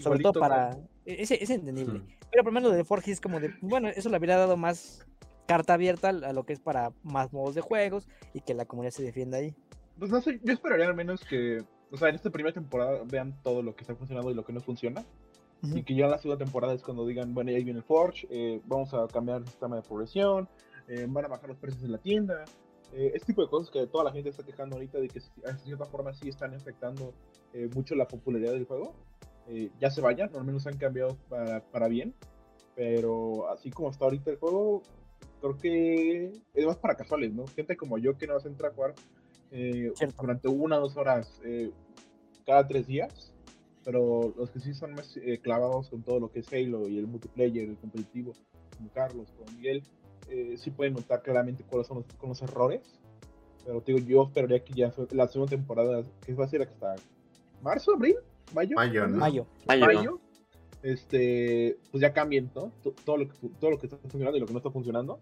sobre 0.00 0.20
todo 0.20 0.32
para... 0.34 0.74
güey. 0.74 0.86
e- 1.06 1.22
Ese 1.22 1.42
es 1.42 1.50
entendible. 1.50 2.02
Pero 2.30 2.44
por 2.44 2.52
lo 2.52 2.60
menos 2.60 2.74
de 2.74 2.84
Forge 2.84 3.10
es 3.12 3.20
como 3.20 3.40
de, 3.40 3.52
bueno, 3.60 3.88
eso 3.88 4.08
le 4.08 4.16
habría 4.16 4.36
dado 4.38 4.56
más 4.56 5.06
carta 5.46 5.74
abierta 5.74 6.08
a 6.08 6.28
a 6.28 6.32
lo 6.32 6.44
que 6.44 6.52
es 6.54 6.60
para 6.60 6.92
más 7.02 7.32
modos 7.32 7.54
de 7.54 7.60
juegos 7.60 8.08
y 8.32 8.40
que 8.40 8.54
la 8.54 8.64
comunidad 8.64 8.92
se 8.92 9.02
defienda 9.02 9.38
ahí. 9.38 9.54
Pues 9.98 10.10
no 10.10 10.20
sé, 10.22 10.40
yo 10.42 10.52
esperaría 10.52 10.86
al 10.86 10.94
menos 10.94 11.22
que, 11.24 11.62
o 11.90 11.96
sea, 11.96 12.08
en 12.08 12.14
esta 12.14 12.30
primera 12.30 12.54
temporada 12.54 13.02
vean 13.04 13.36
todo 13.42 13.62
lo 13.62 13.74
que 13.74 13.82
está 13.82 13.94
funcionando 13.94 14.30
y 14.30 14.34
lo 14.34 14.44
que 14.44 14.52
no 14.52 14.60
funciona. 14.60 15.04
Ujú. 15.62 15.78
Y 15.78 15.82
que 15.84 15.94
ya 15.94 16.08
la 16.08 16.18
segunda 16.18 16.44
temporada 16.44 16.74
es 16.74 16.82
cuando 16.82 17.06
digan, 17.06 17.34
bueno, 17.34 17.50
ahí 17.50 17.62
viene 17.64 17.78
el 17.80 17.84
Forge, 17.84 18.26
eh, 18.30 18.60
vamos 18.66 18.92
a 18.94 19.06
cambiar 19.06 19.38
el 19.38 19.46
sistema 19.46 19.76
de 19.76 19.82
progresión, 19.82 20.48
eh, 20.88 21.06
van 21.08 21.24
a 21.24 21.28
bajar 21.28 21.48
los 21.48 21.58
precios 21.58 21.84
en 21.84 21.92
la 21.92 21.98
tienda. 21.98 22.44
Eh, 22.92 23.12
este 23.14 23.28
tipo 23.28 23.42
de 23.42 23.48
cosas 23.48 23.70
que 23.70 23.86
toda 23.86 24.04
la 24.04 24.12
gente 24.12 24.28
está 24.30 24.42
quejando 24.42 24.76
ahorita 24.76 24.98
de 24.98 25.08
que 25.08 25.20
sí, 25.20 25.30
de 25.42 25.58
cierta 25.58 25.86
forma 25.86 26.12
sí 26.12 26.28
están 26.28 26.54
afectando 26.54 27.14
eh, 27.54 27.70
mucho 27.74 27.94
la 27.94 28.06
popularidad 28.06 28.52
del 28.52 28.66
juego. 28.66 28.94
eh, 29.48 29.70
ya 29.80 29.90
se 29.90 30.00
vayan, 30.00 30.30
al 30.34 30.44
menos 30.44 30.66
han 30.66 30.76
cambiado 30.76 31.16
para, 31.28 31.60
para 31.60 31.88
bien. 31.88 32.14
Pero 32.74 33.48
así 33.50 33.70
como 33.70 33.90
está 33.90 34.04
ahorita 34.06 34.30
el 34.30 34.38
juego, 34.38 34.82
creo 35.40 35.58
que 35.58 36.32
es 36.54 36.66
más 36.66 36.76
para 36.78 36.94
casuales, 36.94 37.32
¿no? 37.32 37.46
Gente 37.46 37.76
como 37.76 37.98
yo 37.98 38.16
que 38.16 38.26
no 38.26 38.34
vas 38.34 38.46
a 38.46 38.48
entrar 38.48 38.72
a 38.72 38.74
jugar 38.74 38.94
eh, 39.50 39.92
durante 40.18 40.48
una 40.48 40.78
o 40.78 40.80
dos 40.80 40.96
horas 40.96 41.40
eh, 41.44 41.70
cada 42.46 42.66
tres 42.66 42.86
días. 42.86 43.31
Pero 43.84 44.32
los 44.36 44.50
que 44.50 44.60
sí 44.60 44.74
son 44.74 44.94
más 44.94 45.16
eh, 45.16 45.38
clavados 45.42 45.90
con 45.90 46.02
todo 46.02 46.20
lo 46.20 46.30
que 46.30 46.40
es 46.40 46.52
Halo 46.52 46.88
y 46.88 46.98
el 46.98 47.06
multiplayer, 47.06 47.68
el 47.68 47.76
competitivo, 47.76 48.32
como 48.76 48.90
Carlos, 48.90 49.28
como 49.36 49.50
Miguel, 49.52 49.82
eh, 50.28 50.54
sí 50.56 50.70
pueden 50.70 50.94
notar 50.94 51.22
claramente 51.22 51.64
cuáles 51.68 51.88
son 51.88 51.98
los, 51.98 52.06
con 52.16 52.28
los 52.28 52.40
errores. 52.42 52.80
Pero 53.64 53.80
te 53.80 53.92
digo, 53.92 54.06
yo 54.06 54.22
esperaría 54.24 54.64
que 54.64 54.74
ya 54.74 54.92
la 55.10 55.26
segunda 55.28 55.50
temporada, 55.56 56.02
que 56.24 56.34
va 56.34 56.44
a 56.44 56.48
ser 56.48 56.62
hasta 56.62 56.94
marzo, 57.62 57.92
abril, 57.94 58.16
mayo. 58.54 58.76
Mayo, 58.76 59.06
¿no? 59.08 59.16
Mayo. 59.18 59.46
Mayo. 59.66 59.86
mayo, 59.86 60.20
este, 60.82 61.78
pues 61.90 62.00
ya 62.02 62.12
cambien, 62.12 62.50
¿no? 62.54 62.72
To- 62.82 62.94
Todo 63.04 63.16
lo, 63.18 63.28
que, 63.28 63.34
todo 63.60 63.70
lo 63.70 63.78
que 63.78 63.86
está 63.86 63.98
funcionando 63.98 64.36
y 64.36 64.40
lo 64.40 64.46
que 64.46 64.52
no 64.52 64.58
está 64.58 64.70
funcionando. 64.70 65.18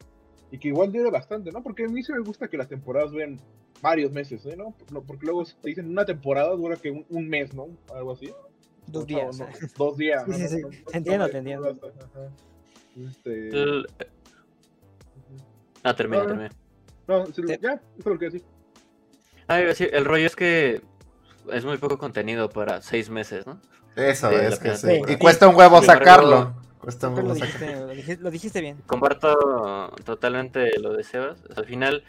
Y 0.50 0.58
que 0.58 0.68
igual 0.68 0.90
dure 0.90 1.10
bastante, 1.10 1.52
¿no? 1.52 1.62
Porque 1.62 1.84
a 1.84 1.88
mí 1.88 2.02
sí 2.02 2.12
me 2.12 2.20
gusta 2.20 2.48
que 2.48 2.56
las 2.56 2.68
temporadas 2.68 3.12
duren 3.12 3.38
varios 3.82 4.10
meses, 4.10 4.44
¿eh? 4.46 4.56
¿no? 4.56 4.74
No, 4.90 5.02
Porque 5.02 5.24
luego 5.26 5.44
te 5.44 5.68
dicen 5.68 5.88
una 5.88 6.04
temporada 6.04 6.50
dura 6.56 6.76
que 6.76 6.90
un, 6.90 7.06
un 7.08 7.28
mes, 7.28 7.54
¿no? 7.54 7.68
Algo 7.94 8.12
así. 8.12 8.30
Dos 8.90 9.02
No, 9.02 9.06
días. 9.06 9.38
no, 9.38 9.46
dos 9.76 9.96
días. 9.96 10.22
Sí, 10.26 10.30
¿no? 10.30 10.36
sí, 10.36 10.48
sí. 10.48 10.62
Te 10.90 10.98
entiendo, 10.98 11.28
te 11.28 11.38
entiendo. 11.38 11.76
Este, 13.08 13.48
El- 13.50 13.86
Ah, 15.82 15.94
termina, 15.94 16.22
no. 16.24 16.28
termina. 16.28 16.50
no, 17.08 17.24
Te- 17.24 17.58
ya, 17.62 17.72
eso 17.74 17.82
es 17.98 18.04
lo 18.06 18.18
que 18.18 18.24
decir. 18.26 18.44
Ah, 19.48 19.58
iba 19.58 19.66
a 19.66 19.68
decir, 19.68 19.90
el 19.92 20.04
rollo 20.04 20.26
es 20.26 20.36
que 20.36 20.82
es 21.52 21.64
muy 21.64 21.78
poco 21.78 21.96
contenido 21.98 22.50
para 22.50 22.82
seis 22.82 23.08
meses, 23.08 23.46
¿no? 23.46 23.58
Eso, 23.96 24.30
es 24.30 24.58
que 24.58 24.76
sí. 24.76 25.00
Y 25.08 25.16
cuesta 25.16 25.48
un 25.48 25.56
huevo 25.56 25.82
sacarlo. 25.82 26.54
Cuesta 26.78 27.08
un 27.08 27.14
huevo 27.14 27.28
lo 27.30 27.34
sacarlo. 27.34 27.56
dijiste, 27.56 27.80
lo 27.86 27.88
dijiste- 27.94 28.22
lo 28.22 28.30
dijiste 28.30 28.60
bien. 28.60 28.76
Comparto 28.86 29.90
totalmente 30.04 30.78
lo 30.78 30.92
de 30.92 31.02
Sebas. 31.02 31.38
Al 31.56 31.64
final, 31.64 32.04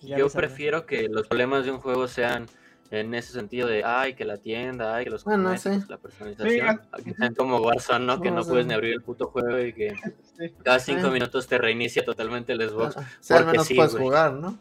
ya 0.00 0.16
yo 0.16 0.28
prefiero 0.30 0.86
que 0.86 1.08
los 1.08 1.26
problemas 1.26 1.64
de 1.64 1.72
un 1.72 1.80
juego 1.80 2.06
sean 2.08 2.46
en 3.00 3.14
ese 3.14 3.32
sentido 3.32 3.66
de, 3.68 3.82
ay, 3.84 4.14
que 4.14 4.24
la 4.24 4.36
tienda, 4.36 4.94
ay, 4.96 5.04
que 5.04 5.10
los 5.10 5.24
Bueno, 5.24 5.56
sí. 5.56 5.70
la 5.88 5.96
personalización, 5.98 6.68
ah, 6.68 6.80
a 6.92 6.98
que 7.02 7.14
sean 7.14 7.34
como 7.34 7.56
Warzone, 7.58 8.04
¿no? 8.04 8.20
Que 8.20 8.30
No, 8.30 8.36
no 8.36 8.44
sí. 8.44 8.50
puedes 8.50 8.66
ni 8.66 8.74
abrir 8.74 8.92
el 8.92 9.02
puto 9.02 9.28
juego 9.28 9.58
y 9.60 9.72
que 9.72 9.94
Sí. 10.38 10.52
cada 10.62 10.78
cinco 10.78 11.06
Sí. 11.06 11.10
minutos 11.10 11.46
te 11.48 11.56
reinicia 11.58 12.04
totalmente 12.04 12.52
el 12.52 12.68
Xbox. 12.68 12.96
O 12.96 13.00
sea, 13.20 13.38
al 13.38 13.42
porque 13.44 13.52
menos 13.52 13.66
sí, 13.66 13.74
puedes 13.74 13.92
güey. 13.92 14.04
jugar, 14.04 14.34
¿no? 14.34 14.58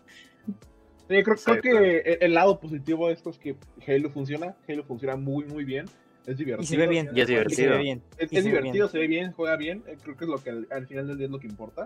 Sí, 1.10 1.24
creo, 1.24 1.36
creo 1.36 1.62
que 1.62 1.98
el, 2.00 2.18
el 2.22 2.34
lado 2.34 2.58
positivo 2.60 3.08
de 3.08 3.14
esto 3.14 3.30
es 3.32 3.38
que 3.38 3.58
Halo 3.86 4.10
funciona. 4.12 4.56
Halo 4.68 4.84
funciona 4.86 5.18
muy, 5.18 5.44
muy 5.46 5.66
bien. 5.66 5.86
Es 6.26 6.38
divertido. 6.38 6.62
Y 6.64 6.66
se 6.68 6.78
ve 6.78 6.88
bien. 6.88 7.10
Y 7.14 7.20
es 7.20 7.30
y 7.30 7.34
se 7.34 7.34
ve 7.34 7.40
divertido. 7.44 7.78
bien. 7.80 8.04
Es, 8.18 8.32
y 8.32 8.38
es 8.38 8.44
se 8.44 8.50
ve 8.50 8.58
divertido, 8.58 8.88
se 8.88 8.98
ve 9.00 9.08
bien, 9.08 9.32
juega 9.34 9.58
bien. 9.58 9.84
eh, 9.88 9.98
Creo 10.02 10.16
que 10.16 10.24
es 10.24 10.30
lo 10.30 10.38
que 10.38 10.52
al, 10.52 10.68
al 10.72 10.88
final 10.88 11.08
del 11.08 11.18
día 11.18 11.26
es 11.26 11.32
lo 11.32 11.40
que 11.40 11.48
importa. 11.48 11.86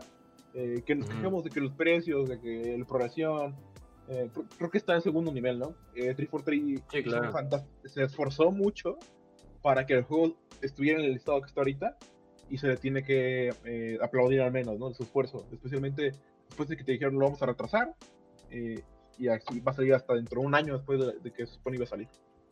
Eh, 0.54 0.84
que 0.86 0.94
nos 0.96 1.08
Ujú. 1.08 1.16
quejemos 1.18 1.44
de 1.44 1.50
que 1.50 1.60
los 1.60 1.72
precios, 1.74 2.30
de 2.30 2.40
que 2.40 2.76
la 2.78 2.86
progresión. 2.86 3.56
Eh, 4.10 4.30
creo, 4.34 4.46
creo 4.58 4.70
que 4.70 4.78
está 4.78 4.96
en 4.96 5.02
segundo 5.02 5.32
nivel, 5.32 5.60
¿no? 5.60 5.76
Eh, 5.96 6.14
343 6.16 6.84
Sí, 6.92 7.04
claro. 7.04 7.32
se 7.86 8.04
esforzó 8.04 8.52
mucho 8.52 8.98
para 9.62 9.86
que 9.86 9.94
el 9.94 10.04
juego 10.04 10.36
estuviera 10.62 11.00
en 11.00 11.06
el 11.08 11.16
estado 11.16 11.42
que 11.42 11.48
está 11.48 11.62
ahorita. 11.62 11.98
Y 12.48 12.60
se 12.60 12.68
le 12.68 12.78
tiene 12.78 13.04
que 13.04 13.52
eh, 13.66 13.98
aplaudir 14.02 14.42
al 14.42 14.52
menos, 14.52 14.78
¿no? 14.78 14.94
Su 14.94 15.02
esfuerzo. 15.04 15.48
Especialmente 15.52 16.14
después 16.48 16.70
de 16.70 16.78
que 16.78 16.84
te 16.84 16.92
dijeron 16.92 17.16
lo 17.16 17.22
vamos 17.26 17.42
a 17.42 17.48
retrasar. 17.48 17.96
eh, 18.52 18.84
y 19.18 19.30
así 19.30 19.62
va 19.62 19.72
a 19.72 19.76
salir 19.76 19.94
hasta 19.94 20.14
dentro 20.14 20.42
de 20.42 20.48
un 20.48 20.54
año 20.56 20.74
después 20.76 21.00
de, 21.00 21.14
de 21.20 21.32
que 21.32 21.48
se 21.48 21.54
supone 21.54 21.78
iba 21.78 21.86
a 21.86 21.88
salir. 21.88 22.10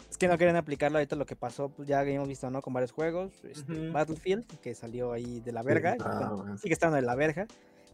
Es 0.09 0.17
que 0.17 0.27
no 0.29 0.37
quieren 0.37 0.55
aplicarlo 0.55 0.97
ahorita 0.97 1.15
lo 1.17 1.25
que 1.25 1.35
pasó, 1.35 1.67
pues 1.69 1.87
ya 1.89 2.01
hemos 2.03 2.27
visto, 2.27 2.49
¿no? 2.49 2.61
Con 2.61 2.71
varios 2.73 2.91
juegos. 2.93 3.43
este, 3.43 3.73
Ujú. 3.73 3.91
Battlefield, 3.91 4.45
que 4.61 4.73
salió 4.73 5.11
ahí 5.11 5.41
de 5.41 5.51
la 5.51 5.61
verga. 5.61 5.97
Ah, 5.99 6.17
bueno, 6.29 6.37
bueno. 6.37 6.57
sigue 6.57 6.73
estando 6.73 6.95
de 6.95 7.01
la 7.01 7.15
verga. 7.15 7.47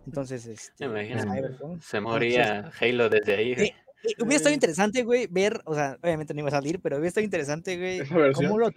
Entonces, 0.05 0.45
este. 0.45 0.87
Cyberpunk. 0.87 1.81
Se 1.81 1.99
moría 1.99 2.71
Halo 2.79 3.09
desde 3.09 3.35
ahí. 3.35 3.55
güey. 3.55 3.73
Hubiera 4.19 4.35
estado 4.37 4.53
interesante, 4.53 5.03
güey, 5.03 5.27
ver, 5.27 5.61
o 5.65 5.75
sea, 5.75 5.97
obviamente 6.01 6.33
no 6.33 6.39
iba 6.39 6.47
a 6.47 6.51
salir, 6.51 6.79
pero 6.79 6.95
hubiera 6.95 7.09
estado 7.09 7.25
interesante, 7.25 7.77
güey, 7.77 8.31
cómo 8.33 8.57
lo, 8.57 8.69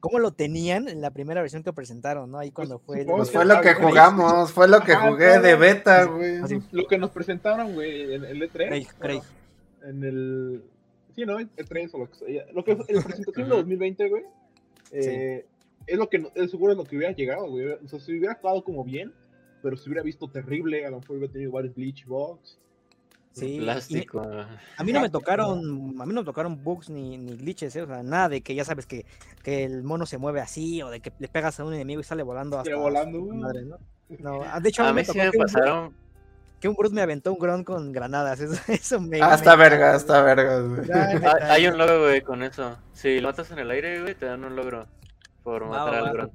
cómo 0.00 0.18
lo 0.18 0.32
tenían 0.32 0.88
en 0.88 1.02
la 1.02 1.10
primera 1.10 1.42
versión 1.42 1.62
que 1.62 1.70
presentaron, 1.74 2.30
¿no? 2.30 2.38
Ahí 2.38 2.50
cuando 2.50 2.78
fue 2.78 3.04
Pues 3.04 3.30
fue 3.30 3.44
lo 3.44 3.60
que 3.60 3.74
jugamos, 3.74 4.50
fue 4.52 4.68
lo 4.68 4.80
que 4.80 4.92
Ajá, 4.92 5.10
jugué 5.10 5.26
de 5.26 5.40
claro. 5.40 5.58
beta, 5.58 6.04
güey. 6.04 6.36
Así. 6.38 6.58
Lo 6.72 6.86
que 6.86 6.96
nos 6.96 7.10
presentaron, 7.10 7.74
güey, 7.74 8.14
en 8.14 8.24
el 8.24 8.40
E3. 8.40 8.50
Craig, 8.52 8.86
Craig. 8.98 9.20
bueno, 9.20 9.90
en 9.90 10.04
el. 10.04 10.64
Sí, 11.14 11.26
¿no? 11.26 11.38
El 11.38 11.48
3 11.68 11.94
o 11.94 11.98
lo 11.98 12.10
que 12.10 12.14
sea. 12.16 12.46
Lo 12.54 12.64
que 12.64 12.76
fue 12.76 12.86
la 12.94 13.02
presentación 13.04 13.48
de 13.50 13.54
2020, 13.56 14.08
güey. 14.08 14.22
eh, 14.92 15.44
Es 15.86 15.98
lo 15.98 16.08
que. 16.08 16.20
no- 16.20 16.30
es 16.34 16.50
seguro 16.50 16.72
es 16.72 16.78
lo 16.78 16.84
que 16.84 16.96
hubiera 16.96 17.12
llegado, 17.14 17.50
güey. 17.50 17.66
O 17.66 17.86
sea, 17.86 18.00
si 18.00 18.16
hubiera 18.16 18.34
jugado 18.36 18.64
como 18.64 18.82
bien, 18.82 19.12
pero 19.62 19.76
si 19.76 19.88
hubiera 19.88 20.02
visto 20.02 20.28
terrible, 20.28 20.84
a 20.86 20.90
lo 20.90 21.00
mejor 21.00 21.16
hubiera 21.16 21.32
tenido 21.32 21.52
varios 21.52 21.74
glitch 21.74 22.06
bugs. 22.06 22.58
Sí, 23.32 23.58
me- 23.58 23.64
Plástico. 23.64 24.20
a 24.76 24.82
mí 24.82 24.92
no 24.92 25.00
me 25.00 25.08
tocaron, 25.08 25.58
a 26.00 26.04
mí 26.06 26.12
no 26.12 26.20
me 26.22 26.24
tocaron 26.24 26.64
bugs 26.64 26.90
ni, 26.90 27.16
ni 27.16 27.36
glitches, 27.36 27.76
¿eh? 27.76 27.82
o 27.82 27.86
sea, 27.86 28.02
nada 28.02 28.28
de 28.28 28.40
que 28.40 28.56
ya 28.56 28.64
sabes 28.64 28.86
que, 28.86 29.06
que 29.44 29.62
el 29.62 29.84
mono 29.84 30.04
se 30.04 30.18
mueve 30.18 30.40
así 30.40 30.82
o 30.82 30.90
de 30.90 30.98
que 31.00 31.12
le 31.20 31.28
pegas 31.28 31.60
a 31.60 31.64
un 31.64 31.72
enemigo 31.72 32.00
y 32.00 32.04
sale 32.04 32.24
volando 32.24 32.58
hasta 32.58 32.74
volando, 32.74 33.20
madre, 33.26 33.62
¿no? 33.62 33.76
No, 34.18 34.42
ah, 34.42 34.58
de 34.58 34.68
hecho 34.68 34.82
a 34.82 34.88
A 34.88 34.92
mí 34.92 34.96
me 34.96 35.04
sí 35.04 35.16
me 35.16 35.30
que 35.30 35.38
un, 35.38 35.44
Brute- 35.44 35.52
pasaron. 35.52 35.94
que 36.58 36.68
un 36.68 36.74
Brute 36.74 36.94
me 36.96 37.02
aventó 37.02 37.32
un 37.32 37.38
gron 37.38 37.62
con 37.62 37.92
granadas, 37.92 38.40
eso, 38.40 38.60
eso 38.66 39.00
me... 39.00 39.22
Ah, 39.22 39.28
me 39.28 39.34
está 39.36 39.54
verga, 39.54 39.94
está 39.94 40.22
verga, 40.24 40.60
güey. 40.62 40.88
Ya, 40.88 41.36
Hay, 41.52 41.68
un 41.68 41.78
logro, 41.78 42.00
güey, 42.00 42.22
con 42.22 42.42
eso. 42.42 42.78
Si 42.94 43.20
lo 43.20 43.28
matas 43.28 43.48
en 43.52 43.60
el 43.60 43.70
aire, 43.70 44.02
güey, 44.02 44.16
te 44.16 44.26
dan 44.26 44.42
un 44.42 44.56
logro 44.56 44.88
por 45.44 45.64
matar 45.66 45.94
al. 45.94 46.12
Grunt. 46.12 46.32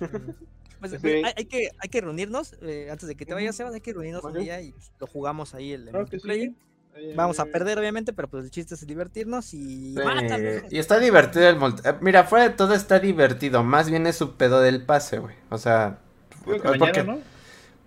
Pues, 0.80 0.92
Sí. 0.92 0.98
pues, 1.00 1.14
hay, 1.24 1.32
hay 1.36 1.44
que, 1.44 1.68
hay 1.78 1.88
que 1.88 2.00
reunirnos, 2.00 2.56
eh, 2.62 2.88
antes 2.90 3.06
de 3.08 3.14
que 3.14 3.24
te 3.26 3.34
vayas. 3.34 3.54
Sebas, 3.56 3.74
hay 3.74 3.80
que 3.80 3.92
reunirnos 3.92 4.24
un 4.24 4.32
Vale. 4.32 4.44
día 4.44 4.60
y 4.60 4.74
lo 4.98 5.06
jugamos 5.06 5.54
ahí 5.54 5.72
el, 5.72 5.82
Claro 5.84 5.98
multiplayer. 6.00 6.48
sí. 6.48 6.56
Eh, 6.96 7.14
Vamos 7.16 7.38
a 7.38 7.44
perder, 7.44 7.78
obviamente, 7.78 8.12
pero 8.12 8.26
pues 8.28 8.44
el 8.44 8.50
chiste 8.50 8.74
es 8.74 8.84
divertirnos 8.86 9.54
y... 9.54 9.94
Sí, 9.94 10.02
¡Mátalos! 10.04 10.62
Y 10.70 10.78
está 10.78 10.98
divertido 10.98 11.48
el 11.48 11.56
multi. 11.56 11.82
eh, 11.88 11.94
Mira, 12.00 12.24
fuera 12.24 12.48
de 12.48 12.54
todo 12.54 12.74
está 12.74 12.98
divertido. 12.98 13.62
Más 13.62 13.88
bien 13.88 14.06
es 14.08 14.16
su 14.16 14.34
pedo 14.36 14.60
del 14.60 14.82
pase, 14.84 15.18
güey. 15.18 15.36
O 15.50 15.58
sea. 15.58 15.98
Porque- 16.44 16.68
mañana, 16.78 17.02
¿no? 17.04 17.18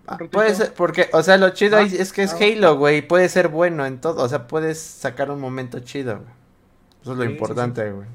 ah, 0.06 0.16
Un 0.20 0.28
puede 0.28 0.54
ser, 0.54 0.72
porque, 0.72 1.10
o 1.12 1.22
sea, 1.22 1.36
lo 1.36 1.50
chido 1.50 1.76
Ah, 1.76 1.82
es 1.82 2.12
que 2.14 2.22
es 2.22 2.32
ah. 2.32 2.38
Halo, 2.40 2.78
güey. 2.78 2.98
y 2.98 3.02
Puede 3.02 3.28
ser 3.28 3.48
bueno 3.48 3.84
en 3.84 4.00
todo. 4.00 4.22
O 4.22 4.28
sea, 4.28 4.46
puedes 4.46 4.78
sacar 4.80 5.30
un 5.30 5.40
momento 5.40 5.80
chido, 5.80 6.16
güey. 6.20 6.32
Eso 7.02 7.12
es 7.12 7.18
lo 7.18 7.24
Sí, 7.24 7.30
importante, 7.30 7.90
güey. 7.92 8.08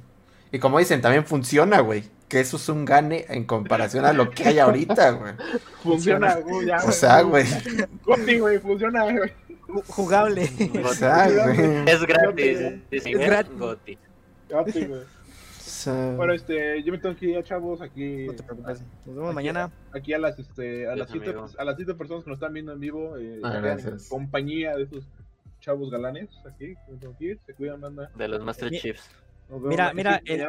Y 0.51 0.57
como 0.57 0.79
dicen, 0.79 1.01
también 1.01 1.23
funciona, 1.25 1.81
güey. 1.81 2.03
Que 2.29 2.39
eso 2.39 2.57
es 2.57 2.69
un 2.69 2.85
gane 2.85 3.25
en 3.29 3.43
comparación 3.43 4.05
a 4.05 4.13
lo 4.13 4.29
que 4.29 4.43
hay 4.47 4.59
ahorita, 4.59 5.11
güey. 5.11 5.33
Funciona, 5.83 6.35
güey, 6.35 6.67
ya, 6.67 6.77
O 6.85 6.91
sea, 6.91 7.21
güey. 7.23 7.45
Goti, 8.05 8.39
güey, 8.39 8.59
funciona, 8.59 9.03
güey. 9.03 9.17
Ju- 9.67 9.83
Jugable. 9.87 10.49
O 10.85 10.93
sea, 10.93 11.27
güey. 11.29 11.59
Es 11.87 12.01
gratis. 12.05 12.59
Es, 12.91 13.03
gratis. 13.05 13.57
Goti. 13.57 13.97
Goti, 14.49 14.85
güey. 14.85 15.01
O 15.01 15.05
sea, 15.81 16.13
Bueno, 16.15 16.33
este, 16.33 16.83
yo 16.83 16.91
me 16.91 16.97
tengo 16.99 17.15
que 17.15 17.25
ir, 17.27 17.43
chavos, 17.43 17.81
aquí. 17.81 18.25
No 18.27 18.33
te 18.33 18.43
preocupes. 18.43 18.81
Nos 19.05 19.15
vemos 19.15 19.29
Aquí- 19.29 19.35
mañana. 19.35 19.71
Aquí 19.93 20.13
a 20.13 20.19
las, 20.19 20.37
este, 20.37 20.87
a 20.87 20.95
las 20.95 21.09
siete, 21.09 21.33
a 21.57 21.63
las 21.63 21.75
siete 21.77 21.93
personas 21.95 22.23
que 22.23 22.29
nos 22.29 22.37
están 22.37 22.53
viendo 22.53 22.73
en 22.73 22.79
vivo, 22.79 23.17
eh, 23.17 23.39
Ah, 23.43 23.57
en 23.77 23.97
compañía 24.09 24.75
de 24.75 24.83
estos 24.83 25.03
chavos 25.61 25.89
galanes, 25.89 26.29
aquí, 26.47 26.75
me 26.89 26.97
tengo 26.97 27.15
que 27.17 27.25
ir, 27.25 27.39
se 27.45 27.53
cuidan, 27.53 27.81
banda. 27.81 28.11
De 28.15 28.27
los 28.27 28.43
Master 28.43 28.69
Mi- 28.71 28.79
Chiefs. 28.79 29.09
Mira, 29.49 29.93
mira, 29.93 30.21
el, 30.25 30.45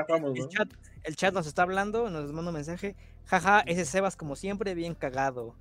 chat, 0.49 0.69
el 1.05 1.17
chat 1.17 1.35
nos 1.35 1.47
está 1.47 1.63
hablando, 1.63 2.11
nos 2.11 2.33
manda 2.33 2.51
un 2.51 2.57
mensaje. 2.57 2.97
Jaja, 3.27 3.61
ese 3.61 3.85
Sebas 3.85 4.17
como 4.17 4.37
siempre, 4.37 4.75
bien 4.75 4.95
cagado. 4.95 5.55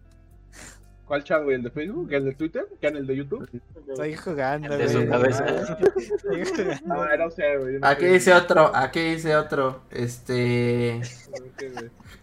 ¿Cuál 1.06 1.24
chat, 1.24 1.44
güey? 1.44 1.56
¿El 1.56 1.64
de 1.64 1.72
Facebook? 1.72 2.14
¿El 2.14 2.26
de 2.26 2.36
Twitter? 2.36 2.68
¿Qué 2.80 2.88
en 2.88 2.98
el 2.98 3.08
de 3.08 3.16
YouTube? 3.16 3.50
Estoy 3.88 4.16
jugando, 4.16 4.68
güey. 4.68 4.82
Estoy 4.86 6.46
jugando. 6.46 7.02
Ah, 7.02 7.18
no 7.18 7.32
sé, 7.32 7.58
güey. 7.58 7.74
yo 7.74 7.80
no 7.80 7.88
Aquí 7.88 8.02
sé. 8.02 8.14
dice 8.14 8.34
otro, 8.34 8.72
aquí 8.76 9.00
dice 9.00 9.36
otro. 9.36 9.82
Este. 9.90 11.02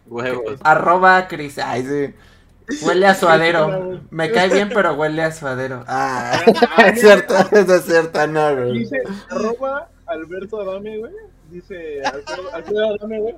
Güey. 0.06 0.30
Huevos. 0.30 0.60
Arroba 0.62 1.26
Cris. 1.26 1.58
Ay, 1.58 1.82
sí. 1.82 2.14
Huele 2.84 3.06
a 3.06 3.14
suadero. 3.14 4.00
Me 4.10 4.30
cae 4.30 4.50
bien, 4.50 4.68
pero 4.72 4.94
huele 4.94 5.22
a 5.22 5.32
suadero. 5.32 5.84
Ah, 5.88 6.40
es 6.86 7.00
cierto, 7.00 7.34
es 7.52 7.84
cierto, 7.84 8.26
no, 8.28 8.54
güey. 8.56 8.78
Dice 8.78 9.02
arroba 9.30 9.88
Alberto 10.06 10.60
Adame, 10.60 10.98
güey. 10.98 11.12
Dice 11.50 12.02
Alfredo, 12.04 12.54
Alfredo 12.54 12.94
Adame, 12.94 13.20
güey. 13.20 13.34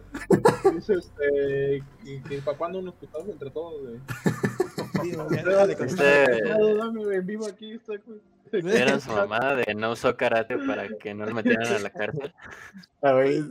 Dice 0.75 0.95
este. 0.95 1.83
Que, 2.05 2.23
que 2.29 2.43
para 2.43 2.57
cuando 2.59 2.79
unos 2.79 2.95
putazos 2.95 3.29
entre 3.29 3.51
todos, 3.51 3.81
güey. 3.83 3.97
Sí. 5.03 5.11
Este- 5.81 6.05
Alfredo 6.25 6.83
Adame, 6.83 7.05
güey, 7.05 7.17
en 7.19 7.27
vivo 7.27 7.47
aquí 7.47 7.73
está, 7.73 7.95
güey. 8.07 8.21
Era 8.53 8.99
su 8.99 9.11
mamá 9.11 9.55
de 9.55 9.75
no 9.75 9.93
usó 9.93 10.17
karate 10.17 10.57
para 10.59 10.89
que 10.89 11.13
no 11.13 11.27
lo 11.27 11.35
metieran 11.35 11.67
a 11.71 11.79
la 11.81 11.91
cárcel. 11.91 12.33
Ah, 13.03 13.13
güey. 13.13 13.43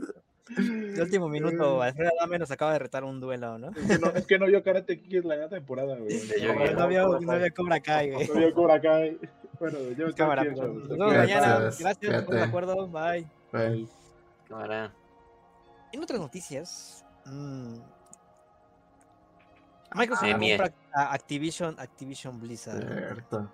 De 0.56 1.02
último 1.02 1.28
minuto, 1.28 1.82
Alfredo 1.82 2.10
Adame 2.18 2.38
nos 2.38 2.50
acaba 2.50 2.72
de 2.72 2.78
retar 2.80 3.04
un 3.04 3.20
duelo, 3.20 3.58
¿no? 3.58 3.68
Es 3.70 3.86
que 3.86 3.98
no, 3.98 4.06
es 4.08 4.26
que 4.26 4.38
no 4.38 4.46
vio 4.46 4.62
Karate 4.62 5.00
Kid 5.00 5.24
la 5.24 5.48
temporada, 5.48 5.96
güey. 5.96 6.18
De 6.18 6.40
No, 6.46 6.54
Yu-Gi-Oh. 6.54 6.76
no 6.78 6.88
vio, 6.88 7.20
no 7.20 7.38
vio 7.38 7.54
Cobra 7.54 7.80
Kai, 7.80 8.10
güey. 8.10 8.26
No 8.28 8.34
vio 8.34 8.52
Cobra 8.54 8.80
Kai. 8.80 9.18
Bueno, 9.60 9.78
yo 9.96 10.14
Cámara, 10.14 10.42
pues, 10.44 10.56
chavos. 10.56 10.76
nos 10.76 10.88
vemos 10.88 11.06
mañana. 11.16 11.58
Gracias, 11.58 11.80
estamos 11.80 12.00
de 12.00 12.24
cuídate. 12.26 12.42
acuerdo. 12.48 12.88
Bye. 12.88 13.26
Güey. 13.52 13.88
Cámara. 14.48 14.92
En 15.92 16.02
otras 16.02 16.20
noticias, 16.20 17.04
mm, 17.24 17.74
Microsoft 19.94 20.28
Ah, 20.28 20.38
compra 20.38 20.72
a 20.94 21.12
Activision, 21.14 21.74
Activision 21.78 22.38
Blizzard. 22.40 22.86
Cierto. 22.86 23.50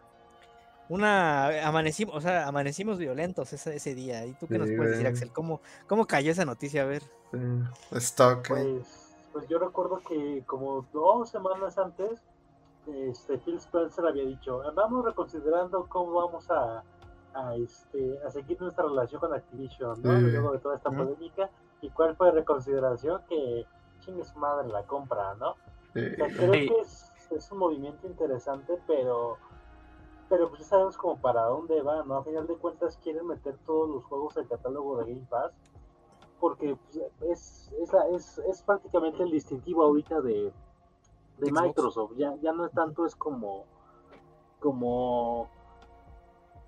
Una 0.89 1.67
amanecimos, 1.67 2.15
o 2.15 2.21
sea, 2.21 2.47
amanecimos 2.47 2.99
violentos 2.99 3.53
ese, 3.53 3.77
ese 3.77 3.95
día. 3.95 4.27
¿Y 4.27 4.33
tú 4.35 4.47
qué 4.47 4.59
nos 4.59 4.69
puedes 4.77 4.93
decir. 4.93 5.07
Axel? 5.07 5.33
¿Cómo, 5.33 5.61
¿Cómo 5.87 6.07
cayó 6.07 6.31
esa 6.33 6.45
noticia? 6.45 6.83
A 6.83 6.87
ver. 6.87 7.03
Sí. 7.33 7.39
Stock. 7.93 8.51
eh. 8.51 8.53
Pues, 8.53 9.15
pues 9.33 9.49
yo 9.49 9.59
recuerdo 9.59 10.01
que 10.07 10.43
como 10.47 10.87
dos 10.93 11.31
semanas 11.31 11.79
antes, 11.79 12.21
este, 12.87 13.39
Phil 13.39 13.57
Spencer 13.57 14.07
había 14.07 14.25
dicho, 14.25 14.61
vamos 14.75 15.05
reconsiderando 15.05 15.87
cómo 15.89 16.13
vamos 16.13 16.51
a, 16.51 16.83
a, 17.35 17.57
este, 17.57 18.19
a 18.27 18.31
seguir 18.31 18.61
nuestra 18.61 18.85
relación 18.85 19.21
con 19.21 19.33
Activision, 19.35 20.01
¿no? 20.03 20.17
Sí. 20.19 20.23
Luego 20.31 20.53
de 20.53 20.59
toda 20.59 20.77
esta 20.77 20.91
polémica. 20.91 21.51
¿Y 21.81 21.91
cuál 21.91 22.17
fue 22.17 22.29
la 22.29 22.33
reconsideración? 22.35 23.23
Que 23.29 23.67
chingue 24.01 24.25
su 24.25 24.39
madre 24.39 24.69
la 24.69 24.83
compra, 24.87 25.35
¿no? 25.35 25.55
Sí. 25.93 26.01
O 26.13 26.17
sea, 26.17 26.29
creo 26.29 26.53
Sí. 26.55 26.69
que 26.69 26.81
es, 26.81 27.13
es 27.31 27.53
un 27.53 27.59
movimiento 27.59 28.07
interesante, 28.07 28.79
pero 28.87 29.37
pero 30.29 30.49
pues 30.49 30.63
ya 30.63 30.67
sabemos 30.69 30.97
como 30.97 31.19
para 31.21 31.43
dónde 31.45 31.83
va, 31.83 32.03
¿no? 32.05 32.17
A 32.17 32.25
final 32.25 32.47
de 32.47 32.57
cuentas 32.57 32.99
quieren 33.03 33.27
meter 33.27 33.57
todos 33.67 33.89
los 33.91 34.05
juegos 34.05 34.37
al 34.39 34.49
catálogo 34.49 34.97
de 34.99 35.13
Game 35.13 35.27
Pass, 35.29 35.53
porque 36.41 36.77
pues, 36.77 36.97
es, 37.21 37.73
es, 37.81 37.93
la- 37.93 38.09
es, 38.09 38.39
es 38.39 38.63
prácticamente 38.63 39.23
el 39.23 39.31
distintivo 39.31 39.83
ahorita 39.85 40.21
de, 40.23 40.51
de 41.39 41.47
Xbox. 41.47 41.63
Microsoft, 41.63 42.13
ya, 42.17 42.35
ya 42.43 42.53
no 42.53 42.65
es 42.67 42.73
tanto 42.73 43.05
es 43.07 43.15
como, 43.17 43.65
como, 44.61 45.49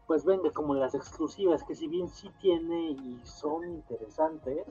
pues 0.06 0.24
venga, 0.24 0.50
como 0.52 0.74
las 0.74 0.94
exclusivas, 0.94 1.64
que 1.64 1.74
si 1.74 1.88
bien 1.88 2.08
sí 2.08 2.30
tiene 2.40 2.90
y 2.90 3.20
son 3.24 3.64
interesantes, 3.68 4.66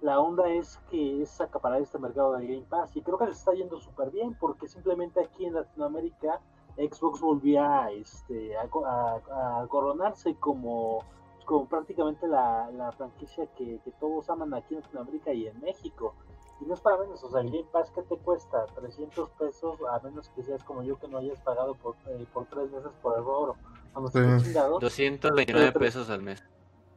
la 0.00 0.20
onda 0.20 0.48
es 0.50 0.78
que 0.90 1.22
es 1.22 1.40
acaparar 1.40 1.80
este 1.80 1.98
mercado 1.98 2.32
de 2.34 2.46
Game 2.46 2.66
Pass 2.68 2.94
y 2.96 3.02
creo 3.02 3.16
que 3.16 3.26
les 3.26 3.38
está 3.38 3.52
yendo 3.54 3.78
súper 3.80 4.10
bien 4.10 4.34
porque 4.38 4.68
simplemente 4.68 5.20
aquí 5.20 5.46
en 5.46 5.54
Latinoamérica 5.54 6.40
Xbox 6.76 7.20
volvía 7.20 7.90
este, 7.92 8.56
a, 8.56 8.68
a- 8.86 9.60
a 9.62 9.66
coronarse 9.68 10.34
como, 10.34 10.98
como 11.46 11.66
prácticamente 11.66 12.26
la, 12.26 12.70
la 12.72 12.92
franquicia 12.92 13.46
que, 13.54 13.78
que 13.84 13.90
todos 13.92 14.28
aman 14.28 14.52
aquí 14.52 14.74
en 14.74 14.80
Latinoamérica 14.82 15.32
y 15.32 15.46
en 15.46 15.58
México. 15.60 16.14
Y 16.60 16.66
no 16.66 16.74
es 16.74 16.80
para 16.80 16.98
menos, 16.98 17.22
o 17.24 17.30
sea, 17.30 17.40
el 17.40 17.50
Game 17.50 17.66
Pass 17.72 17.90
que 17.90 18.02
te 18.02 18.16
cuesta 18.18 18.64
300 18.74 19.28
pesos, 19.30 19.78
a 19.90 19.98
menos 20.00 20.28
que 20.30 20.42
seas 20.42 20.62
como 20.64 20.82
yo 20.82 20.98
que 20.98 21.08
no 21.08 21.18
hayas 21.18 21.40
pagado 21.40 21.74
por, 21.74 21.96
eh, 22.06 22.26
por 22.32 22.46
tres 22.46 22.70
meses 22.70 22.92
por 23.02 23.14
error 23.18 23.54
cuando 23.92 24.10
Sí. 24.10 24.18
estés 24.18 24.44
chingado. 24.44 24.78
229 24.78 25.72
pesos 25.72 26.08
al 26.10 26.22
mes. 26.22 26.42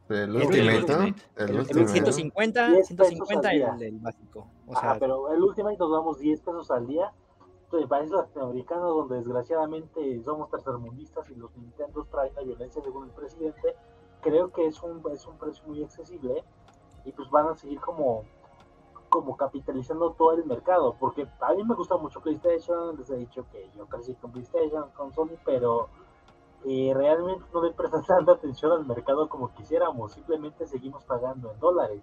El 0.08 0.16
El 0.16 0.36
Ultimate, 0.36 0.62
¿no? 0.62 0.78
Ultimate. 0.78 1.22
El 1.36 1.44
El, 1.44 1.50
el 1.50 1.60
Ultimate. 1.60 1.88
150, 1.88 2.68
10 2.70 2.86
150 2.86 3.40
pesos 3.50 3.58
y 3.58 3.62
al 3.62 3.82
el, 3.82 3.94
el 3.94 3.98
básico. 4.00 4.46
O 4.66 4.72
Ajá, 4.72 4.80
sea, 4.92 4.98
pero 4.98 5.32
el 5.32 5.42
Ultimate 5.42 5.76
nos 5.76 5.90
damos 5.90 6.18
10 6.18 6.40
pesos 6.40 6.70
al 6.70 6.86
día. 6.86 7.12
En 7.70 7.86
países 7.86 8.12
latinoamericanos 8.12 8.94
donde 8.96 9.16
desgraciadamente 9.16 10.22
somos 10.24 10.48
tercermundistas 10.50 11.28
y 11.28 11.34
los 11.34 11.54
Nintendo 11.54 12.06
traen 12.10 12.34
la 12.34 12.42
violencia 12.42 12.82
según 12.82 13.04
el 13.04 13.10
presidente, 13.10 13.74
creo 14.22 14.50
que 14.50 14.66
es 14.66 14.82
un, 14.82 15.02
es 15.12 15.26
un 15.26 15.36
precio 15.36 15.62
muy 15.66 15.84
accesible 15.84 16.42
y 17.04 17.12
pues 17.12 17.28
van 17.28 17.48
a 17.48 17.54
seguir 17.54 17.78
como, 17.80 18.24
como 19.08 19.36
capitalizando 19.36 20.12
todo 20.12 20.32
el 20.32 20.44
mercado, 20.44 20.96
porque 20.98 21.26
a 21.40 21.54
mí 21.54 21.64
me 21.64 21.74
gusta 21.74 21.96
mucho 21.96 22.20
PlayStation, 22.20 22.96
les 22.96 23.10
he 23.10 23.16
dicho 23.16 23.44
que 23.50 23.70
yo 23.76 23.86
crecí 23.86 24.14
con 24.14 24.32
PlayStation, 24.32 24.90
con 24.96 25.12
Sony, 25.12 25.36
pero 25.44 25.88
eh, 26.64 26.92
realmente 26.94 27.44
no 27.52 27.62
le 27.62 27.72
prestan 27.72 28.02
tanta 28.06 28.32
atención 28.32 28.72
al 28.72 28.86
mercado 28.86 29.28
como 29.28 29.52
quisiéramos, 29.54 30.12
simplemente 30.12 30.66
seguimos 30.66 31.04
pagando 31.04 31.52
en 31.52 31.60
dólares. 31.60 32.02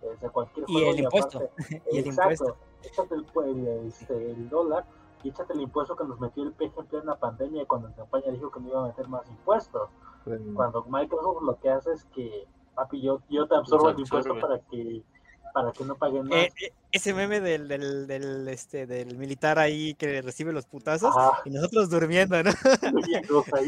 O 0.00 0.16
sea, 0.16 0.30
cualquier 0.30 0.64
Y 0.68 0.84
el 0.84 1.00
impuesto, 1.00 1.38
aparte- 1.38 1.82
y 1.92 1.98
el 1.98 2.06
Exacto. 2.06 2.56
Échate 2.84 3.16
el, 3.16 3.66
este, 3.88 4.30
el 4.30 4.48
dólar 4.48 4.84
y 5.24 5.30
échate 5.30 5.52
el 5.52 5.62
impuesto 5.62 5.96
que 5.96 6.04
nos 6.04 6.20
metió 6.20 6.44
el 6.44 6.52
PG 6.52 6.78
en 6.78 6.86
plena 6.86 7.16
pandemia 7.16 7.66
cuando 7.66 7.88
en 7.88 7.94
campaña 7.94 8.30
dijo 8.30 8.52
que 8.52 8.60
no 8.60 8.68
iba 8.68 8.84
a 8.84 8.86
meter 8.86 9.08
más 9.08 9.28
impuestos. 9.28 9.90
Cuando 10.54 10.84
Microsoft 10.84 11.42
lo 11.42 11.58
que 11.58 11.70
hace 11.70 11.92
es 11.92 12.04
que, 12.06 12.46
papi, 12.74 13.00
yo, 13.00 13.20
yo 13.28 13.48
te 13.48 13.56
absorbo 13.56 13.88
el 13.88 13.98
impuesto 13.98 14.38
para 14.38 14.60
que 14.60 15.02
para 15.52 15.72
que 15.72 15.84
no 15.84 15.94
paguen 15.96 16.24
más. 16.28 16.38
eh, 16.38 16.52
eh, 16.62 16.72
ese 16.92 17.12
meme 17.14 17.40
del, 17.40 17.68
del, 17.68 18.06
del, 18.06 18.48
este, 18.48 18.86
del 18.86 19.16
militar 19.16 19.58
ahí 19.58 19.94
que 19.94 20.22
recibe 20.22 20.52
los 20.52 20.66
putazos 20.66 21.14
Ajá, 21.16 21.42
y 21.44 21.50
nosotros 21.50 21.90
durmiendo, 21.90 22.42
¿no? 22.42 22.50
y 23.08 23.14
ahí. 23.14 23.66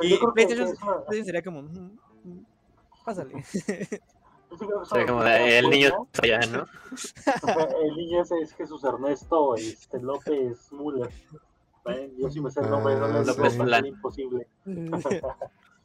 Y 0.00 0.18
PlayStation 0.34 0.68
es 1.10 1.24
sería 1.24 1.42
como, 1.42 1.62
"Mm, 1.62 1.98
mm, 2.24 2.46
pásale. 3.04 3.34
es 4.50 4.60
una 4.92 5.06
como 5.06 5.24
el 5.24 5.70
niño 5.70 6.08
allá, 6.22 6.40
¿no? 6.46 6.66
El 7.84 7.96
niño 7.96 8.22
ese 8.22 8.38
es 8.40 8.52
Jesús 8.54 8.82
Ernesto 8.84 9.54
este, 9.54 10.00
López 10.00 10.72
Müller. 10.72 11.10
Yo 12.18 12.30
sí 12.30 12.40
me 12.40 12.50
sé 12.50 12.60
el 12.60 12.70
nombre, 12.70 12.94
no 12.96 13.06
Ah. 13.06 13.64
Plan 13.64 13.86
imposible. 13.86 14.46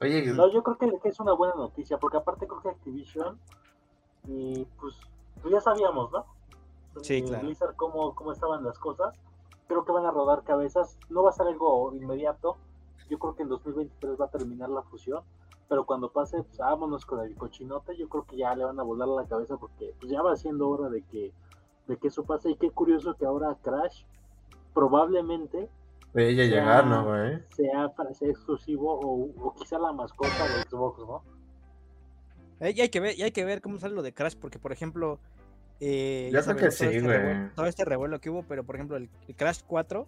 Oye, 0.02 0.26
No, 0.34 0.52
yo 0.52 0.62
creo 0.62 0.78
que 0.78 1.10
es 1.10 1.20
una 1.20 1.34
buena 1.34 1.56
noticia, 1.56 1.98
porque 1.98 2.18
aparte 2.18 2.48
creo 2.48 2.62
que 2.62 2.70
Activision, 2.70 3.40
y 4.28 4.66
pues, 4.80 4.96
pues 5.42 5.54
ya 5.54 5.62
sabíamos, 5.62 6.12
¿no? 6.12 6.26
Sí, 7.02 7.16
Eh, 7.18 7.24
claro. 7.26 7.46
Blizzard, 7.46 7.76
cómo, 7.76 8.16
cómo 8.16 8.32
estaban 8.32 8.64
las 8.64 8.80
cosas. 8.80 9.14
Creo 9.68 9.84
que 9.84 9.92
van 9.92 10.06
a 10.06 10.12
rodar 10.12 10.44
cabezas. 10.44 10.98
No 11.10 11.24
va 11.24 11.30
a 11.30 11.34
ser 11.34 11.48
algo 11.48 11.94
inmediato. 11.94 12.58
Yo 13.10 13.20
creo 13.20 13.36
que 13.36 13.44
en 13.44 13.50
2023 13.50 14.20
va 14.20 14.26
a 14.26 14.30
terminar 14.30 14.70
la 14.70 14.82
fusión. 14.84 15.24
Pero 15.68 15.86
cuando 15.86 16.10
pase, 16.12 16.44
pues 16.44 16.58
vámonos 16.58 17.06
con 17.06 17.20
el 17.22 17.36
cochinote. 17.36 17.98
Yo 17.98 18.08
creo 18.08 18.24
que 18.26 18.38
ya 18.38 18.56
le 18.56 18.64
van 18.64 18.80
a 18.80 18.84
volar 18.84 19.08
la 19.08 19.26
cabeza 19.26 19.58
porque 19.58 19.94
pues, 20.00 20.12
ya 20.12 20.22
va 20.22 20.36
siendo 20.36 20.70
hora 20.70 20.90
de 20.90 21.02
que, 21.04 21.34
de 21.88 21.98
que 21.98 22.08
eso 22.08 22.24
pase. 22.24 22.52
Y 22.52 22.56
qué 22.56 22.70
curioso 22.72 23.16
que 23.16 23.26
ahora 23.26 23.58
Crash 23.62 24.04
probablemente 24.74 25.70
ella 26.14 26.46
ya 26.46 26.56
llegar, 26.60 26.88
¿no, 26.88 27.04
güey? 27.06 27.44
sea 27.50 27.90
para 27.90 28.14
ser 28.14 28.30
exclusivo 28.30 28.94
o, 28.94 29.30
o 29.48 29.54
quizá 29.54 29.78
la 29.80 29.92
mascota 29.92 30.48
de 30.48 30.64
Xbox, 30.70 31.00
¿no? 31.00 31.24
Eh, 32.60 32.74
y 32.76 32.82
hay 32.82 32.90
que 32.90 33.00
ver, 33.00 33.18
y 33.18 33.24
hay 33.24 33.32
que 33.32 33.44
ver 33.46 33.62
cómo 33.62 33.80
sale 33.80 33.94
lo 33.96 34.02
de 34.02 34.14
Crash, 34.14 34.36
porque 34.40 34.60
por 34.60 34.72
ejemplo, 34.72 35.20
eh, 35.80 36.30
Yo 36.32 36.40
ya 36.40 36.44
creo 36.44 36.44
sabemos 36.44 36.62
que 36.62 36.78
todo 36.78 36.90
sí, 36.92 36.96
este 36.98 37.02
güey. 37.08 37.18
revuelo- 37.18 37.54
todo 37.56 37.66
este 37.66 37.86
revuelo 37.86 38.22
que 38.22 38.30
hubo, 38.30 38.44
pero 38.44 38.64
por 38.64 38.76
ejemplo, 38.76 38.98
el, 38.98 39.10
el 39.28 39.36
Crash 39.36 39.60
4, 39.68 40.08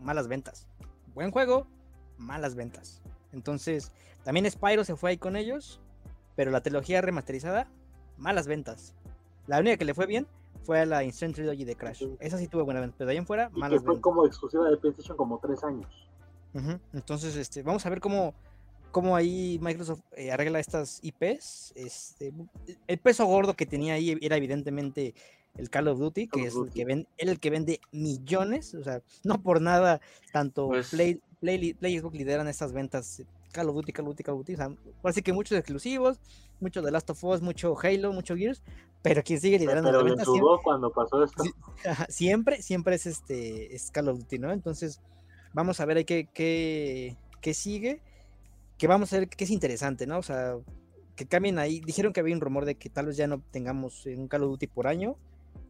malas 0.00 0.28
ventas. 0.28 0.66
Buen 1.14 1.30
juego, 1.30 1.66
malas 2.18 2.54
ventas. 2.54 3.02
Entonces, 3.32 3.90
también 4.24 4.50
Spyro 4.50 4.84
se 4.84 4.96
fue 4.96 5.10
ahí 5.10 5.18
con 5.18 5.36
ellos, 5.36 5.80
pero 6.36 6.50
la 6.50 6.60
trilogía 6.62 7.00
remasterizada, 7.00 7.68
malas 8.16 8.46
ventas. 8.46 8.94
La 9.46 9.58
única 9.60 9.76
que 9.76 9.84
le 9.84 9.94
fue 9.94 10.06
bien 10.06 10.26
fue 10.64 10.80
a 10.80 10.86
la 10.86 11.04
Instant 11.04 11.34
Trilogy 11.34 11.64
de 11.64 11.76
Crash. 11.76 12.04
Esa 12.20 12.38
sí 12.38 12.48
tuvo 12.48 12.64
buena 12.64 12.80
venta, 12.80 12.94
pero 12.98 13.06
de 13.08 13.12
ahí 13.12 13.18
en 13.18 13.26
fuera, 13.26 13.48
Y 13.50 13.54
que 13.54 13.60
malas 13.60 13.80
fue 13.82 13.88
ventas. 13.94 14.02
como 14.02 14.26
exclusiva 14.26 14.68
de 14.70 14.76
PlayStation 14.76 15.16
como 15.16 15.38
tres 15.38 15.62
años. 15.64 16.08
Entonces, 16.94 17.36
este, 17.36 17.62
vamos 17.62 17.84
a 17.84 17.90
ver 17.90 18.00
cómo, 18.00 18.32
cómo 18.92 19.16
ahí 19.16 19.58
Microsoft 19.60 20.00
eh, 20.16 20.30
arregla 20.32 20.58
estas 20.60 21.00
IPs. 21.02 21.72
Este, 21.76 22.32
el 22.86 22.98
peso 22.98 23.26
gordo 23.26 23.54
que 23.54 23.66
tenía 23.66 23.94
ahí 23.94 24.16
era 24.20 24.36
evidentemente 24.36 25.14
el 25.56 25.70
Call 25.70 25.88
of 25.88 25.98
Duty, 25.98 26.28
que 26.28 26.44
es 26.46 26.54
el 26.54 26.70
que, 26.70 26.84
ven, 26.84 27.06
el 27.18 27.40
que 27.40 27.50
vende 27.50 27.80
millones. 27.92 28.74
O 28.74 28.82
sea, 28.84 29.02
no 29.24 29.42
por 29.42 29.60
nada, 29.60 30.00
tanto 30.32 30.68
Pues- 30.68 30.90
Play, 30.90 31.20
Play, 31.40 31.74
Play 31.74 31.98
Xbox 31.98 32.14
lideran 32.16 32.48
estas 32.48 32.72
ventas. 32.72 33.20
eh, 33.20 33.26
Call 33.52 33.68
of 33.70 33.74
Duty, 33.76 33.92
Call 33.92 34.04
of 34.06 34.10
Duty, 34.10 34.22
Call 34.22 34.34
of 34.34 34.40
Duty. 34.40 34.54
O 34.54 34.56
sea, 34.56 34.70
así 35.04 35.22
que 35.22 35.32
muchos 35.32 35.56
exclusivos, 35.58 36.18
mucho 36.60 36.82
de 36.82 36.90
Last 36.90 37.08
of 37.08 37.24
Us, 37.24 37.40
mucho 37.40 37.74
Halo, 37.82 38.12
mucho 38.12 38.36
Gears. 38.36 38.62
Pero 39.02 39.22
quien 39.22 39.40
sigue 39.40 39.58
liderando 39.58 39.88
Pero 39.90 39.98
las 40.02 40.04
le 40.04 40.10
ventas 40.16 40.26
siempre- 40.26 40.62
cuando 40.64 40.90
pasó 40.92 41.22
esto. 41.24 41.44
Siempre, 42.08 42.60
siempre 42.62 42.96
es 42.96 43.06
este 43.06 43.74
es 43.74 43.90
Call 43.90 44.08
of 44.08 44.18
Duty, 44.18 44.38
¿no? 44.38 44.52
Entonces, 44.52 45.00
vamos 45.54 45.80
a 45.80 45.84
ver 45.86 45.98
ahí 45.98 46.04
qué, 46.04 46.28
qué, 46.34 47.16
qué 47.40 47.54
sigue, 47.54 48.02
que 48.78 48.86
vamos 48.86 49.12
a 49.12 49.18
ver 49.18 49.28
qué 49.28 49.44
es 49.44 49.50
interesante, 49.50 50.06
¿no? 50.06 50.18
O 50.18 50.22
sea, 50.22 50.56
que 51.14 51.26
cambien 51.26 51.58
ahí. 51.58 51.80
Dijeron 51.80 52.12
que 52.12 52.20
había 52.20 52.34
un 52.34 52.40
rumor 52.40 52.64
de 52.64 52.76
que 52.76 52.90
tal 52.90 53.06
vez 53.06 53.16
ya 53.16 53.26
no 53.26 53.40
tengamos 53.50 54.06
eh, 54.06 54.16
un 54.16 54.28
Call 54.28 54.44
of 54.44 54.50
Duty 54.50 54.66
por 54.66 54.86
año, 54.86 55.16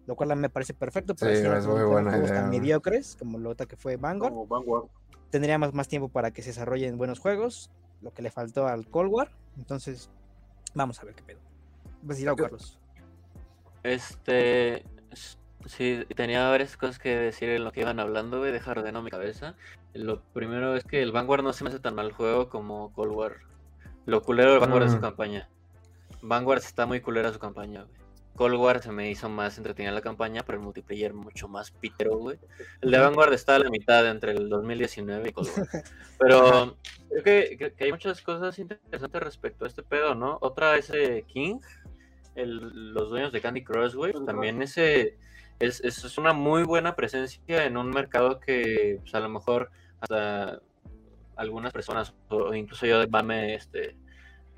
lo 0.06 0.16
cual 0.16 0.32
a 0.32 0.34
mí 0.34 0.42
me 0.42 0.50
parece 0.50 0.74
perfecto, 0.74 1.14
pero 1.14 1.34
Sí, 1.34 1.42
es 1.42 1.66
muy 1.66 1.78
que 1.78 1.84
buena 1.84 2.10
juegos 2.10 2.30
idea, 2.30 2.42
tan 2.42 2.50
mediocres 2.50 3.16
como 3.16 3.38
lo 3.38 3.50
otra 3.50 3.66
que 3.66 3.76
fue 3.76 3.96
Vanguard. 3.96 4.32
Como 4.32 4.46
Vanguard. 4.46 4.86
Tendría 5.30 5.58
más, 5.58 5.72
más 5.72 5.88
tiempo 5.88 6.08
para 6.08 6.30
que 6.30 6.42
se 6.42 6.50
desarrollen 6.50 6.98
buenos 6.98 7.18
juegos, 7.18 7.70
lo 8.02 8.12
que 8.12 8.22
le 8.22 8.30
faltó 8.30 8.66
al 8.66 8.88
Cold 8.88 9.12
War. 9.12 9.30
Entonces, 9.56 10.10
vamos 10.74 11.00
a 11.00 11.04
ver 11.04 11.14
qué 11.14 11.22
pedo. 11.22 11.40
Vas 12.02 12.02
a 12.02 12.14
decir 12.14 12.28
algo, 12.28 12.42
Carlos. 12.42 12.78
Este. 13.82 14.84
Sí, 15.64 16.04
tenía 16.14 16.48
varias 16.48 16.76
cosas 16.76 16.98
que 16.98 17.16
decir 17.16 17.48
en 17.48 17.64
lo 17.64 17.72
que 17.72 17.80
iban 17.80 17.98
hablando, 17.98 18.38
güey. 18.38 18.52
Deja 18.52 18.70
ordeno 18.70 19.02
mi 19.02 19.10
cabeza. 19.10 19.56
Lo 19.94 20.20
primero 20.32 20.76
es 20.76 20.84
que 20.84 21.02
el 21.02 21.10
Vanguard 21.12 21.42
no 21.42 21.52
se 21.52 21.64
me 21.64 21.70
hace 21.70 21.80
tan 21.80 21.94
mal 21.94 22.12
juego 22.12 22.48
como 22.48 22.92
Cold 22.92 23.12
War. 23.12 23.36
Lo 24.04 24.22
culero 24.22 24.50
del 24.52 24.60
Vanguard 24.60 24.84
es 24.84 24.92
su 24.92 24.98
Mm. 24.98 25.00
campaña. 25.00 25.48
Vanguard 26.22 26.58
está 26.58 26.86
muy 26.86 27.00
culera 27.00 27.32
su 27.32 27.38
campaña, 27.40 27.82
güey. 27.82 27.96
Cold 28.36 28.54
War 28.56 28.82
se 28.82 28.92
me 28.92 29.10
hizo 29.10 29.28
más 29.30 29.56
entretenida 29.56 29.92
la 29.92 30.02
campaña, 30.02 30.42
pero 30.44 30.58
el 30.58 30.64
multiplayer 30.64 31.14
mucho 31.14 31.48
más 31.48 31.70
pitero, 31.70 32.18
güey. 32.18 32.38
El 32.82 32.90
de 32.90 32.98
Vanguard 32.98 33.32
está 33.32 33.56
a 33.56 33.58
la 33.58 33.70
mitad 33.70 34.06
entre 34.08 34.32
el 34.32 34.48
2019 34.50 35.30
y 35.30 35.32
Cold 35.32 35.48
War. 35.56 35.66
Pero 36.20 36.76
creo 37.08 37.22
que, 37.24 37.72
que 37.76 37.84
hay 37.84 37.92
muchas 37.92 38.20
cosas 38.20 38.58
interesantes 38.58 39.22
respecto 39.22 39.64
a 39.64 39.68
este 39.68 39.82
pedo, 39.82 40.14
¿no? 40.14 40.36
Otra 40.42 40.76
es 40.76 40.90
eh, 40.90 41.24
King, 41.26 41.60
el- 42.34 42.92
los 42.92 43.08
dueños 43.08 43.32
de 43.32 43.40
Candy 43.40 43.64
Crush, 43.64 43.94
güey. 43.94 44.12
También 44.26 44.60
ese 44.60 45.16
es, 45.58 45.80
es, 45.80 46.18
una 46.18 46.32
muy 46.32 46.64
buena 46.64 46.94
presencia 46.94 47.64
en 47.64 47.76
un 47.76 47.90
mercado 47.90 48.40
que 48.40 48.98
pues, 49.00 49.14
a 49.14 49.20
lo 49.20 49.28
mejor 49.28 49.70
hasta 50.00 50.60
algunas 51.36 51.72
personas, 51.72 52.14
o 52.28 52.54
incluso 52.54 52.86
yo 52.86 52.98
de 52.98 53.06
mame, 53.06 53.54
este, 53.54 53.96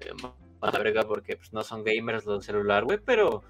eh, 0.00 0.12
a 0.60 0.70
verga 0.72 1.02
porque 1.02 1.36
pues, 1.36 1.52
no 1.52 1.62
son 1.62 1.84
gamers 1.84 2.24
los 2.24 2.44
celular, 2.44 2.84
güey, 2.84 2.98
pero 2.98 3.42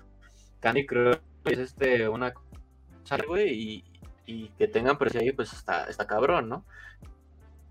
Candy 0.61 0.87
Crush 0.87 1.19
es 1.45 1.59
este, 1.59 2.09
una 2.09 2.33
cosa, 2.33 3.19
güey, 3.27 3.53
y, 3.53 3.85
y 4.27 4.49
que 4.51 4.69
tengan 4.69 4.99
presencia 4.99 5.31
ahí, 5.31 5.35
pues 5.35 5.53
está, 5.53 5.85
está 5.85 6.07
cabrón, 6.07 6.49
¿no? 6.49 6.65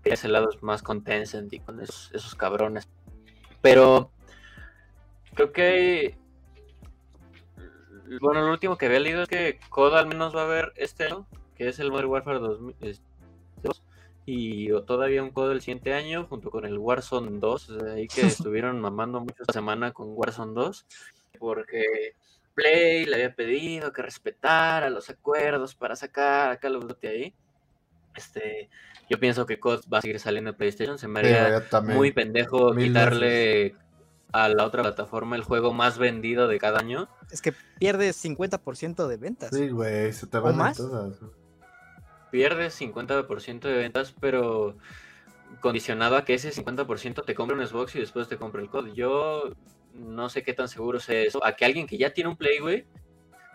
Que 0.02 0.14
ese 0.14 0.28
lado 0.28 0.48
más 0.60 0.82
con 0.82 1.04
Tencent 1.04 1.52
y 1.52 1.60
con 1.60 1.80
esos, 1.80 2.10
esos 2.12 2.34
cabrones. 2.34 2.88
Pero 3.60 4.10
creo 5.34 5.52
que 5.52 6.16
bueno, 8.20 8.42
lo 8.42 8.52
último 8.52 8.76
que 8.76 8.86
había 8.86 9.00
leído 9.00 9.22
es 9.22 9.28
que 9.28 9.58
COD 9.68 9.94
al 9.94 10.06
menos 10.06 10.34
va 10.34 10.42
a 10.42 10.44
haber 10.44 10.72
este 10.76 11.04
año, 11.04 11.26
que 11.56 11.68
es 11.68 11.78
el 11.78 11.90
Modern 11.90 12.08
Warfare 12.08 12.38
2002, 12.38 13.82
y 14.26 14.70
o 14.72 14.82
todavía 14.82 15.22
un 15.22 15.30
COD 15.30 15.52
el 15.52 15.60
siguiente 15.60 15.94
año, 15.94 16.26
junto 16.28 16.50
con 16.50 16.64
el 16.64 16.78
Warzone 16.78 17.38
2, 17.38 17.70
o 17.70 17.80
sea, 17.80 17.92
ahí 17.94 18.08
que 18.08 18.22
estuvieron 18.26 18.80
mamando 18.80 19.20
mucho 19.20 19.42
esta 19.42 19.52
semana 19.52 19.92
con 19.92 20.08
Warzone 20.10 20.54
2, 20.54 20.86
porque 21.38 22.14
Play 22.54 23.06
le 23.06 23.14
había 23.14 23.34
pedido 23.34 23.92
que 23.92 24.02
respetara 24.02 24.90
los 24.90 25.08
acuerdos 25.10 25.74
para 25.74 25.96
sacar 25.96 26.50
a 26.50 26.56
Call 26.58 26.76
of 26.76 26.86
Duty 26.86 27.06
ahí. 27.06 27.34
Este, 28.14 28.68
yo 29.08 29.18
pienso 29.18 29.46
que 29.46 29.58
COD 29.58 29.84
va 29.92 29.98
a 29.98 30.02
seguir 30.02 30.18
saliendo 30.18 30.50
en 30.50 30.56
PlayStation, 30.56 30.98
se 30.98 31.08
me 31.08 31.20
haría 31.20 31.62
muy 31.84 32.12
pendejo 32.12 32.74
Mil 32.74 32.88
quitarle 32.88 33.76
a 34.32 34.48
la 34.48 34.64
otra 34.64 34.82
plataforma 34.82 35.36
el 35.36 35.42
juego 35.42 35.72
más 35.72 35.98
vendido 35.98 36.48
de 36.48 36.58
cada 36.58 36.80
año. 36.80 37.08
Es 37.30 37.40
que 37.42 37.52
pierdes 37.78 38.22
50% 38.24 39.06
de 39.06 39.16
ventas. 39.16 39.50
Sí, 39.54 39.68
güey, 39.70 40.12
se 40.12 40.26
te 40.26 40.38
¿O 40.38 40.42
van 40.42 40.56
más? 40.56 40.76
todas. 40.76 41.18
Pierdes 42.30 42.78
50% 42.80 43.60
de 43.60 43.74
ventas, 43.76 44.14
pero 44.20 44.76
condicionado 45.60 46.16
a 46.16 46.24
que 46.24 46.34
ese 46.34 46.50
50% 46.52 47.24
te 47.24 47.34
compre 47.34 47.56
un 47.56 47.66
Xbox 47.66 47.94
y 47.96 48.00
después 48.00 48.28
te 48.28 48.36
compre 48.36 48.62
el 48.62 48.68
COD. 48.68 48.92
Yo 48.92 49.44
no 49.94 50.28
sé 50.28 50.42
qué 50.42 50.52
tan 50.52 50.68
seguro 50.68 51.00
sea 51.00 51.22
eso. 51.22 51.42
A 51.44 51.52
que 51.56 51.64
alguien 51.64 51.86
que 51.86 51.96
ya 51.96 52.12
tiene 52.12 52.28
un 52.28 52.36
Play, 52.36 52.58
güey, 52.58 52.86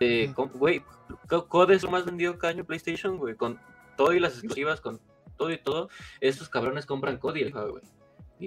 eh, 0.00 0.24
Ujú. 0.26 0.34
com- 0.34 0.50
güey, 0.58 0.82
Co- 1.28 1.46
COD 1.48 1.70
es 1.72 1.82
lo 1.84 1.90
más 1.90 2.04
vendido 2.04 2.36
cada 2.36 2.52
año 2.52 2.64
PlayStation, 2.64 3.16
güey, 3.16 3.36
con 3.36 3.60
todo 3.96 4.12
y 4.12 4.18
las 4.18 4.32
exclusivas, 4.32 4.80
con 4.80 5.00
todo 5.36 5.52
y 5.52 5.58
todo. 5.58 5.88
Estos 6.20 6.48
cabrones 6.48 6.84
compran 6.86 7.18
COD 7.18 7.36
y 7.36 7.42
el 7.42 7.52
juego, 7.52 7.72
güey. 7.72 7.84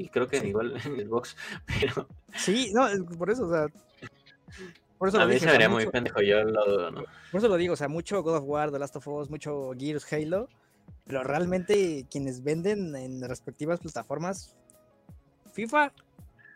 Y 0.01 0.09
creo 0.09 0.27
que 0.27 0.39
Sí. 0.39 0.47
igual 0.47 0.73
en 0.85 1.07
Xbox, 1.07 1.35
pero 1.65 2.07
Sí, 2.35 2.71
no, 2.73 2.87
por 3.17 3.29
eso, 3.29 3.45
o 3.45 3.49
sea. 3.51 3.67
Por 4.97 5.09
eso 5.09 5.17
a 5.17 5.21
lo 5.21 5.27
mí 5.27 5.33
dije, 5.35 5.45
se 5.45 5.45
o 5.45 5.49
sea, 5.49 5.55
haría 5.55 5.69
muy 5.69 5.83
mucho- 5.83 5.91
pendejo, 5.91 6.21
yo 6.21 6.43
lo 6.43 6.65
dudo, 6.65 6.91
¿no? 6.91 7.03
Por 7.31 7.39
eso 7.39 7.47
lo 7.47 7.55
digo, 7.57 7.73
o 7.73 7.77
sea, 7.77 7.87
mucho 7.87 8.23
God 8.23 8.37
of 8.37 8.43
War, 8.45 8.71
The 8.71 8.79
Last 8.79 8.95
of 8.95 9.07
Us, 9.07 9.29
mucho 9.29 9.71
Gears, 9.77 10.11
Halo, 10.11 10.49
pero 11.05 11.23
realmente 11.23 12.05
quienes 12.09 12.43
venden 12.43 12.95
en 12.95 13.21
respectivas 13.27 13.79
plataformas, 13.79 14.55
FIFA 15.53 15.91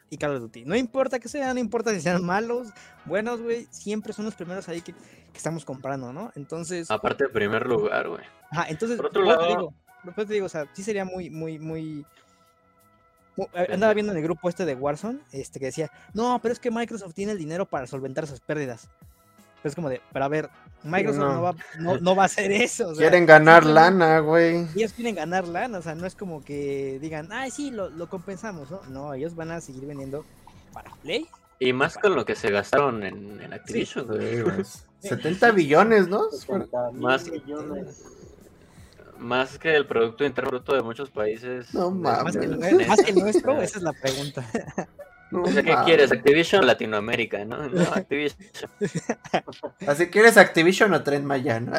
y 0.09 0.17
Call 0.17 0.35
of 0.35 0.41
Duty. 0.41 0.65
No 0.65 0.75
importa 0.75 1.19
que 1.19 1.29
sean, 1.29 1.53
no 1.55 1.59
importa 1.59 1.91
si 1.91 2.01
sean 2.01 2.25
malos, 2.25 2.69
buenos, 3.05 3.41
güey, 3.41 3.67
siempre 3.69 4.11
son 4.13 4.25
los 4.25 4.35
primeros 4.35 4.67
ahí 4.69 4.81
que, 4.81 4.93
que 4.93 5.37
estamos 5.37 5.63
comprando, 5.63 6.11
¿no? 6.11 6.31
Entonces, 6.35 6.89
Aparte 6.89 7.25
de 7.25 7.29
primer 7.29 7.67
lugar, 7.67 8.09
güey. 8.09 8.23
ajá, 8.49 8.65
entonces, 8.69 8.97
por 8.97 9.07
otro 9.07 9.21
eso 9.23 9.31
te 9.31 9.35
lado- 9.45 9.47
digo, 9.47 9.73
te 10.15 10.33
digo, 10.33 10.45
o 10.47 10.49
sea, 10.49 10.65
sí 10.73 10.81
sería 10.83 11.05
muy, 11.05 11.29
muy, 11.29 11.59
muy... 11.59 12.05
eh, 13.37 13.67
Andaba 13.73 13.93
viendo 13.93 14.11
en 14.11 14.17
el 14.17 14.23
grupo 14.23 14.49
este 14.49 14.65
de 14.65 14.75
Warzone, 14.75 15.19
este 15.31 15.59
que 15.59 15.67
decía, 15.67 15.91
no, 16.13 16.39
pero 16.41 16.53
es 16.53 16.59
que 16.59 16.71
Microsoft 16.71 17.13
tiene 17.13 17.31
el 17.33 17.37
dinero 17.37 17.65
para 17.65 17.87
solventar 17.87 18.27
sus 18.27 18.39
pérdidas. 18.39 18.89
Pero 19.61 19.69
es 19.69 19.75
como 19.75 19.89
de, 19.89 20.01
pero 20.11 20.25
a 20.25 20.27
ver, 20.27 20.49
Microsoft 20.83 21.19
no, 21.19 21.33
No. 21.35 21.41
va, 21.43 21.55
no, 21.79 21.97
no 21.99 22.15
va 22.15 22.23
a 22.23 22.25
hacer 22.25 22.51
eso. 22.51 22.89
o 22.89 22.95
sea, 22.95 23.03
Quieren 23.09 23.25
ganar 23.27 23.65
lana, 23.65 24.19
güey. 24.19 24.65
Ellos 24.75 24.93
quieren 24.93 25.15
ganar 25.15 25.47
lana, 25.47 25.77
o 25.77 25.81
sea, 25.81 25.93
no 25.95 26.05
es 26.07 26.15
como 26.15 26.43
que 26.43 26.97
digan, 26.99 27.31
ay, 27.31 27.51
sí, 27.51 27.69
lo, 27.71 27.89
lo 27.89 28.09
compensamos, 28.09 28.71
¿no? 28.71 28.81
No, 28.89 29.13
ellos 29.13 29.35
van 29.35 29.51
a 29.51 29.61
seguir 29.61 29.85
vendiendo 29.85 30.25
para 30.73 30.91
Play. 31.03 31.27
Y 31.59 31.73
más 31.73 31.95
con 31.95 32.15
lo 32.15 32.25
que 32.25 32.35
se 32.35 32.49
gastaron 32.49 33.03
en, 33.03 33.39
en 33.39 33.53
Activision, 33.53 34.07
güey. 34.07 34.37
Sí, 34.37 34.41
güey. 34.41 34.63
70 35.01 35.51
billones, 35.51 36.07
¿no? 36.07 36.29
60 36.31 36.91
mil 36.91 37.01
Más- 37.01 37.29
millones. 37.29 38.03
Más 39.21 39.59
que 39.59 39.75
el 39.75 39.85
Producto 39.85 40.25
Interno 40.25 40.49
Bruto 40.49 40.73
de 40.75 40.81
muchos 40.81 41.11
países. 41.11 41.73
No 41.73 41.91
mames. 41.91 42.23
Más 42.23 42.37
que, 42.37 42.45
el, 42.45 42.57
Mames. 42.57 42.87
más 42.87 43.01
que 43.03 43.11
el 43.11 43.17
nuestro, 43.19 43.61
esa 43.61 43.77
es 43.77 43.83
la 43.83 43.93
pregunta. 43.93 44.43
No 45.29 45.43
O 45.43 45.51
sea, 45.51 45.63
¿qué 45.63 45.71
mames. 45.71 45.85
quieres? 45.85 46.11
Activision 46.11 46.63
o 46.63 46.65
Latinoamérica, 46.67 47.45
¿no? 47.45 47.69
No, 47.69 47.81
Activision. 47.93 48.39
Así 49.87 50.07
quieres 50.07 50.37
Activision 50.37 50.93
o 50.93 51.03
Tren 51.03 51.23
Maya, 51.25 51.59
¿no? 51.59 51.71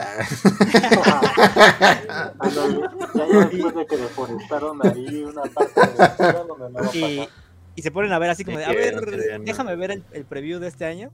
Ándale, 2.39 2.81
ya, 3.13 3.39
después 3.51 3.75
de 3.75 3.87
que 3.87 3.97
deforestaron 3.97 4.79
ahí 4.87 5.23
una 5.25 5.43
parte 5.43 5.81
de 5.81 5.95
la 5.99 6.17
ciudad 6.17 6.47
donde 6.47 6.71
no 6.71 6.85
va 6.85 6.97
Y, 6.97 7.29
y 7.75 7.83
se 7.83 7.91
ponen 7.91 8.13
a 8.13 8.19
ver 8.19 8.31
así 8.31 8.45
como 8.45 8.59
de, 8.59 8.65
a 8.65 8.73
ver, 8.73 9.01
déjame 9.41 9.77
ver 9.77 9.91
el, 9.93 10.05
el 10.13 10.25
preview 10.25 10.59
de 10.61 10.69
este 10.69 10.85
año. 10.85 11.11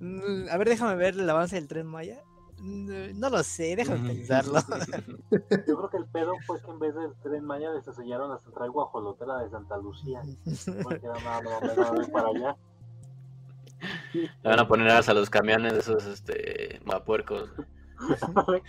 Mm, 0.00 0.48
A 0.50 0.56
ver, 0.58 0.68
déjame 0.68 0.96
ver 0.96 1.14
el 1.14 1.28
avance 1.30 1.56
del 1.56 1.68
tren 1.68 1.86
Maya. 1.86 2.20
Mm, 2.62 3.18
No 3.18 3.28
lo 3.28 3.42
sé, 3.42 3.74
déjame 3.74 4.14
pensarlo. 4.14 4.60
Yo 5.30 5.76
creo 5.76 5.90
que 5.90 5.96
el 5.96 6.06
pedo 6.06 6.34
fue 6.46 6.60
que 6.62 6.70
en 6.70 6.78
vez 6.78 6.94
del 6.94 7.12
tren 7.22 7.44
Maya 7.44 7.70
les 7.72 7.86
enseñaron 7.86 8.30
la 8.30 8.38
central 8.38 8.70
guajolotera 8.70 9.38
de 9.38 9.50
Santa 9.50 9.76
Lucía. 9.78 10.22
Porque 10.82 11.06
no, 11.08 11.14
para 12.12 12.28
allá. 12.28 12.56
Le 14.14 14.30
van 14.48 14.60
a 14.60 14.68
poner 14.68 14.88
a 14.90 15.12
los 15.12 15.28
camiones 15.28 15.72
de 15.72 15.78
esos, 15.80 16.04
este, 16.06 16.80
mapuercos. 16.84 17.50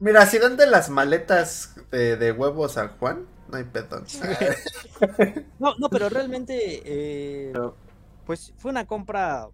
Mira, 0.00 0.24
si 0.26 0.38
dan 0.38 0.56
de 0.56 0.66
las 0.66 0.88
maletas 0.88 1.74
de, 1.90 2.16
de 2.16 2.32
huevos 2.32 2.78
a 2.78 2.88
Juan, 2.88 3.26
no 3.50 3.58
hay 3.58 3.64
pedo. 3.64 4.02
No, 5.58 5.74
no, 5.78 5.88
pero 5.90 6.08
realmente, 6.08 6.82
eh, 6.84 7.50
Pero- 7.52 7.76
pues 8.24 8.54
fue 8.56 8.70
una 8.70 8.86
compra 8.86 9.48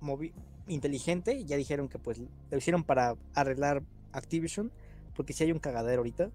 movi- 0.00 0.32
inteligente. 0.72 1.44
Ya 1.44 1.56
dijeron 1.56 1.88
que 1.88 1.98
pues 1.98 2.20
lo 2.50 2.58
hicieron 2.58 2.84
para 2.84 3.16
arreglar 3.34 3.82
Activision, 4.12 4.70
porque 5.14 5.32
si 5.32 5.44
hay 5.44 5.52
un 5.52 5.58
cagadero 5.58 6.00
ahorita. 6.00 6.30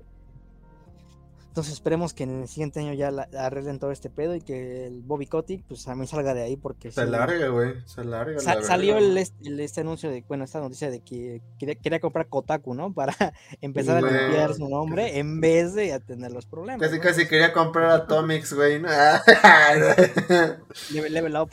Entonces 1.50 1.74
esperemos 1.74 2.14
que 2.14 2.22
en 2.22 2.42
el 2.44 2.48
siguiente 2.48 2.80
año 2.82 2.94
ya 2.94 3.10
la- 3.10 3.28
arreglen 3.36 3.80
todo 3.80 3.92
este 3.92 4.12
pedo 4.12 4.36
y 4.36 4.42
que 4.42 4.86
el 4.86 5.02
Bobby 5.02 5.26
Kotick 5.26 5.64
pues 5.68 5.84
también 5.86 6.08
salga 6.08 6.36
de 6.36 6.44
ahí 6.44 6.56
porque 6.56 6.92
Se 6.92 7.04
larga, 7.08 7.48
güey. 7.48 7.74
Se 7.88 8.04
larga. 8.04 8.40
sa- 8.40 8.56
la 8.56 8.62
salió 8.62 9.00
el, 9.00 9.18
el- 9.18 9.60
este 9.60 9.82
anuncio 9.82 10.12
de, 10.12 10.24
bueno, 10.28 10.44
esta 10.44 10.60
noticia 10.60 10.92
de 10.92 11.00
que 11.00 11.42
quería, 11.58 11.74
quería 11.74 12.00
comprar 12.00 12.28
Kotaku, 12.28 12.76
¿no? 12.76 12.94
Para 12.94 13.16
empezar 13.62 13.98
a 13.98 14.02
limpiar 14.02 14.54
su 14.54 14.70
nombre 14.70 15.18
en 15.18 15.42
vez 15.42 15.74
de 15.74 15.94
atender 15.94 16.32
los 16.32 16.46
problemas. 16.46 16.80
Casi, 16.88 16.98
¿no? 16.98 17.02
casi 17.04 17.28
quería 17.28 17.52
comprar 17.54 17.90
Atomics, 18.02 18.54
güey. 18.54 18.80
¿no? 18.80 18.90
Level, 20.94 21.12
level 21.12 21.36
up. 21.38 21.50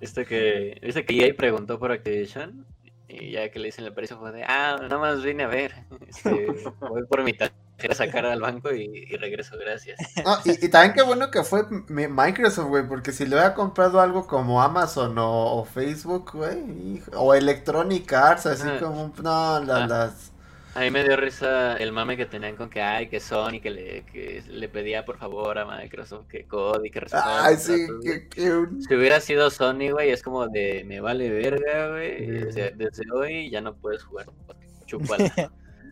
Viste 0.00 0.24
que, 0.24 0.78
viste 0.82 1.04
que 1.04 1.26
EA 1.26 1.34
preguntó 1.36 1.78
por 1.78 1.92
Activision 1.92 2.66
y 3.08 3.32
ya 3.32 3.50
que 3.50 3.58
le 3.58 3.66
dicen 3.66 3.84
el 3.84 3.92
precio 3.92 4.18
fue 4.18 4.32
de, 4.32 4.44
ah, 4.44 4.76
nada 4.80 4.98
más 4.98 5.22
vine 5.22 5.44
a 5.44 5.48
ver. 5.48 5.74
Este, 6.08 6.30
voy 6.80 7.04
por 7.06 7.22
mi 7.22 7.32
tarjeta 7.32 7.56
a 7.90 7.94
sacar 7.94 8.26
al 8.26 8.40
banco 8.40 8.72
y, 8.74 9.06
y 9.10 9.16
regreso, 9.16 9.56
gracias. 9.58 9.98
No, 10.24 10.36
y, 10.44 10.64
y 10.64 10.68
también 10.68 10.94
qué 10.94 11.02
bueno 11.02 11.30
que 11.30 11.42
fue 11.44 11.62
mi- 11.88 12.08
Microsoft, 12.08 12.68
güey, 12.68 12.86
porque 12.86 13.12
si 13.12 13.24
le 13.26 13.34
hubiera 13.36 13.54
comprado 13.54 14.00
algo 14.00 14.26
como 14.26 14.62
Amazon 14.62 15.16
o, 15.18 15.56
o 15.60 15.64
Facebook, 15.64 16.30
güey, 16.34 17.02
o 17.14 17.34
Electronic 17.34 18.12
Arts, 18.12 18.46
así 18.46 18.66
Ah. 18.68 18.78
como, 18.80 19.12
no, 19.22 19.60
la- 19.64 19.84
Ah. 19.84 19.86
las... 19.86 20.29
A 20.74 20.80
mí 20.80 20.90
me 20.92 21.02
dio 21.02 21.16
risa 21.16 21.76
el 21.78 21.90
mame 21.90 22.16
que 22.16 22.26
tenían 22.26 22.54
con 22.54 22.70
que, 22.70 22.80
ay, 22.80 23.08
que 23.08 23.18
Sony, 23.18 23.60
que 23.60 23.70
le, 23.70 24.04
que 24.04 24.42
le 24.48 24.68
pedía 24.68 25.04
por 25.04 25.18
favor 25.18 25.58
a 25.58 25.64
Microsoft 25.64 26.28
que 26.28 26.46
code 26.46 26.86
y 26.86 26.90
que 26.92 27.00
respetara 27.00 27.44
Ay, 27.46 27.56
sí, 27.56 27.86
que, 28.04 28.28
que 28.28 28.50
un- 28.52 28.80
Si 28.80 28.94
hubiera 28.94 29.20
sido 29.20 29.50
Sony, 29.50 29.90
güey, 29.90 30.10
es 30.10 30.22
como 30.22 30.46
de, 30.46 30.84
me 30.86 31.00
vale 31.00 31.28
verga, 31.28 31.88
güey. 31.88 32.24
Sí. 32.42 32.46
o 32.46 32.52
sea, 32.52 32.70
desde 32.70 33.02
hoy 33.12 33.50
ya 33.50 33.60
no 33.60 33.74
puedes 33.74 34.04
jugar. 34.04 34.26
Chúpala. 34.86 35.32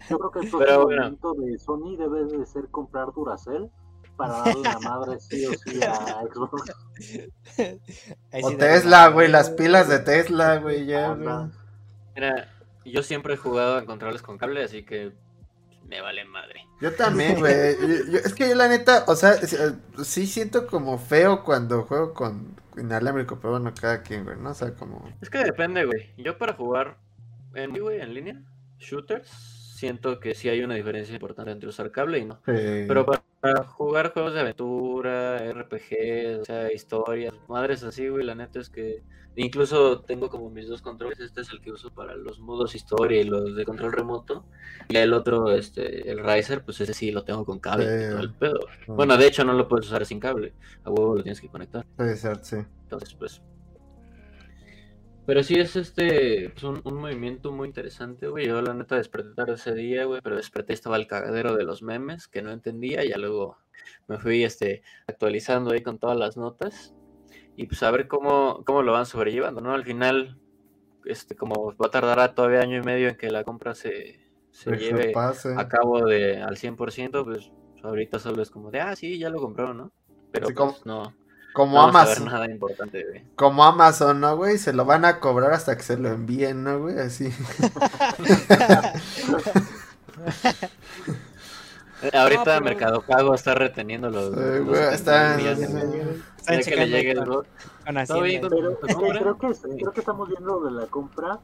Yo 0.08 0.16
creo 0.18 0.30
que 0.30 0.38
el 0.40 0.50
Pero 0.50 0.56
próximo 0.58 0.84
bueno. 0.84 1.02
movimiento 1.02 1.34
de 1.34 1.58
Sony 1.58 1.96
debe 1.96 2.24
de 2.38 2.46
ser 2.46 2.68
comprar 2.70 3.08
Duracell 3.14 3.68
para 4.16 4.38
darle 4.38 4.62
la 4.62 4.78
madre 4.80 5.20
sí 5.20 5.44
o 5.46 5.52
sí 5.54 5.80
a 5.82 6.22
Xbox. 6.32 6.72
O 8.42 8.52
Tesla, 8.56 9.08
güey, 9.08 9.28
las 9.28 9.50
pilas 9.50 9.88
de 9.88 9.98
Tesla, 9.98 10.58
güey, 10.58 10.86
ya, 10.86 11.14
güey. 11.14 11.34
Mira, 12.14 12.48
yo 12.90 13.02
siempre 13.02 13.34
he 13.34 13.36
jugado 13.36 13.78
en 13.78 13.86
controles 13.86 14.22
con 14.22 14.38
cable, 14.38 14.64
así 14.64 14.84
que 14.84 15.12
me 15.88 16.00
vale 16.00 16.24
madre. 16.24 16.66
Yo 16.80 16.94
también, 16.94 17.38
güey. 17.38 17.52
Es 17.52 18.34
que 18.34 18.48
yo 18.48 18.54
la 18.54 18.68
neta, 18.68 19.04
o 19.08 19.16
sea, 19.16 19.34
sí, 19.34 19.56
eh, 19.56 19.72
sí 20.04 20.26
siento 20.26 20.66
como 20.66 20.98
feo 20.98 21.42
cuando 21.42 21.82
juego 21.82 22.14
con 22.14 22.56
inalámbrico, 22.76 23.40
pero 23.40 23.52
bueno, 23.52 23.72
cada 23.78 24.02
quien, 24.02 24.24
güey, 24.24 24.36
¿no? 24.36 24.50
O 24.50 24.54
sea, 24.54 24.72
como... 24.74 25.10
Es 25.20 25.30
que 25.30 25.38
depende, 25.38 25.84
güey. 25.84 26.12
Yo 26.16 26.38
para 26.38 26.52
jugar 26.52 26.98
en, 27.54 27.76
güey, 27.78 28.00
en 28.00 28.14
línea, 28.14 28.42
shooters, 28.78 29.57
siento 29.78 30.18
que 30.18 30.34
sí 30.34 30.48
hay 30.48 30.62
una 30.62 30.74
diferencia 30.74 31.14
importante 31.14 31.52
entre 31.52 31.68
usar 31.68 31.92
cable 31.92 32.18
y 32.18 32.24
no. 32.24 32.40
Pero 32.44 33.06
para, 33.06 33.22
para 33.40 33.64
jugar 33.64 34.12
juegos 34.12 34.34
de 34.34 34.40
aventura, 34.40 35.38
RPG, 35.52 36.40
o 36.40 36.44
sea, 36.44 36.72
historias, 36.72 37.32
madres 37.48 37.84
así, 37.84 38.08
güey, 38.08 38.24
la 38.24 38.34
neta 38.34 38.58
es 38.58 38.70
que 38.70 39.04
incluso 39.36 40.00
tengo 40.00 40.28
como 40.30 40.50
mis 40.50 40.68
dos 40.68 40.82
controles. 40.82 41.20
Este 41.20 41.42
es 41.42 41.50
el 41.50 41.60
que 41.60 41.70
uso 41.70 41.90
para 41.90 42.16
los 42.16 42.40
modos 42.40 42.74
historia 42.74 43.20
y 43.20 43.24
los 43.24 43.54
de 43.54 43.64
control 43.64 43.92
remoto. 43.92 44.44
Y 44.88 44.96
el 44.96 45.12
otro, 45.12 45.52
este, 45.52 46.10
el 46.10 46.24
Riser, 46.24 46.64
pues 46.64 46.80
ese 46.80 46.92
sí 46.92 47.12
lo 47.12 47.22
tengo 47.22 47.44
con 47.44 47.60
cable 47.60 47.84
y 47.84 48.10
todo 48.10 48.20
el 48.20 48.34
pedo. 48.34 48.60
Bueno, 48.88 49.16
de 49.16 49.28
hecho 49.28 49.44
no 49.44 49.52
lo 49.52 49.68
puedes 49.68 49.86
usar 49.86 50.04
sin 50.04 50.18
cable. 50.18 50.54
A 50.82 50.90
huevo 50.90 51.14
lo 51.14 51.22
tienes 51.22 51.40
que 51.40 51.48
conectar. 51.48 51.86
Puede 51.96 52.16
ser, 52.16 52.44
sí. 52.44 52.56
Entonces, 52.82 53.14
pues. 53.14 53.40
Pero 55.28 55.42
sí 55.42 55.56
es 55.56 55.76
este 55.76 56.48
pues, 56.48 56.64
un, 56.64 56.80
un 56.84 56.94
movimiento 56.94 57.52
muy 57.52 57.68
interesante, 57.68 58.28
güey. 58.28 58.46
Yo 58.46 58.62
la 58.62 58.72
neta 58.72 58.96
desperté 58.96 59.34
tarde 59.34 59.56
ese 59.56 59.74
día, 59.74 60.06
güey, 60.06 60.22
pero 60.22 60.36
desperté 60.36 60.72
estaba 60.72 60.96
el 60.96 61.06
cagadero 61.06 61.54
de 61.54 61.64
los 61.64 61.82
memes 61.82 62.28
que 62.28 62.40
no 62.40 62.50
entendía. 62.50 63.04
Ya 63.04 63.18
luego 63.18 63.58
me 64.06 64.16
fui 64.16 64.42
este 64.42 64.82
actualizando 65.06 65.72
ahí 65.72 65.82
con 65.82 65.98
todas 65.98 66.16
las 66.16 66.38
notas. 66.38 66.94
Y 67.56 67.66
pues 67.66 67.82
a 67.82 67.90
ver 67.90 68.08
cómo, 68.08 68.64
cómo 68.64 68.82
lo 68.82 68.92
van 68.92 69.04
sobrellevando, 69.04 69.60
¿no? 69.60 69.74
Al 69.74 69.84
final, 69.84 70.40
este, 71.04 71.36
como 71.36 71.76
va 71.76 71.88
a 71.88 71.90
tardar 71.90 72.34
todavía 72.34 72.62
año 72.62 72.78
y 72.78 72.82
medio 72.82 73.10
en 73.10 73.16
que 73.18 73.30
la 73.30 73.44
compra 73.44 73.74
se, 73.74 74.30
se 74.50 74.70
Que 74.70 74.78
lleve 74.78 75.12
a 75.14 75.68
cabo 75.68 76.06
de 76.06 76.40
al 76.40 76.56
100%, 76.56 77.24
pues 77.26 77.52
ahorita 77.82 78.18
solo 78.18 78.40
es 78.40 78.48
como 78.48 78.70
de, 78.70 78.80
ah, 78.80 78.96
sí, 78.96 79.18
ya 79.18 79.28
lo 79.28 79.42
compraron, 79.42 79.76
¿no? 79.76 79.92
Pero 80.32 80.46
pues, 80.46 80.56
como- 80.56 80.76
no, 80.86 81.14
Como 81.58 81.72
no 81.72 81.78
vamos 81.88 81.96
Amazon. 81.96 82.24
nada 82.26 82.48
importante, 82.48 83.04
güey. 83.04 83.24
Como 83.34 83.64
Amazon, 83.64 84.20
¿no, 84.20 84.36
güey? 84.36 84.58
Se 84.58 84.72
lo 84.72 84.84
van 84.84 85.04
a 85.04 85.18
cobrar 85.18 85.52
hasta 85.52 85.76
que 85.76 85.82
se 85.82 85.96
lo 85.96 86.08
envíen, 86.08 86.62
¿no, 86.62 86.78
güey? 86.78 87.00
Así. 87.00 87.32
Ahorita 92.12 92.60
Mercado 92.60 93.02
Pago 93.02 93.34
está 93.34 93.54
reteniendo 93.54 94.08
los. 94.08 94.32
Sí, 94.32 94.40
los 94.40 94.66
güey, 94.68 94.94
está- 94.94 95.36
que 95.36 96.76
le 96.76 96.88
llegue 96.88 97.10
el 97.12 97.24
bot. 97.24 97.46
creo 97.84 99.38
que, 99.38 99.54
Sí. 99.54 99.62
creo 99.78 99.92
que 99.92 100.00
estamos 100.00 100.28
viendo 100.28 100.60
de 100.60 100.70
la 100.70 100.86
compra 100.86 101.40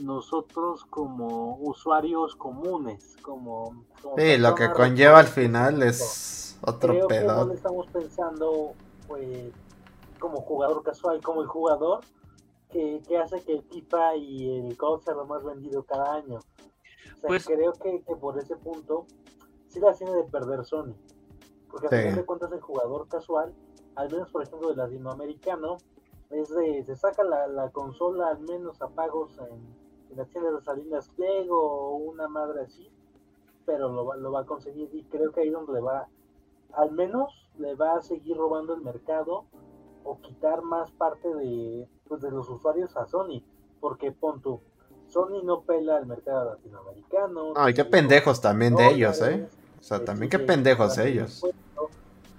nosotros 0.00 0.84
como 0.90 1.56
usuarios 1.58 2.36
comunes, 2.36 3.16
como... 3.22 3.84
como 4.02 4.16
Sí, 4.16 4.36
lo 4.36 4.54
que 4.54 4.70
conlleva 4.70 5.18
al 5.20 5.26
final 5.26 5.82
es 5.82 6.56
otro 6.60 6.92
Creo 6.94 7.08
que 7.08 7.20
no 7.20 7.26
pedo. 7.26 7.48
le 7.48 7.54
estamos 7.54 7.86
pensando 7.88 8.74
pues, 9.08 9.52
como 10.20 10.40
jugador 10.42 10.82
casual, 10.82 11.20
como 11.22 11.42
el 11.42 11.48
jugador 11.48 12.00
que, 12.70 13.00
que 13.08 13.16
hace 13.18 13.42
que 13.42 13.54
el 13.54 13.62
FIFA 13.62 14.16
y 14.16 14.58
el 14.68 14.76
COD 14.76 15.00
sea 15.00 15.14
lo 15.14 15.24
más 15.26 15.42
vendido 15.42 15.82
cada 15.84 16.14
año. 16.14 16.36
O 16.36 17.20
sea, 17.20 17.28
Pues- 17.28 17.46
creo 17.46 17.72
que, 17.72 18.02
que 18.02 18.14
por 18.16 18.38
ese 18.38 18.56
punto 18.56 19.06
sí 19.68 19.80
la 19.80 19.92
tiene 19.94 20.12
de 20.12 20.24
perder 20.24 20.64
Sony. 20.64 20.94
Porque 21.70 21.86
al 21.86 21.90
Sí. 21.92 21.98
final 22.02 22.16
de 22.16 22.24
cuentas 22.26 22.52
el 22.52 22.60
jugador 22.60 23.08
casual, 23.08 23.54
al 23.96 24.10
menos 24.10 24.30
por 24.30 24.42
ejemplo 24.42 24.68
del 24.68 24.76
latinoamericano, 24.78 25.76
es 26.30 26.48
de, 26.50 26.84
se 26.84 26.94
saca 26.96 27.24
la, 27.24 27.46
la 27.46 27.70
consola 27.70 28.28
al 28.28 28.40
menos 28.40 28.80
a 28.82 28.88
pagos 28.88 29.38
en, 29.38 29.74
en 30.10 30.16
las 30.16 30.28
tiendas 30.28 30.54
de 30.54 30.60
Salinas 30.62 31.08
Pliego 31.10 31.58
o 31.60 31.96
una 31.96 32.28
madre 32.28 32.62
así, 32.62 32.90
pero 33.64 33.88
lo, 33.88 34.04
va- 34.06 34.16
lo 34.16 34.30
va 34.32 34.40
a 34.40 34.44
conseguir 34.46 34.88
y 34.94 35.04
creo 35.04 35.32
que 35.32 35.40
ahí 35.40 35.48
es 35.48 35.52
donde 35.54 35.72
le 35.74 35.80
va, 35.80 36.06
al 36.74 36.92
menos 36.92 37.48
le 37.58 37.74
va 37.74 37.96
a 37.96 38.02
seguir 38.02 38.36
robando 38.36 38.74
el 38.74 38.80
mercado 38.82 39.44
o 40.04 40.20
quitar 40.20 40.62
más 40.62 40.90
parte 40.92 41.32
de, 41.34 41.88
pues, 42.08 42.20
de 42.22 42.30
los 42.30 42.48
usuarios 42.48 42.96
a 42.96 43.06
Sony, 43.06 43.42
porque 43.80 44.12
pon 44.12 44.40
tú, 44.40 44.60
Sony 45.08 45.42
no 45.42 45.62
pela 45.62 45.98
el 45.98 46.06
mercado 46.06 46.50
latinoamericano. 46.54 47.54
No, 47.54 47.68
y 47.68 47.74
qué 47.74 47.84
pendejos 47.84 48.40
también 48.40 48.74
de 48.76 48.88
ellos, 48.90 49.20
¿eh? 49.22 49.48
O 49.78 49.82
sea, 49.82 50.04
también 50.04 50.30
qué 50.30 50.38
pendejos 50.38 50.94
también 50.94 51.16
ellos. 51.18 51.42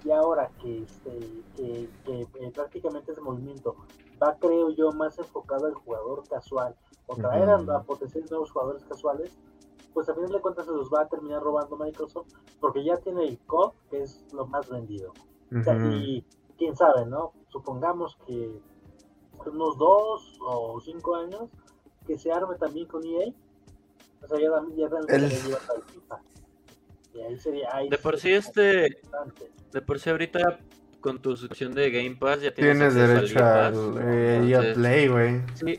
Y 0.04 0.10
ahora 0.12 0.50
que, 0.62 0.82
este, 0.82 1.10
que, 1.56 1.88
que, 2.04 2.22
eh, 2.22 2.52
prácticamente 2.54 3.12
ese 3.12 3.20
movimiento 3.20 3.76
va, 4.22 4.34
creo 4.38 4.70
yo, 4.70 4.92
más 4.92 5.18
enfocado 5.18 5.66
al 5.66 5.74
jugador 5.74 6.26
casual 6.28 6.74
o 7.06 7.16
traer 7.16 7.50
a- 7.50 7.82
potenciar 7.82 8.24
nuevos 8.30 8.50
jugadores 8.50 8.82
casuales, 8.84 9.36
pues 9.94 10.08
a 10.08 10.14
final 10.14 10.30
de 10.30 10.40
cuentas 10.40 10.66
se 10.66 10.72
los 10.72 10.90
va 10.90 11.02
a 11.02 11.08
terminar 11.08 11.42
robando 11.42 11.76
Microsoft 11.76 12.28
porque 12.60 12.84
ya 12.84 12.96
tiene 12.98 13.24
el 13.26 13.38
COD, 13.40 13.72
que 13.90 14.02
es 14.02 14.24
lo 14.32 14.46
más 14.46 14.68
vendido. 14.68 15.12
O 15.58 15.62
sea, 15.62 15.74
Ujú. 15.76 15.88
y 15.92 16.24
quién 16.56 16.76
sabe, 16.76 17.06
¿no? 17.06 17.32
Supongamos 17.48 18.16
que 18.26 18.60
unos 19.46 19.78
dos 19.78 20.38
o 20.42 20.80
cinco 20.80 21.16
años 21.16 21.50
que 22.06 22.18
se 22.18 22.30
arme 22.30 22.56
también 22.56 22.86
con 22.86 23.04
EA. 23.04 23.32
O 24.22 24.28
sea, 24.28 24.38
ya, 24.38 24.50
también- 24.50 24.78
ya 24.78 24.88
también 24.88 25.24
El- 25.24 25.30
FIFA. 25.30 26.20
Y 27.14 27.20
ahí 27.22 27.38
sería. 27.38 27.68
Ahí 27.72 27.88
De 27.88 27.98
por 27.98 28.18
sí, 28.18 28.32
este. 28.32 28.86
interesante. 28.86 29.50
De 29.72 29.82
por 29.82 29.98
sí, 29.98 30.10
ahorita 30.10 30.60
con 31.00 31.20
tu 31.22 31.30
suscripción 31.36 31.72
de 31.74 31.90
Game 31.90 32.16
Pass 32.16 32.42
ya 32.42 32.52
tienes, 32.52 32.94
derecho 32.94 33.34
Pass. 33.34 33.74
eh, 34.00 34.72
Play, 34.74 35.08
güey. 35.08 35.40
Sí, 35.54 35.78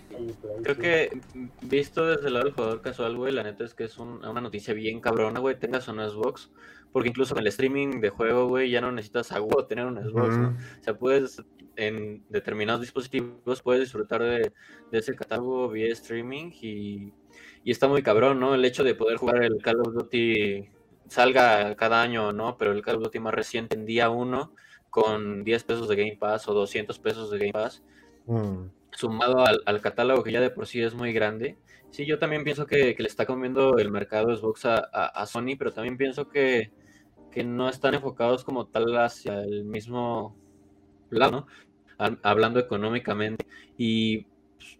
Creo 0.63 0.77
que 0.77 1.21
visto 1.61 2.05
desde 2.07 2.27
el 2.27 2.33
lado 2.33 2.45
del 2.45 2.53
jugador 2.53 2.81
casual, 2.81 3.15
güey, 3.15 3.33
la 3.33 3.43
neta 3.43 3.63
es 3.63 3.73
que 3.73 3.83
es 3.85 3.97
un- 3.97 4.23
una 4.25 4.41
noticia 4.41 4.73
bien 4.73 4.99
cabrona, 4.99 5.39
güey, 5.39 5.57
tengas 5.59 5.87
o 5.89 5.93
no 5.93 6.07
Xbox, 6.09 6.51
porque 6.91 7.09
incluso 7.09 7.33
con 7.33 7.41
el 7.41 7.47
streaming 7.47 8.01
de 8.01 8.09
juego, 8.09 8.47
güey, 8.47 8.69
ya 8.69 8.81
no 8.81 8.91
necesitas 8.91 9.31
a 9.31 9.39
tener 9.67 9.85
un 9.85 9.97
Xbox, 9.97 10.37
¿no? 10.37 10.49
O 10.49 10.83
sea, 10.83 10.97
puedes, 10.97 11.41
en 11.75 12.23
determinados 12.29 12.81
dispositivos, 12.81 13.61
puedes 13.61 13.81
disfrutar 13.81 14.21
de, 14.21 14.51
de 14.91 14.97
ese 14.97 15.15
catálogo 15.15 15.69
vía 15.69 15.91
streaming 15.93 16.51
y, 16.61 17.13
y 17.63 17.71
está 17.71 17.87
muy 17.87 18.01
cabrón, 18.03 18.39
¿no? 18.39 18.53
El 18.55 18.65
hecho 18.65 18.83
de 18.83 18.93
poder 18.95 19.17
jugar 19.17 19.43
el 19.43 19.57
Call 19.61 19.79
of 19.81 19.93
Duty 19.93 20.67
salga 21.07 21.75
cada 21.75 22.01
año, 22.01 22.31
¿no? 22.33 22.57
Pero 22.57 22.71
el 22.71 22.81
Call 22.81 22.97
of 22.97 23.03
Duty 23.03 23.19
más 23.19 23.33
reciente 23.33 23.75
en 23.75 23.85
día 23.85 24.09
uno 24.09 24.53
con 24.91 25.43
10 25.45 25.63
pesos 25.65 25.89
de 25.89 25.97
Game 25.97 26.17
Pass 26.19 26.47
o 26.49 26.55
200 26.55 26.99
pesos 26.99 27.31
de 27.31 27.39
Game 27.39 27.53
Pass, 27.53 27.83
Mm. 28.25 28.71
sumado 28.91 29.39
al, 29.45 29.61
al 29.65 29.81
catálogo 29.81 30.23
que 30.23 30.31
ya 30.31 30.41
de 30.41 30.49
por 30.51 30.67
sí 30.67 30.81
es 30.81 30.93
muy 30.95 31.13
grande. 31.13 31.59
Sí, 31.89 32.05
yo 32.05 32.19
también 32.19 32.43
pienso 32.43 32.65
que, 32.67 32.95
que 32.95 33.03
le 33.03 33.09
está 33.09 33.25
comiendo 33.25 33.77
el 33.77 33.91
mercado 33.91 34.35
Xbox 34.35 34.65
a, 34.65 34.77
a- 34.77 35.07
a 35.07 35.25
Sony, 35.25 35.55
pero 35.57 35.73
también 35.73 35.97
pienso 35.97 36.29
que, 36.29 36.73
que 37.31 37.43
no 37.43 37.69
están 37.69 37.95
enfocados 37.95 38.43
como 38.45 38.67
tal 38.67 38.97
hacia 38.97 39.41
el 39.41 39.65
mismo 39.65 40.39
lado, 41.09 41.31
¿no? 41.31 41.47
Hab- 41.99 42.19
Hablando 42.23 42.59
económicamente. 42.59 43.45
Y 43.77 44.25
pues, 44.57 44.79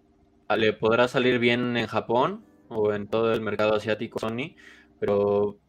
le 0.60 0.74
podrá 0.74 1.08
salir 1.08 1.40
bien 1.40 1.78
en 1.78 1.88
Japón 1.88 2.48
o 2.70 2.94
en 2.94 3.08
todo 3.10 3.34
el 3.34 3.42
mercado 3.42 3.76
asiático 3.76 4.20
Sony, 4.20 4.56
pero 5.00 5.60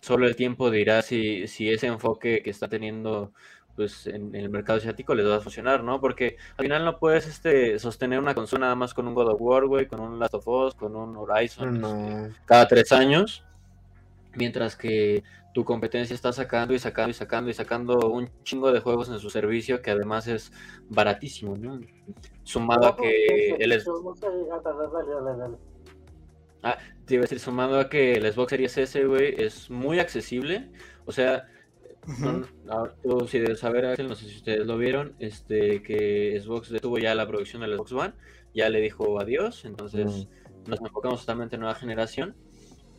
solo 0.00 0.26
el 0.26 0.36
tiempo 0.36 0.70
dirá 0.70 1.02
si, 1.02 1.46
si 1.48 1.70
ese 1.70 1.86
enfoque 1.88 2.42
que 2.42 2.50
está 2.50 2.68
teniendo 2.68 3.32
pues 3.80 4.06
en, 4.06 4.34
en 4.34 4.42
el 4.42 4.50
mercado 4.50 4.78
asiático 4.78 5.14
les 5.14 5.26
va 5.26 5.36
a 5.36 5.40
funcionar, 5.40 5.82
¿no? 5.82 6.02
Porque 6.02 6.36
al 6.58 6.64
final 6.66 6.84
no 6.84 6.98
puedes 6.98 7.26
este, 7.26 7.78
sostener 7.78 8.18
una 8.18 8.34
consola 8.34 8.66
nada 8.66 8.74
más 8.74 8.92
con 8.92 9.08
un 9.08 9.14
God 9.14 9.28
of 9.30 9.40
War, 9.40 9.64
güey, 9.64 9.86
con 9.86 10.00
un 10.00 10.18
Last 10.18 10.34
of 10.34 10.46
Us, 10.46 10.74
con 10.74 10.94
un 10.96 11.16
Horizon, 11.16 11.76
este, 11.76 12.34
cada 12.44 12.68
tres 12.68 12.92
años, 12.92 13.42
mientras 14.34 14.76
que 14.76 15.22
tu 15.54 15.64
competencia 15.64 16.12
está 16.12 16.30
sacando 16.30 16.74
y 16.74 16.78
sacando 16.78 17.10
y 17.10 17.14
sacando 17.14 17.50
y 17.50 17.54
sacando 17.54 18.10
un 18.10 18.28
chingo 18.42 18.70
de 18.70 18.80
juegos 18.80 19.08
en 19.08 19.18
su 19.18 19.30
servicio 19.30 19.80
que 19.80 19.90
además 19.90 20.26
es 20.28 20.52
baratísimo, 20.90 21.56
¿no? 21.56 21.80
Sumado 22.44 22.86
a 22.88 22.96
que 22.96 23.56
el, 23.58 23.72
es- 23.72 23.84
ah, 26.62 26.76
te 27.06 27.14
iba 27.14 27.22
a 27.22 27.24
decir, 27.24 27.40
sumado 27.40 27.80
a 27.80 27.88
que 27.88 28.12
el 28.12 28.30
Xbox 28.30 28.50
Series 28.50 28.76
S, 28.76 29.04
güey, 29.06 29.34
es 29.42 29.70
muy 29.70 29.98
accesible, 29.98 30.70
o 31.06 31.12
sea, 31.12 31.48
no- 32.18 32.46
ahora 32.68 32.94
tú 33.02 33.26
sí 33.28 33.38
debes 33.38 33.60
saber, 33.60 33.86
Axel, 33.86 34.08
no 34.08 34.14
sé 34.14 34.28
si 34.28 34.36
ustedes 34.36 34.66
lo 34.66 34.76
vieron, 34.78 35.14
este, 35.18 35.82
que 35.82 36.40
Xbox 36.42 36.70
detuvo 36.70 36.98
ya 36.98 37.14
la 37.14 37.26
producción 37.26 37.62
del 37.62 37.74
Xbox 37.76 37.92
One, 37.92 38.12
ya 38.54 38.68
le 38.68 38.80
dijo 38.80 39.20
adiós, 39.20 39.64
entonces 39.64 40.28
nos 40.66 40.80
enfocamos 40.80 41.20
totalmente 41.20 41.56
en 41.56 41.60
nueva 41.60 41.74
generación. 41.74 42.34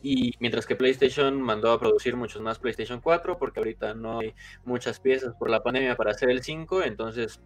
Y 0.04 0.34
mientras 0.40 0.66
que 0.66 0.74
PlayStation 0.74 1.40
mandó 1.40 1.70
a 1.70 1.78
producir 1.78 2.16
muchos 2.16 2.42
más 2.42 2.58
PlayStation 2.58 3.00
4, 3.00 3.38
porque 3.38 3.60
ahorita 3.60 3.94
no 3.94 4.18
hay 4.18 4.34
muchas 4.64 4.98
piezas 4.98 5.34
por 5.38 5.48
la 5.48 5.62
pandemia 5.62 5.94
para 5.96 6.10
hacer 6.10 6.28
el 6.30 6.42
5, 6.42 6.82
entonces 6.82 7.40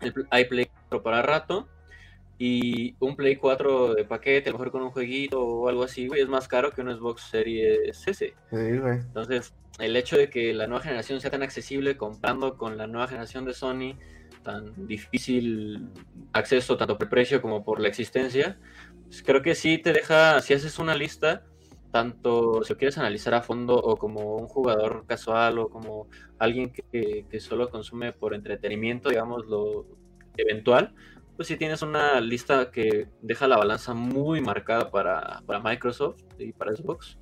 el 0.00 0.14
hay 0.30 0.46
Play 0.46 0.66
4 0.88 1.02
para 1.02 1.20
rato. 1.20 1.68
Y 2.42 2.96
un 3.00 3.16
Play 3.16 3.36
4 3.36 3.92
de 3.92 4.06
paquete, 4.06 4.48
a 4.48 4.52
lo 4.52 4.58
mejor 4.58 4.72
con 4.72 4.80
un 4.80 4.90
jueguito 4.90 5.44
o 5.44 5.68
algo 5.68 5.82
así, 5.82 6.08
güey, 6.08 6.22
es 6.22 6.28
más 6.28 6.48
caro 6.48 6.70
que 6.70 6.80
un 6.80 6.90
Xbox 6.90 7.24
Series 7.24 8.08
S. 8.08 8.14
Sí, 8.14 8.32
güey. 8.50 8.96
Entonces, 8.96 9.52
el 9.78 9.94
hecho 9.94 10.16
de 10.16 10.30
que 10.30 10.54
la 10.54 10.66
nueva 10.66 10.82
generación 10.82 11.20
sea 11.20 11.30
tan 11.30 11.42
accesible 11.42 11.98
comparando 11.98 12.56
con 12.56 12.78
la 12.78 12.86
nueva 12.86 13.08
generación 13.08 13.44
de 13.44 13.52
Sony, 13.52 13.98
tan 14.42 14.86
difícil 14.86 15.90
acceso 16.32 16.78
tanto 16.78 16.96
por 16.96 17.10
precio 17.10 17.42
como 17.42 17.62
por 17.62 17.78
la 17.78 17.88
existencia, 17.88 18.58
pues 19.04 19.22
creo 19.22 19.42
que 19.42 19.54
sí 19.54 19.76
te 19.76 19.92
deja, 19.92 20.40
si 20.40 20.54
haces 20.54 20.78
una 20.78 20.94
lista, 20.94 21.44
tanto 21.92 22.64
si 22.64 22.72
lo 22.72 22.78
quieres 22.78 22.96
analizar 22.96 23.34
a 23.34 23.42
fondo 23.42 23.74
o 23.76 23.98
como 23.98 24.36
un 24.36 24.48
jugador 24.48 25.04
casual 25.06 25.58
o 25.58 25.68
como 25.68 26.08
alguien 26.38 26.72
que, 26.72 27.26
que 27.28 27.40
solo 27.40 27.68
consume 27.68 28.14
por 28.14 28.32
entretenimiento, 28.32 29.10
digamos, 29.10 29.44
lo 29.44 29.84
eventual, 30.38 30.94
pues 31.40 31.48
sí 31.48 31.56
tienes 31.56 31.80
una 31.80 32.20
lista 32.20 32.70
que 32.70 33.08
deja 33.22 33.48
la 33.48 33.56
balanza 33.56 33.94
muy 33.94 34.42
marcada 34.42 34.90
para, 34.90 35.40
para 35.46 35.58
Microsoft 35.58 36.20
y 36.38 36.52
para 36.52 36.76
Xbox 36.76 37.16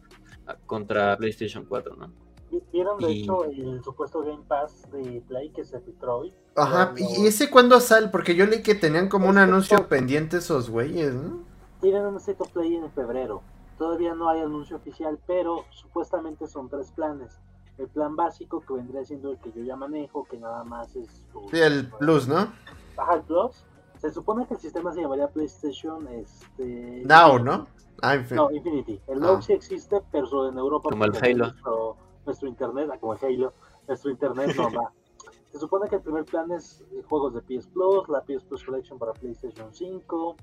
a- 0.44 0.56
contra 0.56 1.16
PlayStation 1.16 1.64
4, 1.64 1.94
¿no? 1.94 2.10
Vi- 2.50 2.60
¿Vieron 2.72 2.98
de 2.98 3.12
Y- 3.12 3.22
hecho 3.22 3.44
el 3.44 3.80
supuesto 3.84 4.22
Game 4.22 4.42
Pass 4.48 4.90
de 4.90 5.22
Play 5.28 5.50
que 5.50 5.64
se 5.64 5.78
filtró 5.78 6.16
hoy? 6.18 6.34
Ajá, 6.56 6.94
Cuando 6.98 7.22
¿y 7.22 7.28
ese 7.28 7.48
cuándo 7.48 7.78
sale? 7.78 8.08
Porque 8.08 8.34
yo 8.34 8.44
leí 8.44 8.60
que 8.60 8.74
tenían 8.74 9.08
como 9.08 9.28
un 9.28 9.38
anuncio 9.38 9.86
pendiente 9.88 10.38
esos 10.38 10.68
güeyes, 10.68 11.14
¿no? 11.14 11.44
Tienen 11.80 12.04
un 12.04 12.16
State 12.16 12.42
of 12.42 12.50
Play 12.50 12.74
en 12.74 12.90
febrero. 12.90 13.40
Todavía 13.78 14.16
no 14.16 14.28
hay 14.30 14.40
anuncio 14.40 14.78
oficial, 14.78 15.16
pero 15.28 15.64
supuestamente 15.70 16.48
son 16.48 16.68
tres 16.68 16.90
planes. 16.90 17.38
El 17.78 17.86
plan 17.86 18.16
básico, 18.16 18.64
que 18.66 18.74
vendría 18.74 19.04
siendo 19.04 19.30
el 19.30 19.38
que 19.38 19.52
yo 19.52 19.62
ya 19.62 19.76
manejo, 19.76 20.24
que 20.28 20.38
nada 20.38 20.64
más 20.64 20.96
es... 20.96 21.24
Sí, 21.52 21.58
el 21.60 21.88
Plus, 22.00 22.26
¿no? 22.26 22.52
Ajá, 22.96 23.14
el 23.14 23.22
Plus. 23.22 23.64
Se 23.98 24.10
supone 24.12 24.46
que 24.46 24.54
el 24.54 24.60
sistema 24.60 24.92
se 24.92 25.02
llamaría 25.02 25.28
PlayStation 25.28 26.06
este, 26.08 27.02
Now, 27.04 27.38
¿no? 27.38 27.66
Ah. 28.00 28.16
No, 28.30 28.50
Infinity. 28.50 29.00
El 29.08 29.20
Now 29.20 29.36
Ah. 29.36 29.42
sí 29.42 29.52
existe, 29.52 30.00
pero 30.12 30.48
en 30.48 30.56
Europa. 30.56 30.90
Como 30.90 31.04
el 31.04 31.16
Halo. 31.16 31.46
Nuestro, 31.46 31.96
nuestro 32.24 32.48
internet, 32.48 32.88
ah, 32.92 32.98
como 32.98 33.14
el 33.14 33.24
Halo, 33.24 33.52
nuestro 33.88 34.10
internet 34.10 34.54
no 34.56 34.70
va. 34.72 34.92
Se 35.50 35.58
supone 35.58 35.88
que 35.88 35.96
el 35.96 36.02
primer 36.02 36.24
plan 36.24 36.50
es 36.52 36.84
eh, 36.92 37.02
juegos 37.08 37.34
de 37.34 37.40
PS 37.40 37.66
Plus, 37.68 38.08
la 38.08 38.22
PS 38.22 38.44
Plus 38.44 38.62
Collection 38.64 38.98
para 38.98 39.14
PlayStation 39.14 39.72
5, 39.72 40.36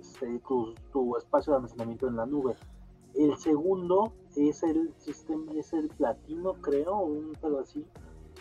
este, 0.00 0.38
tu, 0.40 0.74
tu 0.92 1.16
espacio 1.16 1.52
de 1.52 1.56
almacenamiento 1.58 2.08
en 2.08 2.16
la 2.16 2.26
nube. 2.26 2.56
El 3.14 3.36
segundo 3.36 4.12
es 4.36 4.62
el 4.64 4.92
sistema, 4.98 5.52
es 5.52 5.72
el 5.72 5.88
platino, 5.88 6.54
creo, 6.54 6.98
un 6.98 7.32
pedo 7.40 7.60
así. 7.60 7.86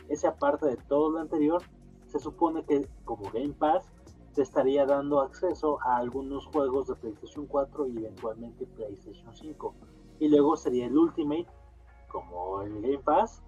Ese 0.09 0.27
aparte 0.27 0.65
de 0.65 0.77
todo 0.77 1.11
lo 1.11 1.19
anterior, 1.19 1.61
se 2.07 2.19
supone 2.19 2.63
que 2.65 2.87
como 3.05 3.29
Game 3.31 3.53
Pass 3.53 3.85
te 4.33 4.41
estaría 4.41 4.85
dando 4.85 5.21
acceso 5.21 5.79
a 5.81 5.97
algunos 5.97 6.45
juegos 6.47 6.87
de 6.87 6.95
PlayStation 6.95 7.45
4 7.45 7.87
y 7.87 7.97
eventualmente 7.97 8.65
PlayStation 8.65 9.33
5. 9.33 9.73
Y 10.19 10.29
luego 10.29 10.55
sería 10.55 10.85
el 10.85 10.97
Ultimate, 10.97 11.47
como 12.07 12.61
el 12.61 12.81
Game 12.81 12.99
Pass, 12.99 13.41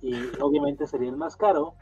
y 0.00 0.14
obviamente 0.40 0.86
sería 0.86 1.08
el 1.08 1.16
más 1.16 1.36
caro. 1.36 1.74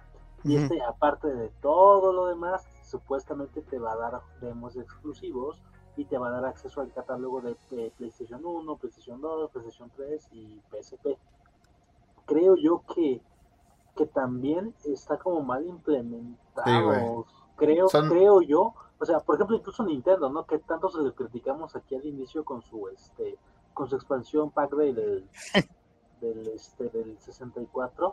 Y 0.42 0.56
este, 0.56 0.80
aparte 0.82 1.28
de 1.28 1.50
todo 1.60 2.12
lo 2.12 2.26
demás, 2.26 2.66
supuestamente 2.82 3.62
te 3.62 3.78
va 3.78 3.92
a 3.92 3.96
dar 3.96 4.20
demos 4.40 4.76
exclusivos 4.76 5.62
y 5.96 6.06
te 6.06 6.16
va 6.16 6.28
a 6.28 6.30
dar 6.30 6.46
acceso 6.46 6.80
al 6.80 6.92
catálogo 6.92 7.42
de 7.42 7.56
PlayStation 7.98 8.44
1, 8.44 8.76
PlayStation 8.76 9.20
2, 9.20 9.50
PlayStation 9.50 9.90
3 9.96 10.28
y 10.32 10.60
PSP. 10.70 11.18
Creo 12.24 12.56
yo 12.56 12.82
que, 12.94 13.20
que 13.96 14.06
también 14.06 14.74
está 14.84 15.18
como 15.18 15.42
mal 15.42 15.66
implementado. 15.66 17.26
Sí. 17.28 17.39
Creo, 17.66 17.88
Son- 17.88 18.08
creo 18.08 18.40
yo. 18.42 18.74
O 18.98 19.04
sea, 19.04 19.20
por 19.20 19.36
ejemplo, 19.36 19.56
incluso 19.56 19.82
Nintendo, 19.84 20.28
¿no? 20.30 20.44
Que 20.46 20.58
tanto 20.58 20.90
se 20.90 21.00
le 21.02 21.12
criticamos 21.14 21.74
aquí 21.76 21.94
al 21.94 22.04
inicio 22.04 22.44
con 22.44 22.62
su 22.62 22.88
este 22.88 23.38
con 23.72 23.88
su 23.88 23.96
expansión 23.96 24.50
pack 24.50 24.72
del, 24.74 25.28
del, 26.20 26.48
este, 26.48 26.88
del 26.90 27.18
64. 27.18 28.12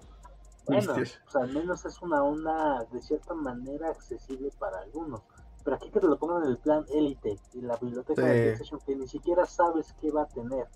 Bueno, 0.68 0.92
Hostias. 0.92 1.20
pues 1.24 1.36
al 1.36 1.52
menos 1.54 1.86
es 1.86 2.02
una 2.02 2.24
onda 2.24 2.86
de 2.92 3.02
cierta 3.02 3.34
manera 3.34 3.90
accesible 3.90 4.50
para 4.60 4.80
algunos. 4.80 5.22
Pero 5.64 5.76
aquí 5.76 5.90
que 5.90 6.00
te 6.00 6.08
lo 6.08 6.18
pongan 6.18 6.44
en 6.44 6.50
el 6.50 6.58
plan 6.58 6.86
élite 6.90 7.38
y 7.54 7.62
la 7.62 7.76
biblioteca 7.78 8.22
de. 8.22 8.44
PlayStation 8.56 8.80
que 8.86 8.96
ni 8.96 9.08
siquiera 9.08 9.46
sabes 9.46 9.94
qué 10.00 10.12
va 10.12 10.22
a 10.24 10.28
tener. 10.28 10.68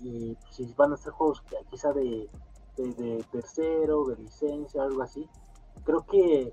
Y 0.00 0.36
si 0.50 0.72
van 0.76 0.92
a 0.92 0.96
ser 0.96 1.12
juegos 1.12 1.40
que 1.42 1.56
quizá 1.70 1.92
de, 1.92 2.28
de, 2.76 2.92
de 2.94 3.24
tercero, 3.30 4.04
de 4.04 4.16
licencia, 4.16 4.82
algo 4.82 5.02
así. 5.02 5.26
Creo 5.84 6.04
que 6.04 6.52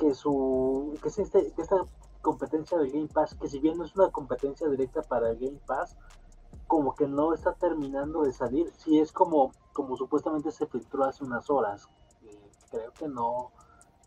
que 0.00 0.14
su 0.14 0.94
que, 1.02 1.08
es 1.08 1.18
este- 1.18 1.52
esta 1.58 1.76
competencia 2.22 2.78
del 2.78 2.90
Game 2.90 3.08
Pass, 3.08 3.34
que 3.34 3.48
si 3.48 3.58
bien 3.60 3.76
no 3.76 3.84
es 3.84 3.94
una 3.94 4.10
competencia 4.10 4.66
directa 4.68 5.02
para 5.02 5.30
el 5.30 5.38
Game 5.38 5.60
Pass, 5.66 5.96
como 6.66 6.94
que 6.94 7.06
no 7.06 7.34
está 7.34 7.52
terminando 7.52 8.22
de 8.22 8.32
salir. 8.32 8.72
Si 8.78 8.98
es 8.98 9.12
como, 9.12 9.52
como 9.74 9.96
supuestamente 9.96 10.50
se 10.50 10.66
filtró 10.66 11.04
hace 11.04 11.22
unas 11.24 11.50
horas. 11.50 11.88
Eh, 12.22 12.50
creo 12.70 12.92
que 12.92 13.08
no. 13.08 13.50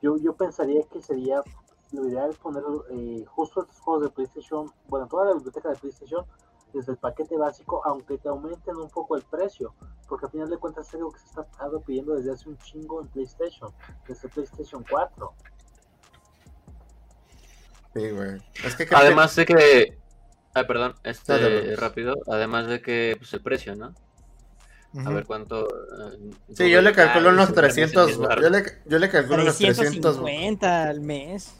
Yo, 0.01 0.17
yo 0.17 0.33
pensaría 0.35 0.81
que 0.83 1.01
sería 1.01 1.41
lo 1.91 2.07
ideal 2.07 2.33
poner 2.41 2.63
eh, 2.89 3.23
justo 3.27 3.61
estos 3.61 3.79
juegos 3.79 4.03
de 4.03 4.09
PlayStation, 4.09 4.71
bueno, 4.87 5.07
toda 5.07 5.25
la 5.25 5.33
biblioteca 5.33 5.69
de 5.69 5.75
PlayStation, 5.75 6.25
desde 6.73 6.93
el 6.93 6.97
paquete 6.97 7.37
básico, 7.37 7.81
aunque 7.85 8.17
te 8.17 8.29
aumenten 8.29 8.77
un 8.77 8.89
poco 8.89 9.15
el 9.15 9.21
precio, 9.21 9.75
porque 10.07 10.25
al 10.25 10.31
final 10.31 10.49
de 10.49 10.57
cuentas 10.57 10.87
es 10.87 10.95
algo 10.95 11.11
que 11.11 11.19
se 11.19 11.25
está 11.27 11.45
pidiendo 11.85 12.15
desde 12.15 12.31
hace 12.31 12.49
un 12.49 12.57
chingo 12.57 12.99
en 13.01 13.07
PlayStation, 13.09 13.71
desde 14.07 14.27
PlayStation 14.29 14.83
4. 14.89 15.33
Sí, 17.95 18.09
güey. 18.09 18.41
Es 18.63 18.75
que 18.75 18.87
creo 18.87 18.99
Además 18.99 19.35
de 19.35 19.45
que. 19.45 19.97
Ah, 20.55 20.65
perdón, 20.65 20.95
este 21.03 21.33
Dale, 21.33 21.61
Bruce. 21.61 21.75
rápido. 21.77 22.15
Además 22.31 22.67
de 22.67 22.81
que, 22.81 23.15
pues 23.17 23.33
el 23.33 23.41
precio, 23.41 23.75
¿no? 23.75 23.93
A 25.05 25.09
ver 25.09 25.25
cuánto. 25.25 25.67
eh, 25.67 26.31
Sí, 26.55 26.69
yo 26.69 26.81
le 26.83 26.93
calculo 26.93 27.29
unos 27.29 27.45
eso 27.49 27.53
también 27.55 27.89
300, 27.89 28.11
es 28.11 28.17
largo. 28.19 28.41
yo 28.43 28.49
le, 28.49 28.63
yo 28.85 28.99
le 28.99 29.09
calculo 29.09 29.41
unos 29.41 29.57
300. 29.57 30.01
350 30.01 30.83
al 30.83 31.01
mes. 31.01 31.55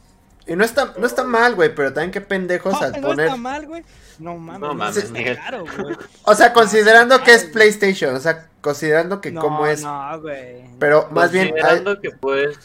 Y 0.46 0.54
no 0.56 0.64
está, 0.64 0.92
no 0.98 1.06
está 1.06 1.24
mal, 1.24 1.54
güey, 1.54 1.74
pero 1.74 1.92
también 1.92 2.10
qué 2.12 2.20
pendejos 2.20 2.74
No, 2.74 2.80
al 2.80 2.92
no 3.00 3.08
poner... 3.08 3.26
está 3.26 3.36
mal, 3.36 3.66
güey. 3.66 3.82
No 4.18 4.36
mames, 4.36 4.60
No 4.60 4.68
no 4.68 4.74
mames, 4.74 4.96
está 4.98 5.12
Miguel. 5.12 5.36
caro, 5.36 5.64
güey. 5.64 5.96
O 6.24 6.34
sea, 6.34 6.52
considerando 6.52 7.20
que 7.24 7.32
es. 7.34 7.44
PlayStation, 7.46 8.14
o 8.14 8.20
sea, 8.20 8.48
considerando 8.60 9.20
que 9.20 9.32
No, 9.32 9.40
cómo 9.40 9.66
es... 9.66 9.82
No, 9.82 10.20
güey. 10.20 10.64
Pero 10.78 11.08
más 11.10 11.32
bien... 11.32 11.46
hay- 11.46 11.50
Considerando 11.52 12.00
que 12.00 12.10
puedes 12.10 12.58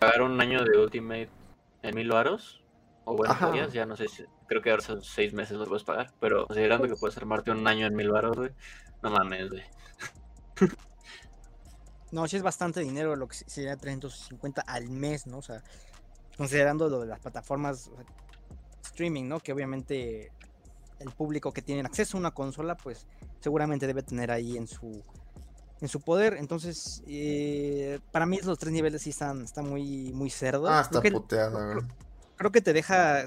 pagar 0.00 0.22
un 0.22 0.40
año 0.40 0.64
de 0.64 0.78
Ultimate 0.78 1.28
en 1.82 1.94
mil 1.94 2.08
varos, 2.10 2.62
o 3.06 3.16
bueno, 3.16 3.32
Ajá. 3.32 3.48
podías, 3.48 3.72
ya 3.72 3.86
no 3.86 3.96
sé 3.96 4.08
si. 4.08 4.24
Creo 4.48 4.60
que 4.60 4.70
ahora 4.70 4.82
son 4.82 5.00
seis 5.00 5.32
meses 5.32 5.56
lo 5.56 5.64
puedes 5.66 5.84
pagar, 5.84 6.12
pero 6.20 6.46
considerando 6.46 6.88
que 6.88 6.96
puedes 6.96 7.16
armarte 7.16 7.52
un 7.52 7.66
año 7.66 7.86
en 7.86 7.94
mil 7.94 8.10
varos, 8.10 8.36
güey. 8.36 8.50
No 9.00 9.10
mames, 9.10 9.48
güey. 9.48 9.62
No, 12.10 12.26
sí 12.26 12.36
es 12.36 12.42
bastante 12.42 12.80
dinero 12.80 13.14
lo 13.14 13.28
que 13.28 13.36
sería 13.36 13.76
350 13.76 14.62
al 14.62 14.88
mes, 14.90 15.26
¿no? 15.26 15.38
O 15.38 15.42
sea, 15.42 15.62
considerando 16.36 16.88
lo 16.88 17.00
de 17.00 17.06
las 17.06 17.20
plataformas 17.20 17.88
o 17.88 17.96
sea, 17.96 18.04
streaming, 18.82 19.28
¿no? 19.28 19.40
Que 19.40 19.52
obviamente 19.52 20.32
el 20.98 21.10
público 21.10 21.52
que 21.52 21.62
tiene 21.62 21.82
acceso 21.82 22.16
a 22.16 22.20
una 22.20 22.30
consola, 22.32 22.76
pues 22.76 23.06
seguramente 23.40 23.86
debe 23.86 24.02
tener 24.02 24.30
ahí 24.30 24.56
en 24.56 24.66
su 24.66 25.04
en 25.80 25.88
su 25.88 26.00
poder. 26.00 26.34
Entonces, 26.34 27.02
eh, 27.06 28.00
para 28.10 28.26
mí 28.26 28.40
los 28.42 28.58
tres 28.58 28.72
niveles 28.72 29.02
sí 29.02 29.10
están, 29.10 29.42
están 29.42 29.68
muy, 29.68 30.12
muy 30.12 30.30
cerdos. 30.30 30.70
Ah, 30.70 30.80
está 30.80 31.00
güey. 31.00 31.84
Creo 32.36 32.52
que 32.52 32.60
te 32.60 32.72
deja, 32.72 33.26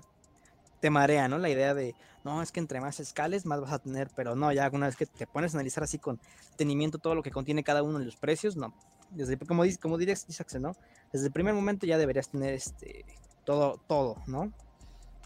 te 0.82 0.90
marea, 0.90 1.28
¿no? 1.28 1.38
La 1.38 1.50
idea 1.50 1.74
de, 1.74 1.96
no, 2.24 2.42
es 2.42 2.52
que 2.52 2.60
entre 2.60 2.82
más 2.82 3.00
escales, 3.00 3.46
más 3.46 3.62
vas 3.62 3.74
a 3.74 3.80
tener, 3.80 4.10
pero 4.16 4.36
no, 4.36 4.52
ya 4.52 4.70
una 4.72 4.88
vez 4.88 4.96
que 4.96 5.06
te 5.06 5.28
pones 5.28 5.54
a 5.54 5.58
analizar 5.58 5.84
así 5.84 6.00
con 6.00 6.20
detenimiento 6.52 6.98
todo 7.00 7.16
lo 7.16 7.24
que 7.24 7.32
contiene 7.32 7.64
cada 7.64 7.84
uno 7.84 8.00
de 8.00 8.06
los 8.06 8.16
precios, 8.16 8.56
no. 8.56 8.74
Desde, 9.12 9.38
como 9.38 9.64
dice, 9.64 9.80
como 9.80 9.98
diría 9.98 10.14
Axel, 10.14 10.62
¿no? 10.62 10.76
Desde 11.12 11.28
el 11.28 11.32
primer 11.34 11.54
momento 11.54 11.86
ya 11.88 11.98
deberías 11.98 12.30
tener 12.30 12.54
este, 12.54 13.06
todo, 13.46 13.82
todo, 13.88 14.18
¿no? 14.28 14.52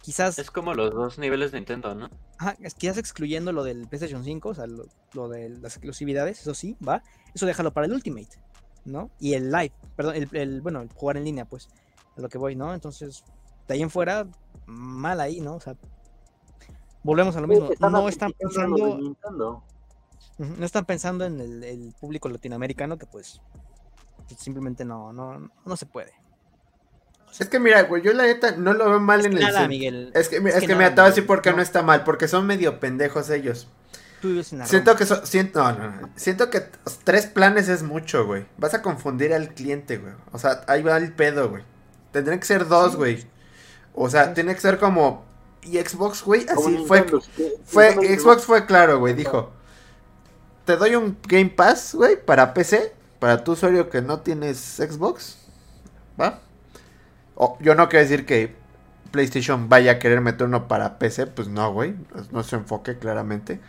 Quizás, 0.02 0.38
Es 0.40 0.52
como 0.52 0.74
los 0.74 0.92
dos 0.94 1.18
niveles 1.18 1.52
de 1.52 1.60
Nintendo, 1.60 1.96
¿no? 1.96 2.10
ajá, 2.38 2.56
quizás 2.78 2.98
excluyendo 2.98 3.54
lo 3.54 3.64
del 3.64 3.88
PlayStation 3.88 4.24
5, 4.24 4.50
o 4.50 4.54
sea, 4.54 4.68
lo, 4.68 4.86
lo 5.14 5.30
de 5.30 5.50
las 5.50 5.76
exclusividades, 5.76 6.42
eso 6.42 6.54
sí, 6.54 6.76
va, 6.86 7.02
eso 7.34 7.46
déjalo 7.46 7.72
para 7.74 7.86
el 7.88 7.94
Ultimate, 7.94 8.38
¿no? 8.86 9.12
Y 9.20 9.34
el 9.34 9.50
Live, 9.50 9.72
perdón, 9.96 10.16
el, 10.16 10.28
el- 10.34 10.62
bueno, 10.62 10.82
el 10.82 10.90
jugar 10.92 11.18
en 11.18 11.24
línea, 11.24 11.46
pues, 11.46 11.70
a 12.18 12.22
lo 12.22 12.28
que 12.30 12.38
voy, 12.38 12.56
¿no? 12.56 12.74
Entonces, 12.74 13.24
de 13.68 13.74
ahí 13.74 13.82
en 13.82 13.90
fuera, 13.90 14.28
mal 14.66 15.20
ahí, 15.20 15.42
¿no? 15.42 15.56
O 15.56 15.60
sea, 15.60 15.76
volvemos 17.04 17.36
a 17.36 17.42
lo 17.42 17.48
mismo, 17.48 17.70
no 17.80 18.08
están 18.10 18.34
pensando, 18.34 19.16
no 20.38 20.66
están 20.66 20.86
pensando 20.86 21.26
en 21.26 21.40
el, 21.40 21.64
el 21.64 21.94
público 22.00 22.30
latinoamericano 22.30 22.98
que 22.98 23.06
pues 23.06 23.42
simplemente 24.38 24.86
no, 24.86 25.14
no, 25.14 25.52
no 25.66 25.78
se 25.78 25.86
puede. 25.86 26.14
Es 27.40 27.50
que 27.50 27.60
mira, 27.60 27.82
güey, 27.84 28.04
yo 28.04 28.14
la 28.14 28.24
neta 28.24 28.52
no 28.58 28.74
lo 28.74 28.90
veo 28.90 29.00
mal 29.00 29.20
Es 29.22 29.26
en 29.26 29.32
que 29.34 29.38
el... 29.40 29.44
nada, 29.44 29.68
Miguel. 29.68 30.12
Es 30.14 30.30
que, 30.30 30.38
es 30.38 30.46
es 30.46 30.60
que, 30.60 30.68
que 30.68 30.76
nada, 30.76 30.90
te 30.90 31.02
voy 31.02 31.06
a 31.06 31.10
decir 31.10 31.24
Miguel, 31.24 31.28
por 31.28 31.42
qué 31.42 31.50
no. 31.50 31.58
no. 31.58 31.62
está 31.64 31.82
mal, 31.82 32.04
porque 32.04 32.28
son 32.28 32.46
medio 32.46 32.80
pendejos 32.80 33.30
ellos. 33.30 33.68
Tú 34.22 34.30
vives 34.30 34.54
en 34.54 34.60
la 34.60 34.68
Siento 34.68 34.92
Roma. 34.92 35.00
que 35.00 35.06
son, 35.06 35.26
siento, 35.26 35.60
no, 35.74 35.78
no, 35.80 36.02
no. 36.02 36.10
siento 36.16 36.50
que 36.50 36.62
tres 37.04 37.26
planes 37.26 37.70
es 37.70 37.84
mucho, 37.84 38.26
güey. 38.26 38.46
Vas 38.58 38.74
a 38.76 38.82
confundir 38.82 39.34
al 39.34 39.54
cliente, 39.54 39.98
güey. 39.98 40.14
O 40.32 40.38
sea, 40.40 40.64
ahí 40.68 40.84
va 40.84 40.96
el 40.98 41.12
pedo, 41.14 41.50
güey. 41.50 41.64
Tendrían 42.12 42.40
que 42.40 42.46
ser 42.46 42.68
dos, 42.68 42.92
Sí. 42.92 42.98
güey. 42.98 43.33
O 43.96 44.10
sea, 44.10 44.34
tiene 44.34 44.54
que 44.54 44.62
ser 44.62 44.80
como 44.80 45.24
y 45.66 45.80
Xbox, 45.80 46.24
güey, 46.24 46.46
así 46.50 46.84
fue 46.86 47.06
fue 47.66 47.94
Xbox 47.94 48.44
fue 48.44 48.66
claro, 48.66 49.00
güey, 49.00 49.14
dijo. 49.14 49.52
Te 50.66 50.78
doy 50.78 50.96
un 50.96 51.18
Game 51.28 51.50
Pass, 51.50 51.94
güey, 51.96 52.24
para 52.24 52.54
PC, 52.54 52.94
para 53.20 53.44
tu 53.44 53.54
usuario 53.54 53.90
que 53.90 54.02
no 54.02 54.22
tienes 54.22 54.58
Xbox. 54.58 55.38
¿Va? 56.20 56.40
O, 57.36 57.58
yo 57.60 57.76
no 57.76 57.90
quiero 57.90 58.04
decir 58.04 58.26
que 58.26 58.56
PlayStation 59.12 59.68
vaya 59.70 59.94
a 59.94 60.00
querer 60.00 60.22
meter 60.22 60.48
uno 60.48 60.68
para 60.68 61.00
PC, 61.00 61.28
pues 61.28 61.48
no, 61.48 61.72
güey. 61.74 61.92
No, 61.92 62.26
no 62.32 62.40
es 62.42 62.48
su 62.48 62.56
enfoque, 62.56 62.98
claramente. 62.98 63.60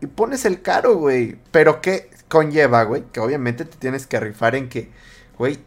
Y 0.00 0.06
pones 0.06 0.44
el 0.44 0.62
caro, 0.62 0.96
güey. 0.96 1.38
Pero 1.52 1.80
¿qué 1.80 2.10
conlleva, 2.28 2.82
güey? 2.84 3.04
Que 3.12 3.20
obviamente 3.20 3.64
te 3.64 3.76
tienes 3.76 4.06
que 4.06 4.18
rifar 4.18 4.56
en 4.56 4.68
que, 4.68 4.90
güey, 5.38 5.58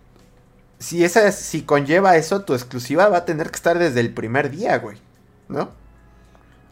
si 0.80 1.04
esa 1.04 1.32
si 1.32 1.64
conlleva 1.64 2.16
eso, 2.18 2.44
tu 2.44 2.54
exclusiva 2.54 3.08
va 3.10 3.18
a 3.18 3.26
tener 3.26 3.50
que 3.50 3.56
estar 3.56 3.80
desde 3.80 4.00
el 4.02 4.14
primer 4.14 4.52
día, 4.52 4.78
güey. 4.80 4.98
¿No? 5.48 5.72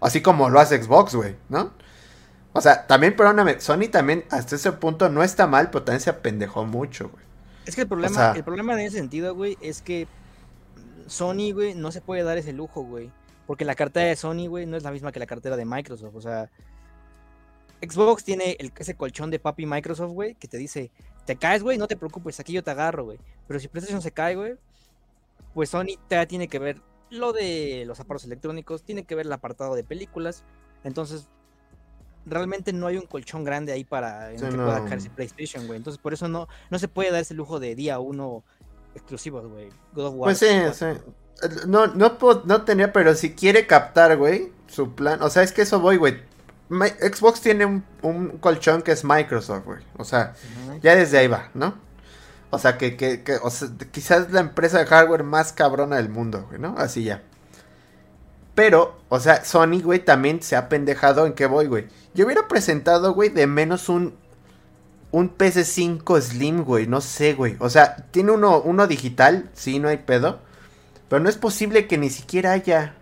Así 0.01 0.21
como 0.21 0.49
lo 0.49 0.59
hace 0.59 0.81
Xbox, 0.81 1.15
güey, 1.15 1.35
¿no? 1.49 1.71
O 2.51 2.61
sea, 2.61 2.85
también, 2.85 3.15
perdóname, 3.15 3.59
Sony 3.61 3.88
también 3.91 4.25
hasta 4.30 4.55
ese 4.55 4.71
punto 4.73 5.09
no 5.09 5.23
está 5.23 5.47
mal, 5.47 5.69
pero 5.71 5.84
también 5.84 6.01
se 6.01 6.09
apendejó 6.09 6.65
mucho, 6.65 7.09
güey. 7.09 7.23
Es 7.65 7.75
que 7.75 7.81
el 7.81 7.88
problema, 7.88 8.15
sea- 8.15 8.31
el 8.34 8.43
problema 8.43 8.73
en 8.73 8.80
ese 8.81 8.97
sentido, 8.97 9.34
güey, 9.34 9.57
es 9.61 9.81
que 9.81 10.07
Sony, 11.07 11.51
güey, 11.53 11.73
no 11.73 11.91
se 11.91 12.01
puede 12.01 12.23
dar 12.23 12.38
ese 12.38 12.53
lujo, 12.53 12.84
güey. 12.84 13.11
Porque 13.47 13.65
la 13.65 13.75
cartera 13.75 14.07
de 14.07 14.15
Sony, 14.15 14.47
güey, 14.47 14.65
no 14.65 14.77
es 14.77 14.84
la 14.84 14.91
misma 14.91 15.11
que 15.11 15.19
la 15.19 15.25
cartera 15.25 15.55
de 15.57 15.65
Microsoft. 15.65 16.15
O 16.15 16.21
sea, 16.21 16.49
Xbox 17.81 18.23
tiene 18.23 18.55
el- 18.59 18.71
ese 18.77 18.95
colchón 18.95 19.30
de 19.31 19.39
papi 19.39 19.65
Microsoft, 19.65 20.11
güey, 20.11 20.35
que 20.35 20.47
te 20.47 20.57
dice, 20.57 20.91
te 21.25 21.35
caes, 21.35 21.63
güey, 21.63 21.77
no 21.77 21.87
te 21.87 21.95
preocupes, 21.97 22.39
aquí 22.39 22.53
yo 22.53 22.63
te 22.63 22.71
agarro, 22.71 23.05
güey. 23.05 23.19
Pero 23.47 23.59
si 23.59 23.67
PlayStation 23.67 24.01
se 24.01 24.11
cae, 24.11 24.35
güey, 24.35 24.55
pues 25.53 25.69
Sony 25.69 25.97
te 26.07 26.25
tiene 26.27 26.47
que 26.47 26.59
ver 26.59 26.81
lo 27.09 27.31
de 27.33 27.83
los 27.85 27.99
aparatos 27.99 28.25
electrónicos, 28.25 28.83
tiene 28.83 29.03
que 29.03 29.15
ver 29.15 29.25
el 29.27 29.33
apartado 29.33 29.75
de 29.75 29.83
películas. 29.83 30.43
Entonces, 30.83 31.27
realmente 32.25 32.73
no 32.73 32.87
hay 32.87 32.97
un 32.97 33.05
colchón 33.05 33.43
grande 33.43 33.71
ahí 33.71 33.83
para 33.83 34.31
en 34.31 34.39
Sí, 34.39 34.45
el 34.45 34.51
que 34.51 34.57
pueda 34.57 34.79
no. 34.79 34.85
caerse 34.89 35.09
PlayStation, 35.09 35.67
güey. 35.67 35.77
Entonces, 35.77 36.01
por 36.01 36.13
eso 36.13 36.27
no, 36.27 36.47
no 36.69 36.79
se 36.79 36.87
puede 36.87 37.11
dar 37.11 37.21
ese 37.21 37.33
lujo 37.33 37.59
de 37.59 37.75
día 37.75 37.99
uno 37.99 38.43
exclusivos, 38.95 39.47
güey. 39.47 39.69
God 39.93 40.05
of 40.07 40.13
War. 40.15 40.27
Pues 40.27 40.39
sí, 40.39 40.47
sí. 40.73 40.85
No, 41.67 41.87
no, 41.87 42.17
po- 42.17 42.43
no 42.45 42.63
tenía, 42.63 42.93
pero 42.93 43.15
si 43.15 43.33
quiere 43.33 43.67
captar, 43.67 44.17
güey, 44.17 44.51
su 44.67 44.93
plan. 44.93 45.21
O 45.21 45.29
sea, 45.29 45.43
es 45.43 45.51
que 45.51 45.63
eso 45.63 45.79
voy, 45.79 45.97
güey. 45.97 46.21
Xbox 46.81 47.41
tiene 47.41 47.65
un, 48.01 48.37
colchón 48.39 48.81
que 48.81 48.91
es 48.91 49.03
Microsoft, 49.03 49.65
güey. 49.65 49.79
O 49.97 50.03
sea, 50.03 50.35
ya 50.81 50.95
desde 50.95 51.19
ahí 51.19 51.27
va, 51.27 51.49
¿no? 51.53 51.75
O 52.49 52.59
sea, 52.59 52.77
que, 52.77 52.95
que, 52.97 53.23
quizás 53.91 54.31
la 54.31 54.41
empresa 54.41 54.79
de 54.79 54.85
hardware 54.85 55.23
más 55.23 55.53
cabrona 55.53 55.97
del 55.97 56.09
mundo, 56.09 56.45
güey, 56.49 56.59
¿no? 56.59 56.75
Así 56.77 57.03
ya. 57.03 57.23
Pero, 58.55 58.99
o 59.09 59.19
sea, 59.19 59.43
Sony, 59.43 59.81
güey, 59.83 59.99
también 59.99 60.41
se 60.43 60.55
ha 60.55 60.69
pendejado 60.69 61.25
en 61.25 61.33
qué 61.33 61.47
voy, 61.47 61.65
güey. 61.65 61.87
Yo 62.13 62.25
hubiera 62.25 62.47
presentado, 62.47 63.13
güey, 63.13 63.29
de 63.29 63.47
menos 63.47 63.89
un 63.89 64.15
un 65.13 65.37
PS5 65.37 66.21
Slim, 66.21 66.63
güey, 66.63 66.87
no 66.87 66.99
sé, 66.99 67.35
güey. 67.35 67.55
O 67.59 67.69
sea, 67.69 67.97
tiene 68.09 68.31
uno, 68.31 68.59
uno 68.59 68.87
digital, 68.87 69.47
sí, 69.53 69.77
no 69.77 69.87
hay 69.87 69.97
pedo. 69.97 70.39
Pero 71.07 71.21
no 71.21 71.29
es 71.29 71.37
posible 71.37 71.87
que 71.87 71.99
ni 71.99 72.09
siquiera 72.09 72.51
haya. 72.51 72.95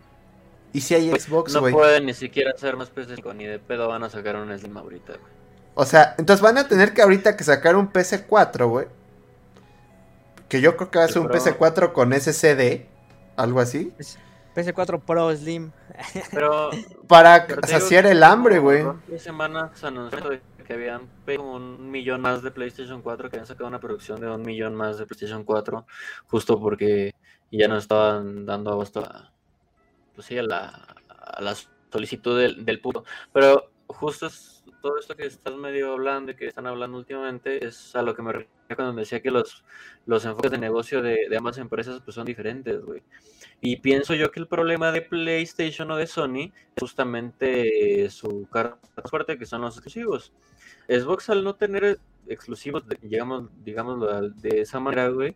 Y 0.73 0.81
si 0.81 0.95
hay 0.95 1.09
Xbox, 1.11 1.53
No 1.53 1.59
güey. 1.61 1.73
pueden 1.73 2.05
ni 2.05 2.13
siquiera 2.13 2.51
hacer 2.51 2.77
más 2.77 2.93
PS5, 2.93 3.35
ni 3.35 3.45
de 3.45 3.59
pedo 3.59 3.87
van 3.87 4.03
a 4.03 4.09
sacar 4.09 4.35
un 4.37 4.57
Slim 4.57 4.77
ahorita, 4.77 5.13
güey. 5.13 5.33
O 5.73 5.85
sea, 5.85 6.15
entonces 6.17 6.41
van 6.41 6.57
a 6.57 6.67
tener 6.67 6.93
que 6.93 7.01
ahorita 7.01 7.35
que 7.35 7.43
sacar 7.43 7.75
un 7.75 7.91
PS4, 7.91 8.67
güey. 8.69 8.87
Que 10.49 10.61
yo 10.61 10.75
creo 10.75 10.91
que 10.91 10.99
va 10.99 11.05
a 11.05 11.07
ser 11.07 11.21
un 11.21 11.27
Pro. 11.29 11.39
PS4 11.39 11.93
con 11.93 12.13
SSD. 12.13 12.85
Algo 13.37 13.59
así. 13.61 13.93
PS4 14.55 15.01
Pro 15.01 15.35
Slim. 15.35 15.71
Pero 16.31 16.71
Para 17.07 17.47
Pero 17.47 17.65
saciar 17.67 18.05
el 18.05 18.21
hambre, 18.23 18.59
güey. 18.59 18.83
semanas 19.17 19.71
se 19.79 19.87
anunció 19.87 20.39
que 20.65 20.73
habían 20.73 21.09
como 21.25 21.55
un 21.55 21.89
millón 21.89 22.21
más 22.21 22.43
de 22.43 22.51
PlayStation 22.51 23.01
4, 23.01 23.29
que 23.29 23.35
habían 23.37 23.47
sacado 23.47 23.67
una 23.67 23.79
producción 23.79 24.19
de 24.21 24.29
un 24.29 24.41
millón 24.41 24.75
más 24.75 24.97
de 24.97 25.05
PlayStation 25.05 25.43
4, 25.43 25.85
justo 26.27 26.59
porque 26.59 27.13
ya 27.51 27.67
no 27.67 27.77
estaban 27.77 28.45
dando 28.45 28.71
abasto 28.71 29.01
a, 29.01 29.30
pues 30.13 30.27
sí, 30.27 30.37
a 30.37 30.43
la, 30.43 30.67
a 31.09 31.41
la 31.41 31.55
solicitud 31.91 32.39
del, 32.39 32.65
del 32.65 32.79
público. 32.79 33.05
Pero 33.33 33.71
justo 33.87 34.27
es 34.27 34.63
todo 34.81 34.97
esto 34.97 35.15
que 35.15 35.25
estás 35.25 35.55
medio 35.55 35.91
hablando 35.93 36.31
y 36.31 36.35
que 36.35 36.47
están 36.47 36.65
hablando 36.67 36.97
últimamente 36.97 37.65
es 37.65 37.95
a 37.95 38.01
lo 38.01 38.15
que 38.15 38.21
me 38.21 38.31
refiero 38.31 38.51
cuando 38.75 38.93
decía 38.93 39.21
que 39.21 39.31
los, 39.31 39.63
los 40.05 40.23
enfoques 40.25 40.49
de 40.51 40.57
negocio 40.57 41.01
de, 41.01 41.27
de 41.29 41.37
ambas 41.37 41.57
empresas 41.57 42.01
pues 42.03 42.15
son 42.15 42.25
diferentes, 42.25 42.81
güey. 42.81 43.03
Y 43.59 43.75
pienso 43.77 44.15
yo 44.15 44.31
que 44.31 44.39
el 44.39 44.47
problema 44.47 44.91
de 44.91 45.01
PlayStation 45.01 45.91
o 45.91 45.97
de 45.97 46.07
Sony 46.07 46.51
es 46.75 46.79
justamente 46.79 48.09
su 48.09 48.47
carta 48.49 49.01
fuerte, 49.05 49.37
que 49.37 49.45
son 49.45 49.61
los 49.61 49.75
exclusivos. 49.75 50.31
Xbox 50.87 51.29
al 51.29 51.43
no 51.43 51.55
tener 51.55 51.99
exclusivos, 52.27 52.83
digamos, 53.01 53.49
digámoslo 53.63 54.09
al- 54.09 54.39
de 54.41 54.61
esa 54.61 54.79
manera, 54.79 55.09
güey, 55.09 55.35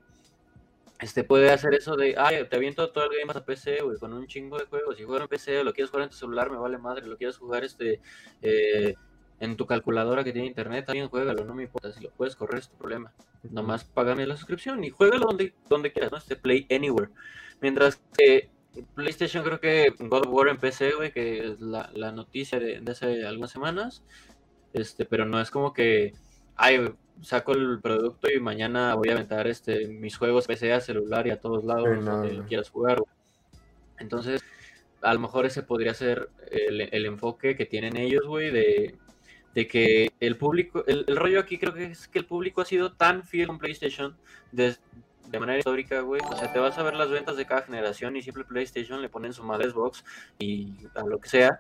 este 0.99 1.23
puede 1.23 1.51
hacer 1.51 1.73
eso 1.73 1.95
de, 1.95 2.15
ay, 2.17 2.47
te 2.49 2.55
aviento 2.55 2.89
todo 2.91 3.05
el 3.05 3.17
Game 3.17 3.31
a 3.34 3.45
PC, 3.45 3.81
güey, 3.81 3.97
con 3.97 4.13
un 4.13 4.27
chingo 4.27 4.57
de 4.57 4.65
juegos. 4.65 4.97
Si 4.97 5.03
juegas 5.03 5.23
en 5.23 5.27
PC 5.27 5.63
lo 5.63 5.73
quieres 5.73 5.89
jugar 5.89 6.03
en 6.03 6.09
tu 6.09 6.15
celular, 6.15 6.49
me 6.49 6.57
vale 6.57 6.77
madre. 6.77 7.05
Lo 7.05 7.17
quieres 7.17 7.38
jugar 7.38 7.63
este 7.63 7.99
eh, 8.41 8.95
en 9.39 9.57
tu 9.57 9.65
calculadora 9.65 10.23
que 10.23 10.31
tiene 10.31 10.47
internet, 10.47 10.85
también 10.85 11.09
juégalo, 11.09 11.43
no 11.43 11.53
me 11.53 11.63
importa. 11.63 11.91
Si 11.91 12.01
lo 12.01 12.11
puedes 12.11 12.35
correr 12.35 12.59
es 12.59 12.69
tu 12.69 12.77
problema. 12.77 13.13
Nomás 13.43 13.84
págame 13.84 14.26
la 14.26 14.38
suscripción 14.38 14.84
y 14.84 14.89
juégalo 14.89 15.27
donde, 15.27 15.53
donde 15.69 15.91
quieras, 15.91 16.11
¿no? 16.11 16.17
Este 16.17 16.35
Play 16.35 16.65
Anywhere. 16.69 17.11
Mientras 17.61 18.01
que 18.17 18.49
PlayStation 18.93 19.43
creo 19.43 19.59
que 19.59 19.93
God 19.99 20.27
of 20.27 20.34
War 20.34 20.47
en 20.47 20.57
PC, 20.57 20.93
güey, 20.93 21.11
que 21.11 21.39
es 21.39 21.59
la, 21.59 21.89
la 21.93 22.11
noticia 22.11 22.59
de, 22.59 22.80
de 22.80 22.91
hace 22.91 23.26
algunas 23.26 23.51
semanas. 23.51 24.03
Este, 24.73 25.05
pero 25.05 25.26
no 25.26 25.39
es 25.39 25.51
como 25.51 25.73
que 25.73 26.13
ay, 26.55 26.93
saco 27.21 27.53
el 27.53 27.79
producto 27.81 28.27
y 28.31 28.39
mañana 28.39 28.95
voy 28.95 29.09
a 29.09 29.13
aventar 29.13 29.47
este, 29.47 29.87
mis 29.87 30.17
juegos 30.17 30.47
PC 30.47 30.73
a 30.73 30.81
celular 30.81 31.27
y 31.27 31.31
a 31.31 31.39
todos 31.39 31.63
lados 31.63 31.87
Sí, 31.91 32.05
no, 32.05 32.17
donde 32.17 32.33
no. 32.37 32.45
quieras 32.45 32.69
jugar. 32.69 33.01
Entonces, 33.99 34.43
a 35.01 35.13
lo 35.13 35.19
mejor 35.19 35.45
ese 35.45 35.63
podría 35.63 35.93
ser 35.93 36.29
el, 36.51 36.81
el 36.81 37.05
enfoque 37.05 37.55
que 37.55 37.65
tienen 37.65 37.95
ellos, 37.97 38.25
güey, 38.25 38.51
de, 38.51 38.95
de 39.53 39.67
que 39.67 40.11
el 40.19 40.37
público, 40.37 40.83
el, 40.87 41.05
el 41.07 41.15
rollo 41.15 41.39
aquí 41.39 41.57
creo 41.57 41.73
que 41.73 41.85
es 41.85 42.07
que 42.07 42.19
el 42.19 42.25
público 42.25 42.61
ha 42.61 42.65
sido 42.65 42.93
tan 42.93 43.23
fiel 43.23 43.47
con 43.47 43.57
PlayStation 43.57 44.17
de 44.51 45.39
manera 45.39 45.57
histórica, 45.59 46.01
güey. 46.01 46.21
O 46.29 46.35
sea, 46.35 46.51
te 46.51 46.59
vas 46.59 46.77
a 46.77 46.83
ver 46.83 46.95
las 46.95 47.09
ventas 47.09 47.37
de 47.37 47.45
cada 47.45 47.61
generación 47.63 48.15
y 48.15 48.21
siempre 48.21 48.43
PlayStation 48.43 49.01
le 49.01 49.09
ponen 49.09 49.33
su 49.33 49.43
madre 49.43 49.69
Xbox 49.69 50.03
y 50.39 50.73
a 50.95 51.03
lo 51.05 51.19
que 51.19 51.29
sea. 51.29 51.59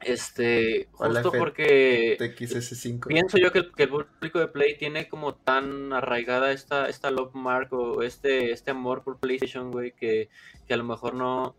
Este, 0.00 0.88
justo 0.92 1.32
porque 1.32 2.16
TXS5. 2.20 3.06
pienso 3.08 3.36
yo 3.36 3.50
que 3.50 3.58
el, 3.58 3.72
que 3.72 3.82
el 3.82 3.88
público 3.88 4.38
de 4.38 4.46
Play 4.46 4.78
tiene 4.78 5.08
como 5.08 5.34
tan 5.34 5.92
arraigada 5.92 6.52
esta, 6.52 6.88
esta 6.88 7.10
love 7.10 7.34
mark 7.34 7.72
o 7.72 8.02
este, 8.02 8.52
este 8.52 8.70
amor 8.70 9.02
por 9.02 9.18
PlayStation, 9.18 9.72
güey, 9.72 9.92
que, 9.92 10.28
que 10.68 10.74
a 10.74 10.76
lo 10.76 10.84
mejor 10.84 11.14
no 11.14 11.56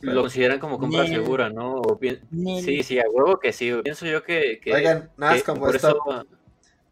lo 0.00 0.22
consideran 0.22 0.58
como 0.60 0.78
compra 0.78 1.06
segura, 1.06 1.50
¿no? 1.50 1.74
O 1.76 1.98
pi- 1.98 2.18
Nel. 2.30 2.64
sí, 2.64 2.82
sí, 2.82 2.98
a 2.98 3.04
huevo 3.10 3.38
que 3.40 3.52
sí, 3.52 3.70
güey. 3.70 3.82
Pienso 3.82 4.06
yo 4.06 4.22
que... 4.22 4.60
que- 4.62 4.72
Oigan, 4.74 5.10
nada 5.16 5.32
más 5.32 5.42
que 5.42 5.46
como 5.46 5.66
por 5.66 5.76
esto. 5.76 5.88
eso- 5.88 6.26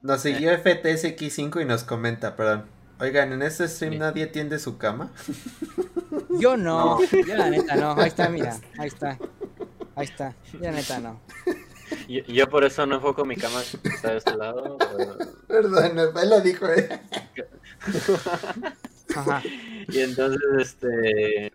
Nos 0.03 0.21
siguió 0.23 0.53
FTSX5 0.53 1.63
y 1.63 1.65
nos 1.65 1.85
comenta, 1.85 2.37
perdón. 2.37 2.67
Oigan, 2.99 3.33
en 3.33 3.43
este 3.43 3.69
stream 3.69 3.93
Sí. 3.95 3.99
nadie 3.99 4.27
tiende 4.27 4.59
su 4.59 4.79
cama. 4.79 5.13
Yo 6.41 6.57
no, 6.57 6.99
yo 7.27 7.37
la 7.37 7.51
neta 7.51 7.77
no. 7.77 7.93
Ahí 7.97 8.09
está, 8.09 8.29
mira, 8.29 8.59
ahí 8.79 8.89
está. 8.89 9.19
Ahí 9.97 10.05
está, 10.05 10.35
yo 10.53 10.61
la 10.61 10.73
neta 10.73 11.01
no. 11.01 11.21
Yo, 12.09 12.21
yo 12.25 12.49
por 12.49 12.65
eso 12.65 12.85
no 12.85 12.97
enfoco 12.97 13.25
mi 13.25 13.37
cama 13.37 13.61
que 13.83 13.89
está 13.89 14.11
de 14.11 14.17
este 14.19 14.37
lado. 14.37 14.77
pero- 14.77 15.19
Perdón, 15.47 15.97
él 16.21 16.31
lo 16.31 16.41
dijo, 16.41 16.67
eh. 16.69 17.01
Ajá. 19.15 19.41
Y 19.89 20.01
entonces, 20.01 20.41
este. 20.59 21.53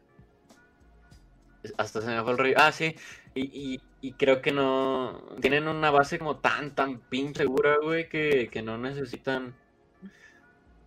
Hasta 1.77 1.99
se 2.01 2.07
me 2.07 2.21
fue 2.23 2.31
el 2.31 2.37
rollo. 2.37 2.53
Ah, 2.57 2.71
sí. 2.71 2.95
Y, 3.35 3.41
y, 3.73 3.81
y 3.99 4.13
creo 4.13 4.41
que 4.41 4.53
no. 4.53 5.21
Tienen 5.41 5.67
una 5.67 5.91
base 5.91 6.17
como 6.17 6.37
tan, 6.37 6.73
tan 6.75 6.99
pinche 6.99 7.43
segura, 7.43 7.75
güey, 7.83 8.07
que, 8.07 8.47
que 8.49 8.61
no 8.61 8.77
necesitan. 8.77 9.53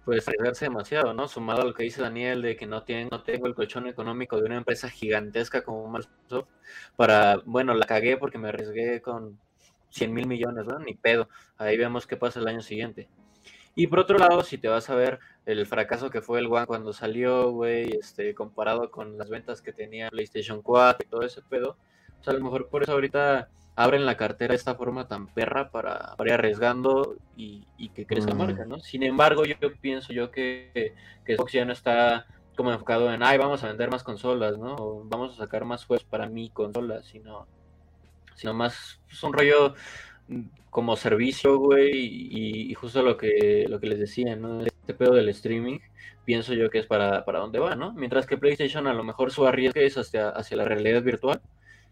Pues 0.04 0.28
arriesgarse 0.28 0.66
demasiado, 0.66 1.14
¿no? 1.14 1.28
Sumado 1.28 1.62
a 1.62 1.64
lo 1.64 1.74
que 1.74 1.84
dice 1.84 2.02
Daniel 2.02 2.42
de 2.42 2.56
que 2.56 2.66
no, 2.66 2.82
tienen, 2.82 3.08
no 3.10 3.22
tengo 3.22 3.46
el 3.46 3.54
colchón 3.54 3.86
económico 3.86 4.36
de 4.36 4.44
una 4.44 4.56
empresa 4.56 4.90
gigantesca 4.90 5.64
como 5.64 5.88
Microsoft 5.90 6.48
para. 6.96 7.38
Bueno, 7.46 7.74
la 7.74 7.86
cagué 7.86 8.16
porque 8.18 8.38
me 8.38 8.48
arriesgué 8.48 9.00
con 9.00 9.38
100 9.90 10.12
mil 10.12 10.26
millones, 10.26 10.66
¿no? 10.66 10.78
Ni 10.78 10.94
pedo. 10.94 11.28
Ahí 11.56 11.78
vemos 11.78 12.06
qué 12.06 12.16
pasa 12.16 12.40
el 12.40 12.48
año 12.48 12.60
siguiente. 12.60 13.08
Y 13.76 13.86
por 13.88 14.00
otro 14.00 14.18
lado, 14.18 14.42
si 14.42 14.58
te 14.58 14.68
vas 14.68 14.88
a 14.90 14.94
ver 14.94 15.18
el 15.46 15.66
fracaso 15.66 16.10
que 16.10 16.20
fue 16.22 16.38
el 16.38 16.46
One 16.46 16.66
cuando 16.66 16.92
salió, 16.92 17.50
güey, 17.50 17.92
este, 17.98 18.34
comparado 18.34 18.90
con 18.90 19.18
las 19.18 19.28
ventas 19.30 19.62
que 19.62 19.72
tenía 19.72 20.10
PlayStation 20.10 20.62
4 20.62 21.06
y 21.06 21.10
todo 21.10 21.22
ese 21.22 21.42
pedo, 21.42 21.76
pues 22.16 22.28
a 22.28 22.32
lo 22.32 22.44
mejor 22.44 22.68
por 22.68 22.82
eso 22.82 22.92
ahorita 22.92 23.48
abren 23.76 24.06
la 24.06 24.16
cartera 24.16 24.52
de 24.52 24.56
esta 24.56 24.74
forma 24.76 25.08
tan 25.08 25.28
perra 25.32 25.70
para, 25.70 26.14
para 26.16 26.30
ir 26.30 26.34
arriesgando 26.34 27.16
y, 27.36 27.68
y 27.76 27.90
que 27.90 28.06
crezca 28.06 28.30
la 28.30 28.36
Mm. 28.36 28.38
marca, 28.38 28.64
¿no? 28.66 28.78
Sin 28.80 29.02
embargo, 29.02 29.44
yo, 29.44 29.56
pienso 29.80 30.12
yo 30.12 30.30
que, 30.30 30.94
que 31.24 31.36
Xbox 31.36 31.52
ya 31.52 31.64
no 31.64 31.72
está 31.72 32.26
como 32.56 32.72
enfocado 32.72 33.12
en, 33.12 33.22
ay, 33.22 33.38
vamos 33.38 33.64
a 33.64 33.68
vender 33.68 33.90
más 33.90 34.04
consolas, 34.04 34.58
¿no? 34.58 34.76
O 34.76 35.04
vamos 35.04 35.34
a 35.34 35.38
sacar 35.38 35.64
más 35.64 35.84
juegos 35.86 36.04
para 36.06 36.28
mi 36.28 36.50
consola, 36.50 37.02
sino, 37.02 37.48
sino 38.34 38.54
más, 38.54 39.00
es 39.10 39.22
un 39.22 39.32
rollo 39.32 39.74
mm, 40.28 40.42
como 40.70 40.96
servicio, 40.96 41.58
güey, 41.58 41.90
y, 41.94 42.70
y 42.70 42.74
justo 42.74 43.02
lo 43.02 43.16
que, 43.16 43.66
lo 43.68 43.80
que 43.80 43.86
les 43.88 43.98
decía, 44.00 44.36
¿no? 44.36 44.60
Este 44.64 44.94
pedo 44.94 45.14
del 45.14 45.28
streaming, 45.30 45.78
pienso 46.24 46.54
yo 46.54 46.70
que 46.70 46.78
es 46.80 46.86
para, 46.86 47.24
para 47.24 47.40
dónde 47.40 47.58
va, 47.58 47.74
¿no? 47.76 47.92
Mientras 47.94 48.26
que 48.26 48.38
PlayStation 48.38 48.86
a 48.86 48.94
lo 48.94 49.04
mejor 49.04 49.30
su 49.32 49.46
arriesgue 49.46 49.86
es 49.86 49.96
hacia, 49.98 50.30
hacia 50.30 50.56
la 50.56 50.64
realidad 50.64 51.02
virtual, 51.02 51.40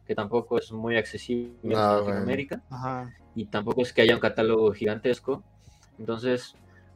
que 0.07 0.15
tampoco 0.15 0.59
es 0.59 0.73
muy 0.73 0.97
accesible 0.97 1.53
en 1.63 1.71
No, 1.71 1.95
güey. 2.03 2.07
Latinoamérica 2.07 2.63
Ajá. 2.71 3.15
y 3.35 3.47
tampoco 3.47 3.83
es 3.83 3.93
que 3.93 4.03
haya 4.03 4.15
un 4.15 4.21
catálogo 4.21 4.73
gigantesco. 4.73 5.43
Entonces, 5.99 6.55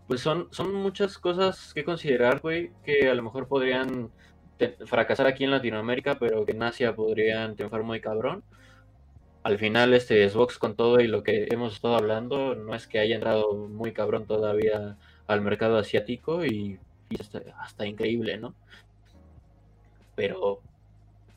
pues 0.08 0.20
son, 0.20 0.48
son 0.50 0.72
muchas 0.74 1.18
cosas 1.18 1.72
que 1.74 1.84
considerar, 1.84 2.40
güey, 2.40 2.70
que 2.84 3.08
a 3.08 3.14
lo 3.14 3.22
mejor 3.22 3.48
podrían 3.48 4.10
fracasar 4.86 5.26
aquí 5.26 5.44
en 5.44 5.50
Latinoamérica, 5.50 6.18
pero 6.18 6.44
que 6.46 6.52
en 6.52 6.62
Asia 6.62 6.94
podrían 6.94 7.56
triunfar 7.56 7.82
muy 7.82 8.00
cabrón. 8.00 8.42
Al 9.42 9.58
final, 9.58 9.94
este 9.94 10.28
Xbox 10.28 10.58
con 10.58 10.74
todo 10.74 10.98
y 11.00 11.06
lo 11.06 11.22
que 11.22 11.46
hemos 11.50 11.74
estado 11.74 11.96
hablando, 11.96 12.54
no 12.56 12.74
es 12.74 12.86
que 12.88 12.98
haya 12.98 13.14
entrado 13.14 13.54
muy 13.68 13.92
cabrón 13.92 14.26
todavía 14.26 14.96
al 15.28 15.40
mercado 15.40 15.76
asiático 15.78 16.44
y, 16.44 16.80
y 17.10 17.20
hasta, 17.20 17.42
hasta 17.60 17.86
increíble, 17.86 18.38
¿no? 18.38 18.54
Pero 20.14 20.60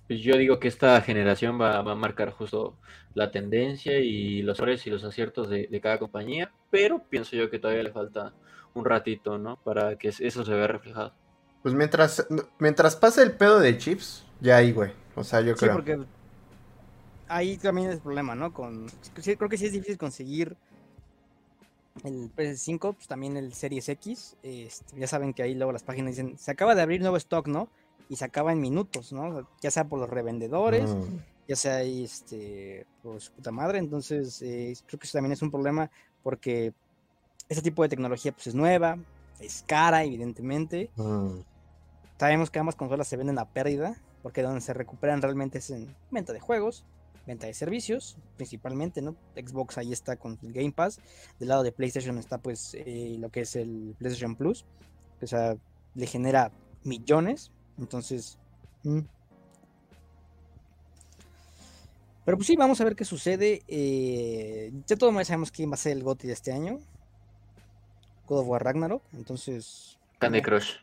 pues 0.10 0.22
yo 0.22 0.38
digo 0.38 0.60
que 0.60 0.68
esta 0.68 1.02
generación 1.02 1.62
va, 1.62 1.82
va 1.84 1.94
a 1.94 1.96
marcar 1.96 2.32
justo 2.32 2.78
la 3.16 3.32
tendencia 3.32 4.00
y 4.00 4.42
los 4.44 4.60
errores 4.60 4.86
y 4.88 4.92
los 4.92 5.06
aciertos 5.06 5.50
de, 5.50 5.68
de 5.68 5.82
cada 5.82 6.00
compañía, 6.00 6.52
pero 6.72 7.08
pienso 7.10 7.38
yo 7.38 7.50
que 7.52 7.60
todavía 7.60 7.84
le 7.84 7.94
falta 7.94 8.36
un 8.74 8.86
ratito, 8.86 9.38
¿no? 9.40 9.58
Para 9.64 9.98
que 9.98 10.10
eso 10.10 10.46
se 10.46 10.54
vea 10.54 10.68
reflejado. 10.68 11.16
Pues 11.64 11.76
mientras, 11.76 12.28
mientras 12.60 12.96
pase 12.98 13.24
el 13.24 13.34
pedo 13.38 13.60
de 13.60 13.78
chips, 13.78 14.26
ya 14.42 14.58
ahí, 14.58 14.74
güey. 14.74 14.94
O 15.16 15.24
sea, 15.24 15.42
yo 15.42 15.56
Sí, 15.56 15.68
creo. 15.68 15.74
porque 15.76 16.00
ahí 17.28 17.58
también 17.58 17.90
es 17.90 17.96
el 17.96 18.02
problema, 18.02 18.36
¿no? 18.36 18.54
Con, 18.54 18.88
creo 19.14 19.50
que 19.50 19.58
sí 19.58 19.66
es 19.68 19.72
difícil 19.74 19.98
conseguir 19.98 20.58
el 22.04 22.30
PS5, 22.36 22.94
pues 22.94 23.08
también 23.08 23.38
el 23.38 23.54
Series 23.54 23.90
X. 23.90 24.38
este, 24.44 25.00
ya 25.00 25.08
saben 25.08 25.34
que 25.34 25.44
ahí 25.44 25.56
luego 25.56 25.72
las 25.74 25.84
páginas 25.84 26.16
dicen, 26.16 26.38
se 26.38 26.52
acaba 26.52 26.76
de 26.76 26.82
abrir 26.82 27.02
nuevo 27.02 27.18
stock, 27.18 27.48
¿no? 27.48 27.70
Y 28.10 28.16
se 28.16 28.26
acaba 28.26 28.52
en 28.52 28.60
minutos, 28.60 29.14
¿no? 29.14 29.48
Ya 29.62 29.72
sea 29.72 29.88
por 29.88 30.00
los 30.00 30.10
revendedores, 30.10 30.90
Mm. 30.90 31.18
ya 31.48 31.56
sea 31.56 31.84
este, 31.84 32.86
por 33.04 33.22
su 33.22 33.32
puta 33.32 33.52
madre. 33.52 33.78
Entonces, 33.78 34.42
eh, 34.42 34.74
creo 34.88 35.00
que 35.00 35.06
eso 35.08 35.18
también 35.18 35.32
es 35.34 35.42
un 35.42 35.52
problema 35.52 35.90
porque 36.24 36.74
este 37.48 37.62
tipo 37.64 37.84
de 37.84 37.90
tecnología 37.90 38.32
pues 38.32 38.48
es 38.48 38.56
nueva, 38.56 38.98
es 39.40 39.64
cara, 39.68 40.04
evidentemente. 40.04 40.90
Mm. 40.96 41.40
Sabemos 42.20 42.50
que 42.52 42.60
ambas 42.60 42.76
consolas 42.76 43.08
se 43.08 43.16
venden 43.16 43.40
a 43.40 43.46
pérdida, 43.46 43.96
porque 44.22 44.42
donde 44.42 44.62
se 44.62 44.74
recuperan 44.74 45.22
realmente 45.22 45.60
es 45.60 45.70
en 45.70 45.96
venta 46.12 46.34
de 46.34 46.40
juegos, 46.40 46.84
venta 47.26 47.48
de 47.48 47.54
servicios, 47.54 48.18
principalmente, 48.36 49.02
¿no? 49.02 49.16
Xbox 49.36 49.78
ahí 49.78 49.94
está 49.94 50.18
con 50.18 50.38
el 50.44 50.52
Game 50.52 50.72
Pass, 50.72 51.00
del 51.40 51.50
lado 51.50 51.64
de 51.64 51.72
PlayStation 51.72 52.18
está 52.18 52.40
pues 52.40 52.74
eh, 52.74 53.16
lo 53.20 53.30
que 53.30 53.42
es 53.42 53.56
el 53.56 53.96
PlayStation 53.98 54.36
Plus, 54.36 54.66
o 55.22 55.28
sea, 55.28 55.56
le 55.96 56.08
genera 56.08 56.52
millones, 56.84 57.52
entonces... 57.80 58.38
mm. 58.84 59.00
Pero 62.26 62.38
pues 62.38 62.48
sí, 62.48 62.56
vamos 62.56 62.80
a 62.80 62.84
ver 62.84 62.96
qué 62.96 63.06
sucede. 63.06 63.64
eh, 63.68 64.72
ya 64.86 64.96
todos 64.96 65.14
ya 65.16 65.26
sabemos 65.26 65.52
quién 65.52 65.72
va 65.72 65.74
a 65.74 65.78
ser 65.78 65.94
el 65.94 66.04
GOTY 66.04 66.28
de 66.28 66.34
este 66.34 66.52
año. 66.52 66.80
God 68.28 68.42
of 68.42 68.48
War 68.48 68.64
Ragnarok, 68.64 69.02
entonces... 69.14 69.98
Candy 70.20 70.38
eh, 70.40 70.42
Crush. 70.44 70.74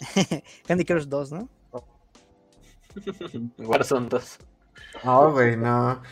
Candy 0.66 0.84
Crush 0.84 1.04
2, 1.04 1.32
¿no? 1.32 1.48
Warzone 3.58 4.08
2. 4.08 4.38
No, 5.04 5.32
güey, 5.32 5.56
no. 5.56 6.02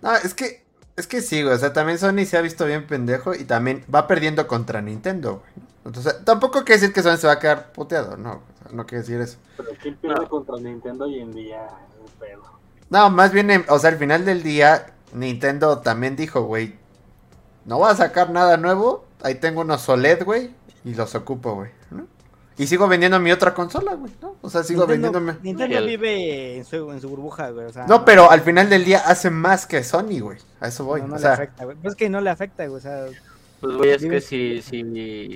No, 0.00 0.14
es 0.16 0.32
que, 0.34 0.64
es 0.96 1.06
que 1.06 1.20
sí, 1.20 1.42
güey. 1.42 1.54
O 1.54 1.58
sea, 1.58 1.72
también 1.72 1.98
Sony 1.98 2.24
se 2.24 2.38
ha 2.38 2.40
visto 2.40 2.64
bien 2.64 2.86
pendejo 2.86 3.34
y 3.34 3.44
también 3.44 3.84
va 3.94 4.06
perdiendo 4.06 4.46
contra 4.46 4.80
Nintendo, 4.80 5.40
güey. 5.40 5.71
Entonces, 5.84 6.24
tampoco 6.24 6.64
quiere 6.64 6.80
decir 6.80 6.92
que 6.94 7.02
Sony 7.02 7.16
se 7.16 7.26
va 7.26 7.34
a 7.34 7.38
quedar 7.38 7.72
puteado, 7.72 8.16
no. 8.16 8.34
o 8.34 8.62
sea, 8.62 8.72
no 8.72 8.86
quiere 8.86 9.02
decir 9.02 9.20
eso. 9.20 9.38
Pero 9.56 9.70
¿quién 9.80 9.96
pierde 9.96 10.20
No. 10.22 10.28
contra 10.28 10.56
Nintendo 10.58 11.04
hoy 11.06 11.18
en 11.20 11.32
día? 11.32 11.64
Es 11.66 12.00
un 12.00 12.18
pedo. 12.18 12.42
No, 12.90 13.10
más 13.10 13.32
bien, 13.32 13.50
en- 13.50 13.64
o 13.68 13.78
sea, 13.78 13.90
al 13.90 13.96
final 13.96 14.24
del 14.24 14.42
día, 14.42 14.86
Nintendo 15.12 15.78
también 15.78 16.14
dijo, 16.14 16.42
güey, 16.42 16.76
no 17.64 17.78
voy 17.78 17.90
a 17.90 17.94
sacar 17.96 18.30
nada 18.30 18.56
nuevo. 18.56 19.04
Ahí 19.22 19.36
tengo 19.36 19.60
unos 19.62 19.88
OLED, 19.88 20.24
güey, 20.24 20.50
y 20.84 20.94
los 20.94 21.14
ocupo, 21.14 21.54
güey. 21.54 21.70
¿no? 21.90 22.06
Y 22.58 22.66
sigo 22.66 22.86
vendiendo 22.86 23.18
mi 23.18 23.32
otra 23.32 23.54
consola, 23.54 23.94
güey, 23.94 24.12
¿no? 24.20 24.36
O 24.42 24.50
sea, 24.50 24.62
sigo 24.62 24.86
Nintendo, 24.86 25.10
vendiéndome. 25.12 25.38
Nintendo 25.42 25.78
El- 25.78 25.86
vive 25.86 26.56
en 26.58 26.64
su, 26.64 26.92
en 26.92 27.00
su 27.00 27.08
burbuja, 27.08 27.50
güey. 27.50 27.66
O 27.66 27.72
sea, 27.72 27.86
No, 27.86 28.04
pero 28.04 28.30
al 28.30 28.42
final 28.42 28.68
del 28.68 28.84
día 28.84 29.00
hace 29.06 29.30
más 29.30 29.66
que 29.66 29.82
Sony, 29.82 30.20
güey. 30.20 30.38
A 30.60 30.68
eso 30.68 30.84
voy. 30.84 31.00
no, 31.00 31.08
no 31.08 31.14
o 31.14 31.16
le 31.16 31.22
sea, 31.22 31.32
afecta, 31.32 31.64
güey. 31.64 31.76
Pues 31.78 31.92
es 31.94 31.96
que 31.96 32.08
no 32.10 32.20
le 32.20 32.30
afecta, 32.30 32.66
güey. 32.66 32.76
O 32.78 32.80
sea, 32.80 33.06
Pues 33.62 33.76
güey, 33.76 33.90
es 33.90 34.02
que 34.02 34.20
si, 34.20 34.60
si 34.60 34.80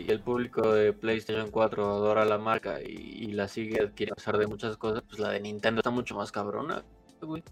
el 0.08 0.20
público 0.20 0.72
de 0.72 0.92
PlayStation 0.92 1.48
4 1.48 1.84
adora 1.88 2.24
la 2.24 2.38
marca 2.38 2.80
y, 2.82 2.88
y 2.88 3.26
la 3.32 3.46
sigue 3.46 3.80
adquiriendo 3.80 4.14
a 4.14 4.16
pesar 4.16 4.36
de 4.36 4.48
muchas 4.48 4.76
cosas, 4.76 5.04
pues 5.08 5.20
la 5.20 5.30
de 5.30 5.38
Nintendo 5.38 5.78
está 5.78 5.90
mucho 5.90 6.16
más 6.16 6.32
cabrona, 6.32 6.82
güey. 7.22 7.44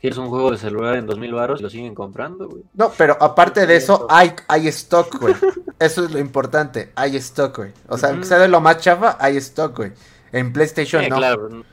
Tienes 0.00 0.18
un 0.18 0.28
juego 0.28 0.52
de 0.52 0.58
celular 0.58 0.94
en 0.94 1.06
2000 1.06 1.34
baros 1.34 1.58
y 1.60 1.64
lo 1.64 1.68
siguen 1.68 1.96
comprando, 1.96 2.48
güey. 2.48 2.62
No, 2.74 2.92
pero 2.96 3.18
aparte 3.20 3.66
de 3.66 3.74
eso, 3.74 4.06
hay, 4.08 4.32
hay 4.46 4.68
stock, 4.68 5.20
güey. 5.20 5.34
Eso 5.80 6.04
es 6.04 6.12
lo 6.12 6.20
importante. 6.20 6.92
Hay 6.94 7.16
stock, 7.16 7.56
güey. 7.56 7.72
O 7.88 7.98
sea, 7.98 8.10
aunque 8.10 8.24
sea 8.24 8.38
de 8.38 8.48
lo 8.48 8.60
más 8.60 8.78
chafa, 8.78 9.16
hay 9.18 9.36
stock, 9.38 9.76
güey. 9.76 9.92
En 10.30 10.52
PlayStation 10.52 11.02
Sí, 11.02 11.10
no. 11.10 11.16
claro. 11.16 11.48
O 11.48 11.64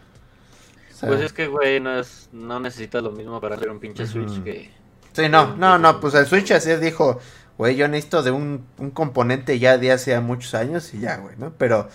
sea, 0.94 1.10
Pues 1.10 1.22
es 1.22 1.32
que, 1.32 1.46
güey, 1.48 1.80
no, 1.80 2.00
es, 2.00 2.28
no 2.34 2.60
necesitas 2.60 3.04
lo 3.04 3.12
mismo 3.12 3.40
para 3.40 3.56
hacer 3.56 3.70
un 3.70 3.80
pinche 3.80 4.08
Switch 4.08 4.44
que... 4.44 4.72
Sí, 5.14 5.30
no, 5.30 5.56
no, 5.56 5.78
no. 5.78 6.00
Pues 6.02 6.14
el 6.16 6.26
Switch 6.26 6.52
así 6.52 6.76
dijo, 6.76 7.20
güey, 7.58 7.76
yo 7.76 7.88
necesito 7.88 8.24
de 8.24 8.32
un, 8.32 8.66
un 8.78 8.92
componente 8.92 9.60
ya 9.60 9.78
de 9.78 9.92
hace 9.92 10.20
muchos 10.20 10.54
años 10.54 10.94
y 10.94 11.00
ya, 11.00 11.18
güey, 11.18 11.36
¿no? 11.38 11.54
Pero, 11.58 11.90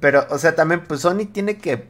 pero, 0.00 0.26
o 0.30 0.38
sea, 0.38 0.54
también, 0.54 0.84
pues 0.84 1.00
Sony 1.00 1.26
tiene 1.32 1.58
que, 1.58 1.88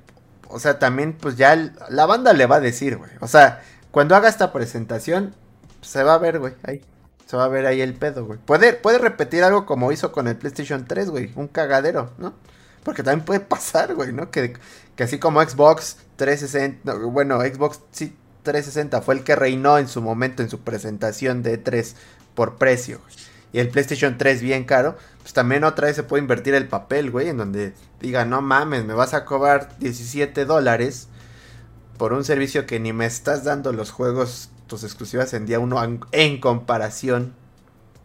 o 0.48 0.58
sea, 0.58 0.78
también, 0.78 1.14
pues 1.14 1.36
ya 1.36 1.72
la 1.88 2.06
banda 2.06 2.32
le 2.32 2.46
va 2.46 2.56
a 2.56 2.60
decir, 2.60 2.96
güey. 2.96 3.10
O 3.20 3.28
sea, 3.28 3.62
cuando 3.90 4.14
haga 4.16 4.28
esta 4.28 4.52
presentación, 4.52 5.34
se 5.80 6.02
va 6.02 6.14
a 6.14 6.18
ver, 6.18 6.38
güey, 6.38 6.54
ahí. 6.64 6.82
Se 7.26 7.36
va 7.36 7.44
a 7.44 7.48
ver 7.48 7.66
ahí 7.66 7.80
el 7.80 7.94
pedo, 7.94 8.26
güey. 8.26 8.38
Puede, 8.38 8.74
puede 8.74 8.98
repetir 8.98 9.44
algo 9.44 9.64
como 9.64 9.92
hizo 9.92 10.12
con 10.12 10.28
el 10.28 10.36
PlayStation 10.36 10.84
3, 10.84 11.10
güey. 11.10 11.32
Un 11.36 11.48
cagadero, 11.48 12.10
¿no? 12.18 12.34
Porque 12.82 13.02
también 13.02 13.24
puede 13.24 13.40
pasar, 13.40 13.94
güey, 13.94 14.12
¿no? 14.12 14.30
Que, 14.30 14.54
que 14.94 15.04
así 15.04 15.18
como 15.18 15.42
Xbox 15.42 15.96
360, 16.16 16.92
no, 16.92 17.10
bueno, 17.10 17.40
Xbox 17.40 17.80
sí, 17.92 18.14
360 18.42 19.00
fue 19.02 19.14
el 19.14 19.24
que 19.24 19.34
reinó 19.34 19.78
en 19.78 19.88
su 19.88 20.02
momento 20.02 20.42
en 20.42 20.50
su 20.50 20.60
presentación 20.60 21.42
de 21.42 21.56
3 21.58 21.96
por 22.34 22.56
precio. 22.56 23.00
Y 23.52 23.60
el 23.60 23.68
PlayStation 23.68 24.18
3 24.18 24.42
bien 24.42 24.64
caro, 24.64 24.96
pues 25.22 25.32
también 25.32 25.64
otra 25.64 25.86
vez 25.86 25.96
se 25.96 26.02
puede 26.02 26.22
invertir 26.22 26.54
el 26.54 26.66
papel, 26.66 27.10
güey, 27.10 27.28
en 27.28 27.38
donde 27.38 27.72
diga, 28.00 28.24
no 28.24 28.42
mames, 28.42 28.84
me 28.84 28.94
vas 28.94 29.14
a 29.14 29.24
cobrar 29.24 29.78
17 29.78 30.44
dólares 30.44 31.08
por 31.98 32.12
un 32.12 32.24
servicio 32.24 32.66
que 32.66 32.80
ni 32.80 32.92
me 32.92 33.06
estás 33.06 33.44
dando 33.44 33.72
los 33.72 33.90
juegos, 33.90 34.50
tus 34.66 34.82
exclusivas 34.82 35.32
en 35.34 35.46
día 35.46 35.60
uno 35.60 35.82
en, 35.82 36.00
en 36.12 36.40
comparación 36.40 37.32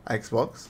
a 0.05 0.15
Xbox. 0.17 0.69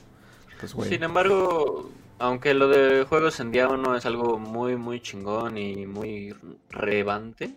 Pues, 0.60 0.74
güey. 0.74 0.90
Sin 0.90 1.04
embargo, 1.04 1.92
aunque 2.18 2.54
lo 2.54 2.68
de 2.68 3.04
juegos 3.04 3.40
en 3.40 3.52
día 3.52 3.68
uno 3.68 3.96
es 3.96 4.06
algo 4.06 4.40
muy, 4.40 4.76
muy 4.76 5.02
chingón 5.02 5.58
y 5.58 5.86
muy 5.86 6.36
relevante, 6.70 7.54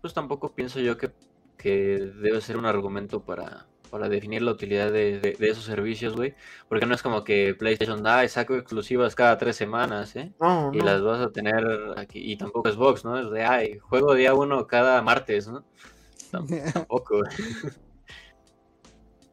pues 0.00 0.14
tampoco 0.14 0.52
pienso 0.52 0.80
yo 0.80 0.96
que, 0.96 1.10
que 1.56 2.12
debe 2.20 2.40
ser 2.40 2.56
un 2.56 2.66
argumento 2.66 3.20
para, 3.20 3.66
para 3.88 4.08
definir 4.08 4.42
la 4.42 4.52
utilidad 4.52 4.92
de, 4.92 5.20
de- 5.20 5.32
de 5.38 5.48
esos 5.50 5.64
servicios, 5.64 6.14
güey. 6.16 6.34
Porque 6.68 6.86
no 6.86 6.94
es 6.94 7.02
como 7.02 7.24
que 7.24 7.54
PlayStation 7.54 8.02
da, 8.02 8.26
saco 8.28 8.54
exclusivas 8.56 9.14
cada 9.14 9.38
tres 9.38 9.56
semanas, 9.56 10.14
¿eh? 10.16 10.32
No, 10.40 10.72
Y 10.72 10.78
no. 10.78 10.84
las 10.84 11.02
vas 11.02 11.20
a 11.20 11.30
tener 11.32 11.64
aquí. 11.96 12.20
Y 12.32 12.36
tampoco 12.36 12.70
Xbox, 12.70 13.04
¿no? 13.04 13.18
Es 13.18 13.30
de, 13.30 13.44
ay, 13.44 13.78
juego 13.78 14.14
día 14.14 14.34
uno 14.34 14.66
cada 14.66 15.02
martes, 15.02 15.48
¿no? 15.48 15.64
Tam- 16.32 16.46
Tampoco, 16.72 17.18
güey. 17.18 17.30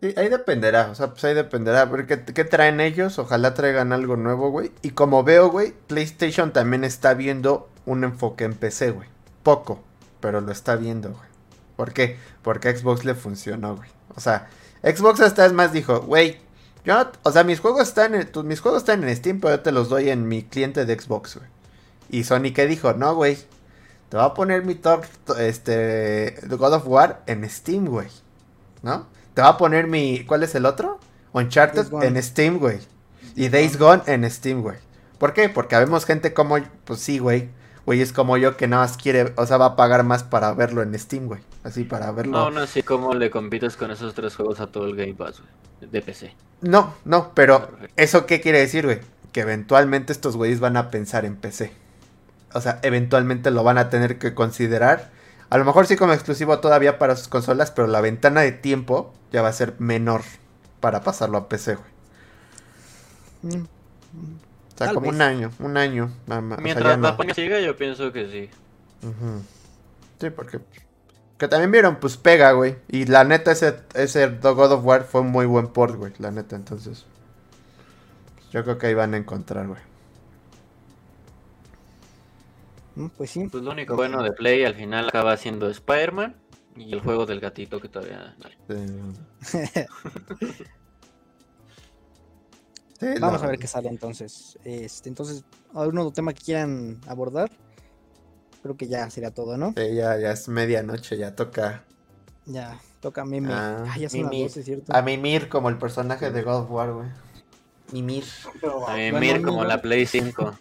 Sí, 0.02 0.14
ahí 0.18 0.30
dependerá, 0.30 0.90
o 0.92 0.96
sea, 0.96 1.10
pues 1.12 1.24
ahí 1.26 1.34
dependerá. 1.34 1.90
Porque 1.90 2.24
qué 2.26 2.44
traen 2.44 2.80
ellos, 2.82 3.18
ojalá 3.20 3.54
traigan 3.54 3.92
algo 3.94 4.16
nuevo, 4.18 4.50
güey. 4.52 4.72
Y 4.82 4.92
como 4.92 5.24
veo, 5.24 5.50
güey, 5.50 5.74
PlayStation 5.88 6.52
también 6.54 6.84
está 6.84 7.14
viendo 7.14 7.70
un 7.86 8.04
enfoque 8.04 8.44
en 8.44 8.54
PC, 8.56 8.92
güey. 8.92 9.10
Poco, 9.44 9.84
pero 10.20 10.42
lo 10.42 10.52
está 10.52 10.76
viendo, 10.76 11.10
güey. 11.12 11.30
¿Por 11.76 11.94
qué? 11.94 12.18
Porque 12.42 12.76
Xbox 12.76 13.04
le 13.06 13.16
funcionó, 13.16 13.76
güey. 13.76 13.90
O 14.16 14.20
sea, 14.22 14.48
Xbox 14.84 15.20
hasta 15.22 15.46
es 15.46 15.54
más 15.54 15.74
dijo, 15.74 16.02
güey, 16.02 16.38
yo, 16.86 16.96
no- 16.96 17.12
o 17.24 17.32
sea, 17.32 17.44
mis 17.44 17.60
juegos 17.60 17.88
están 17.88 18.16
en, 18.16 18.32
tus- 18.32 18.46
mis 18.46 18.60
juegos 18.62 18.82
están 18.84 19.04
en 19.04 19.16
Steam, 19.16 19.40
pero 19.40 19.56
yo 19.56 19.62
te 19.62 19.72
los 19.72 19.90
doy 19.90 20.10
en 20.10 20.28
mi 20.28 20.44
cliente 20.44 20.86
de 20.86 21.00
Xbox, 21.00 21.36
güey. 21.38 21.48
Y 22.10 22.24
Sony 22.24 22.54
qué 22.54 22.68
dijo, 22.68 22.94
no, 22.94 23.16
güey, 23.16 23.38
te 24.10 24.18
va 24.18 24.26
a 24.26 24.34
poner 24.34 24.64
mi 24.64 24.76
top, 24.76 25.04
este, 25.40 26.36
God 26.48 26.74
of 26.74 26.88
War 26.88 27.24
en 27.26 27.50
Steam, 27.50 27.86
güey. 27.86 28.08
¿No? 28.84 29.08
Te 29.34 29.42
va 29.42 29.50
a 29.50 29.58
poner 29.58 29.88
mi, 29.88 30.24
¿cuál 30.26 30.44
es 30.44 30.54
el 30.56 30.66
otro? 30.66 31.00
Uncharted 31.34 31.88
en 32.04 32.22
Steam, 32.24 32.60
güey. 32.60 32.80
Y 33.36 33.50
Days 33.50 33.78
Gone 33.78 34.04
en 34.06 34.30
Steam, 34.30 34.62
güey. 34.62 34.78
¿Por 35.18 35.34
qué? 35.34 35.50
Porque 35.50 35.76
vemos 35.78 36.06
gente 36.06 36.34
como, 36.34 36.58
pues 36.86 37.00
sí, 37.02 37.20
güey. 37.20 37.50
Güey, 37.86 38.02
es 38.02 38.14
como 38.14 38.38
yo 38.38 38.56
que 38.58 38.68
nada 38.68 38.84
más 38.84 38.96
quiere, 38.98 39.34
o 39.36 39.46
sea, 39.46 39.58
va 39.58 39.66
a 39.68 39.76
pagar 39.76 40.04
más 40.04 40.24
para 40.24 40.54
verlo 40.54 40.82
en 40.84 40.98
Steam, 40.98 41.26
güey. 41.28 41.42
Así 41.66 41.84
para 41.84 42.12
verlo. 42.12 42.32
No, 42.34 42.38
aún 42.46 42.58
así, 42.60 42.84
¿cómo 42.84 43.14
le 43.16 43.30
compites 43.32 43.76
con 43.76 43.90
esos 43.90 44.14
tres 44.14 44.36
juegos 44.36 44.60
a 44.60 44.68
todo 44.68 44.86
el 44.86 44.96
Game 44.96 45.16
Pass, 45.16 45.42
güey? 45.42 45.90
De 45.92 46.02
PC. 46.02 46.34
No, 46.62 46.94
no, 47.06 47.32
pero. 47.34 47.70
¿eso 47.96 48.26
qué 48.28 48.40
quiere 48.40 48.60
decir, 48.60 48.86
güey? 48.86 49.00
Que 49.34 49.42
eventualmente 49.42 50.14
estos 50.14 50.38
güeyes 50.38 50.60
van 50.60 50.78
a 50.78 50.92
pensar 50.92 51.26
en 51.26 51.36
PC. 51.36 51.74
O 52.54 52.62
sea, 52.62 52.80
eventualmente 52.84 53.50
lo 53.52 53.64
van 53.64 53.78
a 53.80 53.90
tener 53.90 54.20
que 54.20 54.36
considerar. 54.36 55.10
A 55.50 55.58
lo 55.58 55.66
mejor 55.66 55.88
sí 55.88 55.96
como 55.96 56.14
exclusivo 56.14 56.60
todavía 56.60 57.00
para 57.00 57.16
sus 57.16 57.28
consolas, 57.28 57.72
pero 57.72 57.88
la 57.88 58.00
ventana 58.00 58.42
de 58.42 58.52
tiempo 58.52 59.12
ya 59.32 59.42
va 59.42 59.50
a 59.50 59.54
ser 59.54 59.74
menor 59.80 60.22
para 60.80 61.02
pasarlo 61.02 61.38
a 61.40 61.50
PC, 61.50 61.76
güey. 61.76 61.90
Mm, 63.42 63.64
O 63.64 64.78
sea, 64.78 64.88
Tal 64.88 64.94
como 64.94 65.08
vez. 65.08 65.16
un 65.16 65.22
año, 65.22 65.52
un 65.60 65.78
año. 65.78 66.12
nada 66.28 66.42
más. 66.42 66.60
O 66.60 66.62
sea, 66.62 66.64
Mientras 66.64 66.98
no. 66.98 67.04
la 67.04 67.18
pandemia 67.18 67.34
siga, 67.36 67.60
yo 67.60 67.76
pienso 67.76 68.12
que 68.14 68.30
sí. 68.30 68.50
Sí, 70.22 70.30
porque... 70.30 70.60
Que 71.38 71.48
también 71.48 71.72
vieron, 71.72 72.00
pues 72.00 72.18
pega, 72.18 72.52
güey. 72.54 72.78
Y 72.88 73.06
la 73.06 73.24
neta, 73.24 73.52
ese, 73.52 73.82
ese 73.94 74.28
God 74.28 74.72
of 74.72 74.86
War 74.86 75.04
fue 75.04 75.22
un 75.22 75.28
muy 75.32 75.46
buen 75.46 75.68
port, 75.68 75.96
güey. 75.96 76.14
La 76.20 76.32
neta, 76.32 76.56
entonces... 76.56 77.06
pues, 78.36 78.50
yo 78.52 78.64
creo 78.64 78.78
que 78.78 78.88
ahí 78.88 78.94
van 78.94 79.14
a 79.14 79.18
encontrar, 79.18 79.68
güey. 79.68 79.82
mm, 82.96 83.08
Pues 83.18 83.32
sí. 83.32 83.50
Pues 83.50 83.64
lo 83.64 83.72
único 83.72 83.96
bueno 83.96 84.24
de 84.24 84.32
Play 84.34 84.64
al 84.66 84.76
final 84.76 85.08
acaba 85.08 85.38
siendo 85.38 85.70
Spider-Man 85.70 86.36
y 86.76 86.94
el 86.94 87.02
juego 87.02 87.26
del 87.26 87.40
gatito 87.40 87.80
que 87.80 87.90
todavía. 87.90 88.36
Eh, 88.70 89.14
sí, 93.00 93.08
Vamos 93.20 93.42
no, 93.42 93.44
a 93.44 93.48
ver 93.48 93.60
qué 93.60 93.68
sale 93.68 93.90
entonces. 93.90 94.58
Este, 94.64 95.10
entonces, 95.10 95.46
¿algún 95.74 96.00
otro 96.00 96.12
tema 96.14 96.34
que 96.34 96.42
quieran 96.44 97.00
abordar? 97.08 97.52
Creo 98.66 98.76
que 98.78 98.88
ya 98.88 99.08
sería 99.12 99.30
todo, 99.30 99.60
¿no? 99.60 99.76
sí, 99.78 99.94
ya, 99.94 100.18
ya 100.18 100.32
es 100.32 100.48
medianoche, 100.48 101.18
ya 101.20 101.36
toca 101.36 101.84
Ya, 102.48 102.80
toca 103.00 103.24
meme. 103.24 103.54
Ah, 103.54 103.84
Ah, 103.88 103.96
ya 104.00 104.10
son 104.10 104.24
las 104.24 104.32
meme. 104.32 104.44
12, 104.46 104.64
¿cierto? 104.64 104.92
a 104.96 105.04
mimir 105.04 105.50
como 105.50 105.70
el 105.70 105.78
personaje 105.78 106.32
de 106.32 106.42
God 106.42 106.64
of 106.64 106.72
War, 106.72 106.92
güey. 106.92 107.08
Mimir. 107.92 108.24
Pero, 108.60 108.90
A 108.90 108.96
mí 108.96 109.12
Bueno, 109.12 109.48
como 109.48 109.64
la 109.66 109.80
Play 109.84 110.08
5. 110.08 110.58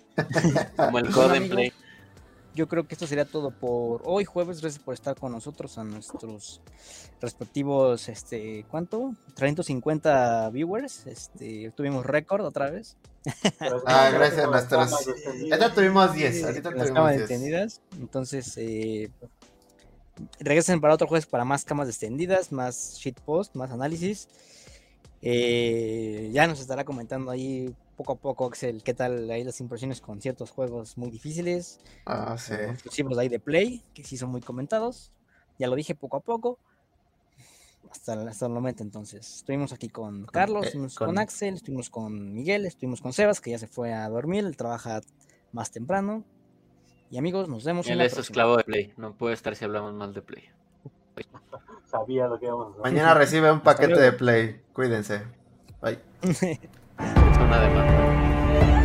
como 0.77 0.99
el 0.99 1.11
Bueno, 1.11 1.11
Code 1.13 1.37
en 1.39 1.45
amigos, 1.45 1.49
Play. 1.57 1.73
Yo 2.55 2.69
creo 2.69 2.87
que 2.87 2.95
esto 2.95 3.07
sería 3.07 3.25
todo 3.25 3.51
por 3.51 4.03
hoy 4.05 4.25
jueves. 4.25 4.61
Gracias 4.61 4.83
por 4.83 4.95
estar 4.95 5.17
con 5.17 5.33
nosotros 5.33 5.77
a 5.77 5.85
nuestros 5.85 6.61
respectivos, 7.21 8.09
este, 8.09 8.65
¿cuánto? 8.71 9.15
350 9.35 10.51
viewers. 10.51 11.07
Este, 11.07 11.73
tuvimos 11.77 12.07
récord 12.07 12.45
otra 12.45 12.71
vez. 12.71 12.97
Ah, 13.87 14.11
gracias 14.13 14.45
a 14.45 14.51
nuestros... 14.51 14.93
Ahorita 15.51 15.75
tuvimos 15.75 16.13
10, 16.13 16.45
ahorita 16.45 16.71
Las 16.71 16.79
tuvimos 16.79 16.91
camas 16.91 17.13
10. 17.17 17.21
extendidas. 17.23 17.81
Entonces, 17.99 18.57
eh, 18.59 19.11
regresen 20.39 20.81
para 20.81 20.95
otro 20.95 21.09
jueves 21.09 21.27
para 21.27 21.45
más 21.45 21.65
camas 21.65 21.89
extendidas, 21.89 22.53
más 22.53 22.97
shitpost, 22.99 23.55
más 23.57 23.71
análisis. 23.71 24.29
Eh, 25.23 26.31
ya 26.33 26.47
nos 26.47 26.61
estará 26.61 26.85
comentando 26.85 27.31
ahí 27.31 27.75
poco 27.97 28.13
a 28.13 28.17
poco, 28.17 28.47
Axel, 28.47 28.83
qué 28.83 28.95
tal 28.95 29.31
ahí 29.31 29.45
las 29.45 29.61
impresiones 29.61 30.01
con 30.01 30.21
ciertos 30.21 30.51
juegos 30.51 30.97
muy 30.99 31.11
difíciles, 31.11 31.81
Ah, 32.07 32.37
sí. 32.39 32.55
exclusivos 32.55 33.17
de 33.17 33.23
ahí 33.23 33.29
de 33.29 33.41
Play, 33.41 33.85
que 33.95 34.05
sí 34.05 34.17
son 34.17 34.31
muy 34.31 34.41
comentados. 34.41 35.13
Ya 35.59 35.69
lo 35.69 35.77
dije 35.77 35.95
poco 35.95 36.17
a 36.17 36.21
poco. 36.21 36.59
Hasta, 37.91 38.15
el- 38.15 38.27
hasta 38.29 38.47
el 38.47 38.53
momento 38.53 38.83
entonces. 38.83 39.37
Estuvimos 39.37 39.73
aquí 39.73 39.89
con 39.89 40.25
Carlos, 40.27 40.65
eh, 40.65 40.67
estuvimos 40.69 40.95
con- 40.97 41.07
con 41.09 41.19
Axel, 41.19 41.55
estuvimos 41.55 41.91
con 41.91 42.33
Miguel, 42.33 42.67
estuvimos 42.67 43.01
con 43.01 43.13
Sebas, 43.13 43.41
que 43.41 43.51
ya 43.51 43.59
se 43.59 43.69
fue 43.69 43.93
a 43.93 44.09
dormir, 44.09 44.45
él 44.45 44.57
trabaja 44.57 45.01
más 45.53 45.71
temprano. 45.71 46.25
Y 47.11 47.19
amigos, 47.19 47.49
nos 47.49 47.63
vemos 47.65 47.87
en 47.87 47.93
Él 47.93 47.99
la 47.99 48.05
es 48.07 48.15
próxima. 48.15 48.33
esclavo 48.33 48.57
de 48.57 48.65
Play. 48.65 48.95
No 48.97 49.15
puede 49.17 49.35
estar 49.35 49.55
si 49.55 49.65
hablamos 49.65 49.93
mal 49.95 50.13
de 50.13 50.23
Play. 50.23 50.45
Sabía 51.87 52.27
lo 52.27 52.41
que 52.41 52.47
íbamos 52.47 52.67
a 52.67 52.71
hacer. 52.71 52.83
Mañana 52.83 53.15
recibe 53.15 53.53
un 53.53 53.61
paquete 53.61 54.01
de 54.01 54.13
Play. 54.13 54.63
Cuídense. 54.73 55.23
Bye. 55.81 56.01
Es 56.99 57.39
una 57.39 57.61
demanda. 57.61 58.84